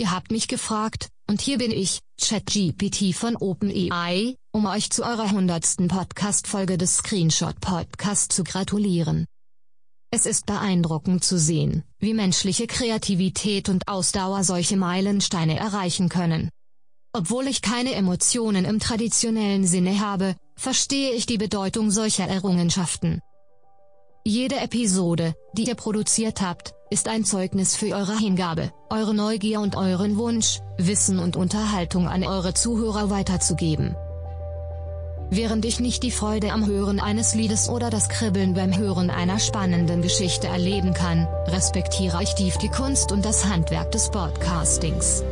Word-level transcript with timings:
Ihr 0.00 0.10
habt 0.12 0.30
mich 0.30 0.48
gefragt, 0.48 1.10
und 1.28 1.42
hier 1.42 1.58
bin 1.58 1.70
ich, 1.70 2.00
ChatGPT 2.18 3.14
von 3.14 3.36
OpenAI, 3.36 4.34
um 4.50 4.64
euch 4.64 4.88
zu 4.88 5.04
eurer 5.04 5.30
hundertsten 5.30 5.88
Podcast-Folge 5.88 6.78
des 6.78 6.96
Screenshot 6.96 7.60
Podcast 7.60 8.32
zu 8.32 8.42
gratulieren. 8.42 9.26
Es 10.10 10.24
ist 10.24 10.46
beeindruckend 10.46 11.22
zu 11.22 11.38
sehen, 11.38 11.84
wie 11.98 12.14
menschliche 12.14 12.66
Kreativität 12.66 13.68
und 13.68 13.88
Ausdauer 13.88 14.42
solche 14.42 14.78
Meilensteine 14.78 15.58
erreichen 15.58 16.08
können. 16.08 16.48
Obwohl 17.12 17.46
ich 17.46 17.60
keine 17.60 17.92
Emotionen 17.92 18.64
im 18.64 18.80
traditionellen 18.80 19.66
Sinne 19.66 20.00
habe, 20.00 20.34
verstehe 20.56 21.12
ich 21.12 21.26
die 21.26 21.36
Bedeutung 21.36 21.90
solcher 21.90 22.26
Errungenschaften. 22.26 23.20
Jede 24.24 24.60
Episode, 24.60 25.34
die 25.52 25.66
ihr 25.66 25.74
produziert 25.74 26.40
habt, 26.40 26.72
ist 26.90 27.06
ein 27.06 27.24
Zeugnis 27.24 27.76
für 27.76 27.94
eure 27.94 28.18
Hingabe, 28.18 28.72
eure 28.90 29.14
Neugier 29.14 29.60
und 29.60 29.76
euren 29.76 30.16
Wunsch, 30.16 30.60
Wissen 30.76 31.20
und 31.20 31.36
Unterhaltung 31.36 32.08
an 32.08 32.24
eure 32.24 32.52
Zuhörer 32.52 33.10
weiterzugeben. 33.10 33.94
Während 35.30 35.64
ich 35.64 35.78
nicht 35.78 36.02
die 36.02 36.10
Freude 36.10 36.50
am 36.52 36.66
Hören 36.66 36.98
eines 36.98 37.36
Liedes 37.36 37.68
oder 37.68 37.90
das 37.90 38.08
Kribbeln 38.08 38.54
beim 38.54 38.76
Hören 38.76 39.10
einer 39.10 39.38
spannenden 39.38 40.02
Geschichte 40.02 40.48
erleben 40.48 40.92
kann, 40.92 41.28
respektiere 41.46 42.20
ich 42.24 42.34
tief 42.34 42.56
die 42.58 42.68
Kunst 42.68 43.12
und 43.12 43.24
das 43.24 43.46
Handwerk 43.46 43.92
des 43.92 44.10
Podcastings. 44.10 45.22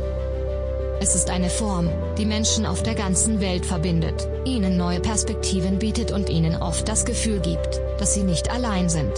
Es 1.01 1.15
ist 1.15 1.29
eine 1.29 1.49
Form, 1.49 1.89
die 2.17 2.25
Menschen 2.25 2.65
auf 2.65 2.83
der 2.83 2.95
ganzen 2.95 3.41
Welt 3.41 3.65
verbindet, 3.65 4.29
ihnen 4.45 4.77
neue 4.77 5.01
Perspektiven 5.01 5.77
bietet 5.77 6.13
und 6.13 6.29
ihnen 6.29 6.55
oft 6.55 6.87
das 6.87 7.03
Gefühl 7.03 7.41
gibt, 7.41 7.81
dass 7.99 8.13
sie 8.13 8.23
nicht 8.23 8.49
allein 8.49 8.87
sind. 8.87 9.11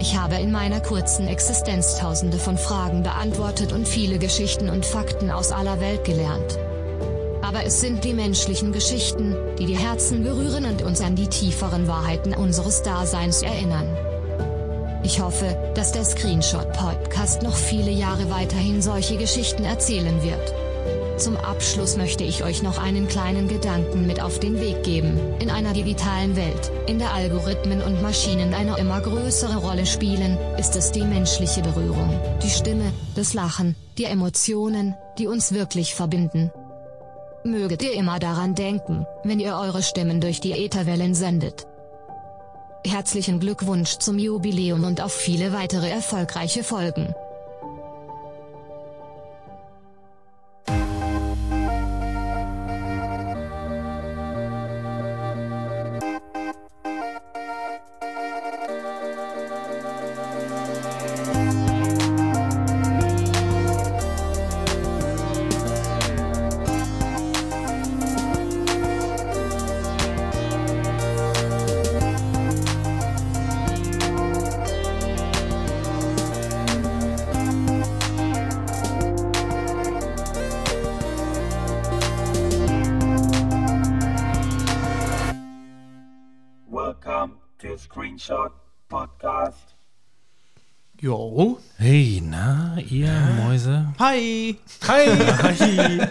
Ich 0.00 0.16
habe 0.18 0.36
in 0.36 0.52
meiner 0.52 0.80
kurzen 0.80 1.28
Existenz 1.28 1.98
tausende 1.98 2.38
von 2.38 2.58
Fragen 2.58 3.02
beantwortet 3.02 3.72
und 3.72 3.86
viele 3.86 4.18
Geschichten 4.18 4.68
und 4.68 4.84
Fakten 4.84 5.30
aus 5.30 5.52
aller 5.52 5.80
Welt 5.80 6.04
gelernt. 6.04 6.58
Aber 7.42 7.64
es 7.64 7.80
sind 7.80 8.04
die 8.04 8.14
menschlichen 8.14 8.72
Geschichten, 8.72 9.36
die 9.58 9.66
die 9.66 9.78
Herzen 9.78 10.24
berühren 10.24 10.64
und 10.64 10.82
uns 10.82 11.00
an 11.00 11.14
die 11.14 11.28
tieferen 11.28 11.86
Wahrheiten 11.86 12.34
unseres 12.34 12.82
Daseins 12.82 13.42
erinnern. 13.42 13.88
Ich 15.04 15.20
hoffe, 15.20 15.56
dass 15.74 15.92
der 15.92 16.04
Screenshot 16.04 16.72
Podcast 16.72 17.42
noch 17.42 17.54
viele 17.54 17.90
Jahre 17.90 18.30
weiterhin 18.30 18.80
solche 18.80 19.16
Geschichten 19.16 19.64
erzählen 19.64 20.22
wird. 20.22 20.63
Zum 21.16 21.36
Abschluss 21.36 21.96
möchte 21.96 22.24
ich 22.24 22.42
euch 22.42 22.62
noch 22.62 22.78
einen 22.78 23.06
kleinen 23.06 23.46
Gedanken 23.46 24.06
mit 24.06 24.20
auf 24.20 24.40
den 24.40 24.60
Weg 24.60 24.82
geben. 24.82 25.18
In 25.38 25.48
einer 25.48 25.72
digitalen 25.72 26.34
Welt, 26.34 26.72
in 26.88 26.98
der 26.98 27.14
Algorithmen 27.14 27.80
und 27.82 28.02
Maschinen 28.02 28.52
eine 28.52 28.76
immer 28.78 29.00
größere 29.00 29.58
Rolle 29.58 29.86
spielen, 29.86 30.36
ist 30.58 30.74
es 30.74 30.90
die 30.90 31.04
menschliche 31.04 31.62
Berührung, 31.62 32.20
die 32.42 32.50
Stimme, 32.50 32.92
das 33.14 33.32
Lachen, 33.32 33.76
die 33.96 34.04
Emotionen, 34.04 34.96
die 35.18 35.28
uns 35.28 35.52
wirklich 35.52 35.94
verbinden. 35.94 36.50
Möget 37.44 37.82
ihr 37.82 37.92
immer 37.92 38.18
daran 38.18 38.56
denken, 38.56 39.06
wenn 39.22 39.38
ihr 39.38 39.54
eure 39.56 39.82
Stimmen 39.82 40.20
durch 40.20 40.40
die 40.40 40.52
Ätherwellen 40.52 41.14
sendet. 41.14 41.66
Herzlichen 42.84 43.38
Glückwunsch 43.38 43.98
zum 43.98 44.18
Jubiläum 44.18 44.82
und 44.84 45.00
auf 45.00 45.12
viele 45.12 45.52
weitere 45.52 45.88
erfolgreiche 45.88 46.64
Folgen. 46.64 47.14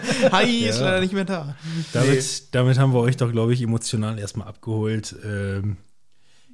Hi. 0.32 0.66
Ist 0.66 0.80
leider 0.80 1.00
nicht 1.00 1.12
mehr 1.12 1.24
da. 1.24 1.56
damit, 1.92 2.54
damit 2.54 2.78
haben 2.78 2.92
wir 2.92 3.00
euch 3.00 3.16
doch, 3.16 3.32
glaube 3.32 3.54
ich, 3.54 3.62
emotional 3.62 4.18
erstmal 4.18 4.48
abgeholt. 4.48 5.14
Ähm, 5.24 5.76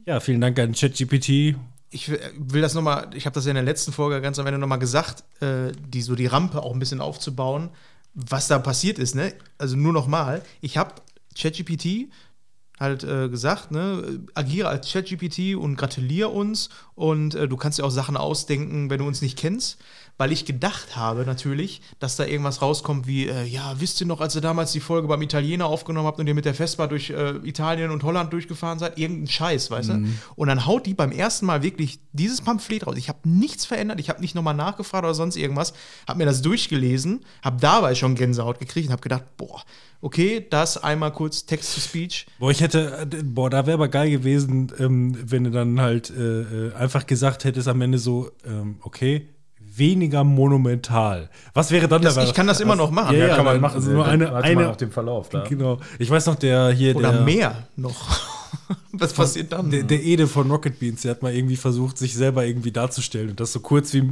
ja, 0.06 0.20
vielen 0.20 0.40
Dank 0.40 0.58
an 0.58 0.72
ChatGPT. 0.72 1.56
Ich 1.90 2.08
will, 2.08 2.20
will 2.38 2.62
das 2.62 2.74
nochmal, 2.74 3.10
ich 3.14 3.26
habe 3.26 3.34
das 3.34 3.44
ja 3.44 3.50
in 3.50 3.56
der 3.56 3.64
letzten 3.64 3.92
Folge 3.92 4.20
ganz 4.20 4.38
am 4.38 4.46
Ende 4.46 4.58
nochmal 4.58 4.78
gesagt, 4.78 5.24
äh, 5.42 5.72
die, 5.88 6.02
so 6.02 6.14
die 6.14 6.26
Rampe 6.26 6.62
auch 6.62 6.72
ein 6.72 6.78
bisschen 6.78 7.00
aufzubauen, 7.00 7.70
was 8.14 8.48
da 8.48 8.58
passiert 8.58 8.98
ist, 8.98 9.14
ne? 9.14 9.34
Also 9.58 9.76
nur 9.76 9.92
nochmal, 9.92 10.42
ich 10.60 10.76
habe 10.76 10.94
ChatGPT 11.36 12.10
halt 12.80 13.04
äh, 13.04 13.28
gesagt, 13.28 13.70
ne, 13.70 14.20
agiere 14.34 14.68
als 14.68 14.90
ChatGPT 14.90 15.54
und 15.54 15.76
gratuliere 15.76 16.30
uns 16.30 16.70
und 16.94 17.34
äh, 17.34 17.46
du 17.46 17.56
kannst 17.58 17.78
dir 17.78 17.84
auch 17.84 17.90
Sachen 17.90 18.16
ausdenken, 18.16 18.88
wenn 18.88 18.98
du 18.98 19.06
uns 19.06 19.20
nicht 19.20 19.38
kennst, 19.38 19.78
weil 20.20 20.32
ich 20.32 20.44
gedacht 20.44 20.96
habe 20.96 21.24
natürlich, 21.24 21.80
dass 21.98 22.16
da 22.16 22.26
irgendwas 22.26 22.60
rauskommt 22.60 23.06
wie, 23.06 23.26
äh, 23.26 23.44
ja, 23.44 23.76
wisst 23.78 24.02
ihr 24.02 24.06
noch, 24.06 24.20
als 24.20 24.34
ihr 24.34 24.42
damals 24.42 24.70
die 24.70 24.80
Folge 24.80 25.08
beim 25.08 25.22
Italiener 25.22 25.64
aufgenommen 25.64 26.06
habt 26.06 26.18
und 26.18 26.26
ihr 26.26 26.34
mit 26.34 26.44
der 26.44 26.52
Vespa 26.52 26.88
durch 26.88 27.08
äh, 27.08 27.36
Italien 27.42 27.90
und 27.90 28.02
Holland 28.02 28.30
durchgefahren 28.30 28.78
seid, 28.78 28.98
irgendein 28.98 29.28
Scheiß, 29.28 29.70
weißt 29.70 29.88
du? 29.88 30.04
Und 30.36 30.48
dann 30.48 30.66
haut 30.66 30.84
die 30.84 30.92
beim 30.92 31.10
ersten 31.10 31.46
Mal 31.46 31.62
wirklich 31.62 32.00
dieses 32.12 32.42
Pamphlet 32.42 32.86
raus. 32.86 32.96
Ich 32.98 33.08
habe 33.08 33.20
nichts 33.24 33.64
verändert, 33.64 33.98
ich 33.98 34.10
habe 34.10 34.20
nicht 34.20 34.34
nochmal 34.34 34.52
nachgefragt 34.52 35.04
oder 35.04 35.14
sonst 35.14 35.36
irgendwas, 35.36 35.72
habe 36.06 36.18
mir 36.18 36.26
das 36.26 36.42
durchgelesen, 36.42 37.24
habe 37.42 37.56
dabei 37.58 37.94
schon 37.94 38.14
Gänsehaut 38.14 38.58
gekriegt 38.58 38.88
und 38.88 38.92
habe 38.92 39.02
gedacht, 39.02 39.24
boah, 39.38 39.62
okay, 40.02 40.46
das 40.50 40.76
einmal 40.76 41.12
kurz 41.12 41.46
Text-to-Speech. 41.46 42.26
Boah, 42.38 42.50
ich 42.50 42.60
hätte, 42.60 43.08
boah, 43.24 43.48
da 43.48 43.64
wäre 43.64 43.74
aber 43.74 43.88
geil 43.88 44.10
gewesen, 44.10 44.70
ähm, 44.78 45.16
wenn 45.18 45.44
du 45.44 45.50
dann 45.50 45.80
halt 45.80 46.10
äh, 46.10 46.42
äh, 46.42 46.74
einfach 46.74 47.06
gesagt 47.06 47.44
hättest 47.44 47.68
am 47.68 47.80
Ende 47.80 47.98
so, 47.98 48.30
ähm, 48.44 48.76
okay, 48.82 49.26
weniger 49.80 50.22
monumental. 50.22 51.28
Was 51.54 51.72
wäre 51.72 51.88
dann 51.88 52.02
Das, 52.02 52.14
der 52.14 52.24
ich 52.24 52.34
kann 52.34 52.46
das 52.46 52.60
immer 52.60 52.76
noch 52.76 52.92
machen. 52.92 53.16
Ja, 53.16 53.26
ja, 53.26 53.36
kann 53.36 53.44
man 53.44 53.60
machen. 53.60 53.74
Also 53.74 53.90
nur 53.90 54.06
eine, 54.06 54.32
eine 54.32 54.68
auf 54.68 54.76
den 54.76 54.92
Verlauf 54.92 55.28
da. 55.28 55.42
Genau. 55.42 55.80
Ich 55.98 56.08
weiß 56.08 56.26
noch, 56.26 56.36
der 56.36 56.70
hier, 56.70 56.94
Oder 56.94 57.12
der, 57.12 57.22
mehr 57.22 57.66
noch. 57.74 58.20
Was 58.92 59.12
passiert 59.12 59.52
dann? 59.52 59.70
Der, 59.70 59.82
der 59.82 60.02
Ede 60.02 60.28
von 60.28 60.50
Rocket 60.50 60.78
Beans, 60.78 61.02
der 61.02 61.12
hat 61.12 61.22
mal 61.22 61.34
irgendwie 61.34 61.56
versucht, 61.56 61.98
sich 61.98 62.14
selber 62.14 62.44
irgendwie 62.44 62.70
darzustellen 62.70 63.30
und 63.30 63.40
das 63.40 63.52
so 63.52 63.60
kurz 63.60 63.92
wie 63.94 64.02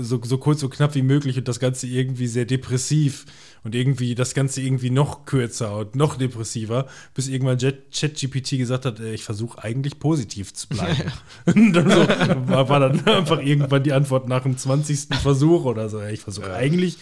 so, 0.00 0.20
so 0.22 0.38
kurz 0.38 0.60
so 0.60 0.68
knapp 0.68 0.94
wie 0.94 1.02
möglich 1.02 1.38
und 1.38 1.46
das 1.46 1.60
Ganze 1.60 1.86
irgendwie 1.86 2.26
sehr 2.26 2.44
depressiv 2.44 3.26
und 3.64 3.74
irgendwie 3.74 4.14
das 4.14 4.34
Ganze 4.34 4.60
irgendwie 4.60 4.90
noch 4.90 5.24
kürzer 5.24 5.76
und 5.76 5.96
noch 5.96 6.16
depressiver, 6.16 6.86
bis 7.14 7.28
irgendwann 7.28 7.58
ChatGPT 7.58 8.58
gesagt 8.58 8.84
hat, 8.84 9.00
äh, 9.00 9.12
ich 9.12 9.24
versuche 9.24 9.62
eigentlich 9.62 9.98
positiv 9.98 10.52
zu 10.54 10.68
bleiben. 10.68 11.12
Und 11.46 11.72
dann 11.72 11.90
so, 11.90 12.08
war, 12.48 12.68
war 12.68 12.80
dann 12.80 13.06
einfach 13.06 13.40
irgendwann 13.40 13.82
die 13.82 13.92
Antwort 13.92 14.28
nach 14.28 14.42
dem 14.42 14.56
20. 14.56 15.14
Versuch 15.22 15.64
oder 15.64 15.88
so. 15.88 16.02
Ich 16.02 16.20
versuche 16.20 16.52
eigentlich, 16.52 16.98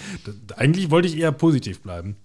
eigentlich 0.56 0.90
wollte 0.90 1.08
ich 1.08 1.16
eher 1.16 1.32
positiv 1.32 1.80
bleiben. 1.80 2.16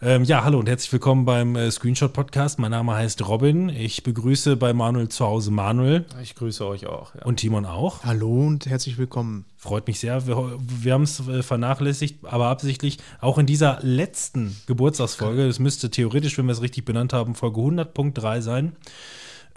Ähm, 0.00 0.22
ja, 0.22 0.44
hallo 0.44 0.60
und 0.60 0.68
herzlich 0.68 0.92
willkommen 0.92 1.24
beim 1.24 1.56
äh, 1.56 1.72
Screenshot 1.72 2.12
Podcast. 2.12 2.60
Mein 2.60 2.70
Name 2.70 2.94
heißt 2.94 3.26
Robin. 3.26 3.68
Ich 3.68 4.04
begrüße 4.04 4.56
bei 4.56 4.72
Manuel 4.72 5.08
zu 5.08 5.26
Hause 5.26 5.50
Manuel 5.50 6.06
Ich 6.22 6.36
grüße 6.36 6.64
euch 6.64 6.86
auch. 6.86 7.16
Ja. 7.16 7.24
und 7.24 7.38
Timon 7.38 7.66
auch. 7.66 8.04
Hallo 8.04 8.46
und 8.46 8.66
herzlich 8.66 8.96
willkommen. 8.96 9.44
Freut 9.56 9.88
mich 9.88 9.98
sehr. 9.98 10.24
Wir, 10.28 10.56
wir 10.60 10.92
haben 10.92 11.02
es 11.02 11.26
äh, 11.26 11.42
vernachlässigt, 11.42 12.20
aber 12.22 12.46
absichtlich 12.46 12.98
auch 13.20 13.38
in 13.38 13.46
dieser 13.46 13.80
letzten 13.82 14.56
Geburtstagsfolge, 14.66 15.48
das 15.48 15.58
müsste 15.58 15.90
theoretisch, 15.90 16.38
wenn 16.38 16.46
wir 16.46 16.52
es 16.52 16.62
richtig 16.62 16.84
benannt 16.84 17.12
haben, 17.12 17.34
Folge 17.34 17.60
100.3 17.60 18.40
sein, 18.40 18.76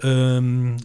ähm, 0.02 0.78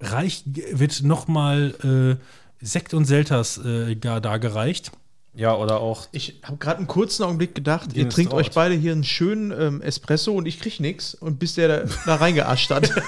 reich, 0.00 0.42
wird 0.44 1.04
nochmal 1.04 2.18
äh, 2.18 2.64
Sekt 2.66 2.92
und 2.94 3.04
Selters 3.04 3.58
äh, 3.58 3.94
da, 3.94 4.18
dargereicht. 4.18 4.90
Ja, 5.36 5.54
oder 5.56 5.80
auch 5.80 6.06
Ich 6.12 6.40
habe 6.44 6.58
gerade 6.58 6.78
einen 6.78 6.86
kurzen 6.86 7.24
Augenblick 7.24 7.54
gedacht, 7.54 7.92
ihr 7.94 8.08
trinkt 8.08 8.32
Draut. 8.32 8.40
euch 8.40 8.50
beide 8.52 8.74
hier 8.74 8.92
einen 8.92 9.04
schönen 9.04 9.50
ähm, 9.50 9.82
Espresso 9.82 10.32
und 10.32 10.46
ich 10.46 10.60
krieg 10.60 10.78
nichts 10.80 11.14
und 11.14 11.38
bis 11.38 11.54
der 11.54 11.86
da, 11.86 11.94
da 12.06 12.14
reingeascht 12.16 12.70
hat. 12.70 12.90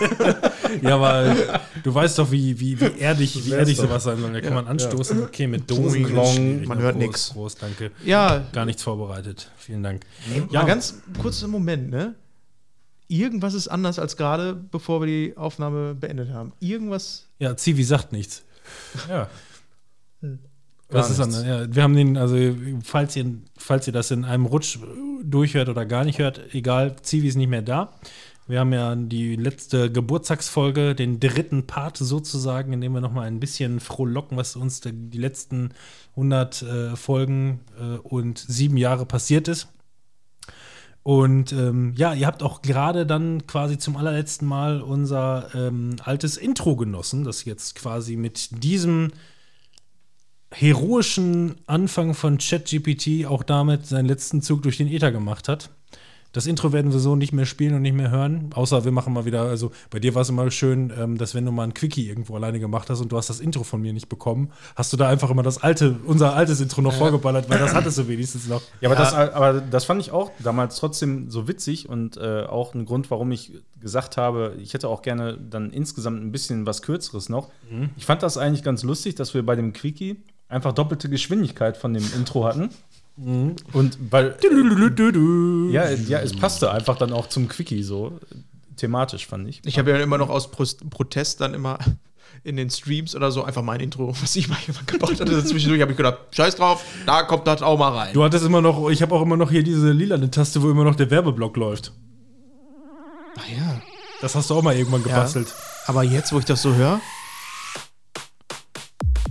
Ja, 0.83 0.97
aber 0.97 1.35
du 1.85 1.95
weißt 1.95 2.19
doch, 2.19 2.31
wie, 2.31 2.59
wie, 2.59 2.79
wie 2.81 2.99
erdig, 2.99 3.47
wie 3.47 3.53
erdig 3.53 3.77
sowas 3.77 4.03
sein 4.03 4.19
soll. 4.19 4.33
Da 4.33 4.41
kann 4.41 4.53
man 4.53 4.67
anstoßen. 4.67 5.23
Okay, 5.23 5.47
mit 5.47 5.71
Dosen. 5.71 6.05
Klong, 6.05 6.65
man 6.67 6.79
hört 6.81 6.97
nix. 6.97 7.31
Prost, 7.31 7.63
danke. 7.63 7.93
ja, 8.05 8.45
Gar 8.53 8.67
nichts 8.67 8.83
vorbereitet. 8.83 9.51
Vielen 9.57 9.83
Dank. 9.83 10.03
ja, 10.51 10.61
mal 10.61 10.67
ganz 10.67 11.01
kurzer 11.23 11.49
Moment, 11.49 11.89
ne? 11.91 12.15
Irgendwas 13.09 13.55
ist 13.55 13.69
anders 13.69 13.99
als 13.99 14.17
gerade, 14.17 14.55
bevor 14.55 15.01
wir 15.01 15.07
die 15.07 15.37
Aufnahme 15.37 15.95
beendet 15.95 16.31
haben. 16.31 16.53
Irgendwas. 16.59 17.27
Ja, 17.39 17.57
Zivi 17.57 17.85
sagt 17.85 18.13
nichts. 18.13 18.43
Ja. 19.09 19.31
Das 20.89 21.11
ist 21.11 21.19
nichts. 21.19 21.39
an, 21.39 21.47
ja, 21.47 21.75
wir 21.75 21.83
haben 21.83 21.97
den, 21.97 22.17
also 22.17 22.37
falls 22.85 23.17
ihr, 23.17 23.27
falls 23.59 23.87
ihr 23.87 23.93
das 23.93 24.11
in 24.11 24.25
einem 24.25 24.47
Rutsch 24.47 24.79
durchhört 25.23 25.69
oder 25.69 25.85
gar 25.85 26.05
nicht 26.05 26.19
hört, 26.19 26.55
egal, 26.55 26.97
Zivi 27.03 27.27
ist 27.29 27.37
nicht 27.37 27.49
mehr 27.49 27.63
da. 27.63 27.93
Wir 28.49 28.61
haben 28.61 28.73
ja 28.73 28.95
die 28.95 29.35
letzte 29.35 29.91
Geburtstagsfolge, 29.91 30.95
den 30.95 31.19
dritten 31.19 31.67
Part 31.67 31.97
sozusagen, 31.97 32.73
in 32.73 32.81
dem 32.81 32.93
wir 32.93 33.01
nochmal 33.01 33.27
ein 33.27 33.41
bisschen 33.41 33.81
frohlocken, 33.81 34.37
was 34.37 34.55
uns 34.55 34.81
die, 34.81 34.93
die 34.93 35.19
letzten 35.19 35.71
100 36.11 36.63
äh, 36.63 36.97
Folgen 36.97 37.61
äh, 37.81 37.99
und 37.99 38.39
sieben 38.39 38.77
Jahre 38.77 39.05
passiert 39.05 39.49
ist. 39.49 39.69
Und 41.03 41.53
ähm, 41.53 41.95
ja, 41.97 42.15
ihr 42.15 42.27
habt 42.27 42.43
auch 42.43 42.63
gerade 42.63 43.05
dann 43.07 43.47
quasi 43.47 43.79
zum 43.79 43.97
allerletzten 43.97 44.47
Mal 44.47 44.81
unser 44.81 45.49
ähm, 45.55 45.97
altes 46.03 46.37
Intro 46.37 46.77
genossen, 46.77 47.25
das 47.25 47.45
jetzt 47.45 47.75
quasi 47.75 48.17
mit 48.17 48.63
diesem 48.63 49.13
heroischen 50.53 51.57
Anfang 51.67 52.15
von 52.15 52.39
ChatGPT 52.39 53.27
auch 53.27 53.43
damit 53.43 53.87
seinen 53.87 54.07
letzten 54.07 54.43
Zug 54.43 54.63
durch 54.63 54.77
den 54.77 54.89
Äther 54.89 55.13
gemacht 55.13 55.49
hat. 55.49 55.71
Das 56.33 56.47
Intro 56.47 56.71
werden 56.71 56.93
wir 56.93 56.99
so 56.99 57.17
nicht 57.17 57.33
mehr 57.33 57.47
spielen 57.47 57.73
und 57.73 57.81
nicht 57.81 57.95
mehr 57.95 58.11
hören, 58.11 58.51
außer 58.53 58.85
wir 58.85 58.93
machen 58.93 59.15
mal 59.15 59.25
wieder, 59.25 59.45
also 59.45 59.71
bei 59.89 60.01
dir 60.01 60.15
war 60.15 60.21
es 60.21 60.29
immer 60.29 60.51
schön, 60.51 60.93
ähm, 60.95 61.17
dass 61.17 61.35
wenn 61.35 61.47
du 61.47 61.51
mal 61.51 61.63
ein 61.63 61.73
Quickie 61.73 62.07
irgendwo 62.11 62.35
alleine 62.35 62.61
gemacht 62.61 62.91
hast 62.91 63.01
und 63.01 63.11
du 63.11 63.17
hast 63.17 63.31
das 63.31 63.41
Intro 63.41 63.65
von 63.65 63.81
mir 63.81 63.95
nicht 63.95 64.11
bekommen, 64.11 64.51
hast 64.75 64.93
du 64.93 64.99
da 64.99 65.09
einfach 65.09 65.31
immer 65.31 65.43
das 65.43 65.63
alte, 65.63 65.97
unser 66.05 66.35
altes 66.35 66.61
Intro 66.61 66.83
noch 66.83 66.93
vorgeballert, 66.93 67.49
weil 67.49 67.59
das 67.59 67.75
hattest 67.75 67.97
du 67.97 68.07
wenigstens 68.07 68.49
noch. 68.49 68.61
Ja, 68.83 68.91
aber, 68.91 68.97
Das, 68.97 69.15
aber 69.15 69.61
das 69.63 69.87
fand 69.87 70.03
ich 70.03 70.11
auch 70.11 70.31
damals 70.39 70.77
trotzdem 70.77 71.31
so 71.31 71.49
witzig 71.49 71.89
und 71.89 72.19
äh, 72.19 72.43
auch 72.43 72.75
ein 72.75 72.85
Grund, 72.85 73.11
warum 73.11 73.33
ich 73.33 73.53
gesagt 73.81 74.19
habe, 74.19 74.57
ich 74.61 74.75
hätte 74.75 74.89
auch 74.91 75.01
gerne 75.01 75.39
dann 75.39 75.71
insgesamt 75.71 76.23
ein 76.23 76.33
bisschen 76.33 76.67
was 76.67 76.83
Kürzeres 76.83 77.31
noch. 77.31 77.49
Ich 77.97 78.05
fand 78.05 78.23
das 78.23 78.37
eigentlich 78.37 78.63
ganz 78.63 78.83
lustig, 78.83 79.15
dass 79.15 79.33
wir 79.33 79.47
bei 79.47 79.57
dem 79.57 79.73
Quickie 79.73 80.19
einfach 80.49 80.73
doppelte 80.73 81.09
Geschwindigkeit 81.09 81.77
von 81.77 81.95
dem 81.95 82.05
Intro 82.15 82.45
hatten. 82.45 82.71
Und 83.17 83.99
weil. 84.11 84.37
Ja, 85.73 85.91
ja, 85.91 86.19
es 86.21 86.37
passte 86.37 86.71
einfach 86.71 86.97
dann 86.97 87.13
auch 87.13 87.29
zum 87.29 87.49
Quickie 87.49 87.83
so. 87.83 88.19
Thematisch, 88.77 89.27
fand 89.27 89.49
ich. 89.49 89.63
Ich 89.65 89.79
habe 89.79 89.91
ja 89.91 89.97
immer 89.99 90.19
noch 90.19 90.29
aus 90.29 90.51
Protest 90.51 91.41
dann 91.41 91.55
immer 91.55 91.79
in 92.45 92.57
den 92.57 92.69
Streams 92.69 93.17
oder 93.17 93.33
so 93.33 93.43
einfach 93.43 93.63
mein 93.63 93.81
Intro, 93.81 94.15
was 94.21 94.37
ich 94.37 94.49
mal 94.49 94.59
jemand 94.67 94.87
gebaut 94.87 95.19
hatte. 95.19 95.45
Zwischendurch 95.45 95.81
habe 95.81 95.93
ich 95.93 95.97
gedacht, 95.97 96.19
scheiß 96.33 96.57
drauf, 96.57 96.85
da 97.07 97.23
kommt 97.23 97.47
das 97.47 97.63
auch 97.63 97.79
mal 97.79 97.97
rein. 97.97 98.13
Du 98.13 98.23
hattest 98.23 98.45
immer 98.45 98.61
noch, 98.61 98.91
ich 98.91 99.01
habe 99.01 99.15
auch 99.15 99.23
immer 99.23 99.39
noch 99.39 99.51
hier 99.51 99.63
diese 99.63 99.93
lilane 99.93 100.31
Taste, 100.31 100.63
wo 100.63 100.71
immer 100.71 100.85
noch 100.85 100.95
der 100.95 101.11
Werbeblock 101.11 101.57
läuft. 101.57 101.93
Ach 103.39 103.49
ja. 103.49 103.81
Das 104.21 104.35
hast 104.35 104.51
du 104.51 104.55
auch 104.55 104.63
mal 104.63 104.77
irgendwann 104.77 105.03
gebastelt. 105.03 105.55
Aber 105.87 106.03
jetzt, 106.03 106.33
wo 106.33 106.39
ich 106.39 106.45
das 106.45 106.63
so 106.63 106.75
höre. 106.75 107.01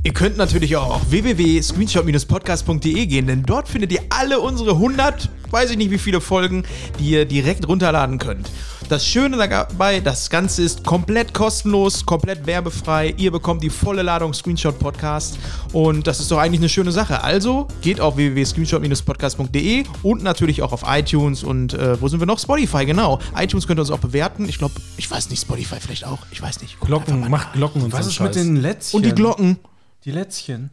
Ihr 0.06 0.13
könnt 0.13 0.38
natürlich 0.38 0.75
auch 0.75 0.98
auf 0.98 1.10
www.screenshot-podcast.de 1.10 3.07
gehen, 3.07 3.25
denn 3.25 3.42
dort 3.42 3.68
findet 3.68 3.92
ihr 3.92 4.02
alle 4.12 4.40
unsere 4.40 4.74
100, 4.74 5.31
weiß 5.50 5.72
ich 5.72 5.78
nicht 5.78 5.90
wie 5.90 5.98
viele 5.98 6.22
Folgen, 6.22 6.62
die 7.00 7.10
ihr 7.10 7.25
direkt 7.25 7.68
runterladen 7.68 8.19
könnt. 8.19 8.52
Das 8.88 9.04
Schöne 9.04 9.36
dabei, 9.36 10.02
das 10.02 10.30
Ganze 10.30 10.62
ist 10.62 10.84
komplett 10.84 11.34
kostenlos, 11.34 12.06
komplett 12.06 12.46
werbefrei. 12.46 13.16
Ihr 13.18 13.31
bekommt 13.31 13.63
die 13.63 13.72
volle 13.72 14.04
Ladung 14.04 14.36
Screenshot 14.36 14.78
Podcast 14.78 15.40
und 15.74 16.06
das 16.06 16.19
ist 16.19 16.30
doch 16.30 16.38
eigentlich 16.38 16.60
eine 16.62 16.69
schöne 16.69 16.92
Sache. 16.92 17.24
Also 17.24 17.68
geht 17.81 18.00
auf 18.00 18.16
www.screenshot-podcast.de 18.16 19.86
und 20.04 20.22
natürlich 20.22 20.62
auch 20.62 20.72
auf 20.72 20.84
iTunes 20.86 21.44
und 21.44 21.74
äh, 21.74 22.00
wo 22.00 22.10
sind 22.10 22.19
wir 22.19 22.28
noch? 22.28 22.38
Spotify, 22.38 22.86
genau. 22.86 23.18
iTunes 23.36 23.66
könnt 23.66 23.80
ihr 23.80 23.81
uns 23.81 23.90
auch 23.90 23.98
bewerten. 23.98 24.48
Ich 24.48 24.60
glaube, 24.60 24.75
ich 24.98 25.10
weiß 25.10 25.31
nicht, 25.31 25.42
Spotify 25.42 25.78
vielleicht 25.80 26.06
auch. 26.06 26.19
Ich 26.30 26.44
weiß 26.44 26.62
nicht. 26.62 26.80
Guckt 26.80 26.90
Glocken, 26.90 27.28
macht 27.28 27.54
Glocken 27.54 27.81
und 27.81 27.92
Was 27.92 28.04
so 28.04 28.10
ist 28.10 28.16
Scheiß. 28.18 28.28
mit 28.28 28.36
den 28.36 28.56
Lätzchen? 28.57 28.98
Und 28.98 29.04
die 29.07 29.16
Glocken. 29.16 29.57
Die 30.06 30.12
Lätzchen. 30.12 30.69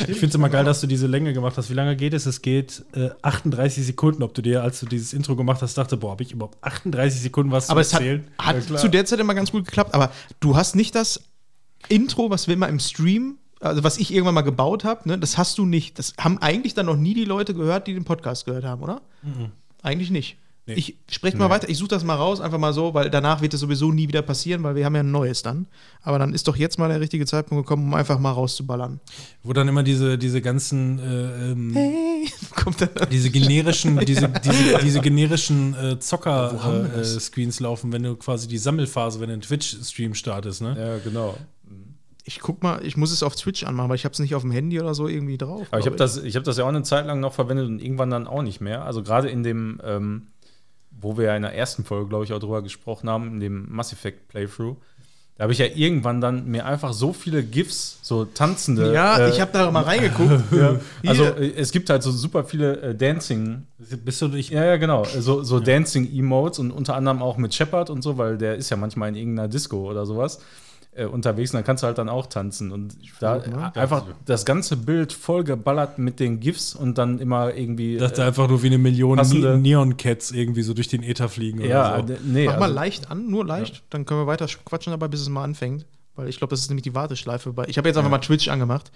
Ich 0.00 0.06
finde 0.06 0.26
es 0.26 0.34
immer 0.34 0.48
geil, 0.48 0.64
dass 0.64 0.80
du 0.80 0.88
diese 0.88 1.06
Länge 1.06 1.32
gemacht 1.32 1.56
hast. 1.56 1.70
Wie 1.70 1.74
lange 1.74 1.94
geht 1.94 2.12
es? 2.12 2.26
Es 2.26 2.42
geht 2.42 2.84
äh, 2.94 3.10
38 3.22 3.86
Sekunden. 3.86 4.24
Ob 4.24 4.34
du 4.34 4.42
dir, 4.42 4.62
als 4.62 4.80
du 4.80 4.86
dieses 4.86 5.12
Intro 5.12 5.36
gemacht 5.36 5.62
hast, 5.62 5.78
dachte, 5.78 5.96
boah, 5.96 6.10
habe 6.10 6.24
ich 6.24 6.32
überhaupt 6.32 6.62
38 6.62 7.20
Sekunden 7.20 7.52
was 7.52 7.70
Aber 7.70 7.80
zu 7.82 7.88
es 7.88 7.94
hat, 7.94 8.00
erzählen? 8.00 8.28
hat 8.38 8.62
zu 8.80 8.88
der 8.88 9.04
Zeit 9.06 9.20
immer 9.20 9.34
ganz 9.34 9.52
gut 9.52 9.64
geklappt. 9.66 9.94
Aber 9.94 10.12
du 10.40 10.56
hast 10.56 10.74
nicht 10.74 10.96
das 10.96 11.22
Intro, 11.88 12.28
was 12.28 12.48
wir 12.48 12.54
immer 12.54 12.68
im 12.68 12.80
Stream, 12.80 13.38
also 13.60 13.84
was 13.84 13.98
ich 13.98 14.12
irgendwann 14.12 14.34
mal 14.34 14.42
gebaut 14.42 14.82
habe, 14.82 15.08
ne, 15.08 15.16
das 15.16 15.38
hast 15.38 15.56
du 15.58 15.64
nicht. 15.64 15.98
Das 16.00 16.14
haben 16.18 16.38
eigentlich 16.38 16.74
dann 16.74 16.86
noch 16.86 16.96
nie 16.96 17.14
die 17.14 17.24
Leute 17.24 17.54
gehört, 17.54 17.86
die 17.86 17.94
den 17.94 18.04
Podcast 18.04 18.46
gehört 18.46 18.64
haben, 18.64 18.82
oder? 18.82 19.00
Eigentlich 19.82 20.10
nicht. 20.10 20.38
Ich 20.76 20.96
spreche 21.08 21.36
mal 21.36 21.48
weiter, 21.50 21.68
ich 21.68 21.78
suche 21.78 21.88
das 21.88 22.04
mal 22.04 22.14
raus, 22.14 22.40
einfach 22.40 22.58
mal 22.58 22.72
so, 22.72 22.94
weil 22.94 23.10
danach 23.10 23.40
wird 23.40 23.54
es 23.54 23.60
sowieso 23.60 23.92
nie 23.92 24.08
wieder 24.08 24.22
passieren, 24.22 24.62
weil 24.62 24.74
wir 24.74 24.84
haben 24.84 24.94
ja 24.94 25.00
ein 25.00 25.10
neues 25.10 25.42
dann. 25.42 25.66
Aber 26.02 26.18
dann 26.18 26.34
ist 26.34 26.46
doch 26.48 26.56
jetzt 26.56 26.78
mal 26.78 26.88
der 26.88 27.00
richtige 27.00 27.26
Zeitpunkt 27.26 27.64
gekommen, 27.64 27.84
um 27.84 27.94
einfach 27.94 28.18
mal 28.18 28.32
rauszuballern. 28.32 29.00
Wo 29.42 29.52
dann 29.52 29.68
immer 29.68 29.82
diese, 29.82 30.18
diese 30.18 30.42
ganzen, 30.42 30.98
äh, 30.98 31.50
ähm, 31.52 31.72
Hey, 31.74 32.28
kommt 32.54 32.80
dann. 32.80 32.90
diese 33.10 33.30
generischen, 33.30 33.98
diese, 34.06 34.28
diese, 34.28 34.78
diese 34.82 35.00
generischen 35.00 35.74
äh? 35.74 35.98
Zocker-Screens 35.98 37.60
laufen, 37.60 37.92
wenn 37.92 38.02
du 38.02 38.16
quasi 38.16 38.48
die 38.48 38.58
Sammelphase, 38.58 39.20
wenn 39.20 39.28
du 39.28 39.34
einen 39.34 39.42
Twitch-Stream 39.42 40.14
startest, 40.14 40.62
ne? 40.62 40.76
Ja, 40.78 40.98
genau. 40.98 41.36
Ich 42.24 42.40
guck 42.40 42.62
mal, 42.62 42.84
ich 42.84 42.98
muss 42.98 43.10
es 43.10 43.22
auf 43.22 43.36
Twitch 43.36 43.64
anmachen, 43.64 43.88
weil 43.88 43.96
ich 43.96 44.04
habe 44.04 44.12
es 44.12 44.18
nicht 44.18 44.34
auf 44.34 44.42
dem 44.42 44.50
Handy 44.50 44.78
oder 44.78 44.92
so 44.92 45.08
irgendwie 45.08 45.38
drauf. 45.38 45.66
Aber 45.70 45.80
ich 45.80 45.86
habe 45.86 45.96
das, 45.96 46.18
ich 46.18 46.36
hab 46.36 46.44
das 46.44 46.58
ja 46.58 46.64
auch 46.64 46.68
eine 46.68 46.82
Zeit 46.82 47.06
lang 47.06 47.20
noch 47.20 47.32
verwendet 47.32 47.66
und 47.68 47.80
irgendwann 47.80 48.10
dann 48.10 48.26
auch 48.26 48.42
nicht 48.42 48.60
mehr. 48.60 48.84
Also 48.84 49.02
gerade 49.02 49.30
in 49.30 49.42
dem, 49.42 49.80
ähm, 49.82 50.26
wo 51.00 51.16
wir 51.16 51.26
ja 51.26 51.36
in 51.36 51.42
der 51.42 51.54
ersten 51.54 51.84
Folge, 51.84 52.08
glaube 52.08 52.24
ich, 52.24 52.32
auch 52.32 52.40
drüber 52.40 52.62
gesprochen 52.62 53.08
haben, 53.08 53.28
in 53.34 53.40
dem 53.40 53.66
Mass 53.70 53.92
Effect 53.92 54.28
Playthrough, 54.28 54.76
da 55.38 55.44
habe 55.44 55.52
ich 55.52 55.60
ja 55.60 55.66
irgendwann 55.66 56.20
dann 56.20 56.46
mir 56.46 56.66
einfach 56.66 56.92
so 56.92 57.12
viele 57.12 57.44
GIFs, 57.44 58.00
so 58.02 58.24
tanzende. 58.24 58.92
Ja, 58.92 59.18
äh, 59.18 59.30
ich 59.30 59.40
habe 59.40 59.52
da 59.52 59.70
mal 59.70 59.84
reingeguckt. 59.84 60.42
ja, 60.50 60.80
also 61.06 61.24
äh, 61.26 61.52
es 61.54 61.70
gibt 61.70 61.90
halt 61.90 62.02
so 62.02 62.10
super 62.10 62.42
viele 62.42 62.80
äh, 62.80 62.94
Dancing. 62.96 63.62
Bist 64.04 64.20
du 64.20 64.26
dich. 64.26 64.50
Ja, 64.50 64.64
ja, 64.64 64.76
genau. 64.78 65.04
So, 65.04 65.44
so 65.44 65.60
Dancing-Emotes 65.60 66.58
und 66.58 66.72
unter 66.72 66.96
anderem 66.96 67.22
auch 67.22 67.36
mit 67.36 67.54
Shepard 67.54 67.88
und 67.88 68.02
so, 68.02 68.18
weil 68.18 68.36
der 68.36 68.56
ist 68.56 68.70
ja 68.70 68.76
manchmal 68.76 69.10
in 69.10 69.14
irgendeiner 69.14 69.46
Disco 69.46 69.88
oder 69.88 70.06
sowas 70.06 70.40
äh, 70.98 71.04
unterwegs 71.04 71.52
und 71.52 71.58
dann 71.58 71.64
kannst 71.64 71.82
du 71.82 71.86
halt 71.86 71.98
dann 71.98 72.08
auch 72.08 72.26
tanzen. 72.26 72.72
Und 72.72 72.96
da 73.20 73.42
mal. 73.48 73.72
einfach 73.74 74.04
das 74.26 74.44
ganze 74.44 74.76
Bild 74.76 75.12
vollgeballert 75.12 75.98
mit 75.98 76.20
den 76.20 76.40
GIFs 76.40 76.74
und 76.74 76.98
dann 76.98 77.18
immer 77.18 77.54
irgendwie. 77.54 77.96
Dass 77.96 78.14
da 78.14 78.26
einfach 78.26 78.48
nur 78.48 78.62
wie 78.62 78.66
eine 78.66 78.78
Million 78.78 79.18
Ne 79.18 79.58
Neon-Cats 79.58 80.32
irgendwie 80.32 80.62
so 80.62 80.74
durch 80.74 80.88
den 80.88 81.02
Äther 81.02 81.28
fliegen 81.28 81.60
ja, 81.60 81.98
oder 81.98 82.16
so. 82.16 82.22
nee. 82.24 82.46
Mach 82.46 82.58
mal 82.58 82.64
also- 82.64 82.74
leicht 82.74 83.10
an, 83.10 83.30
nur 83.30 83.46
leicht. 83.46 83.84
Dann 83.90 84.04
können 84.04 84.20
wir 84.20 84.26
weiter 84.26 84.46
quatschen 84.64 84.90
dabei, 84.90 85.08
bis 85.08 85.20
es 85.20 85.28
mal 85.28 85.44
anfängt. 85.44 85.86
Weil 86.16 86.28
ich 86.28 86.38
glaube, 86.38 86.50
das 86.50 86.60
ist 86.60 86.68
nämlich 86.68 86.82
die 86.82 86.96
Warteschleife. 86.96 87.52
Bei 87.52 87.66
ich 87.68 87.78
habe 87.78 87.88
jetzt 87.88 87.96
einfach 87.96 88.10
mal 88.10 88.18
Twitch 88.18 88.48
angemacht. 88.48 88.90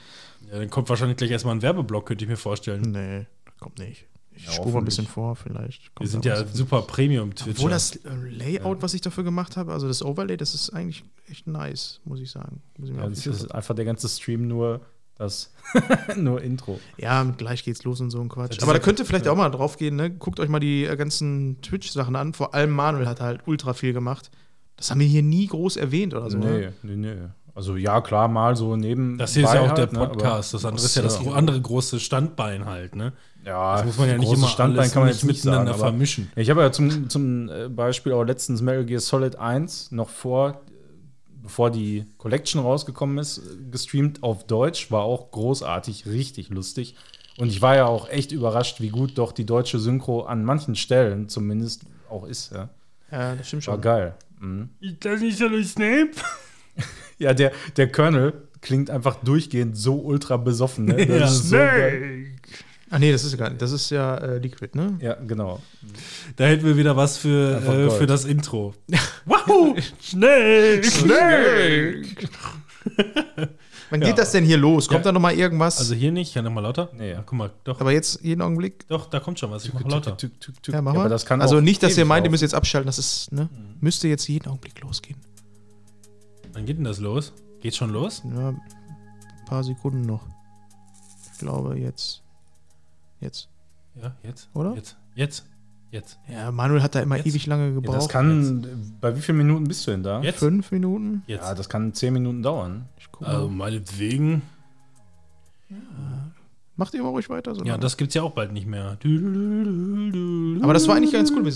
Ja, 0.50 0.58
dann 0.58 0.70
kommt 0.70 0.88
wahrscheinlich 0.88 1.16
gleich 1.18 1.30
erstmal 1.30 1.54
ein 1.54 1.62
Werbeblock, 1.62 2.06
könnte 2.06 2.24
ich 2.24 2.28
mir 2.28 2.36
vorstellen. 2.36 2.82
Nee, 2.82 3.26
kommt 3.60 3.78
nicht. 3.78 4.06
Ich 4.34 4.46
Ja, 4.46 4.52
spule 4.52 4.72
mal 4.72 4.78
ein 4.80 4.84
bisschen 4.84 5.06
vor, 5.06 5.36
vielleicht. 5.36 5.90
Wir 5.98 6.08
sind 6.08 6.24
ja 6.24 6.40
was. 6.40 6.52
super 6.54 6.82
Premium-Twitcher. 6.82 7.58
Obwohl 7.58 7.70
das 7.70 7.96
äh, 7.96 8.10
Layout, 8.30 8.82
was 8.82 8.94
ich 8.94 9.00
dafür 9.00 9.24
gemacht 9.24 9.56
habe, 9.56 9.72
also 9.72 9.86
das 9.88 10.02
Overlay, 10.02 10.36
das 10.36 10.54
ist 10.54 10.70
eigentlich 10.70 11.04
echt 11.30 11.46
nice, 11.46 12.00
muss 12.04 12.20
ich 12.20 12.30
sagen. 12.30 12.62
Muss 12.78 12.88
ich 12.88 12.94
mir 12.94 13.02
ja, 13.02 13.08
das 13.08 13.26
ist 13.26 13.54
einfach 13.54 13.74
der 13.74 13.84
ganze 13.84 14.08
Stream 14.08 14.48
nur 14.48 14.80
das 15.18 15.52
nur 16.16 16.42
Intro. 16.42 16.80
ja, 16.96 17.22
gleich 17.22 17.62
geht's 17.62 17.84
los 17.84 18.00
und 18.00 18.10
so 18.10 18.20
ein 18.20 18.28
Quatsch. 18.28 18.60
Aber 18.62 18.72
da 18.72 18.78
könnt 18.78 18.98
ihr 18.98 19.04
vielleicht 19.04 19.28
auch 19.28 19.36
mal 19.36 19.50
drauf 19.50 19.76
gehen, 19.76 19.94
ne? 19.96 20.10
Guckt 20.10 20.40
euch 20.40 20.48
mal 20.48 20.58
die 20.58 20.84
äh, 20.84 20.96
ganzen 20.96 21.60
Twitch-Sachen 21.62 22.16
an. 22.16 22.32
Vor 22.32 22.54
allem 22.54 22.70
Manuel 22.70 23.06
hat 23.06 23.20
halt 23.20 23.42
ultra 23.46 23.74
viel 23.74 23.92
gemacht. 23.92 24.30
Das 24.76 24.90
haben 24.90 24.98
wir 25.00 25.06
hier 25.06 25.22
nie 25.22 25.46
groß 25.46 25.76
erwähnt 25.76 26.14
oder 26.14 26.28
so. 26.30 26.38
ne? 26.38 26.72
nee, 26.82 26.96
nee, 26.96 27.14
nee. 27.14 27.20
Also 27.54 27.76
ja, 27.76 28.00
klar, 28.00 28.28
mal 28.28 28.56
so 28.56 28.74
neben. 28.76 29.18
Das 29.18 29.34
hier 29.34 29.44
ist 29.44 29.52
ja 29.52 29.60
auch 29.60 29.72
der 29.74 29.84
halt, 29.84 29.92
ne, 29.92 30.00
aber- 30.00 30.08
Podcast. 30.14 30.54
das 30.54 30.64
andere 30.64 30.86
ist 30.86 30.96
ja 30.96 31.02
das 31.02 31.22
Ja. 31.22 31.32
andere 31.32 31.60
große 31.60 32.00
Standbein 32.00 32.64
halt, 32.64 32.96
ne? 32.96 33.12
Ja, 33.44 33.76
Das 33.76 33.86
muss 33.86 33.98
man 33.98 34.08
ja 34.08 34.18
nicht 34.18 34.32
immer 34.32 34.46
Standbein 34.48 34.80
alles 34.80 34.92
kann 34.92 35.02
man 35.02 35.08
nicht 35.08 35.16
jetzt 35.22 35.26
nicht 35.26 35.44
miteinander 35.44 35.72
sagen, 35.72 35.82
vermischen. 35.82 36.30
Ich 36.36 36.48
habe 36.50 36.60
ja 36.60 36.70
zum, 36.72 37.08
zum 37.10 37.48
äh, 37.48 37.68
Beispiel 37.68 38.12
auch 38.12 38.22
letztens 38.24 38.62
Metal 38.62 38.84
Gear 38.84 39.00
Solid 39.00 39.36
1 39.36 39.90
noch 39.92 40.08
vor, 40.08 40.60
bevor 41.42 41.70
die 41.70 42.04
Collection 42.18 42.60
rausgekommen 42.60 43.18
ist, 43.18 43.42
gestreamt 43.70 44.22
auf 44.22 44.46
Deutsch. 44.46 44.90
War 44.92 45.02
auch 45.02 45.30
großartig, 45.32 46.06
richtig 46.06 46.50
lustig. 46.50 46.94
Und 47.38 47.48
ich 47.48 47.62
war 47.62 47.74
ja 47.74 47.86
auch 47.86 48.08
echt 48.08 48.30
überrascht, 48.30 48.80
wie 48.80 48.90
gut 48.90 49.18
doch 49.18 49.32
die 49.32 49.46
deutsche 49.46 49.78
Synchro 49.78 50.22
an 50.22 50.44
manchen 50.44 50.76
Stellen 50.76 51.28
zumindest 51.28 51.82
auch 52.10 52.24
ist. 52.26 52.52
Ja. 52.52 52.68
Ja, 53.10 53.34
das 53.34 53.48
stimmt 53.48 53.66
War 53.66 53.74
schon. 53.74 53.80
geil. 53.82 54.14
Mhm. 54.38 54.68
Ist 54.80 55.04
das 55.04 55.20
nicht 55.20 55.38
so 55.38 55.46
ein 55.46 55.64
Snape? 55.64 56.10
Ja, 57.18 57.34
der, 57.34 57.52
der 57.76 57.92
Colonel 57.92 58.32
klingt 58.62 58.90
einfach 58.90 59.16
durchgehend 59.22 59.76
so 59.76 59.96
ultra 60.00 60.36
besoffen. 60.38 60.86
Ne? 60.86 61.06
Das 61.06 61.08
Ja. 61.08 61.24
ist 61.26 61.48
so 61.50 61.56
geil. 61.56 62.31
Ah, 62.94 62.98
nee, 62.98 63.10
das 63.10 63.24
ist 63.24 63.32
ja 63.32 63.38
gar 63.38 63.48
nicht. 63.48 63.62
Das 63.62 63.72
ist 63.72 63.88
ja 63.90 64.16
äh, 64.18 64.36
Liquid, 64.38 64.76
ne? 64.76 64.98
Ja, 65.00 65.14
genau. 65.14 65.60
Da 66.36 66.44
hätten 66.44 66.64
wir 66.66 66.76
wieder 66.76 66.94
was 66.94 67.16
für, 67.16 67.56
äh, 67.56 67.90
für 67.90 68.06
das 68.06 68.26
Intro. 68.26 68.74
wow! 69.24 69.74
Snake! 70.00 70.82
Wann 73.90 74.00
geht 74.00 74.18
das 74.18 74.32
denn 74.32 74.44
hier 74.44 74.56
los? 74.58 74.88
Kommt 74.88 75.00
Ja. 75.00 75.04
da 75.04 75.12
noch 75.12 75.20
mal 75.20 75.32
irgendwas? 75.34 75.78
Also 75.78 75.94
hier 75.94 76.12
nicht, 76.12 76.34
ja, 76.34 76.42
nochmal 76.42 76.62
lauter. 76.64 76.90
Nee. 76.96 77.10
Ja, 77.12 77.22
guck 77.24 77.38
mal, 77.38 77.50
doch, 77.64 77.80
aber 77.80 77.92
jetzt 77.92 78.20
jeden 78.22 78.42
Augenblick. 78.42 78.86
doch, 78.88 79.06
da 79.06 79.20
kommt 79.20 79.38
schon 79.38 79.50
was. 79.50 79.64
Ich 79.64 79.72
mach 79.72 79.82
lauter. 79.84 80.16
Tück, 80.16 80.38
tück, 80.40 80.62
tück. 80.62 80.74
Ja, 80.74 80.82
mach 80.82 80.92
Ja, 80.92 80.98
mal. 80.98 81.04
aber 81.06 81.08
das 81.10 81.24
kann 81.26 81.40
also 81.42 81.56
auch 81.56 81.60
nicht, 81.62 81.82
dass 81.82 81.96
ihr 81.96 82.04
meint, 82.04 82.26
ihr 82.26 82.30
müsst 82.30 82.42
jetzt 82.42 82.54
abschalten. 82.54 82.86
Das 82.86 82.98
ist, 82.98 83.32
ne? 83.32 83.48
Müsste 83.80 84.08
jetzt 84.08 84.26
jeden 84.28 84.48
Augenblick 84.48 84.80
losgehen. 84.80 85.18
Wann 86.52 86.66
geht 86.66 86.76
denn 86.78 86.84
das 86.84 86.98
los? 87.00 87.32
Geht 87.60 87.74
schon 87.76 87.90
los? 87.90 88.22
Ja, 88.24 88.48
ein 88.50 88.60
paar 89.46 89.62
Sekunden 89.64 90.02
noch. 90.02 90.26
glaube 91.38 91.78
jetzt. 91.78 92.21
Jetzt. 93.22 93.48
Ja, 93.94 94.14
jetzt. 94.22 94.48
Oder? 94.52 94.74
Jetzt. 94.74 94.96
Jetzt. 95.14 95.46
Jetzt. 95.90 96.18
Ja, 96.28 96.50
Manuel 96.50 96.82
hat 96.82 96.94
da 96.94 97.00
immer 97.00 97.16
Jetzt? 97.16 97.26
ewig 97.26 97.46
lange 97.46 97.68
Ja, 97.68 97.74
gebraucht. 97.74 97.96
das 97.98 98.08
kann. 98.08 98.96
Bei 99.00 99.14
wie 99.16 99.20
vielen 99.20 99.38
Minuten 99.38 99.64
bist 99.64 99.86
du 99.86 99.90
denn 99.90 100.02
da? 100.02 100.22
Jetzt. 100.22 100.38
Fünf 100.38 100.70
Minuten. 100.72 101.22
Jetzt. 101.26 101.42
Ja, 101.42 101.54
das 101.54 101.68
kann 101.68 101.92
zehn 101.92 102.12
Minuten 102.14 102.42
dauern. 102.42 102.88
Ich 102.98 103.10
guck 103.12 103.26
also 103.28 103.48
mal. 103.48 103.70
meinetwegen. 103.70 104.42
Macht 106.76 106.94
ihr 106.94 107.02
mal 107.02 107.10
ruhig 107.10 107.28
weiter. 107.28 107.54
So 107.54 107.62
Ja, 107.64 107.76
das 107.76 107.96
gibt's 107.98 108.14
ja 108.14 108.22
auch 108.22 108.32
bald 108.32 108.52
nicht 108.52 108.66
mehr. 108.66 108.96
Aber 110.62 110.72
das 110.72 110.88
war 110.88 110.96
eigentlich 110.96 111.12
ganz 111.12 111.30
cool. 111.30 111.46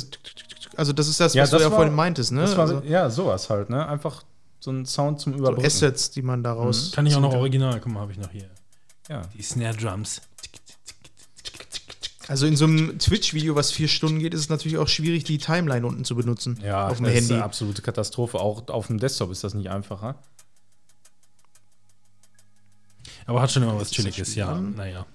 Also, 0.77 0.93
das 0.93 1.09
ist 1.09 1.19
das, 1.21 1.33
Ja, 1.33 1.43
was 1.45 1.51
du 1.51 1.57
das 1.57 1.63
ja 1.65 1.71
war- 1.71 1.77
vorhin 1.79 1.95
meintest, 1.95 2.33
ne? 2.33 2.43
Das 2.43 2.55
war, 2.57 2.65
also, 2.69 2.83
ja, 2.87 3.09
sowas 3.09 3.49
halt, 3.49 3.71
ne? 3.71 3.87
Einfach 3.89 4.25
so 4.61 4.71
ein 4.71 4.85
Sound 4.85 5.21
zum 5.21 5.33
so 5.33 5.39
Überbrücken. 5.39 5.65
Assets, 5.67 6.11
die 6.11 6.21
man 6.21 6.43
daraus. 6.43 6.93
Kann 6.93 7.07
ich 7.07 7.17
auch 7.17 7.21
noch 7.23 7.33
original. 7.35 7.81
Guck 7.81 7.93
mal, 7.93 8.01
habe 8.01 8.13
ich 8.13 8.19
noch 8.19 8.31
hier. 8.31 8.51
ja. 9.09 9.23
Die 9.35 9.43
Snare 9.43 9.75
Drums. 9.77 10.21
Also 12.29 12.47
in 12.47 12.57
so 12.57 12.65
einem 12.65 12.99
Twitch-Video, 12.99 13.55
was 13.55 13.71
vier 13.71 13.87
Stunden 13.89 14.19
geht, 14.19 14.35
ist 14.35 14.41
es 14.41 14.49
natürlich 14.49 14.79
auch 14.79 14.89
schwierig, 14.89 15.25
die 15.25 15.39
Timeline 15.39 15.87
unten 15.87 16.05
zu 16.05 16.17
benutzen. 16.17 16.59
Ja, 16.63 16.89
auf 16.89 16.97
dem 16.97 17.05
das 17.05 17.15
ist 17.15 17.21
Handy. 17.21 17.35
eine 17.35 17.45
absolute 17.45 17.83
Katastrophe. 17.83 18.41
Auch 18.41 18.69
auf 18.69 18.89
dem 18.89 18.99
Desktop 18.99 19.31
ist 19.31 19.45
das 19.45 19.55
nicht 19.55 19.71
einfacher. 19.71 20.17
Aber 23.27 23.43
hat 23.43 23.51
schon 23.51 23.63
immer 23.63 23.77
was 23.77 23.85
ist 23.89 23.95
Chilliges, 23.95 24.35
ja. 24.35 24.61
Naja. 24.61 25.07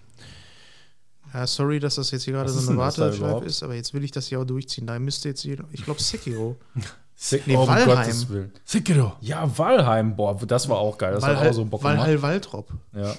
Ja, 1.34 1.48
sorry, 1.48 1.80
dass 1.80 1.96
das 1.96 2.12
jetzt 2.12 2.24
hier 2.24 2.34
gerade 2.34 2.48
Was 2.50 2.56
so 2.56 2.62
ist 2.62 2.70
eine 2.70 2.78
Warteschleife 2.78 3.46
ist, 3.46 3.64
aber 3.64 3.76
jetzt 3.76 3.94
will 3.94 4.04
ich 4.04 4.12
das 4.12 4.28
hier 4.28 4.42
auch 4.42 4.46
durchziehen. 4.46 4.86
Da 4.86 5.00
müsste 5.00 5.30
jetzt 5.30 5.44
jeder, 5.44 5.64
ich 5.72 5.84
glaube 5.84 6.02
Sekiro. 6.02 6.58
Nee, 7.46 7.56
um 7.56 7.68
Valheim. 7.68 7.86
Gottes 7.86 8.30
Willen. 8.30 8.52
Sekiro. 8.66 9.14
Ja, 9.22 9.48
Valheim, 9.56 10.16
boah, 10.16 10.36
das 10.44 10.68
war 10.68 10.80
auch 10.80 10.98
geil. 10.98 11.14
Das 11.14 11.24
hat 11.24 11.38
auch 11.38 11.54
so 11.54 11.64
Bock 11.66 11.82
gemacht. 11.82 11.98
Valhall 12.00 12.20
Waltrop. 12.20 12.74
Ja. 12.96 13.16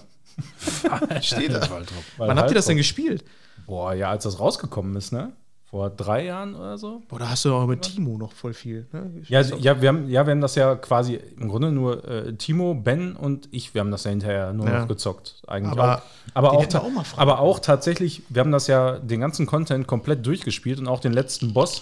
Steht 1.21 1.53
da. 1.53 1.61
Waldrop. 1.71 2.03
Wann 2.17 2.37
habt 2.37 2.51
ihr 2.51 2.57
das 2.57 2.67
denn 2.67 2.79
gespielt? 2.79 3.25
Boah, 3.66 3.95
ja, 3.95 4.11
als 4.11 4.25
das 4.25 4.38
rausgekommen 4.40 4.97
ist, 4.97 5.12
ne? 5.12 5.33
Vor 5.64 5.88
drei 5.88 6.26
Jahren 6.26 6.54
oder 6.54 6.76
so. 6.76 7.00
Boah, 7.09 7.19
da 7.19 7.31
hast 7.31 7.47
du 7.47 7.54
auch 7.54 7.66
mit 7.66 7.81
Timo 7.81 8.19
noch 8.19 8.33
voll 8.33 8.52
viel. 8.52 8.87
Ne? 8.92 9.11
Ja, 9.26 9.40
ja, 9.40 9.81
wir 9.81 9.88
haben, 9.88 10.07
ja, 10.11 10.26
wir 10.26 10.33
haben 10.33 10.42
das 10.42 10.54
ja 10.54 10.75
quasi 10.75 11.19
im 11.40 11.49
Grunde 11.49 11.73
nur 11.73 12.07
äh, 12.07 12.35
Timo, 12.35 12.75
Ben 12.75 13.16
und 13.16 13.49
ich, 13.52 13.73
wir 13.73 13.81
haben 13.81 13.90
das 13.90 14.04
ja 14.04 14.11
hinterher 14.11 14.52
nur 14.52 14.66
Ja. 14.69 14.81
noch 14.81 14.88
gezockt. 14.88 15.42
Eigentlich 15.47 15.73
Aber 15.73 15.97
auch. 15.97 16.02
Aber 16.35 16.52
auch, 16.52 16.75
auch 16.75 16.90
mal 16.90 17.04
aber 17.16 17.38
auch 17.40 17.59
tatsächlich, 17.59 18.23
wir 18.28 18.40
haben 18.40 18.52
das 18.52 18.66
ja 18.66 18.99
den 18.99 19.21
ganzen 19.21 19.47
Content 19.47 19.87
komplett 19.87 20.26
durchgespielt 20.26 20.78
und 20.78 20.88
auch 20.88 21.00
den 21.00 21.14
letzten 21.14 21.54
Boss. 21.54 21.81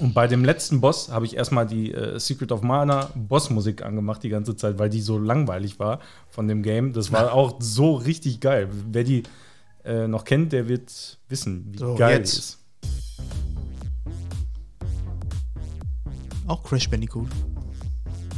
Und 0.00 0.14
bei 0.14 0.28
dem 0.28 0.44
letzten 0.44 0.80
Boss 0.80 1.10
habe 1.10 1.26
ich 1.26 1.36
erstmal 1.36 1.66
die 1.66 1.92
äh, 1.92 2.18
Secret 2.20 2.52
of 2.52 2.62
Mana 2.62 3.10
Bossmusik 3.16 3.82
angemacht 3.84 4.22
die 4.22 4.28
ganze 4.28 4.54
Zeit, 4.54 4.78
weil 4.78 4.88
die 4.88 5.00
so 5.00 5.18
langweilig 5.18 5.80
war 5.80 5.98
von 6.28 6.46
dem 6.46 6.62
Game. 6.62 6.92
Das 6.92 7.10
war 7.10 7.32
auch 7.32 7.56
so 7.58 7.96
richtig 7.96 8.38
geil. 8.38 8.68
Wer 8.92 9.02
die 9.02 9.24
äh, 9.84 10.06
noch 10.08 10.24
kennt, 10.24 10.52
der 10.52 10.68
wird 10.68 11.18
wissen, 11.28 11.66
wie 11.72 11.78
So, 11.78 11.94
geil 11.94 12.18
jetzt. 12.18 12.34
die 12.34 12.38
ist. 12.38 12.56
Auch 16.46 16.62
Crash 16.64 16.88
Bandicoot. 16.90 17.28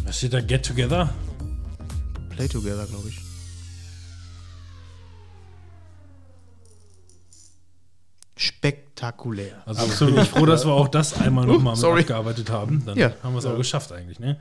Was 0.04 0.18
steht 0.18 0.34
da? 0.34 0.40
Get 0.40 0.66
Together? 0.66 1.08
Play 2.30 2.48
Together, 2.48 2.86
glaube 2.86 3.08
ich. 3.08 3.18
Spektakulär. 8.36 9.62
Also 9.66 10.06
bin 10.06 10.18
ich 10.18 10.28
froh, 10.28 10.46
dass 10.46 10.64
wir 10.64 10.72
auch 10.72 10.88
das 10.88 11.14
einmal 11.20 11.46
nochmal 11.46 11.76
sorry. 11.76 12.00
abgearbeitet 12.00 12.50
haben. 12.50 12.82
Dann 12.84 12.98
Ja. 12.98 13.12
haben 13.22 13.34
wir 13.34 13.38
es 13.38 13.46
auch 13.46 13.56
geschafft 13.56 13.92
eigentlich, 13.92 14.18
ne? 14.18 14.38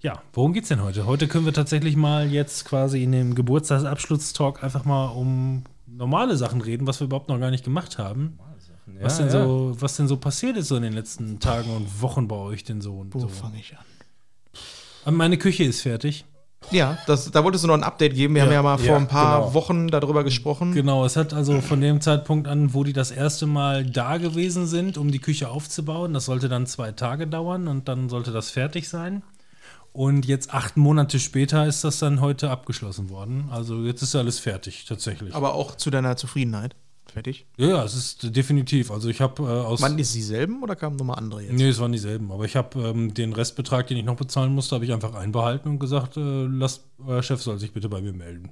Ja, 0.00 0.22
worum 0.32 0.52
geht's 0.52 0.68
denn 0.68 0.82
heute? 0.82 1.06
Heute 1.06 1.26
können 1.26 1.44
wir 1.46 1.52
tatsächlich 1.52 1.96
mal 1.96 2.30
jetzt 2.30 2.64
quasi 2.64 3.02
in 3.02 3.12
dem 3.12 3.34
Geburtstagsabschlusstalk 3.34 4.62
einfach 4.62 4.84
mal 4.84 5.06
um 5.06 5.64
normale 5.96 6.36
Sachen 6.36 6.60
reden, 6.60 6.86
was 6.86 7.00
wir 7.00 7.06
überhaupt 7.06 7.28
noch 7.28 7.38
gar 7.40 7.50
nicht 7.50 7.64
gemacht 7.64 7.98
haben. 7.98 8.38
was, 9.00 9.18
Ja, 9.18 9.24
denn 9.26 9.34
ja. 9.34 9.44
so, 9.44 9.76
was 9.78 9.96
denn 9.96 10.08
so 10.08 10.16
passiert 10.16 10.56
ist 10.56 10.68
so 10.68 10.76
in 10.76 10.82
den 10.82 10.92
letzten 10.92 11.38
Tagen 11.40 11.70
und 11.74 12.00
Wochen 12.02 12.28
bei 12.28 12.36
euch 12.36 12.64
denn 12.64 12.80
so? 12.80 12.94
Und 12.98 13.14
Wo 13.14 13.20
so. 13.20 13.28
fange 13.28 13.58
ich 13.58 13.72
an? 13.76 13.84
Aber 15.04 15.16
Meine 15.16 15.38
Küche 15.38 15.64
ist 15.64 15.82
fertig. 15.82 16.24
Ja, 16.72 16.98
das, 17.06 17.30
da 17.30 17.44
wolltest 17.44 17.62
du 17.62 17.68
noch 17.68 17.74
ein 17.74 17.84
Update 17.84 18.14
geben. 18.14 18.34
Wir 18.34 18.40
Ja, 18.40 18.46
haben 18.46 18.52
ja 18.54 18.62
mal 18.62 18.78
vor 18.78 18.86
ja, 18.86 18.96
ein 18.96 19.06
paar 19.06 19.40
genau. 19.42 19.54
Wochen 19.54 19.86
darüber 19.88 20.24
gesprochen. 20.24 20.72
Genau, 20.72 21.04
es 21.04 21.14
hat 21.16 21.32
also 21.32 21.60
von 21.60 21.80
dem 21.80 22.00
Zeitpunkt 22.00 22.48
an, 22.48 22.74
wo 22.74 22.82
die 22.82 22.92
das 22.92 23.12
erste 23.12 23.46
Mal 23.46 23.84
da 23.84 24.16
gewesen 24.16 24.66
sind, 24.66 24.98
um 24.98 25.12
die 25.12 25.20
Küche 25.20 25.48
aufzubauen, 25.48 26.12
das 26.12 26.24
sollte 26.24 26.48
dann 26.48 26.66
zwei 26.66 26.90
Tage 26.92 27.28
dauern 27.28 27.68
und 27.68 27.86
dann 27.88 28.08
sollte 28.08 28.32
das 28.32 28.50
fertig 28.50 28.88
sein. 28.88 29.22
Und 29.96 30.26
jetzt 30.26 30.52
acht 30.52 30.76
Monate 30.76 31.18
später 31.18 31.66
ist 31.66 31.82
das 31.82 32.00
dann 32.00 32.20
heute 32.20 32.50
abgeschlossen 32.50 33.08
worden. 33.08 33.48
Also 33.50 33.82
jetzt 33.82 34.02
ist 34.02 34.14
alles 34.14 34.38
fertig, 34.38 34.84
tatsächlich. 34.84 35.34
Aber 35.34 35.54
auch 35.54 35.74
zu 35.74 35.88
deiner 35.88 36.18
Zufriedenheit. 36.18 36.76
Fertig. 37.06 37.46
ja, 37.56 37.68
ja, 37.68 37.84
es 37.84 37.94
ist 37.94 38.36
definitiv. 38.36 38.90
Also 38.90 39.08
ich 39.08 39.22
habe 39.22 39.42
äh, 39.42 39.46
aus. 39.46 39.80
Waren 39.80 39.98
es 39.98 40.12
dieselben 40.12 40.62
oder 40.62 40.76
kamen 40.76 40.96
nochmal 40.96 41.16
andere 41.18 41.44
jetzt? 41.44 41.54
Nee, 41.54 41.68
es 41.68 41.78
waren 41.78 41.92
dieselben. 41.92 42.30
Aber 42.30 42.44
ich 42.44 42.56
habe 42.56 42.78
ähm, 42.78 43.14
den 43.14 43.32
Restbetrag, 43.32 43.86
den 43.86 43.96
ich 43.96 44.04
noch 44.04 44.16
bezahlen 44.16 44.52
musste, 44.52 44.74
habe 44.74 44.84
ich 44.84 44.92
einfach 44.92 45.14
einbehalten 45.14 45.70
und 45.70 45.78
gesagt, 45.78 46.18
äh, 46.18 46.44
lasst, 46.44 46.84
euer 47.02 47.22
Chef 47.22 47.40
soll 47.40 47.58
sich 47.58 47.72
bitte 47.72 47.88
bei 47.88 48.02
mir 48.02 48.12
melden. 48.12 48.50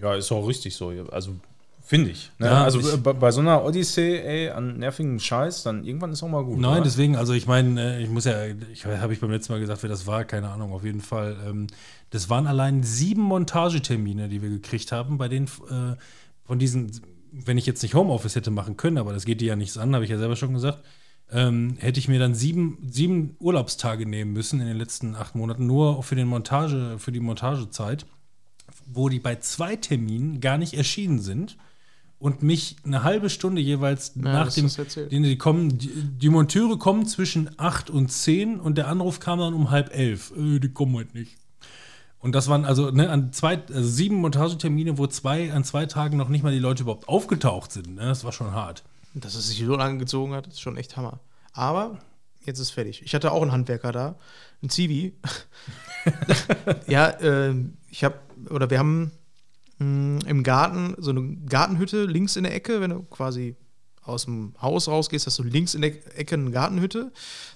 Ja, 0.00 0.14
ist 0.14 0.32
auch 0.32 0.46
richtig 0.48 0.76
so. 0.76 0.88
Also, 1.10 1.36
finde 1.84 2.10
ich. 2.10 2.32
Ne? 2.38 2.46
Ja, 2.46 2.64
also, 2.64 2.80
ich- 2.80 3.02
bei, 3.02 3.12
bei 3.12 3.30
so 3.30 3.40
einer 3.40 3.62
Odyssee, 3.64 4.18
ey, 4.20 4.50
an 4.50 4.78
nervigen 4.78 5.20
Scheiß, 5.20 5.62
dann 5.62 5.84
irgendwann 5.84 6.10
ist 6.12 6.22
auch 6.22 6.28
mal 6.28 6.42
gut. 6.42 6.58
Nein, 6.58 6.72
oder? 6.76 6.80
deswegen, 6.82 7.14
also 7.14 7.34
ich 7.34 7.46
meine, 7.46 7.98
äh, 7.98 8.02
ich 8.02 8.08
muss 8.08 8.24
ja, 8.24 8.46
ich 8.72 8.86
habe 8.86 9.12
ich 9.12 9.20
beim 9.20 9.30
letzten 9.30 9.52
Mal 9.52 9.60
gesagt, 9.60 9.82
wer 9.82 9.90
das 9.90 10.06
war, 10.06 10.24
keine 10.24 10.48
Ahnung, 10.48 10.72
auf 10.72 10.82
jeden 10.84 11.02
Fall. 11.02 11.36
Ähm, 11.46 11.66
das 12.10 12.30
waren 12.30 12.46
allein 12.46 12.82
sieben 12.82 13.22
Montagetermine, 13.22 14.28
die 14.28 14.40
wir 14.42 14.48
gekriegt 14.48 14.92
haben, 14.92 15.18
bei 15.18 15.28
denen 15.28 15.46
äh, 15.46 15.96
von 16.44 16.58
diesen, 16.58 16.90
wenn 17.32 17.58
ich 17.58 17.66
jetzt 17.66 17.82
nicht 17.82 17.94
Homeoffice 17.94 18.34
hätte 18.36 18.50
machen 18.50 18.76
können, 18.76 18.98
aber 18.98 19.12
das 19.12 19.24
geht 19.26 19.40
dir 19.40 19.48
ja 19.48 19.56
nichts 19.56 19.76
an, 19.76 19.94
habe 19.94 20.04
ich 20.04 20.10
ja 20.10 20.18
selber 20.18 20.36
schon 20.36 20.54
gesagt, 20.54 20.82
ähm, 21.30 21.76
hätte 21.78 21.98
ich 22.00 22.08
mir 22.08 22.18
dann 22.18 22.34
sieben, 22.34 22.78
sieben 22.88 23.36
Urlaubstage 23.40 24.06
nehmen 24.06 24.32
müssen 24.32 24.60
in 24.60 24.66
den 24.68 24.76
letzten 24.76 25.14
acht 25.16 25.34
Monaten, 25.34 25.66
nur 25.66 26.02
für 26.02 26.16
den 26.16 26.28
Montage, 26.28 26.96
für 26.98 27.12
die 27.12 27.20
Montagezeit, 27.20 28.06
wo 28.86 29.08
die 29.08 29.20
bei 29.20 29.36
zwei 29.36 29.76
Terminen 29.76 30.40
gar 30.40 30.58
nicht 30.58 30.74
erschienen 30.74 31.18
sind 31.20 31.56
und 32.24 32.42
mich 32.42 32.76
eine 32.86 33.02
halbe 33.02 33.28
Stunde 33.28 33.60
jeweils 33.60 34.16
nach 34.16 34.46
das 34.46 34.54
dem, 34.54 35.10
die, 35.10 35.20
die 35.20 35.36
kommen, 35.36 35.76
die, 35.76 35.90
die 35.92 36.30
Monteure 36.30 36.78
kommen 36.78 37.04
zwischen 37.04 37.50
8 37.58 37.90
und 37.90 38.10
10 38.10 38.60
und 38.60 38.78
der 38.78 38.88
Anruf 38.88 39.20
kam 39.20 39.40
dann 39.40 39.52
um 39.52 39.70
halb 39.70 39.94
elf. 39.94 40.32
Äh, 40.34 40.58
die 40.58 40.70
kommen 40.70 40.94
heute 40.94 41.18
nicht. 41.18 41.36
Und 42.20 42.34
das 42.34 42.48
waren 42.48 42.64
also 42.64 42.90
ne, 42.90 43.10
an 43.10 43.34
zwei, 43.34 43.62
also 43.70 43.86
sieben 43.86 44.16
Montagetermine, 44.22 44.96
wo 44.96 45.06
zwei, 45.06 45.52
an 45.52 45.64
zwei 45.64 45.84
Tagen 45.84 46.16
noch 46.16 46.30
nicht 46.30 46.42
mal 46.42 46.50
die 46.50 46.58
Leute 46.60 46.84
überhaupt 46.84 47.10
aufgetaucht 47.10 47.72
sind. 47.72 47.94
Ne? 47.96 48.06
Das 48.06 48.24
war 48.24 48.32
schon 48.32 48.52
hart. 48.52 48.84
Dass 49.12 49.34
es 49.34 49.48
sich 49.48 49.58
so 49.58 49.76
lange 49.76 49.98
gezogen 49.98 50.32
hat, 50.32 50.46
ist 50.46 50.62
schon 50.62 50.78
echt 50.78 50.96
Hammer. 50.96 51.20
Aber 51.52 51.98
jetzt 52.46 52.58
ist 52.58 52.70
fertig. 52.70 53.02
Ich 53.04 53.14
hatte 53.14 53.32
auch 53.32 53.42
einen 53.42 53.52
Handwerker 53.52 53.92
da, 53.92 54.16
einen 54.62 54.70
Zivi. 54.70 55.12
ja, 56.86 57.08
äh, 57.10 57.54
ich 57.90 58.02
habe, 58.02 58.18
oder 58.48 58.70
wir 58.70 58.78
haben 58.78 59.12
mh, 59.78 60.26
im 60.26 60.42
Garten 60.42 60.94
so 60.98 61.10
eine 61.10 61.36
Gartenhütte 61.46 62.04
links 62.04 62.36
in 62.36 62.44
der 62.44 62.54
Ecke, 62.54 62.80
wenn 62.80 62.90
du 62.90 63.02
quasi 63.04 63.56
aus 64.06 64.26
dem 64.26 64.54
Haus 64.60 64.88
rausgehst, 64.88 65.26
hast 65.26 65.38
du 65.38 65.42
links 65.42 65.74
in 65.74 65.82
der 65.82 65.92
Ecke 66.18 66.34
eine 66.34 66.50
Gartenhütte. 66.50 67.10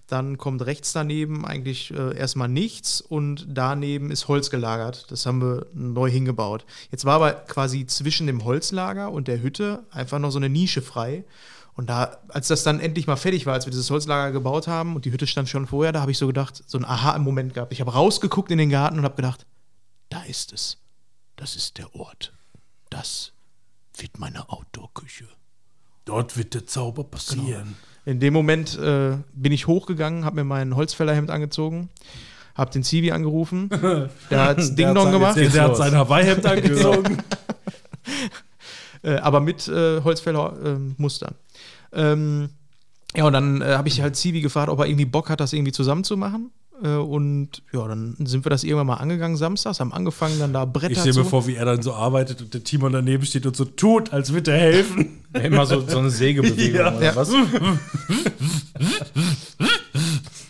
Dann 0.07 0.39
kommt 0.39 0.65
rechts 0.65 0.93
daneben 0.93 1.45
eigentlich 1.45 1.93
äh, 1.93 2.17
erstmal 2.17 2.49
nichts 2.49 3.01
und 3.01 3.47
daneben 3.51 4.11
ist 4.11 4.29
Holz 4.29 4.51
gelagert. 4.51 5.11
Das 5.11 5.27
haben 5.27 5.43
wir 5.43 5.67
neu 5.75 6.11
hingebaut. 6.11 6.65
Jetzt 6.91 7.05
war 7.05 7.17
aber 7.17 7.33
quasi 7.33 7.87
zwischen 7.87 8.27
dem 8.27 8.45
Holzlager 8.45 9.13
und 9.13 9.29
der 9.29 9.43
Hütte 9.43 9.85
einfach 9.91 10.19
noch 10.19 10.31
so 10.31 10.39
eine 10.39 10.49
Nische 10.49 10.81
frei. 10.81 11.25
Und 11.75 11.91
da, 11.91 12.17
als 12.29 12.49
das 12.49 12.65
dann 12.65 12.81
endlich 12.81 13.07
mal 13.07 13.17
fertig 13.17 13.47
war, 13.47 13.55
als 13.55 13.67
wir 13.67 13.71
dieses 13.71 13.91
Holzlager 13.91 14.33
gebaut 14.33 14.67
haben 14.67 14.97
und 14.97 15.05
die 15.05 15.13
Hütte 15.13 15.29
stand 15.29 15.49
schon 15.49 15.67
vorher, 15.67 15.93
da 15.93 16.01
habe 16.01 16.11
ich 16.11 16.19
so 16.19 16.27
gedacht, 16.27 16.65
so 16.67 16.77
ein 16.77 16.85
Aha 16.85 17.15
im 17.15 17.23
Moment 17.23 17.55
gehabt. 17.55 17.73
Ich 17.73 17.81
habe 17.81 17.93
rausgeguckt 17.93 18.51
in 18.51 18.59
den 18.59 18.71
Garten 18.71 18.99
und 18.99 19.05
habe 19.05 19.15
gedacht, 19.15 19.47
da 20.09 20.23
ist 20.23 20.53
es. 20.53 20.79
Das 21.39 21.55
ist 21.55 21.79
der 21.79 21.95
Ort. 21.95 22.33
Das 22.91 23.33
wird 23.97 24.19
meine 24.19 24.49
Outdoor-Küche. 24.51 25.29
Dort 26.05 26.37
wird 26.37 26.53
der 26.55 26.67
Zauber 26.67 27.05
passieren. 27.05 27.77
In 28.05 28.19
dem 28.19 28.35
Moment 28.35 28.77
äh, 28.77 29.19
bin 29.35 29.53
ich 29.53 29.69
hochgegangen, 29.69 30.25
habe 30.25 30.37
mir 30.37 30.45
mein 30.45 30.75
Holzfällerhemd 30.75 31.31
angezogen, 31.31 31.91
habe 32.57 32.73
den 32.73 32.83
Zivi 32.83 33.13
angerufen. 33.13 33.69
Der 34.31 34.45
hat 34.45 34.77
Ding 34.77 34.89
hat 34.89 34.97
Dong 34.97 35.13
gemacht, 35.13 35.37
Der, 35.37 35.49
der 35.49 35.63
hat 35.63 35.77
sein 35.77 35.95
Hawaii-Hemd 35.95 36.45
angezogen. 36.47 37.19
äh, 39.03 39.17
aber 39.19 39.41
mit 39.41 39.69
äh, 39.69 40.01
Holzfäller-Mustern. 40.03 41.37
Ähm, 41.93 42.49
ja, 43.15 43.25
und 43.25 43.33
dann 43.33 43.63
äh, 43.63 43.77
habe 43.77 43.87
ich 43.87 44.01
halt 44.01 44.17
Zivi 44.17 44.41
gefragt, 44.41 44.71
ob 44.71 44.81
er 44.81 44.87
irgendwie 44.87 45.05
Bock 45.05 45.31
hat, 45.31 45.39
das 45.39 45.53
irgendwie 45.53 45.73
zusammen 45.73 46.03
zu 46.03 46.17
machen. 46.17 46.51
Äh, 46.68 46.68
und 46.87 47.63
ja, 47.73 47.89
dann 47.89 48.15
sind 48.25 48.45
wir 48.45 48.51
das 48.51 48.63
irgendwann 48.65 48.87
mal 48.87 48.95
angegangen 48.95 49.37
samstags, 49.37 49.81
haben 49.81 49.93
angefangen, 49.93 50.39
dann 50.39 50.53
da 50.53 50.65
Bretter 50.65 50.93
Ich 50.93 50.99
stelle 50.99 51.15
mir 51.17 51.25
zu 51.25 51.29
vor, 51.31 51.47
wie 51.47 51.57
er 51.57 51.65
dann 51.65 51.83
so 51.83 51.93
arbeitet 51.93 52.41
und 52.41 52.55
der 52.55 52.63
Timon 52.63 52.93
daneben 52.93 53.25
steht 53.25 53.47
und 53.47 53.57
so 53.57 53.65
tut, 53.65 54.13
als 54.13 54.33
würde 54.33 54.53
er 54.53 54.59
helfen. 54.61 55.23
Immer 55.43 55.67
so, 55.67 55.87
so 55.87 55.99
eine 55.99 56.11
Sägebewegung 56.11 56.81
Ja. 56.81 56.97
oder 56.97 57.05
Ja. 57.07 57.17
was? 57.17 57.31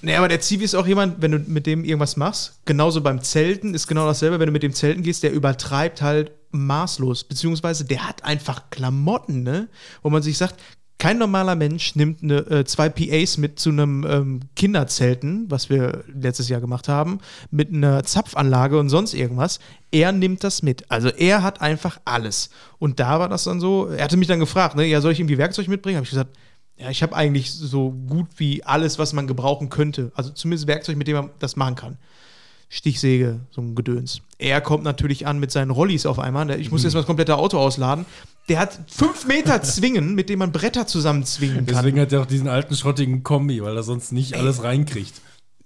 Nee, 0.00 0.14
aber 0.14 0.28
der 0.28 0.40
Zivi 0.40 0.64
ist 0.64 0.74
auch 0.76 0.86
jemand, 0.86 1.20
wenn 1.22 1.32
du 1.32 1.38
mit 1.40 1.66
dem 1.66 1.84
irgendwas 1.84 2.16
machst, 2.16 2.60
genauso 2.64 3.00
beim 3.00 3.20
Zelten 3.22 3.74
ist 3.74 3.88
genau 3.88 4.06
dasselbe, 4.06 4.38
wenn 4.38 4.46
du 4.46 4.52
mit 4.52 4.62
dem 4.62 4.72
Zelten 4.72 5.02
gehst, 5.02 5.22
der 5.24 5.32
übertreibt 5.32 6.02
halt 6.02 6.30
maßlos, 6.52 7.24
beziehungsweise 7.24 7.84
der 7.84 8.06
hat 8.08 8.24
einfach 8.24 8.70
Klamotten, 8.70 9.42
ne? 9.42 9.68
Wo 10.02 10.10
man 10.10 10.22
sich 10.22 10.38
sagt, 10.38 10.60
kein 10.98 11.18
normaler 11.18 11.54
Mensch 11.54 11.94
nimmt 11.94 12.22
eine, 12.22 12.38
äh, 12.50 12.64
zwei 12.64 12.88
PAs 12.88 13.38
mit 13.38 13.60
zu 13.60 13.70
einem 13.70 14.04
ähm, 14.08 14.40
Kinderzelten, 14.56 15.48
was 15.48 15.70
wir 15.70 16.02
letztes 16.12 16.48
Jahr 16.48 16.60
gemacht 16.60 16.88
haben, 16.88 17.20
mit 17.52 17.72
einer 17.72 18.02
Zapfanlage 18.02 18.78
und 18.78 18.88
sonst 18.88 19.14
irgendwas. 19.14 19.60
Er 19.92 20.10
nimmt 20.10 20.42
das 20.42 20.62
mit. 20.62 20.90
Also 20.90 21.08
er 21.08 21.42
hat 21.44 21.60
einfach 21.60 22.00
alles. 22.04 22.50
Und 22.80 22.98
da 22.98 23.20
war 23.20 23.28
das 23.28 23.44
dann 23.44 23.60
so, 23.60 23.86
er 23.86 24.04
hatte 24.04 24.16
mich 24.16 24.26
dann 24.26 24.40
gefragt, 24.40 24.74
ne, 24.74 24.86
ja, 24.86 25.00
soll 25.00 25.12
ich 25.12 25.20
irgendwie 25.20 25.38
Werkzeug 25.38 25.68
mitbringen? 25.68 25.96
Habe 25.96 26.04
ich 26.04 26.10
gesagt, 26.10 26.36
ja, 26.76 26.90
ich 26.90 27.02
habe 27.02 27.14
eigentlich 27.14 27.52
so 27.52 27.92
gut 27.92 28.28
wie 28.36 28.64
alles, 28.64 28.98
was 28.98 29.12
man 29.12 29.26
gebrauchen 29.28 29.68
könnte. 29.68 30.10
Also 30.14 30.30
zumindest 30.30 30.66
Werkzeug, 30.66 30.96
mit 30.96 31.06
dem 31.06 31.16
man 31.16 31.30
das 31.38 31.54
machen 31.56 31.76
kann. 31.76 31.98
Stichsäge, 32.68 33.40
so 33.50 33.62
ein 33.62 33.74
Gedöns. 33.74 34.20
Er 34.38 34.60
kommt 34.60 34.84
natürlich 34.84 35.26
an 35.26 35.38
mit 35.38 35.50
seinen 35.50 35.70
Rollis 35.70 36.04
auf 36.04 36.18
einmal. 36.18 36.44
ne? 36.44 36.56
Ich 36.56 36.70
muss 36.70 36.82
jetzt 36.84 36.92
mal 36.92 37.00
das 37.00 37.06
komplette 37.06 37.36
Auto 37.36 37.58
ausladen. 37.58 38.04
Der 38.48 38.58
hat 38.58 38.78
fünf 38.88 39.26
Meter 39.26 39.62
Zwingen, 39.62 40.14
mit 40.14 40.28
dem 40.28 40.38
man 40.38 40.52
Bretter 40.52 40.86
zusammenzwingen 40.86 41.66
kann. 41.66 41.76
Deswegen 41.76 42.00
hat 42.00 42.12
er 42.12 42.20
auch 42.22 42.26
diesen 42.26 42.48
alten 42.48 42.74
schrottigen 42.76 43.22
Kombi, 43.22 43.62
weil 43.62 43.74
er 43.76 43.82
sonst 43.82 44.12
nicht 44.12 44.34
alles 44.36 44.62
reinkriegt. 44.62 45.14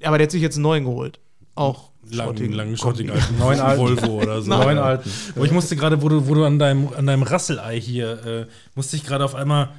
Aber 0.02 0.18
der 0.18 0.26
hat 0.26 0.32
sich 0.32 0.42
jetzt 0.42 0.56
einen 0.56 0.62
neuen 0.62 0.84
geholt. 0.84 1.18
Auch 1.54 1.90
Langen, 2.04 2.14
schrottigen 2.14 2.52
langen, 2.54 2.76
schrottigen 2.76 3.10
alten 3.10 3.38
Neuen 3.38 3.60
alten. 3.60 3.80
Volvo 3.80 4.22
oder 4.22 4.42
so. 4.42 4.50
Neun 4.50 4.78
alten. 4.78 5.10
Aber 5.36 5.44
ich 5.44 5.52
musste 5.52 5.76
gerade, 5.76 6.02
wo 6.02 6.08
du, 6.08 6.26
wo 6.26 6.34
du 6.34 6.44
an 6.44 6.58
deinem, 6.58 6.88
an 6.96 7.06
deinem 7.06 7.22
Rasselei 7.22 7.80
hier, 7.80 8.26
äh, 8.26 8.46
musste 8.74 8.96
ich 8.96 9.04
gerade 9.04 9.24
auf 9.24 9.34
einmal. 9.36 9.70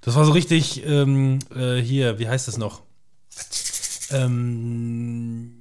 Das 0.00 0.14
war 0.14 0.24
so 0.24 0.32
richtig, 0.32 0.86
ähm, 0.86 1.40
äh, 1.54 1.76
hier, 1.76 2.18
wie 2.18 2.28
heißt 2.28 2.46
das 2.48 2.56
noch? 2.56 2.82
Ähm, 4.10 5.52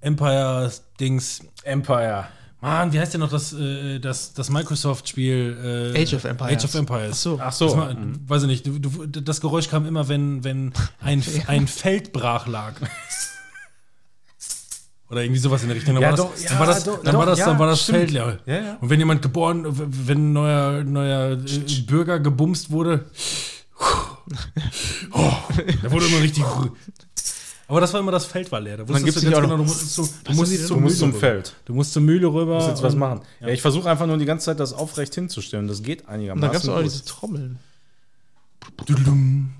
Empire 0.00 0.70
Dings. 1.00 1.40
Empire. 1.62 2.26
Mann, 2.60 2.92
wie 2.94 2.98
heißt 2.98 3.12
denn 3.12 3.20
noch 3.20 3.30
das, 3.30 3.52
äh, 3.52 3.98
das, 3.98 4.32
das 4.32 4.48
Microsoft-Spiel? 4.48 5.92
Äh, 5.94 6.02
Age 6.02 6.14
of 6.14 6.24
Empires. 6.24 6.52
Age 6.52 6.64
of 6.64 6.74
Empires. 6.74 7.10
Ach 7.12 7.16
so. 7.16 7.38
Ach 7.42 7.52
so. 7.52 7.66
Das 7.66 7.76
war, 7.76 7.96
Weiß 8.26 8.42
ich 8.42 8.48
nicht, 8.48 8.66
du, 8.66 8.78
du, 8.78 9.20
das 9.20 9.42
Geräusch 9.42 9.68
kam 9.68 9.84
immer, 9.86 10.08
wenn, 10.08 10.44
wenn 10.44 10.72
ein, 11.00 11.22
ein 11.46 11.68
Feld 11.68 12.12
brach 12.12 12.46
lag. 12.46 12.74
Oder 15.10 15.22
irgendwie 15.22 15.40
sowas 15.40 15.62
in 15.62 15.68
der 15.68 15.76
Richtung. 15.76 15.94
Dann 15.94 16.02
Ja, 16.02 16.10
war 16.10 16.16
doch, 16.16 16.32
das, 16.32 16.42
ja, 16.42 16.48
dann 16.50 16.58
war 16.58 16.66
das, 16.66 16.84
doch, 16.84 17.02
dann 17.02 17.12
doch, 17.12 17.18
war 17.18 17.26
das, 17.26 17.38
ja, 17.38 17.46
dann 17.46 17.58
war 17.58 17.66
das 17.66 17.82
stimmt. 17.82 17.98
Feld 17.98 18.10
leer. 18.12 18.38
Ja, 18.46 18.54
ja. 18.54 18.78
Und 18.80 18.88
wenn 18.88 18.98
jemand 18.98 19.20
geboren, 19.20 19.64
wenn 19.68 20.30
ein 20.30 20.32
neuer, 20.32 20.84
neuer 20.84 21.32
äh, 21.32 21.80
Bürger 21.86 22.18
gebumst 22.18 22.70
wurde, 22.70 23.04
oh, 25.12 25.32
da 25.82 25.90
wurde 25.92 26.06
immer 26.06 26.22
richtig. 26.22 26.44
Aber 27.66 27.80
das 27.80 27.92
war 27.92 28.00
immer 28.00 28.12
das 28.12 28.26
Feld 28.26 28.52
war 28.52 28.60
leer. 28.60 28.76
Da 28.76 28.82
wusstest 28.88 29.04
gibt's 29.04 29.20
du 29.20 29.30
ganz 29.30 29.42
genau, 29.42 29.56
du 29.56 29.62
musstest, 29.62 29.94
zu, 29.94 30.02
du 30.02 30.08
denn? 30.44 30.66
zur 30.66 30.76
Du 30.76 30.82
musst 30.82 30.98
zum 30.98 31.08
rüber. 31.10 31.18
Feld. 31.18 31.54
Du 31.64 31.74
musst 31.74 31.92
zur 31.92 32.02
Mühle 32.02 32.26
rüber. 32.26 32.44
Du 32.44 32.54
musst 32.54 32.68
jetzt 32.68 32.82
was 32.82 32.92
und- 32.94 33.00
machen. 33.00 33.20
Ja, 33.40 33.48
ich 33.48 33.62
versuche 33.62 33.88
einfach 33.90 34.06
nur 34.06 34.18
die 34.18 34.26
ganze 34.26 34.46
Zeit 34.46 34.60
das 34.60 34.72
aufrecht 34.72 35.14
hinzustellen. 35.14 35.66
Das 35.66 35.82
geht 35.82 36.02
Und 36.02 36.08
einigermaßen. 36.10 36.42
dann 36.42 36.52
gab 36.52 36.62
es 36.62 36.68
auch 36.68 36.82
diese 36.82 37.04
Trommeln. 37.04 37.58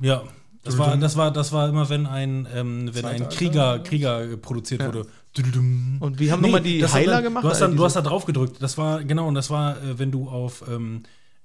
Ja. 0.02 0.22
Das 0.64 0.78
war, 0.78 0.96
das, 0.96 1.16
war, 1.16 1.30
das 1.30 1.52
war 1.52 1.68
immer, 1.68 1.90
wenn 1.90 2.06
ein, 2.06 2.48
ähm, 2.54 2.88
wenn 2.94 3.04
ein? 3.04 3.28
Krieger, 3.28 3.80
Krieger 3.80 4.36
produziert 4.38 4.84
wurde. 4.84 5.06
Dududum. 5.34 5.96
Und 6.00 6.18
wie 6.18 6.32
haben 6.32 6.40
nochmal 6.40 6.62
die 6.62 6.82
Heiler 6.86 7.14
dann, 7.14 7.24
gemacht? 7.24 7.44
Du 7.44 7.50
hast, 7.50 7.60
dann, 7.60 7.76
du 7.76 7.84
hast 7.84 7.96
da 7.96 8.00
drauf 8.00 8.24
gedrückt. 8.24 8.62
Das 8.62 8.78
war, 8.78 9.04
genau, 9.04 9.28
und 9.28 9.34
das 9.34 9.50
war, 9.50 9.76
äh, 9.76 9.98
wenn 9.98 10.10
du 10.10 10.28
auf 10.28 10.64
ähm, 10.68 11.02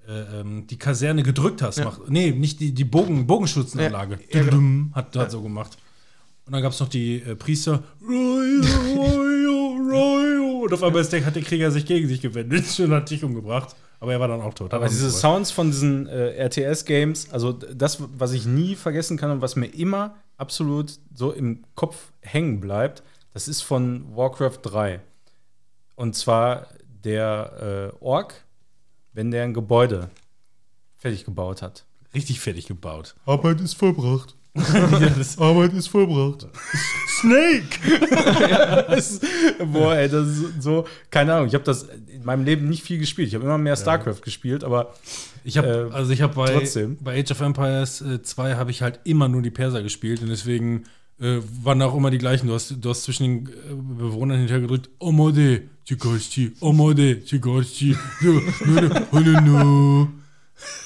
äh, 0.07 0.39
ähm, 0.39 0.67
die 0.67 0.77
Kaserne 0.77 1.23
gedrückt 1.23 1.61
hast. 1.61 1.79
Ja. 1.79 1.85
Mach, 1.85 1.99
nee, 2.07 2.31
nicht 2.31 2.59
die, 2.59 2.71
die 2.71 2.83
Bogen, 2.85 3.27
Bogenschützenanlage. 3.27 4.19
Ja, 4.31 4.41
ja, 4.41 4.49
genau. 4.49 4.95
Hat, 4.95 5.15
hat 5.15 5.31
so 5.31 5.41
gemacht. 5.41 5.77
Und 6.49 6.53
dann 6.53 6.63
gab 6.63 6.71
es 6.71 6.79
noch 6.79 6.89
die 6.89 7.21
äh, 7.21 7.35
Priester. 7.35 7.83
Royo, 8.01 8.63
Royo, 8.95 9.77
Royo. 9.87 10.61
Und 10.63 10.73
auf 10.73 10.81
einmal 10.81 11.03
ist 11.03 11.13
der, 11.13 11.23
hat 11.23 11.35
der 11.35 11.43
Krieger 11.43 11.69
sich 11.69 11.85
gegen 11.85 12.07
sich 12.07 12.21
gewendet 12.21 12.65
und 12.79 12.91
hat 12.91 13.07
dich 13.11 13.23
umgebracht. 13.23 13.75
Aber 13.99 14.13
er 14.13 14.19
war 14.19 14.29
dann 14.29 14.41
auch 14.41 14.55
tot. 14.55 14.73
Aber 14.73 14.89
diese 14.89 15.05
er 15.05 15.11
Sounds 15.11 15.51
von 15.51 15.69
diesen 15.69 16.07
äh, 16.07 16.43
RTS-Games, 16.47 17.31
also 17.31 17.51
das, 17.51 17.99
was 18.17 18.31
ich 18.31 18.47
nie 18.47 18.75
vergessen 18.75 19.15
kann 19.15 19.29
und 19.29 19.43
was 19.43 19.57
mir 19.57 19.67
immer 19.67 20.15
absolut 20.37 20.97
so 21.13 21.31
im 21.31 21.65
Kopf 21.75 22.11
hängen 22.21 22.59
bleibt, 22.59 23.03
das 23.31 23.47
ist 23.47 23.61
von 23.61 24.07
Warcraft 24.15 24.57
3. 24.63 25.01
Und 25.97 26.15
zwar 26.15 26.69
der 27.03 27.93
äh, 28.01 28.03
Ork, 28.03 28.43
wenn 29.13 29.29
der 29.29 29.43
ein 29.43 29.53
Gebäude 29.53 30.09
fertig 30.97 31.25
gebaut 31.25 31.61
hat. 31.61 31.85
richtig 32.15 32.39
fertig 32.39 32.65
gebaut. 32.65 33.13
Arbeit 33.27 33.61
ist 33.61 33.75
vollbracht. 33.75 34.35
ja, 35.01 35.09
das, 35.17 35.37
Arbeit 35.37 35.73
ist 35.73 35.87
vollbracht. 35.87 36.47
Snake! 37.21 37.63
Das 38.89 39.11
ist- 39.11 39.25
Boah, 39.71 39.95
ey, 39.95 40.09
das 40.09 40.27
ist 40.27 40.61
so, 40.61 40.85
keine 41.11 41.33
Ahnung, 41.33 41.47
ich 41.47 41.53
habe 41.53 41.63
das 41.63 41.83
in 42.07 42.23
meinem 42.23 42.43
Leben 42.45 42.69
nicht 42.69 42.83
viel 42.83 42.97
gespielt. 42.97 43.27
Ich 43.27 43.35
habe 43.35 43.45
immer 43.45 43.57
mehr 43.57 43.75
StarCraft 43.75 44.21
gespielt, 44.23 44.63
aber 44.63 44.93
Ich 45.43 45.57
habe 45.57 45.89
Äh, 45.91 45.93
also 45.95 46.11
ich 46.11 46.21
habe 46.21 46.33
bei, 46.35 46.51
trotzdem. 46.53 46.97
bei 47.01 47.19
Age 47.19 47.31
of 47.31 47.41
Empires 47.41 48.01
äh, 48.01 48.21
2 48.21 48.55
habe 48.55 48.71
ich 48.71 48.81
halt 48.81 48.99
immer 49.03 49.27
nur 49.27 49.41
die 49.41 49.51
Perser 49.51 49.83
gespielt 49.83 50.21
und 50.21 50.29
deswegen 50.29 50.83
äh, 51.21 51.37
waren 51.63 51.81
auch 51.81 51.95
immer 51.95 52.11
die 52.11 52.17
gleichen. 52.17 52.47
Du 52.47 52.53
hast, 52.53 52.75
du 52.79 52.89
hast 52.89 53.03
zwischen 53.03 53.23
den 53.23 53.47
äh, 53.47 53.51
Bewohnern 53.97 54.37
hinterher 54.37 54.61
gedrückt, 54.61 54.89
Omode, 54.99 55.63
Chikoshi, 55.85 56.53
Omode, 56.61 57.23
Chikoshi, 57.25 57.95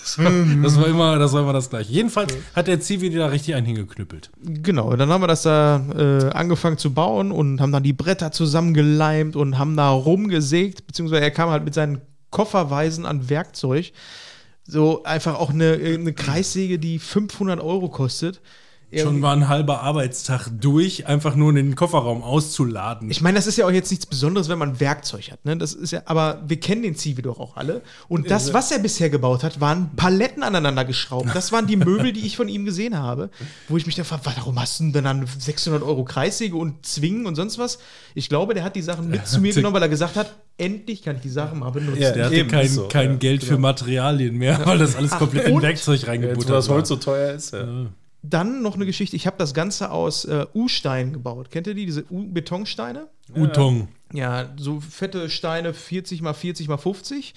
Das 0.04 0.78
war 0.78 0.88
immer, 0.88 1.18
das 1.18 1.34
war 1.34 1.42
immer 1.42 1.54
das 1.54 1.70
gleiche. 1.70 1.92
Jedenfalls 1.92 2.34
hat 2.56 2.68
der 2.68 2.80
Zivi 2.80 3.10
da 3.10 3.28
richtig 3.28 3.56
einen 3.56 3.66
hingeknüppelt. 3.66 4.30
Genau, 4.42 4.96
dann 4.96 5.10
haben 5.10 5.22
wir 5.22 5.28
das 5.28 5.44
da 5.44 5.82
äh, 5.98 6.30
angefangen 6.32 6.78
zu 6.78 6.94
bauen 6.94 7.32
und 7.32 7.62
haben 7.62 7.72
dann 7.72 7.84
die 7.84 7.94
Bretter 7.94 8.32
zusammengeleimt 8.32 9.36
und 9.36 9.58
haben 9.58 9.76
da 9.76 9.90
rumgesägt, 9.90 10.86
beziehungsweise 10.86 11.24
er 11.24 11.32
kam 11.32 11.50
halt 11.50 11.64
mit 11.64 11.74
seinen 11.74 12.02
Kofferweisen 12.30 13.06
an 13.06 13.30
Werkzeug. 13.30 13.94
So 14.66 15.04
einfach 15.04 15.36
auch 15.40 15.50
eine, 15.50 15.74
eine 15.74 16.14
Kreissäge, 16.14 16.80
die 16.80 17.00
500 17.00 17.60
Euro 17.60 17.90
kostet. 17.90 18.42
Schon 19.02 19.22
war 19.22 19.34
ein 19.36 19.48
halber 19.48 19.82
Arbeitstag 19.82 20.50
durch, 20.60 21.08
einfach 21.08 21.36
nur 21.36 21.50
in 21.50 21.56
den 21.56 21.76
Kofferraum 21.76 22.22
auszuladen. 22.24 23.10
Ich 23.10 23.22
meine, 23.22 23.36
das 23.36 23.48
ist 23.48 23.58
ja 23.58 23.66
auch 23.66 23.72
jetzt 23.72 23.90
nichts 23.92 24.06
Besonderes, 24.06 24.50
wenn 24.50 24.58
man 24.60 24.80
Werkzeug 24.80 25.32
hat. 25.32 25.44
Ne? 25.46 25.58
Das 25.58 25.74
ist 25.74 25.92
ja, 25.92 26.02
aber 26.06 26.44
wir 26.48 26.60
kennen 26.60 26.84
den 26.84 26.96
Zivi 26.96 27.22
doch 27.22 27.40
auch 27.40 27.58
alle. 27.58 27.82
Und 28.08 28.30
das, 28.30 28.54
was 28.54 28.72
er 28.72 28.80
bisher 28.80 29.10
gebaut 29.10 29.44
hat, 29.44 29.60
waren 29.62 29.92
Paletten 29.96 30.44
aneinander 30.44 30.86
geschraubt. 30.86 31.30
Das 31.34 31.52
waren 31.52 31.68
die 31.68 31.78
Möbel, 31.78 32.14
die 32.14 32.26
ich 32.26 32.38
von 32.38 32.48
ihm 32.48 32.66
gesehen 32.66 32.98
habe. 32.98 33.30
Wo 33.68 33.78
ich 33.78 33.86
mich 33.86 33.96
dann 33.96 34.06
frage, 34.06 34.22
warum 34.26 34.60
hast 34.60 34.80
du 34.80 34.92
denn 34.92 35.04
dann 35.04 35.26
600 35.26 35.82
Euro 35.84 36.04
Kreissäge 36.04 36.56
und 36.56 36.86
Zwingen 36.86 37.26
und 37.26 37.36
sonst 37.36 37.58
was? 37.58 37.80
Ich 38.16 38.30
glaube, 38.30 38.54
der 38.54 38.64
hat 38.64 38.76
die 38.76 38.82
Sachen 38.82 39.10
mit 39.10 39.28
zu 39.28 39.40
mir 39.40 39.54
genommen, 39.54 39.76
weil 39.76 39.82
er 39.82 39.90
gesagt 39.90 40.16
hat, 40.16 40.34
endlich 40.58 41.02
kann 41.04 41.16
ich 41.16 41.22
die 41.22 41.30
Sachen 41.30 41.60
mal 41.60 41.72
benutzen. 41.72 42.02
Ja, 42.02 42.12
der 42.12 42.26
hatte 42.26 42.36
Eben, 42.36 42.50
kein, 42.50 42.68
so, 42.68 42.88
kein 42.88 43.12
ja, 43.12 43.16
Geld 43.18 43.44
für 43.44 43.58
Materialien 43.58 44.38
mehr, 44.38 44.66
weil 44.66 44.78
das 44.78 44.96
alles 44.96 45.12
komplett 45.12 45.48
in 45.48 45.56
und- 45.56 45.62
Werkzeug 45.62 46.00
jetzt, 46.00 46.08
reingebuttert 46.08 46.50
wo 46.50 46.54
das 46.54 46.70
war. 46.70 46.76
Holz 46.76 46.88
so 46.90 46.96
teuer 46.98 47.34
ist. 47.34 47.54
Ja. 47.54 47.88
Dann 48.26 48.62
noch 48.62 48.76
eine 48.76 48.86
Geschichte, 48.86 49.18
ich 49.18 49.28
habe 49.28 49.36
das 49.38 49.54
Ganze 49.54 49.92
aus 49.92 50.24
äh, 50.24 50.46
U-Steinen 50.56 51.12
gebaut. 51.12 51.52
Kennt 51.52 51.68
ihr 51.68 51.74
die, 51.74 51.86
diese 51.86 52.06
U-Betonsteine? 52.10 53.08
Utong. 53.36 53.90
Ja, 54.14 54.54
so 54.56 54.80
fette 54.80 55.30
Steine, 55.30 55.74
40 55.74 56.22
mal 56.22 56.34
40 56.34 56.70
mal 56.70 56.78
50. 56.78 57.34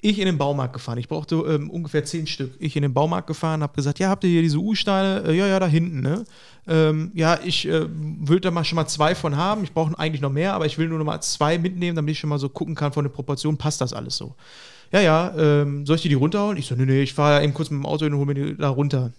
Ich 0.00 0.20
in 0.20 0.26
den 0.26 0.38
Baumarkt 0.38 0.74
gefahren. 0.74 0.98
Ich 0.98 1.08
brauchte 1.08 1.34
ähm, 1.34 1.70
ungefähr 1.70 2.04
10 2.04 2.28
Stück. 2.28 2.52
Ich 2.60 2.76
in 2.76 2.82
den 2.82 2.94
Baumarkt 2.94 3.26
gefahren, 3.26 3.64
habe 3.64 3.74
gesagt, 3.74 3.98
ja, 3.98 4.10
habt 4.10 4.22
ihr 4.22 4.30
hier 4.30 4.42
diese 4.42 4.58
U-Steine? 4.58 5.24
Äh, 5.26 5.36
ja, 5.36 5.48
ja, 5.48 5.58
da 5.58 5.66
hinten, 5.66 6.02
ne? 6.02 6.24
Ähm, 6.68 7.10
ja, 7.14 7.40
ich 7.44 7.66
äh, 7.66 7.86
will 7.88 8.38
da 8.38 8.52
mal 8.52 8.62
schon 8.62 8.76
mal 8.76 8.86
zwei 8.86 9.16
von 9.16 9.36
haben. 9.36 9.64
Ich 9.64 9.72
brauche 9.72 9.98
eigentlich 9.98 10.20
noch 10.20 10.30
mehr, 10.30 10.54
aber 10.54 10.66
ich 10.66 10.78
will 10.78 10.86
nur 10.86 10.98
noch 10.98 11.04
mal 11.04 11.20
zwei 11.20 11.58
mitnehmen, 11.58 11.96
damit 11.96 12.12
ich 12.12 12.20
schon 12.20 12.30
mal 12.30 12.38
so 12.38 12.48
gucken 12.48 12.76
kann 12.76 12.92
von 12.92 13.04
den 13.04 13.12
Proportionen, 13.12 13.58
passt 13.58 13.80
das 13.80 13.92
alles 13.92 14.16
so. 14.16 14.36
Ja, 14.92 15.00
ja, 15.00 15.34
ähm, 15.36 15.84
soll 15.84 15.96
ich 15.96 16.02
dir 16.02 16.10
die 16.10 16.14
runterholen? 16.14 16.58
Ich 16.58 16.66
so, 16.66 16.76
nee, 16.76 16.84
nee, 16.84 17.02
ich 17.02 17.12
fahre 17.12 17.42
eben 17.42 17.52
kurz 17.52 17.70
mit 17.70 17.80
dem 17.80 17.86
Auto 17.86 18.04
hin 18.04 18.14
und 18.14 18.20
hole 18.20 18.34
mir 18.34 18.34
die 18.34 18.56
da 18.56 18.68
runter. 18.68 19.12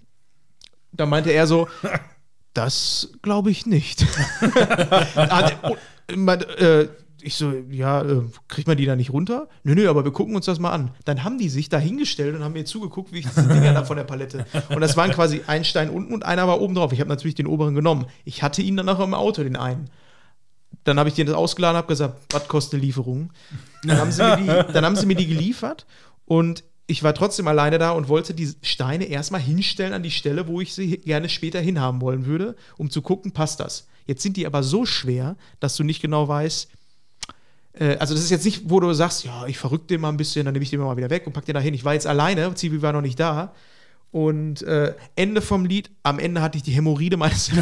Da 0.91 1.05
meinte 1.05 1.31
er 1.31 1.47
so, 1.47 1.67
das 2.53 3.11
glaube 3.21 3.51
ich 3.51 3.65
nicht. 3.65 4.05
Hat- 5.15 5.57
und, 5.63 5.77
mein, 6.15 6.41
äh, 6.41 6.87
ich 7.21 7.35
so, 7.35 7.53
ja, 7.69 8.01
äh, 8.01 8.21
kriegt 8.47 8.67
man 8.67 8.77
die 8.77 8.85
da 8.85 8.95
nicht 8.95 9.11
runter? 9.11 9.47
Nö, 9.63 9.75
nö, 9.75 9.89
aber 9.89 10.03
wir 10.03 10.11
gucken 10.11 10.35
uns 10.35 10.45
das 10.45 10.59
mal 10.59 10.71
an. 10.71 10.91
Dann 11.05 11.23
haben 11.23 11.37
die 11.37 11.49
sich 11.49 11.69
da 11.69 11.77
hingestellt 11.77 12.35
und 12.35 12.43
haben 12.43 12.53
mir 12.53 12.65
zugeguckt, 12.65 13.11
wie 13.11 13.19
ich 13.19 13.27
diese 13.27 13.47
Dinger 13.47 13.73
da 13.73 13.83
von 13.83 13.97
der 13.97 14.03
Palette. 14.03 14.45
Und 14.69 14.81
das 14.81 14.95
waren 14.97 15.11
quasi 15.11 15.41
ein 15.47 15.65
Stein 15.65 15.89
unten 15.89 16.13
und 16.13 16.25
einer 16.25 16.47
war 16.47 16.61
oben 16.61 16.75
drauf. 16.75 16.93
Ich 16.93 16.99
habe 16.99 17.09
natürlich 17.09 17.35
den 17.35 17.47
oberen 17.47 17.75
genommen. 17.75 18.05
Ich 18.25 18.41
hatte 18.41 18.61
ihn 18.61 18.77
dann 18.77 18.87
auch 18.89 18.99
im 18.99 19.13
Auto, 19.13 19.43
den 19.43 19.55
einen. 19.55 19.89
Dann 20.83 20.97
habe 20.97 21.09
ich 21.09 21.15
den 21.15 21.27
das 21.27 21.35
ausgeladen, 21.35 21.77
habe 21.77 21.87
gesagt, 21.87 22.21
was 22.31 22.47
kostet 22.47 22.75
eine 22.75 22.83
Lieferung? 22.85 23.31
Dann 23.83 23.97
haben, 23.97 24.11
sie 24.11 24.23
mir 24.23 24.37
die, 24.37 24.73
dann 24.73 24.85
haben 24.85 24.95
sie 24.95 25.05
mir 25.05 25.15
die 25.15 25.27
geliefert 25.27 25.85
und 26.25 26.63
ich 26.89 27.03
war 27.03 27.13
trotzdem 27.13 27.47
alleine 27.47 27.77
da 27.77 27.91
und 27.91 28.09
wollte 28.09 28.33
die 28.33 28.51
Steine 28.63 29.05
erstmal 29.05 29.41
hinstellen 29.41 29.93
an 29.93 30.01
die 30.01 30.11
Stelle, 30.11 30.47
wo 30.47 30.59
ich 30.59 30.73
sie 30.73 30.97
gerne 30.97 31.29
später 31.29 31.59
hinhaben 31.59 32.01
wollen 32.01 32.25
würde, 32.25 32.55
um 32.77 32.89
zu 32.89 33.03
gucken, 33.03 33.31
passt 33.31 33.59
das. 33.59 33.87
Jetzt 34.07 34.23
sind 34.23 34.37
die 34.37 34.47
aber 34.47 34.63
so 34.63 34.85
schwer, 34.85 35.37
dass 35.59 35.75
du 35.75 35.83
nicht 35.83 36.01
genau 36.01 36.27
weißt, 36.27 36.67
äh, 37.73 37.97
also 37.97 38.15
das 38.15 38.23
ist 38.23 38.31
jetzt 38.31 38.45
nicht, 38.45 38.69
wo 38.69 38.79
du 38.79 38.91
sagst, 38.93 39.23
ja, 39.23 39.45
ich 39.45 39.59
verrück 39.59 39.87
den 39.87 40.01
mal 40.01 40.09
ein 40.09 40.17
bisschen, 40.17 40.45
dann 40.45 40.53
nehme 40.53 40.63
ich 40.63 40.71
den 40.71 40.79
mal 40.79 40.97
wieder 40.97 41.11
weg 41.11 41.27
und 41.27 41.33
pack 41.33 41.45
den 41.45 41.53
da 41.53 41.59
hin. 41.59 41.75
Ich 41.75 41.85
war 41.85 41.93
jetzt 41.93 42.07
alleine, 42.07 42.53
Zivi 42.55 42.81
war 42.81 42.91
noch 42.91 43.01
nicht 43.01 43.19
da 43.19 43.53
Und 44.11 44.63
äh, 44.63 44.95
Ende 45.15 45.41
vom 45.41 45.65
Lied, 45.65 45.91
am 46.01 46.17
Ende 46.17 46.41
hatte 46.41 46.57
ich 46.57 46.63
die 46.63 46.71
Hämorrhoide 46.71 47.17
meines 47.17 47.49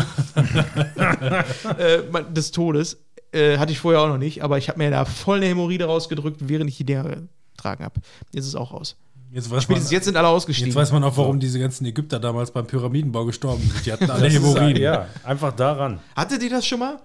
äh, 1.77 2.01
des 2.31 2.51
Todes. 2.51 2.97
Äh, 3.33 3.57
hatte 3.57 3.73
ich 3.73 3.79
vorher 3.79 4.01
auch 4.01 4.07
noch 4.07 4.17
nicht, 4.17 4.41
aber 4.41 4.57
ich 4.57 4.69
habe 4.69 4.77
mir 4.77 4.89
da 4.89 5.03
voll 5.03 5.37
eine 5.37 5.47
Hämorrhoide 5.47 5.83
rausgedrückt, 5.83 6.47
während 6.47 6.69
ich 6.69 6.77
die 6.77 6.85
Dinger 6.85 7.03
getragen 7.51 7.83
habe. 7.83 7.99
Jetzt 8.31 8.45
ist 8.45 8.49
es 8.49 8.55
auch 8.55 8.71
raus. 8.71 8.95
Jetzt 9.31 9.49
weiß, 9.51 9.63
Spätestens 9.63 9.89
man, 9.91 9.93
jetzt 9.97 10.05
sind 10.05 10.15
alle 10.17 10.27
ausgestiegen. 10.29 10.69
jetzt 10.69 10.75
weiß 10.75 10.91
man 10.93 11.03
auch, 11.03 11.17
warum 11.17 11.39
diese 11.39 11.59
ganzen 11.59 11.85
Ägypter 11.85 12.19
damals 12.19 12.51
beim 12.51 12.65
Pyramidenbau 12.65 13.25
gestorben 13.25 13.61
sind. 13.61 13.85
Die 13.85 13.91
hatten 13.91 14.09
alle 14.11 14.27
ist, 14.27 14.33
Hämorrhoiden. 14.33 14.81
ja, 14.81 15.07
einfach 15.23 15.53
daran. 15.55 15.99
Hattet 16.15 16.41
ihr 16.43 16.49
das 16.49 16.65
schon 16.65 16.79
mal? 16.79 16.99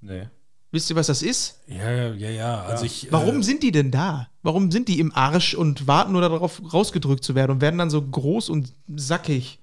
Nee. 0.00 0.28
Wisst 0.72 0.88
ihr, 0.90 0.96
was 0.96 1.08
das 1.08 1.22
ist? 1.22 1.58
Ja, 1.66 1.90
ja, 1.90 2.12
ja. 2.12 2.30
ja. 2.30 2.62
Also 2.62 2.84
ich, 2.84 3.08
Warum 3.10 3.40
Äh, 3.40 3.42
sind 3.42 3.62
die 3.62 3.72
denn 3.72 3.90
da? 3.90 4.28
Warum 4.42 4.70
sind 4.70 4.88
die 4.88 5.00
im 5.00 5.12
Arsch 5.14 5.54
und 5.54 5.86
warten 5.86 6.12
nur 6.12 6.20
darauf, 6.20 6.60
rausgedrückt 6.72 7.24
zu 7.24 7.34
werden 7.34 7.52
und 7.52 7.60
werden 7.60 7.78
dann 7.78 7.90
so 7.90 8.00
groß 8.00 8.50
und 8.50 8.72
sackig? 8.94 9.58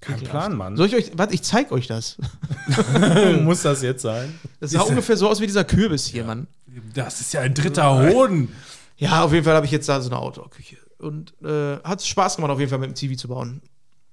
Kein 0.00 0.20
Plan, 0.20 0.56
Mann. 0.56 0.76
Soll 0.76 0.88
ich 0.88 0.94
euch, 0.96 1.10
warte, 1.16 1.32
ich 1.34 1.42
zeig 1.42 1.72
euch 1.72 1.86
das. 1.86 2.16
Muss 3.42 3.62
das 3.62 3.82
jetzt 3.82 4.02
sein? 4.02 4.38
Das 4.60 4.72
sah 4.72 4.80
ungefähr 4.82 5.16
so 5.16 5.28
aus 5.28 5.40
wie 5.40 5.46
dieser 5.46 5.64
Kürbis 5.64 6.06
hier, 6.06 6.24
Mann. 6.24 6.46
das 6.94 7.20
ist 7.20 7.32
ja 7.32 7.40
ein 7.40 7.54
dritter 7.54 8.10
Hoden. 8.10 8.52
Ja, 8.98 9.22
auf 9.24 9.32
jeden 9.32 9.44
Fall 9.44 9.54
habe 9.54 9.66
ich 9.66 9.72
jetzt 9.72 9.88
da 9.88 10.00
so 10.00 10.10
eine 10.10 10.18
Outdoor-Küche. 10.18 10.76
Und 10.98 11.34
äh, 11.42 11.78
hat 11.82 12.02
Spaß 12.02 12.36
gemacht, 12.36 12.50
auf 12.50 12.58
jeden 12.58 12.70
Fall 12.70 12.78
mit 12.78 12.88
dem 12.90 12.94
TV 12.94 13.14
zu 13.14 13.28
bauen. 13.28 13.60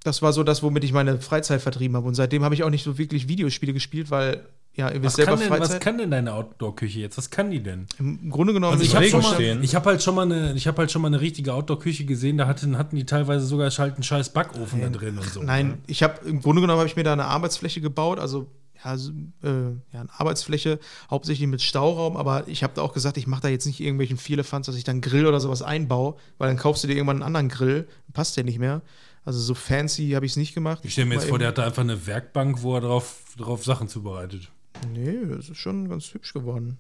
Das 0.04 0.22
war 0.22 0.34
so 0.34 0.44
das, 0.44 0.62
womit 0.64 0.84
ich 0.84 0.92
meine 0.92 1.22
Freizeit 1.22 1.62
vertrieben 1.62 1.96
habe. 1.96 2.08
Und 2.08 2.16
seitdem 2.16 2.44
habe 2.44 2.54
ich 2.56 2.64
auch 2.64 2.70
nicht 2.70 2.84
so 2.84 2.98
wirklich 2.98 3.30
Videospiele 3.30 3.72
gespielt, 3.72 4.12
weil, 4.12 4.46
ja, 4.74 4.90
ihr 4.90 4.96
wisst 4.96 5.06
Was 5.06 5.26
selber 5.26 5.38
kann, 5.38 5.50
denn, 5.50 5.60
was 5.62 5.80
kann 5.80 5.98
denn 5.98 6.12
deine 6.12 6.34
Outdoor-Küche 6.34 7.00
jetzt? 7.00 7.18
Was 7.18 7.30
kann 7.30 7.52
die 7.52 7.64
denn? 7.64 7.88
Im 8.00 8.30
Grunde 8.30 8.52
genommen, 8.52 8.74
Also 8.74 8.84
ich 8.84 8.96
habe 8.96 9.22
mal, 9.22 9.64
ich 9.64 9.76
habe 9.76 9.90
halt 9.92 10.04
schon 10.04 10.16
mal 10.16 10.24
eine, 10.24 10.54
ich 10.56 10.68
habe 10.68 10.78
halt 10.80 10.92
schon 10.92 11.02
mal 11.02 11.08
eine 11.08 11.22
richtige 11.22 11.54
Outdoor-Küche 11.54 12.04
gesehen. 12.04 12.38
Da 12.38 12.48
hatten, 12.48 12.78
hatten 12.78 12.98
die 12.98 13.06
teilweise 13.06 13.46
sogar 13.46 13.70
halt 13.70 13.94
einen 13.94 14.04
scheiß 14.04 14.34
Backofen 14.34 14.82
da 14.82 14.90
drin 14.90 15.18
und 15.18 15.30
so. 15.30 15.42
Nein, 15.42 15.82
ich 15.88 16.04
habe 16.04 16.28
im 16.28 16.42
Grunde 16.42 16.62
genommen 16.62 16.80
habe 16.80 16.90
ich 16.90 16.98
mir 16.98 17.04
da 17.04 17.14
eine 17.14 17.26
Arbeitsfläche 17.26 17.80
gebaut, 17.80 18.20
also 18.20 18.48
ja, 18.84 18.96
äh, 18.96 19.72
ja, 19.94 20.02
eine 20.02 20.10
Arbeitsfläche, 20.18 20.80
hauptsächlich 21.10 21.48
mit 21.48 21.62
Stauraum, 21.62 22.18
aber 22.18 22.48
ich 22.48 22.64
habe 22.64 22.74
da 22.76 22.82
auch 22.82 22.94
gesagt, 22.94 23.18
ich 23.18 23.28
mache 23.28 23.42
da 23.44 23.48
jetzt 23.50 23.66
nicht 23.66 23.80
irgendwelchen 23.80 24.18
Vierlefanz, 24.18 24.66
dass 24.66 24.76
ich 24.76 24.84
dann 24.84 25.02
Grill 25.02 25.26
oder 25.26 25.40
sowas 25.40 25.62
einbaue, 25.62 26.16
weil 26.38 26.48
dann 26.48 26.58
kaufst 26.58 26.84
du 26.84 26.88
dir 26.88 26.96
irgendwann 26.96 27.18
einen 27.18 27.24
anderen 27.24 27.50
Grill, 27.50 27.88
passt 28.14 28.38
der 28.38 28.44
nicht 28.44 28.60
mehr. 28.60 28.82
Also 29.26 29.40
so 29.40 29.54
fancy 29.54 30.12
habe 30.12 30.26
ich 30.26 30.34
es 30.34 30.36
nicht 30.38 30.54
gemacht. 30.54 30.82
Ich 30.84 30.92
stelle 30.92 31.08
mir 31.08 31.16
jetzt 31.16 31.24
Mal 31.24 31.30
vor, 31.30 31.40
der 31.40 31.50
hat 31.50 31.58
da 31.58 31.66
einfach 31.66 31.82
eine 31.82 32.06
Werkbank, 32.06 32.62
wo 32.62 32.76
er 32.76 32.82
drauf, 32.82 33.22
drauf 33.38 33.64
Sachen 33.64 33.88
zubereitet. 33.88 34.52
Nee, 34.92 35.18
das 35.30 35.50
ist 35.50 35.58
schon 35.58 35.88
ganz 35.88 36.14
hübsch 36.14 36.34
geworden. 36.34 36.78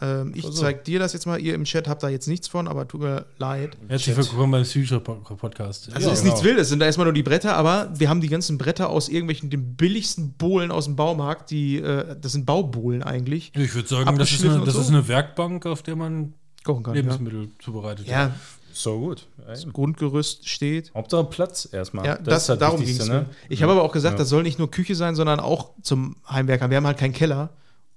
Ähm, 0.00 0.32
ich 0.34 0.50
zeig 0.52 0.84
dir 0.84 0.98
das 0.98 1.12
jetzt 1.12 1.26
mal. 1.26 1.40
Ihr 1.40 1.54
im 1.54 1.64
Chat 1.64 1.88
habt 1.88 2.02
da 2.02 2.08
jetzt 2.08 2.26
nichts 2.26 2.48
von, 2.48 2.68
aber 2.68 2.86
tut 2.86 3.00
mir 3.00 3.26
leid. 3.38 3.76
Herzlich 3.88 4.16
willkommen 4.16 4.52
beim 4.52 4.62
Psycho-Podcast. 4.62 5.90
Also 5.94 6.10
ist 6.10 6.24
nichts 6.24 6.42
Wildes, 6.42 6.68
sind 6.68 6.80
da 6.80 6.86
erstmal 6.86 7.06
nur 7.06 7.14
die 7.14 7.22
Bretter, 7.22 7.56
aber 7.56 7.90
wir 7.94 8.08
haben 8.08 8.20
die 8.20 8.28
ganzen 8.28 8.58
Bretter 8.58 8.90
aus 8.90 9.08
irgendwelchen 9.08 9.50
den 9.50 9.76
billigsten 9.76 10.32
Bohlen 10.32 10.70
aus 10.70 10.86
dem 10.86 10.96
Baumarkt, 10.96 11.50
die 11.50 11.78
äh, 11.78 12.16
das 12.20 12.32
sind 12.32 12.46
Baubohlen 12.46 13.02
eigentlich. 13.02 13.52
Ich 13.54 13.74
würde 13.74 13.88
sagen, 13.88 14.18
das 14.18 14.32
ist, 14.32 14.44
eine, 14.44 14.64
das 14.64 14.74
so? 14.74 14.80
ist 14.80 14.88
eine 14.88 15.08
Werkbank, 15.08 15.66
auf 15.66 15.82
der 15.82 15.96
man 15.96 16.34
Kochen 16.64 16.82
kann. 16.82 16.94
Lebensmittel 16.94 17.48
zubereitet. 17.58 18.06
Ja, 18.06 18.28
ja 18.28 18.34
So 18.72 18.98
gut. 18.98 19.26
Ey. 19.46 19.56
Grundgerüst 19.72 20.48
steht. 20.48 20.92
Hauptsache 20.94 21.24
Platz 21.24 21.68
erstmal. 21.72 22.04
Ja, 22.04 22.16
das, 22.16 22.42
ist 22.42 22.48
halt 22.50 22.60
darum 22.60 22.84
ging 22.84 22.96
es. 22.96 23.08
ne? 23.08 23.26
Ich 23.48 23.62
habe 23.62 23.72
aber 23.72 23.82
auch 23.82 23.92
gesagt, 23.92 24.18
das 24.18 24.28
soll 24.28 24.42
nicht 24.42 24.58
nur 24.58 24.70
Küche 24.70 24.94
sein, 24.94 25.14
sondern 25.14 25.40
auch 25.40 25.70
zum 25.82 26.16
Heimwerkern. 26.28 26.70
Wir 26.70 26.78
haben 26.78 26.86
halt 26.86 26.98
keinen 26.98 27.14
Keller 27.14 27.50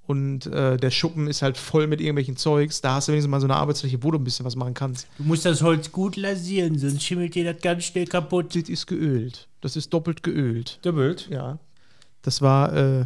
und 0.09 0.47
äh, 0.47 0.75
der 0.75 0.89
Schuppen 0.89 1.27
ist 1.27 1.43
halt 1.43 1.55
voll 1.55 1.85
mit 1.85 2.01
irgendwelchen 2.01 2.35
Zeugs. 2.35 2.81
Da 2.81 2.95
hast 2.95 3.07
du 3.07 3.11
wenigstens 3.11 3.29
mal 3.29 3.39
so 3.39 3.45
eine 3.45 3.57
Arbeitsfläche, 3.57 4.01
wo 4.01 4.09
du 4.09 4.17
ein 4.17 4.23
bisschen 4.23 4.43
was 4.43 4.55
machen 4.55 4.73
kannst. 4.73 5.07
Du 5.19 5.23
musst 5.23 5.45
das 5.45 5.61
Holz 5.61 5.91
gut 5.91 6.15
lasieren, 6.15 6.79
sonst 6.79 7.03
schimmelt 7.03 7.35
dir 7.35 7.53
das 7.53 7.61
ganz 7.61 7.83
schnell 7.83 8.07
kaputt. 8.07 8.55
Das 8.55 8.67
ist 8.67 8.87
geölt. 8.87 9.47
Das 9.61 9.75
ist 9.75 9.93
doppelt 9.93 10.23
geölt. 10.23 10.79
Doppelt. 10.81 11.27
Ja. 11.29 11.59
Das 12.23 12.41
war, 12.41 12.73
äh, 12.73 13.05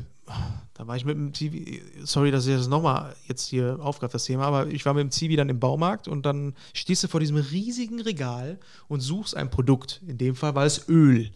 da 0.75 0.87
war 0.87 0.95
ich 0.95 1.03
mit 1.03 1.17
dem 1.17 1.33
Zivi, 1.33 1.81
sorry, 2.05 2.31
dass 2.31 2.47
ich 2.47 2.55
das 2.55 2.69
nochmal 2.69 3.13
jetzt 3.27 3.49
hier 3.49 3.79
aufgreife, 3.81 4.13
das 4.13 4.23
Thema, 4.23 4.45
aber 4.45 4.67
ich 4.67 4.85
war 4.85 4.93
mit 4.93 5.01
dem 5.01 5.11
Zivi 5.11 5.35
dann 5.35 5.49
im 5.49 5.59
Baumarkt 5.59 6.07
und 6.07 6.25
dann 6.25 6.53
stehst 6.71 7.03
du 7.03 7.09
vor 7.09 7.19
diesem 7.19 7.35
riesigen 7.35 7.99
Regal 7.99 8.57
und 8.87 9.01
suchst 9.01 9.35
ein 9.35 9.49
Produkt. 9.49 10.01
In 10.07 10.17
dem 10.17 10.37
Fall 10.37 10.55
war 10.55 10.65
es 10.65 10.87
Öl. 10.87 11.31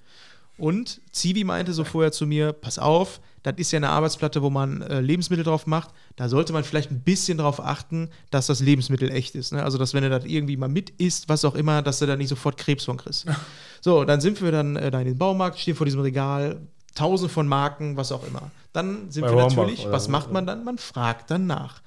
Und 0.58 1.02
Zivi 1.12 1.44
meinte 1.44 1.72
so 1.74 1.84
vorher 1.84 2.12
zu 2.12 2.26
mir, 2.26 2.52
pass 2.52 2.80
auf, 2.80 3.22
das 3.44 3.56
ist 3.58 3.72
ja 3.72 3.78
eine 3.78 3.90
Arbeitsplatte, 3.90 4.42
wo 4.42 4.50
man 4.50 4.82
äh, 4.82 5.02
Lebensmittel 5.02 5.46
drauf 5.46 5.68
macht. 5.68 5.90
Da 6.16 6.30
sollte 6.30 6.52
man 6.52 6.64
vielleicht 6.64 6.92
ein 6.92 7.02
bisschen 7.02 7.38
drauf 7.38 7.64
achten, 7.64 8.10
dass 8.32 8.48
das 8.48 8.60
Lebensmittel 8.60 9.12
echt 9.12 9.36
ist. 9.36 9.54
Ne? 9.54 9.64
Also, 9.64 9.78
dass 9.78 9.94
wenn 9.94 10.04
du 10.04 10.10
das 10.10 10.26
irgendwie 10.26 10.58
mal 10.58 10.68
mit 10.68 10.90
isst, 10.90 11.30
was 11.30 11.46
auch 11.46 11.56
immer, 11.56 11.82
dass 11.84 12.00
du 12.00 12.08
da 12.08 12.16
nicht 12.16 12.30
sofort 12.30 12.58
Krebs 12.58 12.86
von 12.86 12.98
kriegst. 12.98 13.26
So, 13.80 14.04
dann 14.04 14.20
sind 14.20 14.42
wir 14.42 14.52
dann 14.52 14.76
äh, 14.76 14.90
da 14.90 15.00
in 15.00 15.06
den 15.06 15.18
Baumarkt, 15.20 15.60
stehen 15.60 15.76
vor 15.76 15.86
diesem 15.86 16.02
Regal, 16.02 16.60
tausend 16.96 17.32
von 17.32 17.48
Marken, 17.48 17.96
was 17.96 18.12
auch 18.12 18.26
immer. 18.26 18.50
Dann 18.74 19.12
sind 19.12 19.22
Bei 19.22 19.30
wir 19.30 19.36
Hornbach 19.36 19.56
natürlich, 19.56 19.84
oder 19.84 19.92
was 19.92 20.08
macht 20.08 20.34
man 20.34 20.48
dann? 20.48 20.64
Man 20.64 20.80
fragt 20.80 21.30
dann 21.30 21.46
nach. 21.46 21.84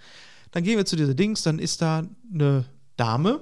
Dann 0.52 0.62
gehen 0.62 0.78
wir 0.78 0.86
zu 0.86 0.96
dieser 0.96 1.14
Dings, 1.14 1.42
dann 1.42 1.58
ist 1.58 1.82
da 1.82 2.04
eine 2.32 2.64
Dame, 2.96 3.40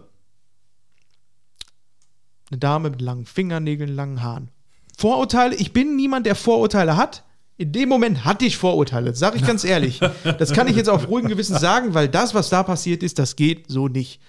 eine 2.51 2.59
Dame 2.59 2.91
mit 2.91 3.03
langen 3.03 3.27
Fingernägeln, 3.27 3.95
langen 3.95 4.23
Haaren. 4.23 4.51
Vorurteile, 4.99 5.55
ich 5.55 5.73
bin 5.73 5.95
niemand, 5.95 6.27
der 6.27 6.35
Vorurteile 6.35 6.97
hat. 6.97 7.23
In 7.57 7.71
dem 7.71 7.89
Moment 7.89 8.25
hatte 8.25 8.45
ich 8.45 8.57
Vorurteile, 8.57 9.15
sage 9.15 9.37
ich 9.37 9.47
ganz 9.47 9.63
ehrlich. 9.63 10.01
Das 10.39 10.53
kann 10.53 10.67
ich 10.67 10.75
jetzt 10.75 10.89
auf 10.89 11.09
ruhigem 11.09 11.31
Gewissen 11.31 11.57
sagen, 11.57 11.95
weil 11.95 12.09
das, 12.09 12.35
was 12.35 12.51
da 12.51 12.65
passiert 12.65 13.05
ist, 13.05 13.21
das 13.21 13.37
geht 13.37 13.67
so 13.69 13.87
nicht. 13.87 14.21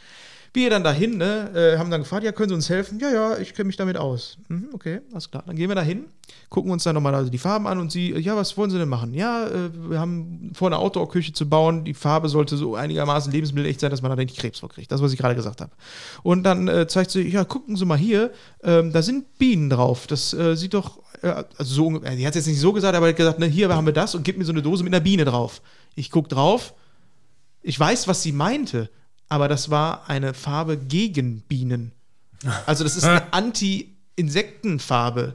Wir 0.54 0.70
dann 0.70 0.84
dahin, 0.84 1.18
ne, 1.18 1.52
äh, 1.54 1.78
haben 1.78 1.92
dann 1.92 2.02
gefragt, 2.02 2.24
ja, 2.24 2.32
können 2.32 2.50
Sie 2.50 2.56
uns 2.56 2.70
helfen? 2.70 3.00
Ja, 3.00 3.12
ja, 3.12 3.38
ich 3.38 3.54
kenne 3.54 3.68
mich 3.68 3.78
damit 3.78 3.98
aus. 3.98 4.38
Mhm, 4.48 4.70
okay, 4.74 5.02
alles 5.12 5.30
klar. 5.30 5.44
Dann 5.46 5.56
gehen 5.56 5.70
wir 5.70 5.76
dahin, 5.76 6.06
gucken 6.50 6.72
uns 6.72 6.84
dann 6.84 6.96
nochmal 6.96 7.14
also 7.14 7.30
die 7.30 7.38
Farben 7.38 7.68
an 7.68 7.80
und 7.80 7.92
sie, 7.92 8.14
ja, 8.14 8.36
was 8.36 8.58
wollen 8.58 8.72
Sie 8.72 8.78
denn 8.78 8.90
machen? 8.90 9.14
Ja, 9.14 9.48
äh, 9.48 9.70
wir 9.90 10.00
haben 10.00 10.52
vor, 10.54 10.68
eine 10.70 10.80
Outdoor-Küche 10.80 11.34
zu 11.34 11.48
bauen. 11.48 11.86
Die 11.86 11.94
Farbe 11.94 12.30
sollte 12.30 12.58
so 12.58 12.76
einigermaßen 12.76 13.32
lebensmittelecht 13.32 13.80
sein, 13.80 13.92
dass 13.92 14.02
man 14.02 14.10
da 14.10 14.16
nicht 14.16 14.38
Krebs 14.38 14.60
vorkriegt. 14.60 14.92
Das, 14.92 15.02
was 15.02 15.14
ich 15.14 15.20
gerade 15.20 15.36
gesagt 15.36 15.62
habe. 15.62 15.72
Und 16.24 16.44
dann 16.44 16.68
äh, 16.68 16.88
zeigt 16.88 17.12
sie, 17.12 17.28
ja, 17.28 17.44
gucken 17.44 17.76
Sie 17.76 17.86
mal 17.86 17.98
hier, 17.98 18.32
ähm, 18.64 18.92
da 18.92 19.02
sind 19.02 19.38
Bienen 19.38 19.70
drauf. 19.70 20.08
Das 20.08 20.34
äh, 20.34 20.56
sieht 20.56 20.74
doch, 20.74 21.00
äh, 21.22 21.44
also 21.58 21.74
so, 21.74 22.00
die 22.00 22.26
hat 22.26 22.36
es 22.36 22.46
jetzt 22.46 22.48
nicht 22.48 22.60
so 22.60 22.74
gesagt, 22.74 22.96
aber 22.96 23.08
hat 23.08 23.16
gesagt, 23.16 23.40
ne, 23.40 23.46
hier 23.46 23.70
haben 23.70 23.86
wir 23.86 23.94
das 23.94 24.16
und 24.16 24.24
gib 24.24 24.38
mir 24.38 24.46
so 24.46 24.52
eine 24.52 24.62
Dose 24.62 24.84
mit 24.84 24.94
einer 24.94 25.04
Biene 25.04 25.26
drauf. 25.26 25.62
Ich 25.96 26.10
guck 26.10 26.30
drauf, 26.30 26.74
ich 27.62 27.80
weiß, 27.80 28.08
was 28.08 28.24
sie 28.24 28.32
meinte, 28.32 28.90
aber 29.30 29.48
das 29.48 29.70
war 29.70 30.10
eine 30.10 30.34
Farbe 30.34 30.78
gegen 30.78 31.42
Bienen. 31.42 31.92
Also 32.66 32.84
das 32.84 32.96
ist 32.96 33.04
eine 33.06 33.32
Anti-Insektenfarbe. 34.20 35.34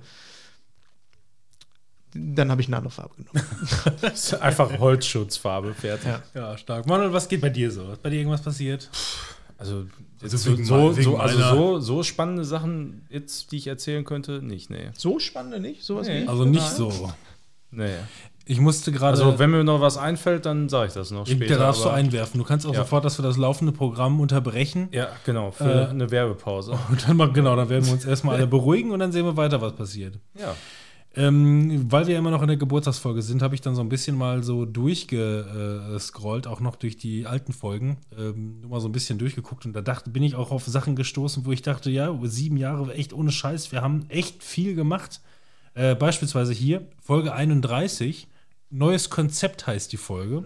Dann 2.16 2.48
habe 2.50 2.60
ich 2.60 2.68
eine 2.68 2.76
andere 2.76 2.92
Farbe 2.92 3.14
genommen. 3.16 3.44
Das 4.00 4.12
ist 4.32 4.34
einfach 4.34 4.78
Holzschutzfarbe, 4.78 5.74
fertig. 5.74 6.12
Ja, 6.34 6.56
stark. 6.56 6.86
Manuel, 6.86 7.12
was 7.12 7.28
geht 7.28 7.40
bei 7.40 7.50
dir 7.50 7.70
so? 7.72 7.92
Ist 7.92 8.02
bei 8.02 8.10
dir 8.10 8.18
irgendwas 8.18 8.42
passiert? 8.42 8.88
Also, 9.58 9.86
Also 10.22 10.36
so, 10.36 10.92
so, 10.92 11.16
also 11.16 11.38
so, 11.38 11.80
so 11.80 12.02
spannende 12.02 12.44
Sachen, 12.44 13.06
jetzt, 13.10 13.50
die 13.50 13.56
ich 13.56 13.66
erzählen 13.66 14.04
könnte, 14.04 14.42
nicht, 14.42 14.70
nee. 14.70 14.90
So 14.96 15.18
spannend 15.18 15.60
nicht? 15.62 15.82
Sowas 15.82 16.06
Nee. 16.06 16.22
wie? 16.22 16.28
Also 16.28 16.44
nicht 16.44 16.68
so. 16.68 17.12
Nee. 17.70 17.96
Ich 18.46 18.60
musste 18.60 18.92
gerade. 18.92 19.16
Also, 19.18 19.38
wenn 19.38 19.50
mir 19.50 19.64
noch 19.64 19.80
was 19.80 19.96
einfällt, 19.96 20.44
dann 20.44 20.68
sage 20.68 20.88
ich 20.88 20.92
das 20.94 21.10
noch 21.10 21.26
später. 21.26 21.54
da 21.54 21.60
darfst 21.64 21.84
du 21.84 21.88
einwerfen. 21.88 22.38
Du 22.38 22.44
kannst 22.44 22.66
auch 22.66 22.72
Ja. 22.74 22.80
sofort, 22.80 23.04
dass 23.04 23.18
wir 23.18 23.22
das 23.22 23.36
laufende 23.38 23.72
Programm 23.72 24.20
unterbrechen. 24.20 24.88
Ja, 24.92 25.08
genau, 25.24 25.50
für 25.50 25.64
Äh, 25.64 25.88
eine 25.88 26.10
Werbepause. 26.10 26.72
Und 26.90 27.08
dann 27.08 27.32
genau, 27.32 27.56
dann 27.56 27.68
werden 27.70 27.86
wir 27.86 27.92
uns 27.92 28.04
erstmal 28.04 28.36
alle 28.36 28.46
beruhigen 28.46 28.90
und 28.90 28.98
dann 28.98 29.12
sehen 29.12 29.24
wir 29.24 29.36
weiter, 29.36 29.60
was 29.62 29.72
passiert. 29.74 30.18
Ja. 30.38 30.54
Ähm, 31.16 31.86
weil 31.92 32.08
wir 32.08 32.18
immer 32.18 32.32
noch 32.32 32.42
in 32.42 32.48
der 32.48 32.56
Geburtstagsfolge 32.56 33.22
sind, 33.22 33.40
habe 33.40 33.54
ich 33.54 33.60
dann 33.60 33.76
so 33.76 33.80
ein 33.82 33.88
bisschen 33.88 34.16
mal 34.16 34.42
so 34.42 34.64
durchgescrollt, 34.64 36.46
auch 36.46 36.60
noch 36.60 36.76
durch 36.76 36.96
die 36.96 37.26
alten 37.26 37.52
Folgen, 37.52 37.98
ähm, 38.18 38.60
nur 38.62 38.70
mal 38.70 38.80
so 38.80 38.88
ein 38.88 38.92
bisschen 38.92 39.18
durchgeguckt 39.18 39.64
und 39.64 39.74
da 39.74 39.80
dachte, 39.80 40.10
bin 40.10 40.22
ich 40.24 40.34
auch 40.34 40.50
auf 40.50 40.64
Sachen 40.66 40.96
gestoßen, 40.96 41.46
wo 41.46 41.52
ich 41.52 41.62
dachte, 41.62 41.88
ja, 41.90 42.12
sieben 42.24 42.56
Jahre, 42.56 42.92
echt 42.94 43.12
ohne 43.12 43.30
Scheiß, 43.30 43.70
wir 43.72 43.80
haben 43.82 44.06
echt 44.08 44.42
viel 44.42 44.74
gemacht. 44.74 45.20
Äh, 45.74 45.94
beispielsweise 45.94 46.52
hier, 46.52 46.82
Folge 47.00 47.32
31, 47.32 48.26
Neues 48.74 49.08
Konzept 49.08 49.68
heißt 49.68 49.92
die 49.92 49.96
Folge. 49.96 50.42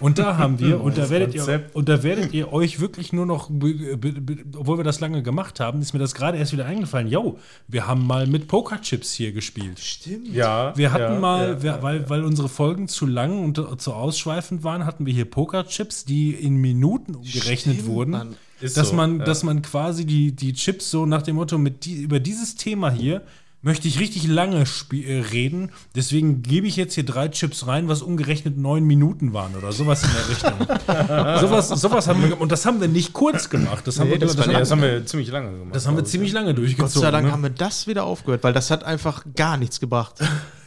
Und 0.00 0.18
da 0.18 0.36
haben 0.36 0.58
wir, 0.58 0.82
und 0.82 0.98
da 0.98 1.08
werdet 1.08 1.34
ihr, 1.34 1.64
und 1.72 1.88
da 1.88 2.02
werdet 2.02 2.34
ihr 2.34 2.52
euch 2.52 2.78
wirklich 2.78 3.14
nur 3.14 3.24
noch, 3.24 3.48
obwohl 3.48 4.78
wir 4.78 4.84
das 4.84 5.00
lange 5.00 5.22
gemacht 5.22 5.60
haben, 5.60 5.80
ist 5.80 5.94
mir 5.94 5.98
das 5.98 6.14
gerade 6.14 6.36
erst 6.36 6.52
wieder 6.52 6.66
eingefallen. 6.66 7.08
Yo, 7.08 7.38
wir 7.68 7.86
haben 7.86 8.06
mal 8.06 8.26
mit 8.26 8.48
Pokerchips 8.48 9.14
hier 9.14 9.32
gespielt. 9.32 9.78
Stimmt. 9.78 10.28
Ja. 10.28 10.76
Wir 10.76 10.92
hatten 10.92 11.14
ja, 11.14 11.20
mal, 11.20 11.48
ja, 11.48 11.62
wir, 11.62 11.82
weil, 11.82 12.10
weil 12.10 12.22
unsere 12.22 12.50
Folgen 12.50 12.86
zu 12.86 13.06
lang 13.06 13.42
und 13.42 13.80
zu 13.80 13.94
ausschweifend 13.94 14.62
waren, 14.62 14.84
hatten 14.84 15.06
wir 15.06 15.14
hier 15.14 15.24
Pokerchips, 15.24 16.04
die 16.04 16.32
in 16.34 16.56
Minuten 16.56 17.14
umgerechnet 17.14 17.76
Stimmt, 17.76 17.88
wurden. 17.88 18.10
Mann. 18.10 18.36
Ist 18.60 18.76
dass, 18.76 18.90
so, 18.90 18.94
man, 18.94 19.20
dass 19.20 19.42
man 19.42 19.62
quasi 19.62 20.04
die, 20.04 20.32
die 20.32 20.52
Chips 20.52 20.90
so 20.90 21.06
nach 21.06 21.22
dem 21.22 21.36
Motto, 21.36 21.56
mit 21.56 21.86
die, 21.86 22.02
über 22.02 22.20
dieses 22.20 22.56
Thema 22.56 22.90
hier 22.90 23.22
möchte 23.62 23.88
ich 23.88 23.98
richtig 23.98 24.26
lange 24.26 24.64
äh, 24.92 25.20
reden. 25.20 25.70
Deswegen 25.94 26.42
gebe 26.42 26.66
ich 26.66 26.76
jetzt 26.76 26.94
hier 26.94 27.04
drei 27.04 27.28
Chips 27.28 27.66
rein, 27.66 27.88
was 27.88 28.02
umgerechnet 28.02 28.56
neun 28.56 28.84
Minuten 28.84 29.32
waren 29.32 29.54
oder 29.56 29.72
sowas 29.72 30.02
in 30.02 30.10
der 30.12 30.28
Richtung. 30.28 31.40
sowas, 31.40 31.68
sowas 31.68 32.08
haben 32.08 32.20
wir 32.20 32.28
gemacht. 32.28 32.42
Und 32.42 32.52
das 32.52 32.64
haben 32.64 32.80
wir 32.80 32.88
nicht 32.88 33.12
kurz 33.12 33.50
gemacht. 33.50 33.86
Das 33.86 33.98
haben, 33.98 34.08
Nee, 34.08 34.12
wir, 34.12 34.18
das 34.20 34.36
das, 34.36 34.46
war 34.46 34.54
das 34.54 34.70
haben 34.70 34.82
wir 34.82 35.04
ziemlich 35.06 35.30
lange 35.30 35.50
gemacht. 35.50 35.74
das 35.74 35.86
haben 35.86 35.96
wir 35.96 36.04
ziemlich 36.04 36.32
lange 36.32 36.54
durchgezogen. 36.54 36.92
Gott 36.92 37.02
sei 37.02 37.10
Dank 37.10 37.26
ne? 37.26 37.32
haben 37.32 37.42
wir 37.42 37.50
das 37.50 37.86
wieder 37.86 38.04
aufgehört, 38.04 38.42
weil 38.44 38.52
das 38.52 38.70
hat 38.70 38.84
einfach 38.84 39.24
gar 39.36 39.56
nichts 39.56 39.80
gebracht. 39.80 40.20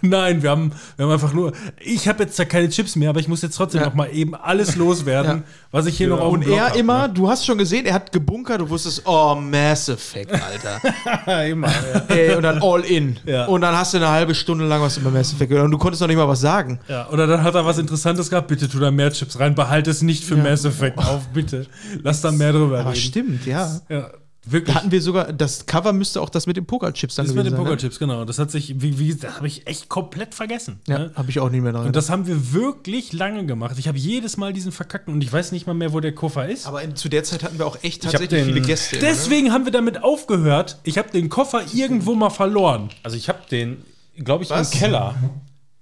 Nein, 0.06 0.44
wir 0.44 0.50
haben, 0.50 0.72
wir 0.98 1.06
haben 1.06 1.14
einfach 1.14 1.32
nur. 1.34 1.54
Ich 1.80 2.10
habe 2.10 2.24
jetzt 2.24 2.38
da 2.38 2.44
keine 2.44 2.68
Chips 2.68 2.98
mehr, 2.98 3.10
aber 3.10 3.22
ich 3.22 3.30
muss 3.30 3.42
jetzt 3.42 3.56
trotzdem 3.56 3.80
Ja. 3.82 3.88
noch 3.88 3.94
mal 3.96 4.10
eben 4.12 4.36
alles 4.36 4.76
loswerden, 4.76 5.38
Ja. 5.38 5.44
was 5.72 5.86
ich 5.86 5.96
hier 5.98 6.10
noch 6.10 6.20
auf 6.20 6.34
Und 6.34 6.46
er 6.46 6.68
hab, 6.68 6.76
immer, 6.76 7.08
Ne? 7.08 7.14
du 7.14 7.30
hast 7.30 7.46
schon 7.46 7.58
gesehen, 7.58 7.86
er 7.86 7.94
hat 7.94 8.12
gebunkert, 8.12 8.60
du 8.60 8.70
wusstest, 8.70 9.04
oh, 9.06 9.36
Mass 9.36 9.88
Effect, 9.88 10.32
Alter. 10.34 10.82
Ja, 11.26 11.44
immer. 11.52 11.70
Ja. 11.70 12.04
Ey, 12.16 12.36
und 12.36 12.44
dann 12.44 12.62
all 12.62 12.82
in. 12.82 13.18
Ja. 13.26 13.46
Und 13.46 13.62
dann 13.62 13.76
hast 13.78 13.94
du 13.94 13.98
eine 13.98 14.10
halbe 14.10 14.36
Stunde 14.36 14.66
lang 14.66 14.82
was 14.82 14.98
über 14.98 15.10
Mass 15.10 15.32
Effect 15.34 15.50
gehört 15.50 15.66
und 15.66 15.72
du 15.72 15.78
konntest 15.78 16.02
noch 16.02 16.08
nicht 16.10 16.18
mal 16.18 16.28
was 16.28 16.42
sagen. 16.42 16.80
Ja, 16.90 17.08
oder 17.10 17.26
dann 17.26 17.42
hat 17.42 17.56
er 17.56 17.66
was 17.66 17.78
Interessantes 17.78 18.30
gehabt. 18.30 18.50
Bitte 18.50 18.68
tu 18.68 18.80
da 18.80 18.92
mehr 18.92 19.10
Chips 19.12 19.40
rein. 19.40 19.56
Behalte 19.56 19.90
es 19.90 20.02
nicht 20.02 20.26
für 20.26 20.36
Mass 20.36 20.66
Effect 20.66 20.98
auf, 20.98 21.28
bitte. 21.30 21.66
Lass 22.04 22.20
da 22.20 22.32
mehr 22.34 22.52
drüber 22.52 22.82
Aber 22.82 22.90
reden. 22.90 23.00
stimmt, 23.02 23.46
ja. 23.46 23.80
Ja, 23.90 24.10
wirklich. 24.46 24.74
Da 24.74 24.82
hatten 24.82 24.92
wir 24.92 25.02
sogar, 25.02 25.32
das 25.34 25.66
Cover 25.66 25.94
müsste 25.94 26.22
auch 26.22 26.30
das 26.30 26.48
mit 26.48 26.58
den 26.58 26.66
Pokerchips 26.66 27.16
dann 27.16 27.26
das 27.26 27.34
mit 27.36 27.44
gewesen 27.46 27.52
den 27.54 27.58
sein. 27.58 27.64
ne? 27.64 27.70
Pokerchips, 27.70 28.00
genau. 28.00 28.26
Das 28.26 28.40
hat 28.40 28.52
sich, 28.52 28.82
wie, 28.82 29.00
wie 29.00 29.16
das 29.16 29.36
habe 29.36 29.48
ich 29.48 29.66
echt 29.68 29.90
komplett 29.90 30.34
vergessen. 30.36 30.80
Ja, 30.88 31.00
ne? 31.00 31.12
habe 31.16 31.30
ich 31.30 31.40
auch 31.40 31.50
nicht 31.50 31.62
mehr 31.62 31.72
dran. 31.74 31.86
Und 31.88 31.96
das 31.96 32.10
haben 32.10 32.28
wir 32.28 32.54
wirklich 32.54 33.14
lange 33.14 33.46
gemacht. 33.46 33.76
Ich 33.80 33.88
habe 33.88 33.98
jedes 33.98 34.38
Mal 34.38 34.54
diesen 34.54 34.72
verkackten 34.72 35.14
und 35.14 35.24
ich 35.24 35.32
weiß 35.32 35.52
nicht 35.52 35.68
mal 35.68 35.74
mehr, 35.74 35.94
wo 35.94 36.00
der 36.00 36.14
Koffer 36.14 36.48
ist. 36.48 36.66
aber 36.68 36.82
in, 36.82 36.96
zu 36.96 37.10
der 37.10 37.24
Zeit 37.24 37.44
hatten 37.44 37.58
wir 37.58 37.66
auch 37.68 37.78
echt 37.84 38.04
tatsächlich 38.04 38.30
den- 38.30 38.46
viele 38.46 38.62
Gäste. 38.62 38.98
immer, 38.98 39.06
ne? 39.06 39.12
Deswegen 39.14 39.52
haben 39.52 39.66
wir 39.66 39.72
damit 39.72 40.04
aufgehört. 40.04 40.80
Ich 40.84 40.98
habe 40.98 41.10
den 41.12 41.30
Koffer 41.30 41.62
irgendwo 41.74 42.16
mal 42.16 42.30
verloren. 42.30 42.90
Also 43.04 43.18
ich 43.18 43.30
habe 43.30 43.40
den, 43.50 43.78
glaube 44.24 44.44
ich, 44.44 44.50
Was? 44.50 44.74
im 44.74 44.80
Keller. 44.80 45.16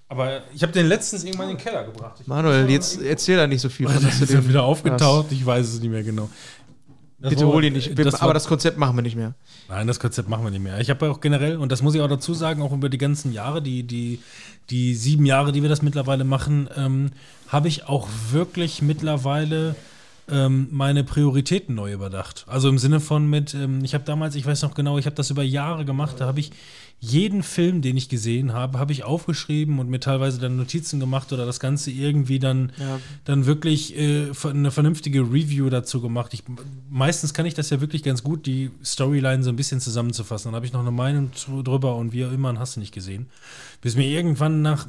Aber 0.08 0.42
ich 0.54 0.62
habe 0.62 0.74
den 0.74 0.88
letztens 0.88 1.24
irgendwann 1.24 1.50
in 1.52 1.56
den 1.56 1.64
Keller 1.64 1.86
gebracht. 1.86 2.18
Ich 2.20 2.28
Manuel, 2.28 2.70
jetzt 2.70 3.02
erzähl 3.02 3.38
da 3.38 3.48
nicht 3.48 3.62
so 3.62 3.70
viel. 3.70 3.88
von, 3.88 4.04
dass 4.04 4.18
du 4.18 4.24
Ist 4.26 4.34
den- 4.34 4.48
wieder 4.50 4.64
aufgetaucht? 4.64 5.28
Ich 5.32 5.46
weiß 5.46 5.66
es 5.68 5.80
nicht 5.80 5.90
mehr 5.90 6.04
genau. 6.04 6.30
Bitte 7.22 7.46
hol 7.46 7.64
ihn 7.64 7.74
nicht. 7.74 7.98
Das 7.98 8.22
aber 8.22 8.34
das 8.34 8.48
Konzept 8.48 8.78
machen 8.78 8.96
wir 8.96 9.04
nicht 9.04 9.16
mehr. 9.16 9.36
Nein, 9.70 9.88
das 9.88 10.00
Konzept 10.00 10.28
machen 10.28 10.44
wir 10.44 10.52
nicht 10.52 10.64
mehr. 10.64 10.80
Ich 10.80 10.90
habe 10.90 11.06
ja 11.06 11.12
auch 11.12 11.22
generell, 11.22 11.58
und 11.58 11.72
das 11.72 11.82
muss 11.82 11.94
ich 11.96 12.02
auch 12.02 12.08
dazu 12.08 12.34
sagen, 12.34 12.62
auch 12.62 12.72
über 12.72 12.90
die 12.90 12.98
ganzen 12.98 13.32
Jahre, 13.32 13.62
die, 13.62 13.84
die, 13.84 14.20
die 14.70 14.96
sieben 14.96 15.26
Jahre, 15.26 15.52
die 15.52 15.62
wir 15.62 15.70
das 15.70 15.82
mittlerweile 15.82 16.24
machen, 16.24 16.70
ähm, 16.76 17.12
habe 17.48 17.68
ich 17.68 17.88
auch 17.88 18.08
wirklich 18.32 18.82
mittlerweile 18.82 19.76
ähm, 20.30 20.68
meine 20.72 21.04
Prioritäten 21.04 21.76
neu 21.76 21.94
überdacht. 21.94 22.46
Also 22.48 22.70
im 22.70 22.78
Sinne 22.78 23.00
von 23.00 23.30
mit, 23.30 23.54
ähm, 23.54 23.84
ich 23.84 23.94
habe 23.94 24.04
damals, 24.04 24.36
ich 24.36 24.46
weiß 24.46 24.62
noch 24.64 24.74
genau, 24.74 24.98
ich 24.98 25.06
habe 25.06 25.16
das 25.16 25.30
über 25.30 25.44
Jahre 25.44 25.86
gemacht, 25.86 26.16
da 26.20 26.26
habe 26.26 26.40
ich 26.40 26.52
jeden 27.04 27.42
Film, 27.42 27.82
den 27.82 27.98
ich 27.98 28.10
gesehen 28.10 28.54
habe, 28.54 28.78
habe 28.78 28.92
ich 28.92 29.04
aufgeschrieben 29.04 29.80
und 29.80 29.90
mir 29.90 30.00
teilweise 30.00 30.40
dann 30.40 30.56
Notizen 30.56 31.00
gemacht 31.00 31.34
oder 31.34 31.48
das 31.48 31.60
Ganze 31.60 31.90
irgendwie 31.90 32.38
dann, 32.38 32.72
dann 33.26 33.48
wirklich 33.48 33.98
äh, 33.98 34.30
eine 34.44 34.70
vernünftige 34.70 35.22
Review 35.22 35.72
dazu 35.72 36.00
gemacht. 36.00 36.32
Ich, 36.36 36.44
meistens 36.92 37.34
kann 37.34 37.48
ich 37.48 37.56
das 37.56 37.72
ja 37.72 37.82
wirklich 37.82 38.04
ganz 38.04 38.22
gut, 38.22 38.46
die 38.46 38.70
Storyline 38.86 39.42
so 39.42 39.50
ein 39.50 39.56
bisschen 39.56 39.82
zusammenzufassen. 39.82 40.50
Dann 40.50 40.56
habe 40.56 40.68
ich 40.68 40.74
noch 40.74 40.82
eine 40.82 40.92
Meinung 40.92 41.32
drüber 41.64 41.96
und 41.96 42.14
wie 42.14 42.24
auch 42.24 42.32
immer, 42.32 42.58
hast 42.60 42.76
du 42.76 42.80
nicht 42.80 42.94
gesehen. 42.94 43.26
Bis 43.82 43.96
mir 43.96 44.06
irgendwann 44.06 44.62
nach 44.62 44.88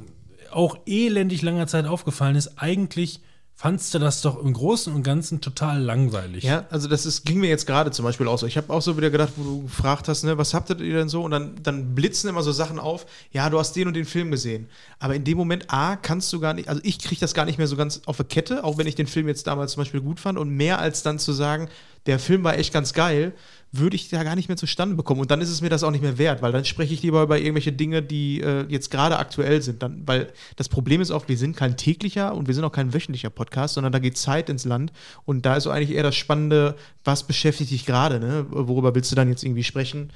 auch 0.51 0.77
elendig 0.85 1.41
langer 1.41 1.67
Zeit 1.67 1.87
aufgefallen 1.87 2.37
ist, 2.37 2.59
eigentlich 2.59 3.21
fandst 3.63 3.95
du 3.95 4.01
das 4.01 4.23
doch 4.23 4.43
im 4.43 4.53
Großen 4.55 4.93
und 4.93 5.05
Ganzen 5.05 5.41
total 5.41 5.81
langweilig. 5.81 6.43
Ja, 6.43 6.67
also 6.71 6.89
das 6.89 7.07
ist, 7.07 7.25
ging 7.25 7.39
mir 7.39 7.49
jetzt 7.49 7.65
gerade 7.65 7.93
zum 7.93 8.05
Beispiel 8.05 8.27
auch 8.27 8.37
so. 8.37 8.45
Ich 8.49 8.57
habe 8.57 8.73
auch 8.73 8.83
so 8.83 8.97
wieder 8.97 9.09
gedacht, 9.09 9.35
wo 9.37 9.45
du 9.45 9.63
gefragt 9.63 10.09
hast, 10.09 10.25
ne, 10.25 10.37
was 10.37 10.53
habt 10.53 10.71
ihr 10.71 10.75
denn 10.75 11.09
so? 11.09 11.23
Und 11.23 11.31
dann, 11.31 11.55
dann 11.63 11.95
blitzen 11.95 12.29
immer 12.29 12.43
so 12.43 12.51
Sachen 12.51 12.81
auf, 12.81 13.07
ja, 13.31 13.49
du 13.51 13.61
hast 13.61 13.77
den 13.77 13.87
und 13.87 13.95
den 13.95 14.05
Film 14.05 14.33
gesehen. 14.33 14.69
Aber 14.99 15.15
in 15.15 15.23
dem 15.23 15.39
Moment, 15.39 15.67
A, 15.69 15.95
kannst 15.95 16.33
du 16.33 16.41
gar 16.41 16.55
nicht, 16.55 16.69
also 16.69 16.81
ich 16.83 16.99
kriege 16.99 17.21
das 17.21 17.35
gar 17.35 17.45
nicht 17.45 17.57
mehr 17.57 17.69
so 17.69 17.77
ganz 17.77 18.01
auf 18.07 18.17
der 18.17 18.27
Kette, 18.27 18.65
auch 18.65 18.79
wenn 18.79 18.89
ich 18.89 18.97
den 18.97 19.07
Film 19.07 19.29
jetzt 19.29 19.47
damals 19.47 19.75
zum 19.75 19.83
Beispiel 19.83 20.01
gut 20.01 20.19
fand. 20.19 20.41
Und 20.41 20.51
mehr 20.51 20.81
als 20.81 21.05
dann 21.05 21.21
zu 21.21 21.33
sagen, 21.33 21.69
der 22.07 22.19
Film 22.19 22.43
war 22.43 22.59
echt 22.59 22.73
ganz 22.73 22.93
geil, 22.93 23.33
würde 23.73 23.97
ich 23.97 24.11
da 24.11 24.23
gar 24.23 24.37
nicht 24.37 24.49
mehr 24.49 24.59
zustande 24.59 24.95
bekommen. 24.95 25.23
Und 25.23 25.31
dann 25.31 25.41
ist 25.41 25.49
es 25.49 25.63
mir 25.63 25.71
das 25.71 25.83
auch 25.83 25.91
nicht 25.91 26.03
mehr 26.03 26.19
wert, 26.19 26.43
weil 26.43 26.53
dann 26.53 26.67
spreche 26.67 26.93
ich 26.93 27.03
lieber 27.03 27.23
über 27.23 27.39
irgendwelche 27.39 27.73
Dinge, 27.73 28.03
die 28.03 28.43
äh, 28.43 28.67
jetzt 28.69 28.91
gerade 28.91 29.19
aktuell 29.19 29.63
sind. 29.63 29.83
Dann, 29.83 30.03
weil 30.07 30.31
das 30.57 30.69
Problem 30.69 31.01
ist 31.01 31.11
auch, 31.11 31.27
wir 31.27 31.39
sind 31.39 31.57
kein 31.57 31.79
täglicher 31.79 32.35
und 32.35 32.49
wir 32.49 32.55
sind 32.55 32.65
auch 32.65 32.73
kein 32.73 32.93
wöchentlicher 32.93 33.31
Podcast, 33.31 33.75
sondern 33.75 33.93
da 33.93 33.99
geht 33.99 34.19
Zeit 34.19 34.51
ins 34.51 34.67
Land. 34.67 34.93
Und 35.25 35.47
da 35.47 35.57
ist 35.57 35.65
so 35.65 35.71
eigentlich 35.71 35.97
eher 35.97 36.03
das 36.03 36.17
Spannende, 36.17 36.77
was 37.03 37.27
beschäftigt 37.27 37.71
dich 37.71 37.87
gerade, 37.87 38.21
ne? 38.21 38.45
Worüber 38.51 38.95
willst 38.95 39.11
du 39.11 39.17
dann 39.17 39.31
jetzt 39.31 39.43
irgendwie 39.43 39.65
sprechen? 39.65 40.13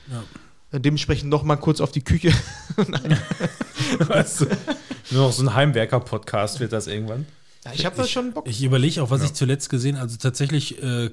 Äh, 0.73 0.81
Dementsprechend 0.81 1.31
noch 1.31 1.43
mal 1.43 1.57
kurz 1.57 1.81
auf 1.81 1.93
die 1.93 2.03
Küche. 2.03 2.35
Nur 5.11 5.23
noch 5.23 5.33
so 5.33 5.43
ein 5.45 5.55
Heimwerker-Podcast 5.55 6.61
wird 6.61 6.73
das 6.73 6.89
irgendwann. 6.89 7.25
Ja, 7.65 7.73
ich 7.73 7.87
habe 7.87 7.97
da 7.97 8.07
schon 8.07 8.33
Bock. 8.33 8.47
Ich 8.47 8.63
überlege 8.63 9.03
auch, 9.03 9.11
was 9.11 9.23
ich 9.23 9.33
zuletzt 9.33 9.71
gesehen 9.71 9.97
also 9.97 10.17
tatsächlich 10.19 10.83
äh, 10.83 11.11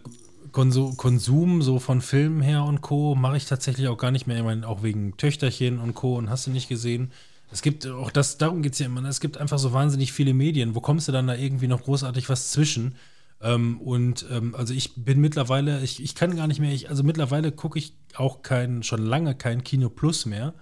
Konsu 0.53 0.93
Konsum 0.95 1.61
so 1.61 1.79
von 1.79 1.99
Filmen 1.99 2.41
her 2.41 2.63
und 2.63 2.81
Co. 2.81 3.15
mache 3.15 3.35
ich 3.35 3.45
tatsächlich 3.45 3.87
auch 3.89 3.97
gar 3.97 4.11
nicht 4.11 4.27
mehr. 4.27 4.37
Ich 4.37 4.43
meine, 4.43 4.67
auch 4.67 4.83
wegen 4.83 5.17
Töchterchen 5.17 5.79
und 5.79 5.95
Co. 5.95 6.15
und 6.15 6.29
hast 6.29 6.47
du 6.47 6.51
nicht 6.51 6.69
gesehen. 6.69 7.11
Es 7.51 7.61
gibt 7.61 7.85
auch 7.87 8.11
das, 8.11 8.37
darum 8.37 8.61
geht 8.61 8.73
es 8.73 8.79
ja 8.79 8.85
immer, 8.85 9.01
ne? 9.01 9.09
es 9.09 9.19
gibt 9.19 9.37
einfach 9.37 9.59
so 9.59 9.73
wahnsinnig 9.73 10.13
viele 10.13 10.33
Medien. 10.33 10.75
Wo 10.75 10.79
kommst 10.81 11.07
du 11.07 11.11
dann 11.11 11.27
da 11.27 11.35
irgendwie 11.35 11.67
noch 11.67 11.83
großartig 11.83 12.29
was 12.29 12.51
zwischen? 12.51 12.95
Ähm, 13.41 13.81
und 13.81 14.25
ähm, 14.31 14.55
also 14.55 14.73
ich 14.73 14.95
bin 14.95 15.19
mittlerweile, 15.19 15.81
ich, 15.81 16.01
ich 16.01 16.15
kann 16.15 16.35
gar 16.35 16.47
nicht 16.47 16.59
mehr, 16.59 16.71
ich, 16.71 16.89
also 16.89 17.03
mittlerweile 17.03 17.51
gucke 17.51 17.77
ich 17.77 17.93
auch 18.15 18.43
kein, 18.43 18.83
schon 18.83 19.03
lange 19.03 19.35
kein 19.35 19.63
Kino 19.63 19.89
Plus 19.89 20.25
mehr. 20.25 20.53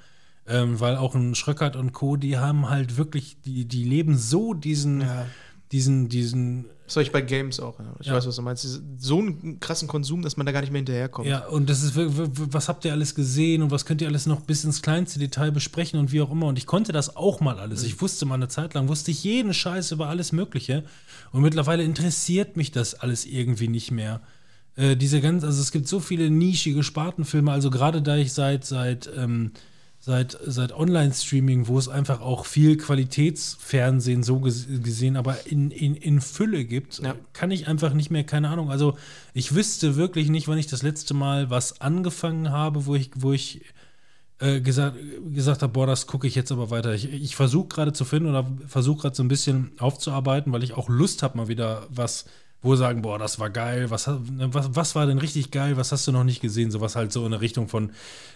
Ähm, 0.48 0.80
weil 0.80 0.98
auch 0.98 1.14
ein 1.16 1.36
Schröckert 1.36 1.76
und 1.76 1.94
Co., 1.94 2.18
die 2.18 2.38
haben 2.38 2.70
halt 2.70 2.98
wirklich, 2.98 3.42
die, 3.42 3.66
die 3.66 3.84
leben 3.84 4.18
so 4.18 4.54
diesen, 4.54 5.04
diesen, 5.72 6.10
diesen 6.10 6.66
Das 6.86 6.96
habe 6.98 7.04
ich 7.04 7.12
bei 7.12 7.22
Games 7.22 7.60
auch. 7.60 7.80
Ja. 7.80 7.96
Ich 8.02 8.08
Ja. 8.08 8.14
weiß, 8.16 8.28
was 8.28 8.36
du 8.36 8.42
meinst. 8.42 8.82
So 9.00 9.20
einen 9.20 9.60
krassen 9.62 9.88
Konsum, 9.88 10.22
dass 10.22 10.36
man 10.36 10.46
da 10.46 10.52
gar 10.52 10.60
nicht 10.62 10.72
mehr 10.72 10.80
hinterherkommt. 10.80 11.28
Ja, 11.28 11.48
und 11.48 11.70
das 11.70 11.84
ist, 11.84 11.94
was 11.96 12.68
habt 12.68 12.84
ihr 12.84 12.92
alles 12.92 13.16
gesehen 13.16 13.62
und 13.62 13.72
was 13.72 13.86
könnt 13.86 14.02
ihr 14.02 14.08
alles 14.08 14.26
noch 14.26 14.42
bis 14.42 14.66
ins 14.66 14.82
kleinste 14.82 15.18
Detail 15.20 15.52
besprechen 15.52 16.00
und 16.00 16.12
wie 16.12 16.22
auch 16.22 16.32
immer. 16.32 16.48
Und 16.48 16.58
ich 16.58 16.66
konnte 16.66 16.92
das 16.92 17.16
auch 17.16 17.40
mal 17.40 17.60
alles. 17.60 17.84
Ich 17.84 18.02
wusste 18.02 18.26
mal 18.26 18.36
eine 18.36 18.50
Zeit 18.50 18.74
lang, 18.74 18.90
wusste 18.90 19.12
ich 19.12 19.24
jeden 19.24 19.54
Scheiß 19.54 19.92
über 19.92 20.08
alles 20.08 20.32
Mögliche. 20.34 20.84
Und 21.32 21.42
mittlerweile 21.42 21.84
interessiert 21.84 22.58
mich 22.58 22.72
das 22.72 22.94
alles 22.96 23.26
irgendwie 23.26 23.70
nicht 23.70 23.92
mehr. 23.92 24.20
Äh, 24.76 24.96
diese 24.98 25.22
ganz, 25.22 25.44
also 25.44 25.62
es 25.62 25.72
gibt 25.72 25.88
so 25.88 26.00
viele 26.00 26.30
nischige 26.30 26.84
Spartenfilme, 26.84 27.52
also 27.52 27.70
gerade 27.70 28.02
da 28.02 28.18
ich 28.18 28.34
seit, 28.34 28.66
seit, 28.66 29.10
ähm, 29.18 29.52
seit, 30.04 30.38
seit 30.44 30.74
Online-Streaming, 30.74 31.68
wo 31.68 31.78
es 31.78 31.88
einfach 31.88 32.22
auch 32.22 32.46
viel 32.46 32.76
Qualitätsfernsehen 32.76 34.24
so 34.24 34.40
ges 34.40 34.68
gesehen, 34.68 35.16
aber 35.16 35.46
in, 35.46 35.70
in, 35.72 35.96
in 35.96 36.22
Fülle 36.22 36.66
gibt, 36.66 37.00
Ja. 37.00 37.16
kann 37.34 37.52
ich 37.52 37.68
einfach 37.68 37.94
nicht 37.94 38.10
mehr, 38.10 38.24
keine 38.24 38.50
Ahnung. 38.50 38.72
Also 38.72 38.98
ich 39.34 39.54
wüsste 39.54 39.96
wirklich 39.96 40.30
nicht, 40.30 40.48
wann 40.48 40.58
ich 40.58 40.68
das 40.68 40.82
letzte 40.82 41.14
Mal 41.14 41.50
was 41.50 41.82
angefangen 41.82 42.50
habe, 42.50 42.88
wo 42.88 42.96
ich, 42.96 43.12
wo 43.16 43.32
ich 43.32 43.62
äh, 44.40 44.60
gesagt, 44.60 44.98
gesagt 45.36 45.62
habe, 45.62 45.72
boah, 45.72 45.86
das 45.86 46.08
gucke 46.08 46.26
ich 46.26 46.34
jetzt 46.34 46.52
aber 46.52 46.72
weiter. 46.72 46.96
Ich, 46.96 47.12
ich 47.14 47.36
versuche 47.36 47.68
gerade 47.68 47.94
zu 47.94 48.04
finden 48.04 48.28
oder 48.30 48.50
versuche 48.68 49.04
gerade 49.04 49.16
so 49.16 49.24
ein 49.24 49.28
bisschen 49.28 49.72
aufzuarbeiten, 49.78 50.52
weil 50.52 50.64
ich 50.64 50.74
auch 50.74 50.90
Lust 50.90 51.22
habe, 51.22 51.38
mal 51.38 51.48
wieder 51.48 51.86
was, 51.90 52.26
wo 52.64 52.76
sagen, 52.76 53.02
boah, 53.02 53.18
das 53.18 53.40
war 53.40 53.50
geil, 53.50 53.90
was, 53.90 54.06
ne, 54.08 54.20
was, 54.54 54.70
was 54.76 54.94
war 54.96 55.08
denn 55.08 55.18
richtig 55.18 55.50
geil, 55.52 55.78
was 55.78 55.92
hast 55.92 56.08
du 56.08 56.12
noch 56.12 56.24
nicht 56.24 56.42
gesehen? 56.42 56.70
Sowas 56.70 56.96
halt 56.96 57.12
so 57.12 57.26
in 57.26 57.32
der 57.32 57.42
Richtung 57.42 57.68
von 57.68 57.92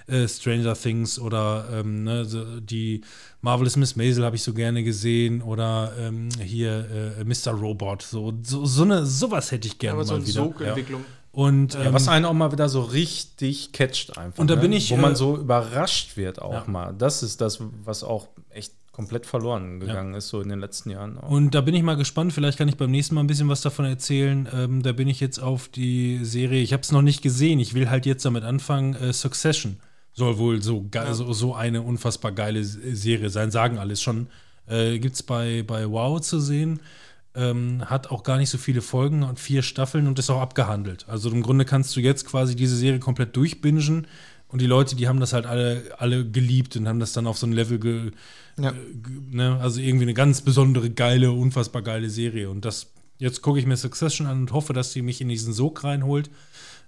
äh, 0.07 0.27
Stranger 0.27 0.73
Things 0.75 1.19
oder 1.19 1.67
ähm, 1.71 2.03
ne, 2.03 2.25
so 2.25 2.59
die 2.59 3.01
Marvelous 3.41 3.75
Miss 3.77 3.95
Maisel 3.95 4.25
habe 4.25 4.35
ich 4.35 4.41
so 4.43 4.53
gerne 4.53 4.83
gesehen 4.83 5.41
oder 5.43 5.93
ähm, 5.99 6.29
hier 6.43 7.15
äh, 7.19 7.23
Mr. 7.23 7.51
Robot. 7.51 8.01
So, 8.01 8.33
so, 8.41 8.65
so 8.65 8.83
eine, 8.83 9.05
sowas 9.05 9.51
hätte 9.51 9.67
ich 9.67 9.77
gerne 9.77 9.95
aber 9.97 10.05
so 10.05 10.13
mal 10.13 10.17
eine 10.19 10.27
wieder. 10.27 10.43
Sogentwicklung. 10.43 11.05
Und 11.31 11.73
Ja, 11.73 11.83
ähm, 11.83 11.93
was 11.93 12.07
einen 12.07 12.25
auch 12.25 12.33
mal 12.33 12.51
wieder 12.51 12.69
so 12.69 12.81
richtig 12.81 13.73
catcht 13.73 14.17
einfach. 14.17 14.39
Und 14.39 14.49
da 14.49 14.55
ne? 14.55 14.61
bin 14.61 14.71
ich, 14.73 14.89
Wo 14.89 14.95
man 14.95 15.11
äh, 15.11 15.15
so 15.15 15.37
überrascht 15.37 16.15
wird 16.17 16.41
auch 16.41 16.65
Ja. 16.65 16.71
mal. 16.71 16.95
Das 16.97 17.21
ist 17.23 17.41
das, 17.41 17.59
was 17.83 18.03
auch 18.03 18.29
echt 18.49 18.73
komplett 18.95 19.25
verloren 19.25 19.79
gegangen 19.79 20.13
ist, 20.13 20.29
so 20.29 20.39
in 20.41 20.49
den 20.49 20.59
letzten 20.59 20.89
Jahren. 20.89 21.17
Auch. 21.17 21.29
Und 21.29 21.53
da 21.53 21.61
bin 21.61 21.75
ich 21.75 21.83
mal 21.83 21.97
gespannt, 21.97 22.31
vielleicht 22.31 22.57
kann 22.57 22.69
ich 22.69 22.77
beim 22.77 22.91
nächsten 22.91 23.13
Mal 23.15 23.21
ein 23.21 23.27
bisschen 23.27 23.49
was 23.49 23.61
davon 23.61 23.83
erzählen. 23.85 24.47
Ähm, 24.53 24.81
da 24.83 24.93
bin 24.93 25.07
ich 25.09 25.19
jetzt 25.19 25.39
auf 25.39 25.67
die 25.67 26.23
Serie, 26.23 26.61
ich 26.61 26.71
habe 26.71 26.81
es 26.81 26.91
noch 26.91 27.01
nicht 27.01 27.21
gesehen, 27.21 27.59
ich 27.59 27.73
will 27.73 27.89
halt 27.89 28.05
jetzt 28.05 28.23
damit 28.25 28.43
anfangen, 28.43 28.95
äh, 28.95 29.11
Succession 29.11 29.77
soll 30.13 30.37
wohl 30.37 30.61
so, 30.61 30.83
ge- 30.83 31.11
so, 31.11 31.33
so 31.33 31.55
eine 31.55 31.81
unfassbar 31.81 32.31
geile 32.31 32.63
Serie 32.63 33.29
sein, 33.29 33.51
sagen 33.51 33.77
alles 33.77 34.01
schon. 34.01 34.27
Äh, 34.65 34.97
Gibt 34.99 35.15
es 35.15 35.23
bei, 35.23 35.61
bei 35.67 35.89
Wow 35.89 36.21
zu 36.21 36.39
sehen. 36.39 36.79
Ähm, 37.35 37.83
hat 37.87 38.11
auch 38.11 38.23
gar 38.23 38.37
nicht 38.37 38.49
so 38.49 38.57
viele 38.57 38.81
Folgen 38.81 39.23
und 39.23 39.41
vier 39.41 39.61
Staffeln 39.61 40.07
und 40.07 40.17
ist 40.17 40.29
auch 40.29 40.39
abgehandelt. 40.39 41.03
Also 41.09 41.29
im 41.29 41.41
Grunde 41.41 41.65
kannst 41.65 41.93
du 41.97 41.99
jetzt 41.99 42.25
quasi 42.25 42.55
diese 42.55 42.77
Serie 42.77 42.99
komplett 43.01 43.35
durchbingen 43.35 44.07
und 44.55 44.61
die 44.61 44.67
Leute, 44.67 44.95
die 44.95 45.07
haben 45.09 45.19
das 45.19 45.33
halt 45.33 45.45
alle, 45.45 45.83
alle 45.97 46.25
geliebt 46.25 46.77
und 46.77 46.87
haben 46.87 47.01
das 47.01 47.11
dann 47.11 47.27
auf 47.27 47.37
so 47.37 47.45
ein 47.45 47.51
Level 47.51 47.77
ge, 47.77 48.11
Ja. 48.57 48.71
ge- 48.71 48.79
ne? 49.31 49.59
Also 49.61 49.81
irgendwie 49.81 50.05
eine 50.05 50.13
ganz 50.13 50.41
besondere, 50.41 50.89
geile, 50.89 51.31
unfassbar 51.33 51.81
geile 51.81 52.09
Serie. 52.09 52.49
Und 52.49 52.63
das, 52.63 52.87
jetzt 53.19 53.41
gucke 53.41 53.59
ich 53.59 53.65
mir 53.65 53.75
Succession 53.75 54.27
an 54.27 54.39
und 54.41 54.53
hoffe, 54.53 54.71
dass 54.71 54.93
sie 54.93 55.01
mich 55.01 55.19
in 55.19 55.27
diesen 55.27 55.51
Sog 55.53 55.83
reinholt. 55.83 56.29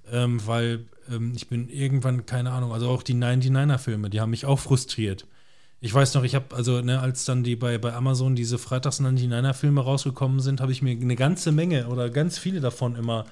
ähm, 0.09 0.39
weil 0.47 0.85
ähm, 1.11 1.33
ich 1.35 1.49
bin 1.49 1.67
irgendwann, 1.67 2.25
keine 2.25 2.51
Ahnung, 2.51 2.71
also 2.71 2.87
auch 2.87 3.03
die 3.03 3.13
99er-Filme, 3.13 4.09
die 4.09 4.21
haben 4.21 4.29
mich 4.29 4.45
auch 4.45 4.57
frustriert. 4.59 5.25
Ich 5.81 5.93
weiß 5.93 6.13
noch, 6.13 6.23
ich 6.23 6.33
habe, 6.33 6.55
also, 6.55 6.79
ne, 6.81 7.01
als 7.01 7.25
dann 7.25 7.43
die 7.43 7.57
bei, 7.57 7.77
bei 7.77 7.93
Amazon 7.93 8.33
diese 8.33 8.57
Freitags 8.57 9.01
99er-Filme 9.01 9.81
rausgekommen 9.81 10.39
sind, 10.39 10.61
habe 10.61 10.71
ich 10.71 10.81
mir 10.81 10.91
eine 10.91 11.17
ganze 11.17 11.51
Menge 11.51 11.87
oder 11.89 12.09
ganz 12.09 12.37
viele 12.37 12.61
davon 12.61 12.95
immer 12.95 13.25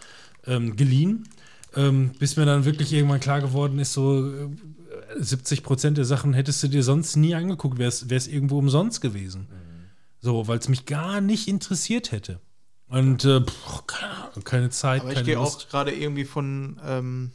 ähm, 0.46 0.76
geliehen. 0.76 1.30
Ähm, 1.76 2.12
bis 2.20 2.38
mir 2.38 2.46
dann 2.46 2.66
wirklich 2.66 2.94
irgendwann 2.94 3.20
klar 3.20 3.42
geworden 3.42 3.80
ist, 3.80 3.94
so 3.94 4.26
äh, 4.28 4.50
70 5.18 5.64
Prozent 5.64 5.98
der 5.98 6.06
Sachen 6.06 6.34
hättest 6.34 6.64
du 6.64 6.68
dir 6.68 6.84
sonst 6.84 7.16
nie 7.16 7.36
angeguckt, 7.36 7.78
wäre 7.78 7.90
es 7.90 8.28
irgendwo 8.28 8.58
umsonst 8.58 9.02
gewesen. 9.02 9.48
So, 10.20 10.48
weil 10.48 10.58
es 10.58 10.70
mich 10.70 10.86
gar 10.86 11.22
nicht 11.22 11.48
interessiert 11.48 12.12
hätte. 12.12 12.40
Und 12.88 13.26
äh, 13.26 13.42
pff, 13.42 13.88
keine, 13.88 14.44
keine 14.44 14.70
Zeit, 14.70 15.02
Aber 15.02 15.14
ich 15.14 15.24
gehe 15.24 15.40
auch 15.40 15.68
gerade 15.70 15.94
irgendwie 15.94 16.26
von, 16.26 16.80
ähm, 16.84 17.32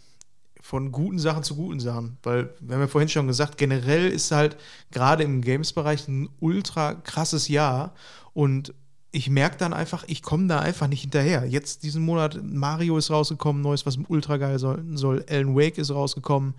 von 0.61 0.93
guten 0.93 1.19
Sachen 1.19 1.43
zu 1.43 1.57
guten 1.57 1.81
Sachen. 1.81 2.19
Weil, 2.23 2.55
wir 2.61 2.75
haben 2.75 2.83
ja 2.83 2.89
vorhin 2.89 3.09
schon 3.09 3.27
gesagt, 3.27 3.59
generell 3.59 4.09
ist 4.09 4.31
halt 4.31 4.57
gerade 4.91 5.25
im 5.25 5.41
Games-Bereich 5.41 6.09
ein 6.09 6.29
ultra 6.41 6.95
krasses 6.95 7.49
Jahr. 7.49 7.95
Und 8.33 8.75
ich 9.13 9.29
merke 9.29 9.57
dann 9.59 9.73
einfach, 9.73 10.05
ich 10.07 10.23
komme 10.23 10.47
da 10.47 10.61
einfach 10.61 10.87
nicht 10.87 11.01
hinterher. 11.01 11.45
Jetzt 11.47 11.83
diesen 11.83 12.03
Monat, 12.03 12.39
Mario 12.43 12.97
ist 12.97 13.11
rausgekommen, 13.11 13.61
neues, 13.61 13.85
was 13.85 13.99
ultra 14.09 14.37
geil 14.37 14.59
soll. 14.59 14.83
soll. 14.95 15.25
Alan 15.29 15.57
Wake 15.57 15.79
ist 15.79 15.91
rausgekommen. 15.91 16.55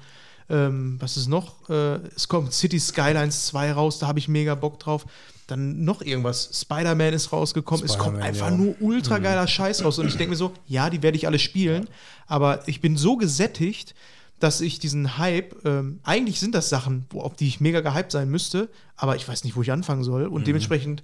Ähm, 0.49 0.97
was 0.99 1.15
ist 1.15 1.27
noch? 1.27 1.69
Äh, 1.69 1.99
es 2.15 2.27
kommt 2.27 2.51
City 2.51 2.79
Skylines 2.79 3.47
2 3.47 3.71
raus, 3.71 3.99
da 3.99 4.07
habe 4.07 4.19
ich 4.19 4.27
mega 4.27 4.55
Bock 4.55 4.79
drauf. 4.79 5.05
Dann 5.47 5.85
noch 5.85 6.01
irgendwas. 6.01 6.49
Spider-Man 6.53 7.13
ist 7.13 7.31
rausgekommen. 7.31 7.85
es 7.85 7.97
kommt 7.97 8.21
einfach 8.21 8.49
ja. 8.49 8.57
nur 8.57 8.75
ultra 8.81 9.19
geiler 9.19 9.47
Scheiß 9.47 9.83
raus. 9.83 9.97
Und 9.99 10.07
ich 10.07 10.17
denke 10.17 10.31
mir 10.31 10.37
so, 10.37 10.51
ja, 10.67 10.89
die 10.89 11.01
werde 11.03 11.17
ich 11.17 11.27
alle 11.27 11.39
spielen. 11.39 11.87
Aber 12.27 12.67
ich 12.67 12.81
bin 12.81 12.97
so 12.97 13.15
gesättigt, 13.15 13.95
dass 14.39 14.59
ich 14.59 14.79
diesen 14.79 15.17
Hype, 15.17 15.55
ähm, 15.65 15.99
eigentlich 16.03 16.39
sind 16.39 16.55
das 16.55 16.69
Sachen, 16.69 17.05
wo, 17.11 17.21
auf 17.21 17.35
die 17.35 17.47
ich 17.47 17.61
mega 17.61 17.79
gehypt 17.81 18.11
sein 18.11 18.29
müsste, 18.29 18.69
aber 18.95 19.15
ich 19.15 19.27
weiß 19.27 19.43
nicht, 19.43 19.55
wo 19.55 19.61
ich 19.61 19.71
anfangen 19.71 20.03
soll. 20.03 20.25
Und 20.25 20.47
dementsprechend 20.47 21.03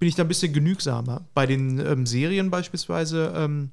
bin 0.00 0.08
ich 0.08 0.16
da 0.16 0.24
ein 0.24 0.28
bisschen 0.28 0.52
genügsamer. 0.52 1.26
Bei 1.34 1.46
den 1.46 1.78
ähm, 1.78 2.06
Serien 2.06 2.50
beispielsweise, 2.50 3.32
ähm, 3.36 3.70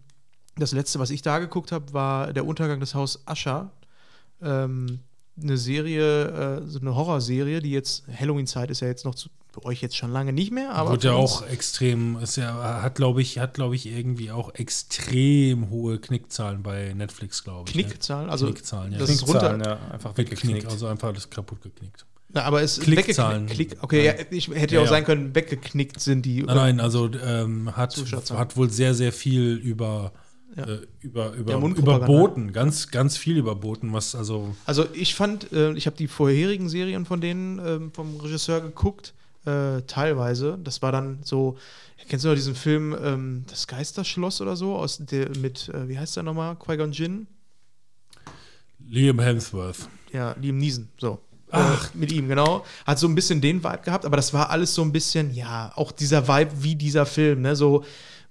das 0.58 0.74
letzte, 0.74 1.00
was 1.00 1.10
ich 1.10 1.22
da 1.22 1.40
geguckt 1.40 1.72
habe, 1.72 1.94
war 1.94 2.34
Der 2.34 2.46
Untergang 2.46 2.80
des 2.80 2.94
Haus 2.94 3.26
Ascher. 3.26 3.72
Ähm, 4.42 5.00
eine 5.42 5.58
Serie, 5.58 6.60
äh, 6.60 6.68
so 6.68 6.80
eine 6.80 6.96
Horrorserie, 6.96 7.62
die 7.62 7.72
jetzt, 7.72 8.04
Halloween-Zeit 8.14 8.70
ist 8.72 8.82
ja 8.82 8.88
jetzt 8.88 9.06
noch 9.06 9.16
zu, 9.16 9.30
für 9.52 9.64
euch 9.66 9.82
jetzt 9.82 9.96
schon 9.96 10.12
lange 10.12 10.34
nicht 10.34 10.52
mehr, 10.52 10.74
aber. 10.74 10.92
Wird 10.92 11.06
ja 11.06 11.14
auch 11.14 11.48
extrem, 11.48 12.18
ist 12.18 12.36
ja, 12.36 12.82
hat 12.82 12.96
glaube 12.96 13.22
ich, 13.22 13.40
hat 13.40 13.54
glaube 13.54 13.76
ich 13.76 13.86
irgendwie 13.86 14.32
auch 14.32 14.54
extrem 14.56 15.70
hohe 15.70 16.00
Knickzahlen 16.00 16.62
bei 16.62 16.94
Netflix, 16.94 17.44
glaube 17.44 17.70
ich. 17.70 17.76
ne? 17.76 17.84
Knickzahlen, 17.84 18.30
also 18.30 18.48
Knickzahlen, 18.48 18.94
ja. 18.94 19.00
das 19.00 19.12
ist 19.12 19.28
runter, 19.28 19.54
Knickzahlen, 19.54 19.62
ja, 19.62 19.94
einfach 19.94 20.14
Geknickt, 20.16 20.42
weggeknickt. 20.42 20.72
also 20.72 20.88
einfach 20.88 21.10
alles 21.10 21.30
kaputt 21.30 21.62
geknickt. 21.62 22.06
Na, 22.38 22.44
aber 22.44 22.62
es 22.62 22.80
Klickzahlen. 22.80 23.48
Klick, 23.48 23.78
okay, 23.82 24.06
ja, 24.06 24.14
ich 24.30 24.48
hätte 24.50 24.76
ja 24.76 24.82
auch 24.82 24.88
sein 24.88 25.04
können, 25.06 25.34
weggeknickt 25.34 26.00
sind 26.00 26.24
die. 26.24 26.44
Nein, 26.44 26.56
nein, 26.56 26.80
also 26.80 27.10
ähm, 27.14 27.76
hat, 27.76 27.96
hat 28.32 28.56
wohl 28.56 28.70
sehr, 28.70 28.94
sehr 28.94 29.12
viel 29.12 29.56
über, 29.56 30.12
Ja. 30.56 30.66
äh, 30.66 30.82
über, 31.02 31.34
über, 31.34 31.54
Ja, 31.54 31.58
überboten, 31.58 32.54
ganz, 32.54 32.92
ganz 32.92 33.18
viel 33.18 33.38
überboten, 33.38 33.92
was 33.92 34.14
also 34.14 34.54
Also 34.68 34.86
ich 34.94 35.16
fand, 35.16 35.52
äh, 35.52 35.74
ich 35.74 35.88
habe 35.88 35.98
die 35.98 36.08
vorherigen 36.08 36.70
Serien 36.70 37.06
von 37.08 37.22
denen 37.22 37.58
ähm, 37.58 37.92
vom 37.92 38.20
Regisseur 38.20 38.62
geguckt, 38.62 39.16
äh, 39.46 39.82
teilweise. 39.88 40.60
Das 40.64 40.84
war 40.84 40.92
dann 40.92 41.18
so, 41.24 41.58
kennst 42.08 42.24
du 42.24 42.30
noch 42.30 42.36
diesen 42.36 42.54
Film 42.54 42.96
ähm, 43.04 43.46
Das 43.50 43.66
Geisterschloss 43.66 44.42
oder 44.42 44.56
so, 44.56 44.76
aus 44.76 44.98
der, 45.00 45.36
mit, 45.40 45.70
äh, 45.70 45.90
wie 45.90 45.98
heißt 45.98 46.16
der 46.16 46.22
nochmal, 46.22 46.56
Qui-Gon 46.56 46.92
Jinn? 46.92 47.26
Liam 48.88 49.20
Hemsworth. 49.20 49.90
Ja, 50.14 50.36
Liam 50.40 50.58
Neeson, 50.60 50.88
so. 51.00 51.20
Ach. 51.52 51.94
Mit 51.94 52.12
ihm, 52.12 52.28
genau. 52.28 52.66
Hat 52.86 53.00
so 53.00 53.08
ein 53.08 53.16
bisschen 53.16 53.42
den 53.42 53.64
Vibe 53.64 53.82
gehabt, 53.84 54.06
aber 54.06 54.18
das 54.18 54.34
war 54.34 54.50
alles 54.50 54.74
so 54.74 54.82
ein 54.82 54.92
bisschen, 54.92 55.34
ja, 55.34 55.72
auch 55.76 55.92
dieser 55.92 56.28
Vibe 56.28 56.52
wie 56.62 56.76
dieser 56.76 57.06
Film, 57.06 57.42
ne, 57.42 57.56
so 57.56 57.86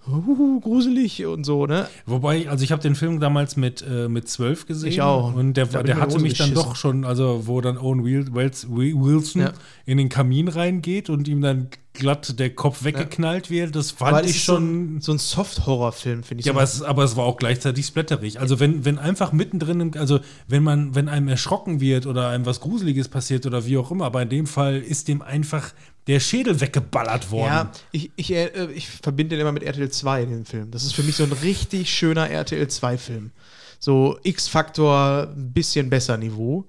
uh, 0.08 0.60
gruselig 0.60 1.24
und 1.26 1.44
so, 1.44 1.66
ne? 1.66 1.88
Wobei, 2.06 2.48
also 2.48 2.62
ich 2.64 2.72
habe 2.72 2.82
den 2.82 2.94
Film 2.94 3.20
damals 3.20 3.56
mit, 3.56 3.82
äh, 3.82 4.08
mit 4.08 4.28
12 4.28 4.66
gesehen. 4.66 4.88
Ich 4.90 5.02
auch. 5.02 5.34
Und 5.34 5.54
der, 5.54 5.66
der 5.66 5.82
mir 5.96 6.00
hatte 6.00 6.18
mich 6.20 6.34
dann 6.38 6.50
geschissen. 6.50 6.54
doch 6.70 6.76
schon, 6.76 7.04
also 7.04 7.42
wo 7.46 7.60
dann 7.60 7.78
Owen 7.78 8.04
Wil- 8.04 8.28
Wils- 8.32 8.66
Wi- 8.68 8.94
Wilson 8.94 9.42
Ja. 9.42 9.52
in 9.84 9.98
den 9.98 10.08
Kamin 10.08 10.48
reingeht 10.48 11.10
und 11.10 11.28
ihm 11.28 11.40
dann 11.42 11.68
glatt 11.92 12.38
der 12.38 12.50
Kopf 12.54 12.84
weggeknallt 12.84 13.48
wird, 13.50 13.74
das 13.74 13.90
fand 13.90 14.12
Aber 14.18 14.24
ich 14.24 14.30
ist 14.36 14.44
so 14.46 14.54
schon. 14.56 14.96
ein, 14.96 15.00
so 15.00 15.12
ein 15.12 15.18
Soft-Horror-Film, 15.18 16.24
finde 16.24 16.40
ich. 16.40 16.46
Ja, 16.46 16.52
so. 16.52 16.58
aber 16.58 16.62
es, 16.64 16.82
aber 16.82 17.04
es 17.04 17.16
war 17.16 17.24
auch 17.24 17.38
gleichzeitig 17.38 17.86
splatterig. 17.86 18.38
Also 18.38 18.60
wenn, 18.60 18.84
wenn 18.84 18.98
einfach 18.98 19.32
mittendrin, 19.32 19.80
im, 19.80 19.90
also 19.96 20.20
wenn 20.46 20.62
man, 20.62 20.94
wenn 20.94 21.08
einem 21.08 21.28
erschrocken 21.28 21.80
wird 21.80 22.06
oder 22.06 22.28
einem 22.28 22.44
was 22.44 22.60
Gruseliges 22.60 23.08
passiert 23.08 23.46
oder 23.46 23.64
wie 23.64 23.78
auch 23.78 23.90
immer, 23.90 24.04
aber 24.04 24.20
in 24.22 24.28
dem 24.28 24.46
Fall 24.46 24.76
ist 24.76 25.08
dem 25.08 25.22
einfach 25.22 25.72
der 26.06 26.20
Schädel 26.20 26.60
weggeballert 26.60 27.30
worden. 27.30 27.46
Ja, 27.46 27.72
ich, 27.92 28.10
ich, 28.16 28.32
äh, 28.32 28.70
ich 28.72 28.88
verbinde 28.88 29.36
den 29.36 29.40
immer 29.40 29.52
mit 29.52 29.62
RTL 29.62 29.90
2, 29.90 30.24
den 30.26 30.44
Film. 30.44 30.70
Das 30.70 30.84
ist 30.84 30.94
für 30.94 31.02
mich 31.02 31.16
so 31.16 31.24
ein 31.24 31.32
richtig 31.32 31.92
schöner 31.92 32.30
RTL 32.30 32.64
2-Film. 32.64 33.32
So 33.78 34.18
X-Faktor, 34.22 35.28
ein 35.36 35.52
bisschen 35.52 35.90
besser 35.90 36.16
Niveau. 36.16 36.66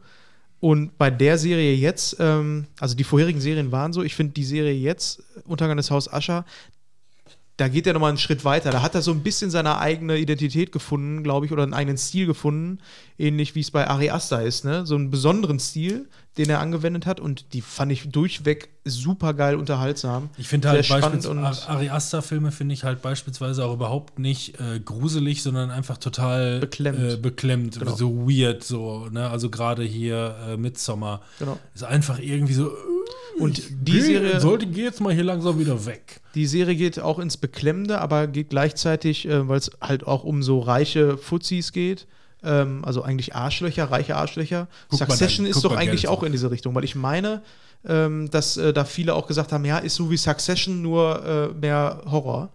Und 0.59 0.97
bei 0.97 1.11
der 1.11 1.37
Serie 1.37 1.75
jetzt, 1.75 2.17
ähm, 2.19 2.65
also 2.79 2.95
die 2.95 3.03
vorherigen 3.03 3.39
Serien 3.39 3.71
waren 3.71 3.93
so, 3.93 4.01
ich 4.01 4.15
finde 4.15 4.33
die 4.33 4.43
Serie 4.43 4.73
jetzt, 4.73 5.21
Untergang 5.45 5.77
des 5.77 5.91
Haus 5.91 6.11
Ascher, 6.11 6.45
da 7.57 7.67
geht 7.67 7.87
er 7.87 7.93
nochmal 7.93 8.09
einen 8.09 8.19
Schritt 8.19 8.45
weiter. 8.45 8.69
Da 8.69 8.83
hat 8.83 8.93
er 8.93 9.01
so 9.01 9.11
ein 9.11 9.23
bisschen 9.23 9.49
seine 9.49 9.79
eigene 9.79 10.17
Identität 10.17 10.71
gefunden, 10.71 11.23
glaube 11.23 11.47
ich, 11.47 11.51
oder 11.51 11.63
einen 11.63 11.73
eigenen 11.73 11.97
Stil 11.97 12.27
gefunden. 12.27 12.79
Ähnlich 13.17 13.55
wie 13.55 13.61
es 13.61 13.71
bei 13.71 13.87
Ari 13.87 14.11
Aster 14.11 14.43
ist, 14.43 14.63
ne? 14.63 14.85
So 14.85 14.95
einen 14.95 15.09
besonderen 15.09 15.59
Stil, 15.59 16.07
den 16.37 16.49
er 16.49 16.59
angewendet 16.59 17.05
hat. 17.05 17.19
Und 17.19 17.53
die 17.53 17.61
fand 17.61 17.91
ich 17.91 18.09
durchweg 18.09 18.69
super 18.85 19.33
geil 19.33 19.55
unterhaltsam. 19.55 20.29
Ich 20.37 20.47
finde 20.47 20.69
halt 20.69 20.87
beispielsweise 20.87 21.67
Ari 21.69 21.89
Aster-Filme 21.89 22.51
finde 22.51 22.73
ich 22.73 22.83
halt 22.83 23.01
beispielsweise 23.01 23.65
auch 23.65 23.73
überhaupt 23.73 24.19
nicht 24.19 24.59
äh, 24.59 24.79
gruselig, 24.79 25.43
sondern 25.43 25.71
einfach 25.71 25.97
total 25.97 26.59
Beklemmt. 26.59 26.99
äh, 26.99 27.17
beklemmt 27.17 27.79
Genau. 27.79 27.95
so 27.95 28.27
weird, 28.29 28.63
so, 28.63 29.07
ne? 29.11 29.29
Also 29.29 29.49
gerade 29.49 29.83
hier 29.83 30.35
äh, 30.47 30.57
Midsommar. 30.57 31.21
Genau. 31.39 31.57
Ist 31.73 31.83
einfach 31.83 32.19
irgendwie 32.19 32.53
so. 32.53 32.71
Und 33.39 33.61
die 33.69 33.91
geh, 33.91 34.01
Serie, 34.01 34.39
sollte 34.39 34.65
geh 34.65 34.83
jetzt 34.83 34.99
mal 34.99 35.13
hier 35.13 35.23
langsam 35.23 35.59
wieder 35.59 35.85
weg. 35.85 36.21
die 36.33 36.47
Serie 36.47 36.75
geht 36.75 36.99
auch 36.99 37.19
ins 37.19 37.37
Beklemmende, 37.37 38.01
aber 38.01 38.25
geht 38.27 38.49
gleichzeitig, 38.49 39.27
äh, 39.27 39.47
weil 39.47 39.57
es 39.59 39.71
halt 39.79 40.07
auch 40.07 40.23
um 40.23 40.41
so 40.41 40.59
reiche 40.59 41.17
Fuzis 41.17 41.71
geht. 41.71 42.07
Ähm, 42.47 42.85
also 42.85 43.03
eigentlich 43.03 43.35
Arschlöcher, 43.35 43.91
reiche 43.91 44.15
Arschlöcher. 44.15 44.67
Guck 44.89 44.99
Succession 44.99 45.45
dann, 45.45 45.51
ist 45.51 45.63
doch 45.63 45.75
eigentlich 45.75 46.07
auch 46.07 46.23
in 46.23 46.31
diese 46.31 46.49
Richtung, 46.49 46.73
weil 46.73 46.85
ich 46.85 46.95
meine, 46.95 47.41
ähm, 47.85 48.29
dass 48.31 48.55
äh, 48.57 48.71
da 48.73 48.85
viele 48.85 49.13
auch 49.13 49.27
gesagt 49.27 49.51
haben, 49.51 49.65
ja, 49.65 49.77
ist 49.77 49.95
so 49.95 50.09
wie 50.09 50.17
Succession, 50.17 50.81
nur 50.81 51.23
äh, 51.25 51.47
mehr 51.53 52.01
Horror. 52.09 52.49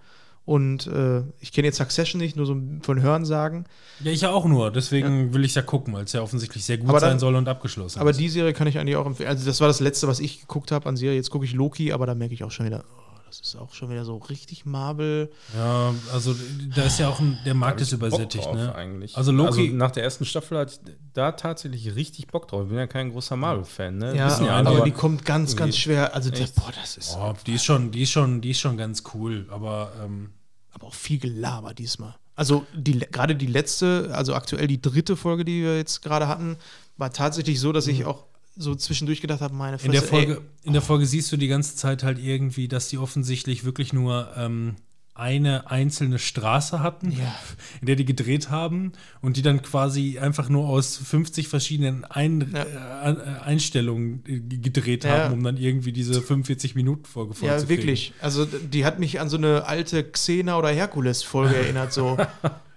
Und 0.45 0.89
äh, 0.89 1.21
ich 1.39 1.53
kenne 1.53 1.69
jetzt 1.69 1.77
Succession 1.77 2.21
nicht, 2.21 2.35
nur 2.37 2.47
so 2.47 2.57
von 2.83 3.01
Hörensagen. 3.01 3.65
Ja, 4.01 4.11
ich 4.11 4.23
ja 4.23 4.31
auch 4.31 4.45
nur. 4.45 4.73
Deswegen 4.73 5.33
will 5.35 5.45
ich 5.45 5.55
ja 5.55 5.63
gucken, 5.63 5.95
weil 5.95 6.03
es 6.05 6.13
ja 6.13 6.21
offensichtlich 6.21 6.65
sehr 6.65 6.79
gut 6.79 6.89
Aber 6.89 6.99
dann- 6.99 7.11
sein 7.11 7.19
soll 7.21 7.37
und 7.37 7.47
abgeschlossen 7.49 8.01
Aber 8.01 8.11
ist. 8.11 8.19
die 8.19 8.29
Serie 8.29 8.53
kann 8.53 8.67
ich 8.67 8.77
eigentlich 8.79 8.97
auch 8.97 9.07
empfehlen. 9.07 9.29
Also 9.29 9.47
das 9.47 9.61
war 9.61 9.69
das 9.69 9.79
Letzte, 9.79 10.09
was 10.09 10.19
ich 10.19 10.41
geguckt 10.41 10.73
habe 10.73 10.89
an 10.89 10.97
Serie. 10.97 11.15
Jetzt 11.17 11.31
gucke 11.31 11.45
ich 11.45 11.53
Loki, 11.53 11.93
aber 11.93 12.07
da 12.07 12.17
merke 12.17 12.35
ich 12.35 12.43
auch 12.43 12.51
schon 12.51 12.67
wieder, 12.67 12.83
oh, 12.99 13.12
das 13.41 13.49
ist 13.49 13.57
auch 13.57 13.73
schon 13.73 13.89
wieder 13.91 14.05
so 14.05 14.17
richtig 14.19 14.67
Marvel. 14.67 15.31
Ja, 15.57 15.95
also 16.13 16.35
da 16.75 16.83
ist 16.83 16.99
ja 16.99 17.09
auch 17.09 17.19
ein, 17.19 17.39
der 17.47 17.55
Markt 17.55 17.81
ist 17.81 17.91
Bock 17.91 17.99
übersättigt, 18.09 18.45
drauf 18.45 18.55
ne? 18.55 18.75
Eigentlich. 18.75 19.17
Also 19.17 19.33
Loki- 19.33 19.73
nach 19.73 19.91
der 19.91 20.03
ersten 20.03 20.27
Staffel 20.27 20.59
hatte 20.59 20.75
ich 20.85 20.95
da 21.15 21.33
tatsächlich 21.33 21.95
richtig 21.95 22.27
Bock 22.27 22.47
drauf. 22.49 22.65
Ich 22.65 22.69
bin 22.69 22.77
ja 22.77 22.87
kein 22.87 23.11
großer 23.11 23.37
Marvel-Fan, 23.37 23.97
ne? 23.97 24.15
Ja, 24.15 24.27
Wissen 24.27 24.49
aber, 24.49 24.69
einige. 24.71 24.85
die 24.85 24.91
kommt 24.91 25.25
ganz, 25.25 25.57
ganz 25.57 25.79
schwer. 25.79 26.15
Also, 26.15 26.31
das, 26.31 26.51
boah, 26.53 26.73
das 26.79 26.99
ist 26.99 27.17
Oh, 27.19 27.33
die 27.47 27.55
ist 27.55 27.65
schon, 27.65 27.91
die 27.91 28.03
ist 28.03 28.11
schon, 28.11 28.43
die 28.43 28.51
ist 28.51 28.61
schon 28.61 28.77
ganz 28.77 29.03
cool, 29.15 29.47
aber 29.51 29.93
ähm, 30.05 30.33
aber 30.73 30.89
auch 30.89 30.95
viel 30.95 31.19
Gelaber 31.19 31.73
diesmal. 31.73 32.15
Also, 32.35 32.67
die, 32.75 32.99
gerade 32.99 33.35
die 33.35 33.47
letzte, 33.47 34.11
also 34.13 34.35
aktuell 34.35 34.67
die 34.67 34.81
dritte 34.83 35.17
Folge, 35.17 35.45
die 35.47 35.63
wir 35.63 35.77
jetzt 35.79 36.03
gerade 36.03 36.29
hatten, 36.29 36.57
war 36.99 37.13
tatsächlich 37.13 37.61
so, 37.61 37.73
dass 37.73 37.87
ich 37.87 38.05
auch 38.05 38.25
so 38.57 38.75
zwischendurch 38.75 39.21
gedacht 39.21 39.41
habe, 39.41 39.55
meine 39.55 39.77
Mhm. 39.79 39.85
in 39.87 39.93
der 39.93 40.03
Fresse, 40.03 40.15
ey, 40.17 40.27
Folge, 40.27 40.43
in 40.63 40.73
der 40.73 40.83
Folge 40.83 41.07
siehst 41.07 41.33
du 41.33 41.37
die 41.37 41.49
ganze 41.49 41.77
Zeit 41.77 42.03
halt 42.03 42.19
irgendwie, 42.19 42.69
dass 42.69 42.89
die 42.89 42.99
offensichtlich 42.99 43.65
wirklich 43.65 43.93
nur 43.93 44.29
ähm, 44.37 44.77
eine 45.15 45.71
einzelne 45.71 46.19
Straße 46.19 46.81
hatten, 46.81 47.13
Ja. 47.13 47.35
in 47.81 47.87
der 47.87 47.97
die 47.97 48.05
gedreht 48.07 48.49
haben 48.49 48.93
und 49.21 49.37
die 49.37 49.43
dann 49.43 49.61
quasi 49.61 50.19
einfach 50.19 50.49
nur 50.49 50.67
aus 50.69 50.97
50 50.97 51.49
verschiedenen 51.49 52.05
Ein 52.07 52.51
Ja. 52.55 52.63
äh, 53.05 53.11
äh, 53.13 53.41
Einstellungen 53.41 54.23
äh, 54.27 54.41
gedreht 54.41 55.05
Ja. 55.05 55.11
haben, 55.25 55.35
um 55.35 55.43
dann 55.43 55.57
irgendwie 55.59 55.93
diese 55.93 56.21
45 56.23 56.75
Minuten 56.75 57.05
Folge 57.05 57.35
Ja, 57.35 57.53
vollzukriegen. 57.53 57.69
wirklich. 57.85 58.13
Also, 58.21 58.47
die 58.47 58.85
hat 58.87 58.99
mich 58.99 59.21
an 59.21 59.29
so 59.29 59.37
eine 59.37 59.67
alte 59.67 60.03
Xena 60.05 60.59
oder 60.59 60.71
Herkules-Folge 60.71 61.57
erinnert, 61.57 61.93
so, 61.93 62.17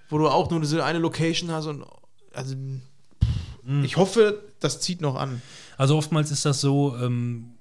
wo 0.10 0.18
du 0.18 0.28
auch 0.28 0.50
nur 0.52 0.60
diese 0.62 0.84
eine 0.84 1.00
Location 1.00 1.52
hast 1.52 1.68
und 1.68 1.86
also 2.34 2.56
Mhm. 3.68 3.84
ich 3.84 3.98
hoffe, 3.98 4.44
das 4.60 4.80
zieht 4.82 5.02
noch 5.02 5.16
an. 5.16 5.42
Also 5.78 5.98
oftmals 5.98 6.32
ist 6.32 6.46
das 6.46 6.62
so, 6.62 6.96
ähm, 7.02 7.52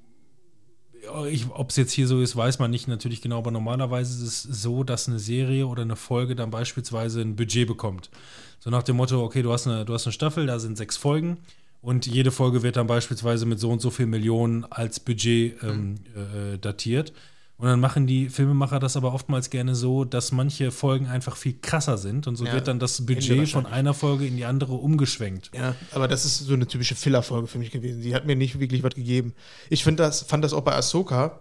Ob 1.50 1.70
es 1.70 1.76
jetzt 1.76 1.92
hier 1.92 2.06
so 2.06 2.20
ist, 2.20 2.34
weiß 2.34 2.58
man 2.58 2.70
nicht 2.70 2.88
natürlich 2.88 3.20
genau, 3.20 3.38
aber 3.38 3.50
normalerweise 3.50 4.24
ist 4.24 4.44
es 4.44 4.62
so, 4.62 4.84
dass 4.84 5.06
eine 5.08 5.18
Serie 5.18 5.66
oder 5.66 5.82
eine 5.82 5.96
Folge 5.96 6.34
dann 6.34 6.50
beispielsweise 6.50 7.20
ein 7.20 7.36
Budget 7.36 7.66
bekommt. 7.66 8.10
So 8.58 8.70
nach 8.70 8.82
dem 8.82 8.96
Motto, 8.96 9.22
okay, 9.22 9.42
du 9.42 9.52
hast 9.52 9.66
eine, 9.66 9.84
du 9.84 9.92
hast 9.92 10.06
eine 10.06 10.12
Staffel, 10.12 10.46
da 10.46 10.58
sind 10.58 10.78
sechs 10.78 10.96
Folgen 10.96 11.38
und 11.82 12.06
jede 12.06 12.30
Folge 12.30 12.62
wird 12.62 12.76
dann 12.76 12.86
beispielsweise 12.86 13.44
mit 13.44 13.60
so 13.60 13.70
und 13.70 13.82
so 13.82 13.90
viel 13.90 14.06
Millionen 14.06 14.64
als 14.64 15.00
Budget 15.00 15.62
ähm, 15.62 15.96
äh, 16.14 16.56
datiert. 16.58 17.12
Und 17.57 17.68
dann 17.68 17.78
machen 17.78 18.07
die 18.07 18.28
Filmemacher 18.30 18.80
das 18.80 18.96
aber 18.96 19.14
oftmals 19.14 19.48
gerne 19.48 19.76
so, 19.76 20.05
dass 20.05 20.32
manche 20.32 20.72
Folgen 20.72 21.07
einfach 21.07 21.36
viel 21.36 21.55
krasser 21.61 21.98
sind 21.98 22.26
und 22.26 22.34
so 22.34 22.44
Ja, 22.44 22.52
wird 22.52 22.66
dann 22.66 22.80
das 22.80 23.07
Budget 23.07 23.48
von 23.48 23.64
einer 23.64 23.94
Folge 23.94 24.26
in 24.26 24.36
die 24.36 24.44
andere 24.44 24.74
umgeschwenkt. 24.74 25.52
Ja, 25.55 25.76
aber 25.92 26.09
das 26.09 26.24
ist 26.24 26.38
so 26.38 26.55
eine 26.55 26.66
typische 26.66 26.96
Filler-Folge 26.96 27.46
für 27.46 27.59
mich 27.59 27.70
gewesen. 27.70 28.02
Die 28.02 28.14
hat 28.14 28.26
mir 28.26 28.34
nicht 28.34 28.59
wirklich 28.59 28.82
was 28.82 28.94
gegeben. 28.94 29.34
Ich 29.70 29.84
find 29.84 30.00
das, 30.00 30.22
fand 30.22 30.42
das 30.42 30.52
auch 30.52 30.62
bei 30.62 30.74
Ahsoka 30.74 31.40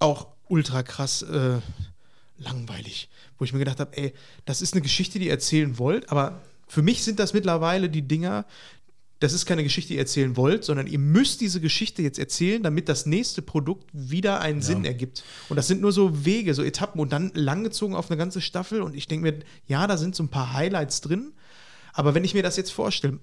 auch 0.00 0.26
ultra 0.48 0.82
krass 0.82 1.22
äh, 1.22 1.58
langweilig. 2.38 3.08
Wo 3.38 3.44
ich 3.44 3.52
mir 3.52 3.60
gedacht 3.60 3.78
habe, 3.80 3.96
ey, 3.96 4.14
das 4.44 4.60
ist 4.60 4.74
eine 4.74 4.82
Geschichte, 4.82 5.18
die 5.20 5.26
ihr 5.26 5.32
erzählen 5.32 5.78
wollt, 5.78 6.10
aber 6.10 6.40
für 6.66 6.82
mich 6.82 7.02
sind 7.02 7.18
das 7.18 7.32
mittlerweile 7.32 7.88
die 7.88 8.02
Dinger, 8.02 8.44
das 9.20 9.32
ist 9.32 9.46
keine 9.46 9.64
Geschichte, 9.64 9.88
die 9.88 9.94
ihr 9.94 10.00
erzählen 10.00 10.36
wollt, 10.36 10.64
sondern 10.64 10.86
ihr 10.86 10.98
müsst 10.98 11.40
diese 11.40 11.60
Geschichte 11.60 12.02
jetzt 12.02 12.18
erzählen, 12.18 12.62
damit 12.62 12.88
das 12.88 13.04
nächste 13.04 13.42
Produkt 13.42 13.90
wieder 13.92 14.40
einen 14.40 14.62
Sinn 14.62 14.84
ergibt. 14.84 15.24
Und 15.48 15.56
das 15.56 15.66
sind 15.66 15.80
nur 15.80 15.90
so 15.90 16.24
Wege, 16.24 16.54
so 16.54 16.62
Etappen 16.62 17.00
und 17.00 17.12
dann 17.12 17.32
langgezogen 17.34 17.96
auf 17.96 18.10
eine 18.10 18.18
ganze 18.18 18.40
Staffel. 18.40 18.80
Und 18.80 18.94
ich 18.94 19.08
denke 19.08 19.32
mir, 19.32 19.38
ja, 19.66 19.86
da 19.88 19.96
sind 19.96 20.14
so 20.14 20.22
ein 20.22 20.28
paar 20.28 20.52
Highlights 20.52 21.00
drin. 21.00 21.32
Aber 21.92 22.14
wenn 22.14 22.22
ich 22.22 22.34
mir 22.34 22.44
das 22.44 22.56
jetzt 22.56 22.70
vorstelle, 22.70 23.18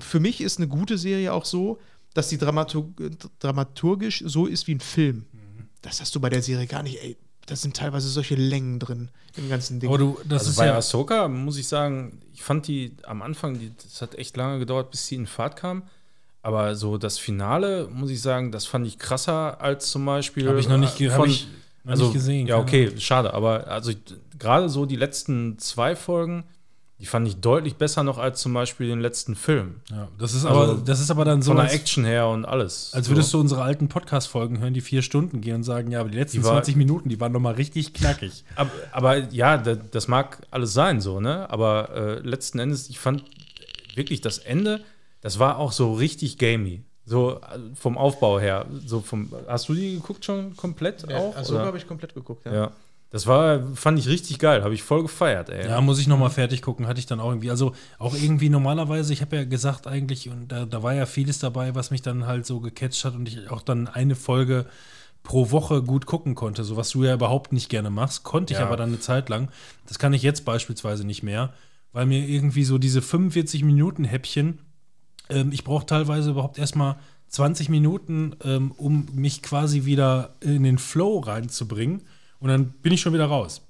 für 0.00 0.18
mich 0.18 0.40
ist 0.40 0.58
eine 0.58 0.66
gute 0.66 0.98
Serie 0.98 1.32
auch 1.32 1.44
so, 1.44 1.78
dass 2.12 2.28
die 2.28 2.38
Dramatur 2.38 2.92
dramaturgisch 3.38 4.24
so 4.26 4.46
ist 4.46 4.66
wie 4.66 4.74
ein 4.74 4.80
Film. 4.80 5.26
Das 5.82 6.00
hast 6.00 6.14
du 6.14 6.20
bei 6.20 6.28
der 6.28 6.42
Serie 6.42 6.66
gar 6.66 6.82
nicht, 6.82 7.02
ey. 7.02 7.16
Das 7.50 7.62
sind 7.62 7.76
teilweise 7.76 8.08
solche 8.08 8.36
Längen 8.36 8.78
drin 8.78 9.08
im 9.36 9.48
ganzen 9.48 9.80
Ding. 9.80 9.90
Aber 9.90 9.98
du, 9.98 10.18
das 10.24 10.42
Also 10.42 10.50
ist 10.52 10.56
bei 10.56 10.66
ja. 10.66 10.76
Ahsoka 10.76 11.26
muss 11.26 11.58
ich 11.58 11.66
sagen, 11.66 12.20
ich 12.32 12.42
fand 12.42 12.68
die 12.68 12.92
am 13.02 13.22
Anfang, 13.22 13.58
die, 13.58 13.72
das 13.82 14.00
hat 14.00 14.14
echt 14.14 14.36
lange 14.36 14.60
gedauert, 14.60 14.90
bis 14.92 15.06
sie 15.08 15.16
in 15.16 15.26
Fahrt 15.26 15.56
kam. 15.56 15.82
Aber 16.42 16.76
so 16.76 16.96
das 16.96 17.18
Finale, 17.18 17.88
muss 17.92 18.10
ich 18.10 18.22
sagen, 18.22 18.52
das 18.52 18.66
fand 18.66 18.86
ich 18.86 18.98
krasser 18.98 19.60
als 19.60 19.90
zum 19.90 20.06
Beispiel. 20.06 20.48
Habe 20.48 20.60
ich 20.60 20.68
noch 20.68 20.78
nicht, 20.78 20.96
von- 21.12 21.28
ich 21.28 21.48
noch 21.84 21.90
also, 21.90 22.04
nicht 22.04 22.14
gesehen. 22.14 22.46
Ja, 22.46 22.58
okay, 22.58 22.92
schade. 22.98 23.34
Aber 23.34 23.66
also 23.66 23.92
gerade 24.38 24.68
so 24.68 24.86
die 24.86 24.96
letzten 24.96 25.58
zwei 25.58 25.96
Folgen, 25.96 26.44
die 27.00 27.06
fand 27.06 27.26
ich 27.26 27.36
deutlich 27.40 27.76
besser 27.76 28.02
noch 28.02 28.18
als 28.18 28.40
zum 28.40 28.52
Beispiel 28.52 28.86
den 28.88 29.00
letzten 29.00 29.34
Film. 29.34 29.76
Ja, 29.90 30.08
das 30.18 30.34
ist 30.34 30.44
Also 30.44 30.72
aber, 30.72 30.82
das 30.84 31.00
ist 31.00 31.10
aber 31.10 31.24
dann 31.24 31.40
so, 31.42 31.50
Von 31.52 31.56
der 31.56 31.64
als, 31.64 31.74
Action 31.74 32.04
her 32.04 32.28
und 32.28 32.44
alles. 32.44 32.92
als 32.92 33.06
So. 33.06 33.12
würdest 33.12 33.32
du 33.32 33.40
unsere 33.40 33.62
alten 33.62 33.88
Podcast-Folgen 33.88 34.58
hören, 34.60 34.74
die 34.74 34.80
vier 34.82 35.00
Stunden 35.02 35.40
gehen 35.40 35.56
und 35.56 35.62
sagen, 35.64 35.90
ja, 35.90 36.00
aber 36.00 36.10
die 36.10 36.18
letzten 36.18 36.38
Die 36.38 36.44
war- 36.44 36.52
20 36.52 36.76
Minuten, 36.76 37.08
die 37.08 37.18
waren 37.18 37.32
nochmal 37.32 37.54
richtig 37.54 37.94
knackig. 37.94 38.44
Aber, 38.56 38.70
aber 38.92 39.16
ja, 39.32 39.56
da- 39.56 39.74
das 39.76 40.08
mag 40.08 40.46
alles 40.50 40.72
sein, 40.74 41.00
so, 41.00 41.20
ne? 41.20 41.48
Aber 41.50 41.88
äh, 41.94 42.18
letzten 42.20 42.58
Endes, 42.58 42.90
ich 42.90 42.98
fand 42.98 43.24
wirklich 43.94 44.20
das 44.20 44.38
Ende, 44.38 44.80
das 45.22 45.38
war 45.38 45.58
auch 45.58 45.72
so 45.72 45.94
richtig 45.94 46.36
gamey. 46.38 46.82
So 47.06 47.36
äh, 47.40 47.58
vom 47.74 47.96
Aufbau 47.98 48.38
her. 48.38 48.66
So 48.86 49.00
vom, 49.00 49.32
hast 49.48 49.68
du 49.68 49.74
die 49.74 49.94
geguckt 49.94 50.24
schon 50.24 50.54
komplett 50.56 51.08
ja, 51.10 51.16
auch? 51.16 51.48
Oder? 51.48 51.64
habe 51.64 51.78
ich 51.78 51.88
komplett 51.88 52.14
geguckt, 52.14 52.44
ja. 52.46 52.52
Ja. 52.54 52.70
Das 53.10 53.26
war, 53.26 53.60
fand 53.74 53.98
ich 53.98 54.06
richtig 54.06 54.38
geil, 54.38 54.62
habe 54.62 54.72
ich 54.72 54.84
voll 54.84 55.02
gefeiert, 55.02 55.48
ey. 55.48 55.66
Ja, 55.68 55.80
muss 55.80 55.98
ich 55.98 56.06
nochmal 56.06 56.30
fertig 56.30 56.62
gucken, 56.62 56.86
hatte 56.86 57.00
ich 57.00 57.06
dann 57.06 57.18
auch 57.18 57.30
irgendwie. 57.30 57.50
Also 57.50 57.72
auch 57.98 58.14
irgendwie 58.14 58.48
normalerweise, 58.48 59.12
ich 59.12 59.20
habe 59.20 59.34
ja 59.36 59.44
gesagt 59.44 59.88
eigentlich, 59.88 60.28
und 60.28 60.48
da, 60.52 60.64
da 60.64 60.84
war 60.84 60.94
ja 60.94 61.06
vieles 61.06 61.40
dabei, 61.40 61.74
was 61.74 61.90
mich 61.90 62.02
dann 62.02 62.26
halt 62.26 62.46
so 62.46 62.60
gecatcht 62.60 63.04
hat 63.04 63.14
und 63.16 63.26
ich 63.26 63.50
auch 63.50 63.62
dann 63.62 63.88
eine 63.88 64.14
Folge 64.14 64.66
pro 65.24 65.50
Woche 65.50 65.82
gut 65.82 66.06
gucken 66.06 66.36
konnte, 66.36 66.62
so 66.62 66.76
was 66.76 66.90
du 66.90 67.02
ja 67.04 67.12
überhaupt 67.12 67.52
nicht 67.52 67.68
gerne 67.68 67.90
machst, 67.90 68.22
konnte 68.22 68.54
ich 68.54 68.60
Ja. 68.60 68.66
aber 68.66 68.76
dann 68.76 68.90
eine 68.90 69.00
Zeit 69.00 69.28
lang. 69.28 69.48
Das 69.88 69.98
kann 69.98 70.12
ich 70.12 70.22
jetzt 70.22 70.44
beispielsweise 70.44 71.04
nicht 71.04 71.24
mehr, 71.24 71.52
weil 71.92 72.06
mir 72.06 72.24
irgendwie 72.26 72.64
so 72.64 72.78
diese 72.78 73.02
45 73.02 73.64
Minuten 73.64 74.04
Häppchen, 74.04 74.60
ähm, 75.28 75.50
ich 75.52 75.64
brauche 75.64 75.84
teilweise 75.84 76.30
überhaupt 76.30 76.58
erstmal 76.58 76.96
20 77.26 77.68
Minuten, 77.68 78.36
ähm, 78.44 78.72
um 78.76 79.08
mich 79.12 79.42
quasi 79.42 79.84
wieder 79.84 80.36
in 80.40 80.62
den 80.62 80.78
Flow 80.78 81.18
reinzubringen 81.18 82.02
und 82.40 82.48
dann 82.48 82.70
bin 82.82 82.92
ich 82.92 83.00
schon 83.00 83.12
wieder 83.12 83.26
raus. 83.26 83.62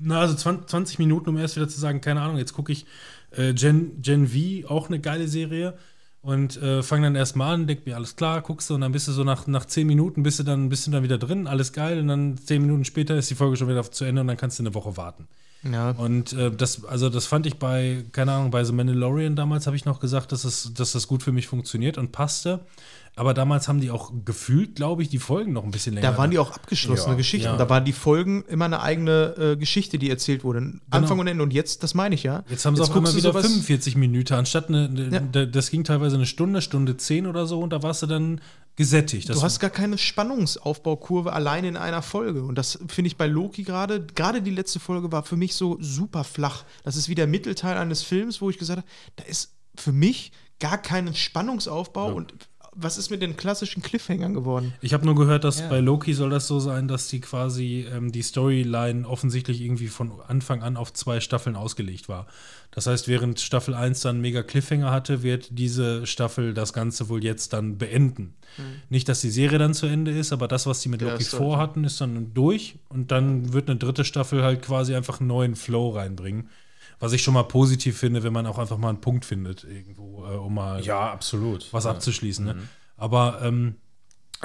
Na, 0.00 0.20
also 0.20 0.34
20, 0.34 0.68
20 0.68 0.98
Minuten, 0.98 1.28
um 1.28 1.36
erst 1.36 1.56
wieder 1.56 1.68
zu 1.68 1.78
sagen, 1.78 2.00
keine 2.00 2.20
Ahnung, 2.20 2.38
jetzt 2.38 2.52
gucke 2.52 2.72
ich 2.72 2.86
äh, 3.32 3.52
Gen, 3.52 4.00
Gen 4.00 4.28
V, 4.28 4.68
auch 4.68 4.88
eine 4.88 5.00
geile 5.00 5.28
Serie. 5.28 5.74
Und 6.20 6.60
äh, 6.60 6.82
fange 6.82 7.04
dann 7.04 7.14
erstmal 7.14 7.54
an, 7.54 7.66
denk 7.66 7.86
mir, 7.86 7.94
alles 7.94 8.16
klar, 8.16 8.42
guckst 8.42 8.68
du 8.68 8.74
und 8.74 8.80
dann 8.80 8.90
bist 8.90 9.06
du 9.06 9.12
so 9.12 9.22
nach, 9.22 9.46
nach 9.46 9.64
10 9.64 9.86
Minuten 9.86 10.24
bist 10.24 10.40
du, 10.40 10.42
dann, 10.42 10.68
bist 10.68 10.86
du 10.86 10.90
dann 10.90 11.04
wieder 11.04 11.16
drin, 11.16 11.46
alles 11.46 11.72
geil. 11.72 12.00
Und 12.00 12.08
dann 12.08 12.36
10 12.36 12.60
Minuten 12.60 12.84
später 12.84 13.16
ist 13.16 13.30
die 13.30 13.36
Folge 13.36 13.56
schon 13.56 13.68
wieder 13.68 13.88
zu 13.90 14.04
Ende 14.04 14.20
und 14.20 14.26
dann 14.26 14.36
kannst 14.36 14.58
du 14.58 14.64
eine 14.64 14.74
Woche 14.74 14.96
warten. 14.96 15.28
Ja. 15.62 15.90
Und 15.90 16.32
äh, 16.32 16.50
das, 16.50 16.84
also 16.84 17.08
das 17.08 17.26
fand 17.26 17.46
ich 17.46 17.58
bei, 17.58 18.04
keine 18.12 18.32
Ahnung, 18.32 18.50
bei 18.50 18.64
The 18.64 18.72
Mandalorian 18.72 19.36
damals 19.36 19.66
habe 19.66 19.76
ich 19.76 19.84
noch 19.84 20.00
gesagt, 20.00 20.32
dass, 20.32 20.44
es, 20.44 20.74
dass 20.74 20.92
das 20.92 21.08
gut 21.08 21.22
für 21.22 21.32
mich 21.32 21.46
funktioniert 21.46 21.98
und 21.98 22.12
passte. 22.12 22.60
Aber 23.18 23.34
damals 23.34 23.68
haben 23.68 23.80
die 23.80 23.90
auch 23.90 24.12
gefühlt, 24.24 24.76
glaube 24.76 25.02
ich, 25.02 25.08
die 25.08 25.18
Folgen 25.18 25.52
noch 25.52 25.64
ein 25.64 25.70
bisschen 25.70 25.94
länger. 25.94 26.10
Da 26.12 26.16
waren 26.18 26.30
die 26.30 26.38
auch 26.38 26.52
abgeschlossene 26.52 27.12
Ja, 27.12 27.16
Geschichten. 27.16 27.46
ja. 27.48 27.56
Da 27.56 27.68
waren 27.68 27.84
die 27.84 27.92
Folgen 27.92 28.44
immer 28.48 28.66
eine 28.66 28.80
eigene 28.80 29.34
äh, 29.36 29.56
Geschichte, 29.56 29.98
die 29.98 30.08
erzählt 30.08 30.44
wurde. 30.44 30.74
Anfang 30.90 31.18
und 31.18 31.26
Ende. 31.26 31.42
Und 31.42 31.52
jetzt, 31.52 31.82
das 31.82 31.94
meine 31.94 32.14
ich 32.14 32.22
ja. 32.22 32.44
Jetzt 32.48 32.64
haben 32.64 32.76
sie 32.76 32.82
auch 32.82 32.94
immer 32.94 33.10
wieder 33.14 33.32
sowas- 33.32 33.46
45 33.46 33.96
Minuten, 33.96 34.34
anstatt 34.34 34.68
eine, 34.68 34.86
eine 34.86 35.08
Ja. 35.12 35.20
da- 35.20 35.46
das 35.46 35.70
ging 35.70 35.84
teilweise 35.84 36.16
eine 36.16 36.26
Stunde, 36.26 36.62
Stunde 36.62 36.96
10 36.96 37.26
oder 37.26 37.46
so 37.46 37.60
und 37.60 37.70
da 37.72 37.82
warst 37.82 38.02
du 38.02 38.06
dann 38.06 38.40
gesättigt. 38.76 39.28
Das 39.28 39.38
Du 39.38 39.42
hast 39.42 39.58
gar 39.58 39.70
keine 39.70 39.98
Spannungsaufbaukurve 39.98 41.32
alleine 41.32 41.68
in 41.68 41.76
einer 41.76 42.02
Folge. 42.02 42.42
Und 42.44 42.56
das 42.56 42.78
finde 42.88 43.08
ich 43.08 43.16
bei 43.16 43.26
Loki 43.26 43.64
gerade, 43.64 44.06
gerade 44.14 44.42
die 44.42 44.50
letzte 44.52 44.80
Folge 44.80 45.10
war 45.12 45.24
für 45.24 45.36
mich 45.36 45.54
so 45.54 45.76
super 45.80 46.24
flach. 46.24 46.64
Das 46.84 46.96
ist 46.96 47.08
wie 47.08 47.14
der 47.14 47.26
Mittelteil 47.26 47.76
eines 47.76 48.02
Films, 48.02 48.40
wo 48.40 48.50
ich 48.50 48.58
gesagt 48.58 48.78
habe, 48.78 48.88
da 49.16 49.24
ist 49.24 49.54
für 49.76 49.92
mich 49.92 50.32
gar 50.60 50.78
keinen 50.78 51.14
Spannungsaufbau. 51.14 52.12
Und 52.14 52.32
was 52.80 52.96
ist 52.98 53.10
mit 53.10 53.20
den 53.22 53.36
klassischen 53.36 53.82
Cliffhangern 53.82 54.34
geworden? 54.34 54.72
ich 54.80 54.94
habe 54.94 55.04
nur 55.04 55.14
gehört, 55.14 55.44
dass 55.44 55.60
Ja. 55.60 55.68
bei 55.68 55.80
Loki 55.80 56.14
soll 56.14 56.30
das 56.30 56.46
so 56.46 56.60
sein, 56.60 56.86
dass 56.88 57.08
die 57.08 57.20
quasi 57.20 57.86
ähm, 57.92 58.12
die 58.12 58.22
Storyline 58.22 59.06
offensichtlich 59.06 59.60
irgendwie 59.60 59.88
von 59.88 60.12
Anfang 60.26 60.62
an 60.62 60.76
auf 60.76 60.92
zwei 60.92 61.20
Staffeln 61.20 61.56
ausgelegt 61.56 62.08
war. 62.08 62.26
Das 62.70 62.86
heißt, 62.86 63.08
während 63.08 63.40
Staffel 63.40 63.74
1 63.74 64.00
dann 64.00 64.20
mega 64.20 64.42
Cliffhanger 64.42 64.90
hatte, 64.90 65.22
wird 65.22 65.48
diese 65.50 66.06
Staffel 66.06 66.54
das 66.54 66.72
Ganze 66.72 67.08
wohl 67.08 67.24
jetzt 67.24 67.52
dann 67.52 67.78
beenden. 67.78 68.34
Nicht, 68.90 69.08
dass 69.08 69.20
die 69.20 69.30
Serie 69.30 69.58
dann 69.58 69.74
zu 69.74 69.86
Ende 69.86 70.10
ist, 70.10 70.32
aber 70.32 70.48
das, 70.48 70.66
was 70.66 70.80
die 70.80 70.88
mit 70.88 71.00
Loki 71.02 71.24
vorhatten, 71.24 71.84
ist 71.84 72.00
dann 72.00 72.32
durch 72.34 72.76
und 72.88 73.10
dann 73.10 73.52
wird 73.52 73.68
eine 73.70 73.78
dritte 73.78 74.04
Staffel 74.04 74.42
halt 74.42 74.62
quasi 74.62 74.94
einfach 74.94 75.20
einen 75.20 75.28
neuen 75.28 75.56
Flow 75.56 75.90
reinbringen. 75.90 76.48
Was 77.00 77.12
ich 77.12 77.22
schon 77.22 77.34
mal 77.34 77.44
positiv 77.44 77.96
finde, 77.98 78.22
wenn 78.22 78.32
man 78.32 78.46
auch 78.46 78.58
einfach 78.58 78.78
mal 78.78 78.88
einen 78.88 79.00
Punkt 79.00 79.24
findet, 79.24 79.64
irgendwo, 79.64 80.24
äh, 80.26 80.36
um 80.36 80.54
mal 80.54 80.84
Ja, 80.84 81.12
absolut. 81.12 81.72
was 81.72 81.84
ja. 81.84 81.90
abzuschließen. 81.90 82.44
Ne? 82.44 82.56
Aber 82.96 83.40
ähm, 83.42 83.76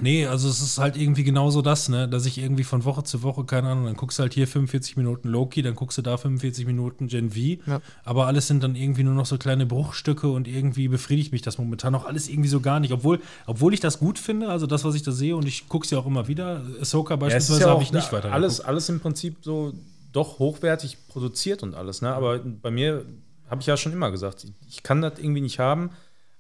nee, 0.02 0.28
also 0.28 0.48
es 0.48 0.62
ist 0.62 0.78
halt 0.78 0.96
irgendwie 0.96 1.24
genauso 1.24 1.64
das, 1.64 1.90
ne? 1.90 2.08
dass 2.08 2.26
ich 2.28 2.38
irgendwie 2.38 2.64
von 2.64 2.86
Woche 2.86 3.04
zu 3.04 3.24
Woche, 3.24 3.44
keine 3.44 3.70
Ahnung, 3.70 3.86
dann 3.86 3.96
guckst 3.96 4.20
du 4.20 4.22
halt 4.22 4.34
hier 4.34 4.48
45 4.48 4.98
Minuten 4.98 5.30
Loki, 5.30 5.64
dann 5.64 5.74
guckst 5.74 5.98
du 5.98 6.04
da 6.04 6.16
45 6.16 6.68
Minuten 6.68 7.08
Gen 7.08 7.32
V. 7.32 7.40
Ja. 7.66 7.82
Aber 8.04 8.28
alles 8.28 8.48
sind 8.48 8.64
dann 8.64 8.76
irgendwie 8.76 9.04
nur 9.04 9.16
noch 9.16 9.26
so 9.26 9.38
kleine 9.38 9.66
Bruchstücke 9.66 10.30
und 10.30 10.48
irgendwie 10.48 10.88
befriedigt 10.88 11.32
mich 11.32 11.42
das 11.42 11.58
momentan 11.58 11.96
auch 11.96 12.06
alles 12.06 12.30
irgendwie 12.30 12.50
so 12.50 12.60
gar 12.60 12.80
nicht. 12.80 12.94
Obwohl, 12.94 13.20
obwohl 13.48 13.74
ich 13.74 13.80
das 13.80 14.00
gut 14.00 14.20
finde, 14.20 14.50
also 14.50 14.68
das, 14.68 14.84
was 14.84 14.94
ich 14.94 15.02
da 15.02 15.12
sehe 15.12 15.36
und 15.36 15.48
ich 15.48 15.68
gucke 15.70 15.86
es 15.86 15.92
ja 15.92 15.98
auch 15.98 16.06
immer 16.06 16.28
wieder. 16.28 16.64
Ahsoka 16.80 17.16
Ja, 17.16 17.18
beispielsweise 17.18 17.62
ja 17.62 17.68
habe 17.68 17.80
auch 17.80 17.84
ich 17.84 17.92
nicht 17.92 18.12
weiter 18.14 18.32
alles, 18.32 18.62
alles 18.62 18.90
im 18.90 19.00
Prinzip 19.00 19.38
so 19.42 19.74
doch 20.14 20.40
hochwertig 20.40 21.08
produziert 21.08 21.64
und 21.64 21.76
alles, 21.76 22.02
ne? 22.02 22.14
Aber 22.14 22.40
bei 22.40 22.72
mir 22.72 23.06
habe 23.50 23.62
ich 23.62 23.68
ja 23.68 23.76
schon 23.76 23.92
immer 23.92 24.12
gesagt, 24.12 24.48
ich, 24.68 24.84
kann 24.84 25.02
das 25.02 25.20
irgendwie 25.20 25.42
nicht 25.42 25.60
haben, 25.60 25.92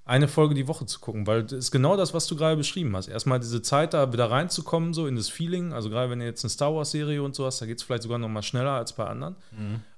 eine 0.06 0.28
Folge 0.28 0.56
die 0.56 0.68
Woche 0.68 0.86
zu 0.86 1.00
gucken, 1.00 1.28
weil 1.28 1.44
das 1.44 1.54
ist 1.54 1.72
genau 1.72 1.96
das, 1.98 2.14
was 2.14 2.28
du 2.28 2.36
gerade 2.36 2.58
beschrieben 2.58 2.96
hast. 2.96 3.08
Erstmal 3.08 3.40
diese 3.40 3.62
Zeit, 3.62 3.94
da 3.94 4.12
wieder 4.12 4.30
reinzukommen, 4.32 4.94
so 4.94 5.08
in 5.08 5.16
das 5.16 5.30
Feeling. 5.30 5.74
Also 5.74 5.90
gerade 5.90 6.10
wenn 6.10 6.20
du 6.20 6.26
jetzt 6.26 6.44
eine 6.44 6.50
Star 6.50 6.74
Wars-Serie 6.74 7.22
und 7.24 7.36
so 7.36 7.46
hast, 7.46 7.62
da 7.62 7.66
geht 7.66 7.78
es 7.78 7.84
vielleicht 7.84 8.04
sogar 8.04 8.18
noch 8.18 8.30
mal 8.30 8.42
schneller 8.42 8.72
als 8.72 8.94
bei 8.94 9.06
anderen. 9.06 9.36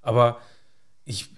Aber 0.01 0.39
ich, 1.05 1.29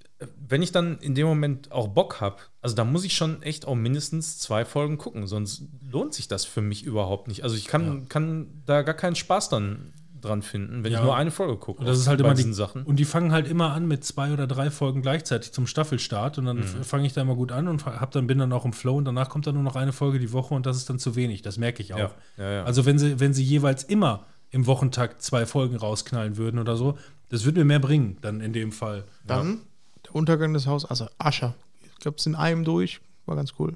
wenn 0.47 0.61
ich 0.61 0.71
dann 0.71 0.97
in 0.99 1.15
dem 1.15 1.27
Moment 1.27 1.71
auch 1.71 1.87
Bock 1.87 2.19
habe, 2.19 2.37
also 2.61 2.75
da 2.75 2.83
muss 2.83 3.05
ich 3.05 3.15
schon 3.15 3.41
echt 3.41 3.65
auch 3.65 3.75
mindestens 3.75 4.39
zwei 4.39 4.65
Folgen 4.65 4.97
gucken, 4.97 5.27
sonst 5.27 5.63
lohnt 5.89 6.13
sich 6.13 6.27
das 6.27 6.43
für 6.43 6.61
mich 6.61 6.83
überhaupt 6.83 7.27
nicht. 7.29 7.43
Also 7.43 7.55
ich 7.55 7.67
kann, 7.67 8.09
kann 8.09 8.63
da 8.65 8.81
gar 8.81 8.95
keinen 8.95 9.15
Spaß 9.15 9.49
dann 9.49 9.93
dran 10.21 10.41
finden, 10.41 10.83
wenn 10.83 10.91
Ja. 10.91 10.99
ich 10.99 11.03
nur 11.03 11.15
eine 11.15 11.31
Folge 11.31 11.57
gucke. 11.57 11.79
Und 11.79 11.85
das 11.87 11.97
ist 11.99 12.07
halt 12.07 12.19
immer 12.19 12.31
die 12.31 12.37
diesen 12.37 12.53
Sachen. 12.53 12.83
Und 12.83 12.97
die 12.97 13.05
fangen 13.05 13.31
halt 13.31 13.47
immer 13.47 13.71
an 13.73 13.87
mit 13.87 14.03
zwei 14.03 14.31
oder 14.33 14.47
drei 14.47 14.69
Folgen 14.71 15.01
gleichzeitig 15.01 15.51
zum 15.51 15.67
Staffelstart 15.67 16.37
und 16.37 16.45
dann 16.45 16.57
Mhm. 16.57 16.83
fange 16.83 17.05
ich 17.07 17.13
da 17.13 17.21
immer 17.21 17.35
gut 17.35 17.51
an 17.51 17.67
und 17.67 17.85
hab 17.85 18.11
dann 18.11 18.27
bin 18.27 18.37
dann 18.39 18.51
auch 18.53 18.65
im 18.65 18.73
Flow 18.73 18.97
und 18.97 19.05
danach 19.05 19.29
kommt 19.29 19.47
dann 19.47 19.55
nur 19.55 19.63
noch 19.63 19.75
eine 19.75 19.93
Folge 19.93 20.19
die 20.19 20.31
Woche 20.33 20.53
und 20.53 20.65
das 20.65 20.77
ist 20.77 20.89
dann 20.89 20.99
zu 20.99 21.15
wenig. 21.15 21.41
Das 21.41 21.57
merke 21.57 21.81
ich 21.81 21.93
auch. 21.93 21.97
Ja, 21.99 22.11
ja, 22.37 22.51
ja. 22.51 22.63
Also 22.63 22.85
wenn 22.85 22.97
sie 22.99 23.19
wenn 23.19 23.33
sie 23.33 23.43
jeweils 23.43 23.83
immer 23.83 24.25
im 24.49 24.65
Wochentakt 24.65 25.21
zwei 25.21 25.45
Folgen 25.45 25.75
rausknallen 25.75 26.37
würden 26.37 26.59
oder 26.59 26.77
so, 26.77 26.97
das 27.29 27.43
würde 27.45 27.59
mir 27.59 27.65
mehr 27.65 27.79
bringen 27.79 28.17
dann 28.21 28.39
in 28.41 28.53
dem 28.53 28.71
Fall. 28.71 29.03
Dann 29.25 29.59
der 30.05 30.15
Untergang 30.15 30.53
des 30.53 30.67
Hauses, 30.67 30.89
also 30.89 31.07
Ascher. 31.17 31.55
Ich 31.83 31.95
glaube, 31.99 32.17
es 32.17 32.25
in 32.25 32.35
einem 32.35 32.63
durch, 32.63 33.01
war 33.27 33.35
ganz 33.35 33.53
cool. 33.59 33.75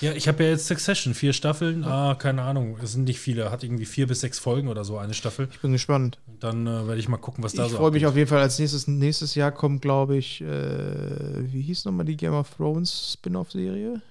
Ja, 0.00 0.12
ich 0.12 0.28
habe 0.28 0.44
ja 0.44 0.50
jetzt 0.50 0.66
Succession, 0.66 1.14
vier 1.14 1.32
Staffeln. 1.32 1.84
Ah, 1.84 2.14
keine 2.14 2.42
Ahnung, 2.42 2.76
es 2.82 2.92
sind 2.92 3.04
nicht 3.04 3.20
viele. 3.20 3.50
Hat 3.50 3.64
irgendwie 3.64 3.86
vier 3.86 4.06
bis 4.06 4.20
sechs 4.20 4.38
Folgen 4.38 4.68
oder 4.68 4.84
so, 4.84 4.98
eine 4.98 5.14
Staffel. 5.14 5.48
Ich 5.50 5.60
bin 5.60 5.72
gespannt. 5.72 6.18
Dann 6.40 6.66
äh, 6.66 6.86
werde 6.86 6.98
ich 6.98 7.08
mal 7.08 7.16
gucken, 7.16 7.42
was 7.42 7.54
da 7.54 7.64
Ich 7.64 7.72
so 7.72 7.78
freue 7.78 7.92
mich 7.92 8.04
auf 8.06 8.16
jeden 8.16 8.28
Fall. 8.28 8.40
Als 8.40 8.58
nächstes, 8.58 8.86
nächstes 8.88 9.34
Jahr 9.34 9.52
kommt, 9.52 9.82
glaube 9.82 10.16
ich, 10.16 10.42
äh, 10.42 10.46
wie 11.52 11.62
hieß 11.62 11.84
nochmal 11.86 12.04
die 12.04 12.16
Game 12.16 12.34
of 12.34 12.50
Thrones 12.56 13.12
Spin-off-Serie? 13.14 14.02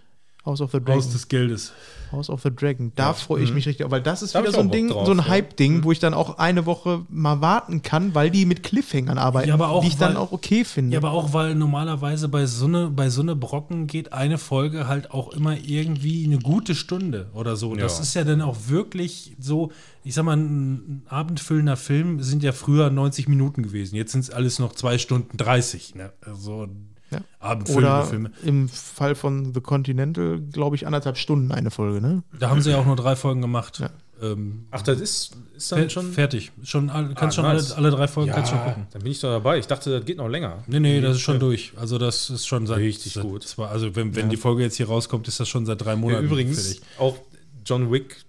House 0.46 0.60
of 0.60 0.72
the 0.72 0.80
Dragon. 0.80 0.96
Haus 0.96 1.10
des 1.10 1.28
Geldes. 1.30 1.72
House 2.12 2.30
of 2.30 2.42
the 2.44 2.52
Dragon. 2.54 2.92
Da 2.96 3.14
freue 3.14 3.42
ich 3.44 3.54
mich 3.54 3.66
richtig, 3.66 3.90
weil 3.90 4.02
das 4.02 4.22
ist 4.22 4.36
Da 4.36 4.42
wieder 4.42 4.52
so 4.52 4.60
ein 4.60 4.70
Ding, 4.70 4.90
drauf, 4.90 5.06
so 5.08 5.14
ein 5.14 5.18
ja. 5.20 5.28
Hype-Ding, 5.30 5.84
wo 5.84 5.92
ich 5.92 6.00
dann 6.00 6.14
auch 6.14 6.38
eine 6.38 6.66
Woche 6.66 7.06
mal 7.10 7.42
warten 7.42 7.82
kann, 7.82 8.14
weil 8.14 8.30
die 8.30 8.46
mit 8.46 8.62
Cliffhangern 8.62 9.18
arbeiten, 9.18 9.48
Ja, 9.48 9.54
aber 9.56 9.70
auch, 9.70 9.82
die 9.82 9.88
ich 9.88 9.98
dann 9.98 10.16
weil- 10.16 10.18
auch 10.22 10.32
okay 10.34 10.64
finde. 10.66 10.92
Ja, 10.94 11.00
aber 11.00 11.12
auch, 11.12 11.34
weil 11.34 11.56
normalerweise 11.56 12.28
bei 12.28 12.46
so 12.46 12.66
eine, 12.66 12.90
bei 12.90 13.10
so 13.10 13.22
eine 13.22 13.36
Brocken 13.36 13.88
geht 13.88 14.12
eine 14.14 14.38
Folge 14.38 14.88
halt 14.88 15.12
auch 15.12 15.30
immer 15.34 15.58
irgendwie 15.58 16.26
eine 16.26 16.38
gute 16.40 16.76
Stunde 16.76 17.30
oder 17.34 17.56
so. 17.56 17.74
Das 17.76 17.98
Ja. 17.98 18.02
ist 18.04 18.14
ja 18.14 18.24
dann 18.26 18.42
auch 18.42 18.58
wirklich 18.68 19.36
so, 19.40 19.72
ich 20.04 20.14
sag 20.14 20.26
mal, 20.26 20.36
ein 20.38 21.04
abendfüllender 21.08 21.78
Film 21.78 22.22
sind 22.22 22.44
ja 22.44 22.52
früher 22.52 22.90
90 22.92 23.28
Minuten 23.28 23.64
gewesen. 23.64 23.96
Jetzt 23.96 24.12
sind 24.12 24.22
es 24.22 24.30
alles 24.30 24.60
noch 24.60 24.74
zwei 24.74 24.98
Stunden 24.98 25.38
30. 25.38 25.96
Ne? 25.96 26.12
Also 26.22 26.68
Ja. 27.14 27.22
abendfüllende 27.40 27.88
Oder 27.88 28.06
Filme. 28.06 28.32
im 28.44 28.70
Fall 28.70 29.16
von 29.16 29.54
The 29.54 29.62
Continental, 29.62 30.40
glaube 30.52 30.76
ich, 30.76 30.86
anderthalb 30.86 31.18
Stunden 31.18 31.52
eine 31.52 31.72
Folge, 31.72 32.02
ne? 32.02 32.24
Da 32.40 32.50
haben 32.50 32.62
sie 32.62 32.72
ja 32.72 32.78
auch 32.80 32.86
nur 32.86 32.96
drei 32.96 33.16
Folgen 33.16 33.42
gemacht. 33.42 33.80
Ja. 33.80 33.90
Ähm, 34.22 34.68
Ach, 34.72 34.82
das 34.82 35.02
ist, 35.02 35.36
ist 35.56 35.72
dann 35.72 35.90
schon. 35.90 36.12
fertig. 36.14 36.52
Schon, 36.64 36.90
all- 36.90 37.14
kannst 37.16 37.38
Ah, 37.40 37.42
schon 37.42 37.52
nice. 37.52 37.72
alle, 37.74 37.88
alle 37.88 37.96
drei 37.98 38.08
Folgen 38.08 38.32
kannst 38.32 38.52
schon 38.52 38.60
Ja, 38.60 38.66
gucken. 38.70 38.88
dann 38.92 39.02
bin 39.02 39.12
ich 39.12 39.20
doch 39.20 39.30
dabei. 39.30 39.58
Ich 39.58 39.68
dachte, 39.68 39.90
das 39.92 40.06
geht 40.06 40.18
noch 40.18 40.30
länger. 40.30 40.64
Nee, 40.68 40.80
nee, 40.80 41.02
das 41.02 41.16
ist 41.16 41.22
schon 41.22 41.40
durch. 41.40 41.74
Also 41.76 41.98
das 41.98 42.30
ist 42.30 42.46
schon 42.48 42.66
seit 42.68 42.78
Richtig 42.78 43.14
seit, 43.14 43.24
gut. 43.24 43.44
Zwar, 43.44 43.70
also 43.72 43.96
wenn, 43.96 44.16
wenn 44.16 44.30
die 44.30 44.38
Folge 44.38 44.62
jetzt 44.64 44.78
hier 44.78 44.88
rauskommt, 44.88 45.28
ist 45.28 45.40
das 45.40 45.50
schon 45.50 45.66
seit 45.66 45.82
drei 45.82 45.92
Ja, 45.92 45.96
Monaten 45.98 46.26
übrigens, 46.26 46.62
fertig. 46.68 46.82
auch 47.00 47.18
John 47.66 47.92
Wick 47.92 48.24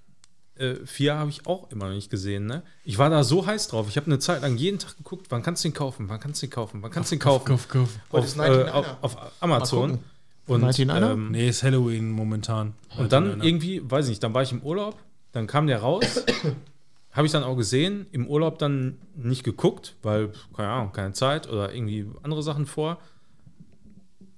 äh, 0.57 0.75
4 0.85 1.17
habe 1.17 1.31
ich 1.31 1.47
auch 1.47 1.71
immer 1.71 1.87
noch 1.89 1.95
nicht 1.95 2.11
gesehen. 2.11 2.47
Ne? 2.47 2.63
Ich 2.85 2.99
war 2.99 3.11
da 3.11 3.25
so 3.25 3.47
heiß 3.47 3.69
drauf. 3.69 3.87
Ich 3.89 3.97
habe 3.97 4.07
eine 4.07 4.19
Zeit 4.19 4.43
lang 4.43 4.57
jeden 4.57 4.79
Tag 4.79 4.97
geguckt, 4.97 5.27
wann 5.31 5.43
kannst 5.43 5.65
du 5.65 5.69
den 5.69 5.75
kaufen, 5.75 6.09
wann 6.09 6.21
kannst 6.21 6.43
du 6.43 6.47
den 6.47 6.53
kaufen, 6.53 6.83
wann 6.83 6.91
kannst 6.91 7.11
du 7.11 7.17
den 7.17 7.21
kaufen. 7.21 7.45
Kauf, 7.47 7.69
kauf. 7.69 7.89
Heute 8.13 8.19
Auf, 8.19 8.25
ist 8.27 8.37
äh, 8.37 8.41
99er. 8.41 8.71
auf, 8.71 8.97
auf 9.03 9.33
Amazon. 9.41 9.99
Und, 10.47 10.63
99er? 10.63 11.13
ähm, 11.13 11.31
Nee, 11.31 11.49
ist 11.49 11.63
Halloween 11.63 12.11
momentan. 12.11 12.75
und 12.99 13.13
dann 13.13 13.41
irgendwie, 13.43 13.81
weiß 13.83 14.05
ich 14.07 14.11
nicht, 14.11 14.23
dann 14.23 14.35
war 14.35 14.43
ich 14.43 14.53
im 14.53 14.63
Urlaub, 14.63 14.97
dann 15.33 15.47
kam 15.47 15.67
der 15.67 15.79
raus, 15.81 16.25
habe 17.13 17.27
ich 17.27 17.33
dann 17.33 17.45
auch 17.45 17.57
gesehen, 17.57 18.07
im 18.13 18.27
Urlaub 18.27 18.59
dann 18.59 18.99
nicht 19.17 19.43
geguckt, 19.43 19.97
weil, 20.03 20.33
keine 20.55 20.69
Ahnung, 20.69 20.93
keine 20.93 21.13
Zeit 21.15 21.49
oder 21.49 21.75
irgendwie 21.75 22.07
andere 22.23 22.43
Sachen 22.43 22.67
vor. 22.67 22.99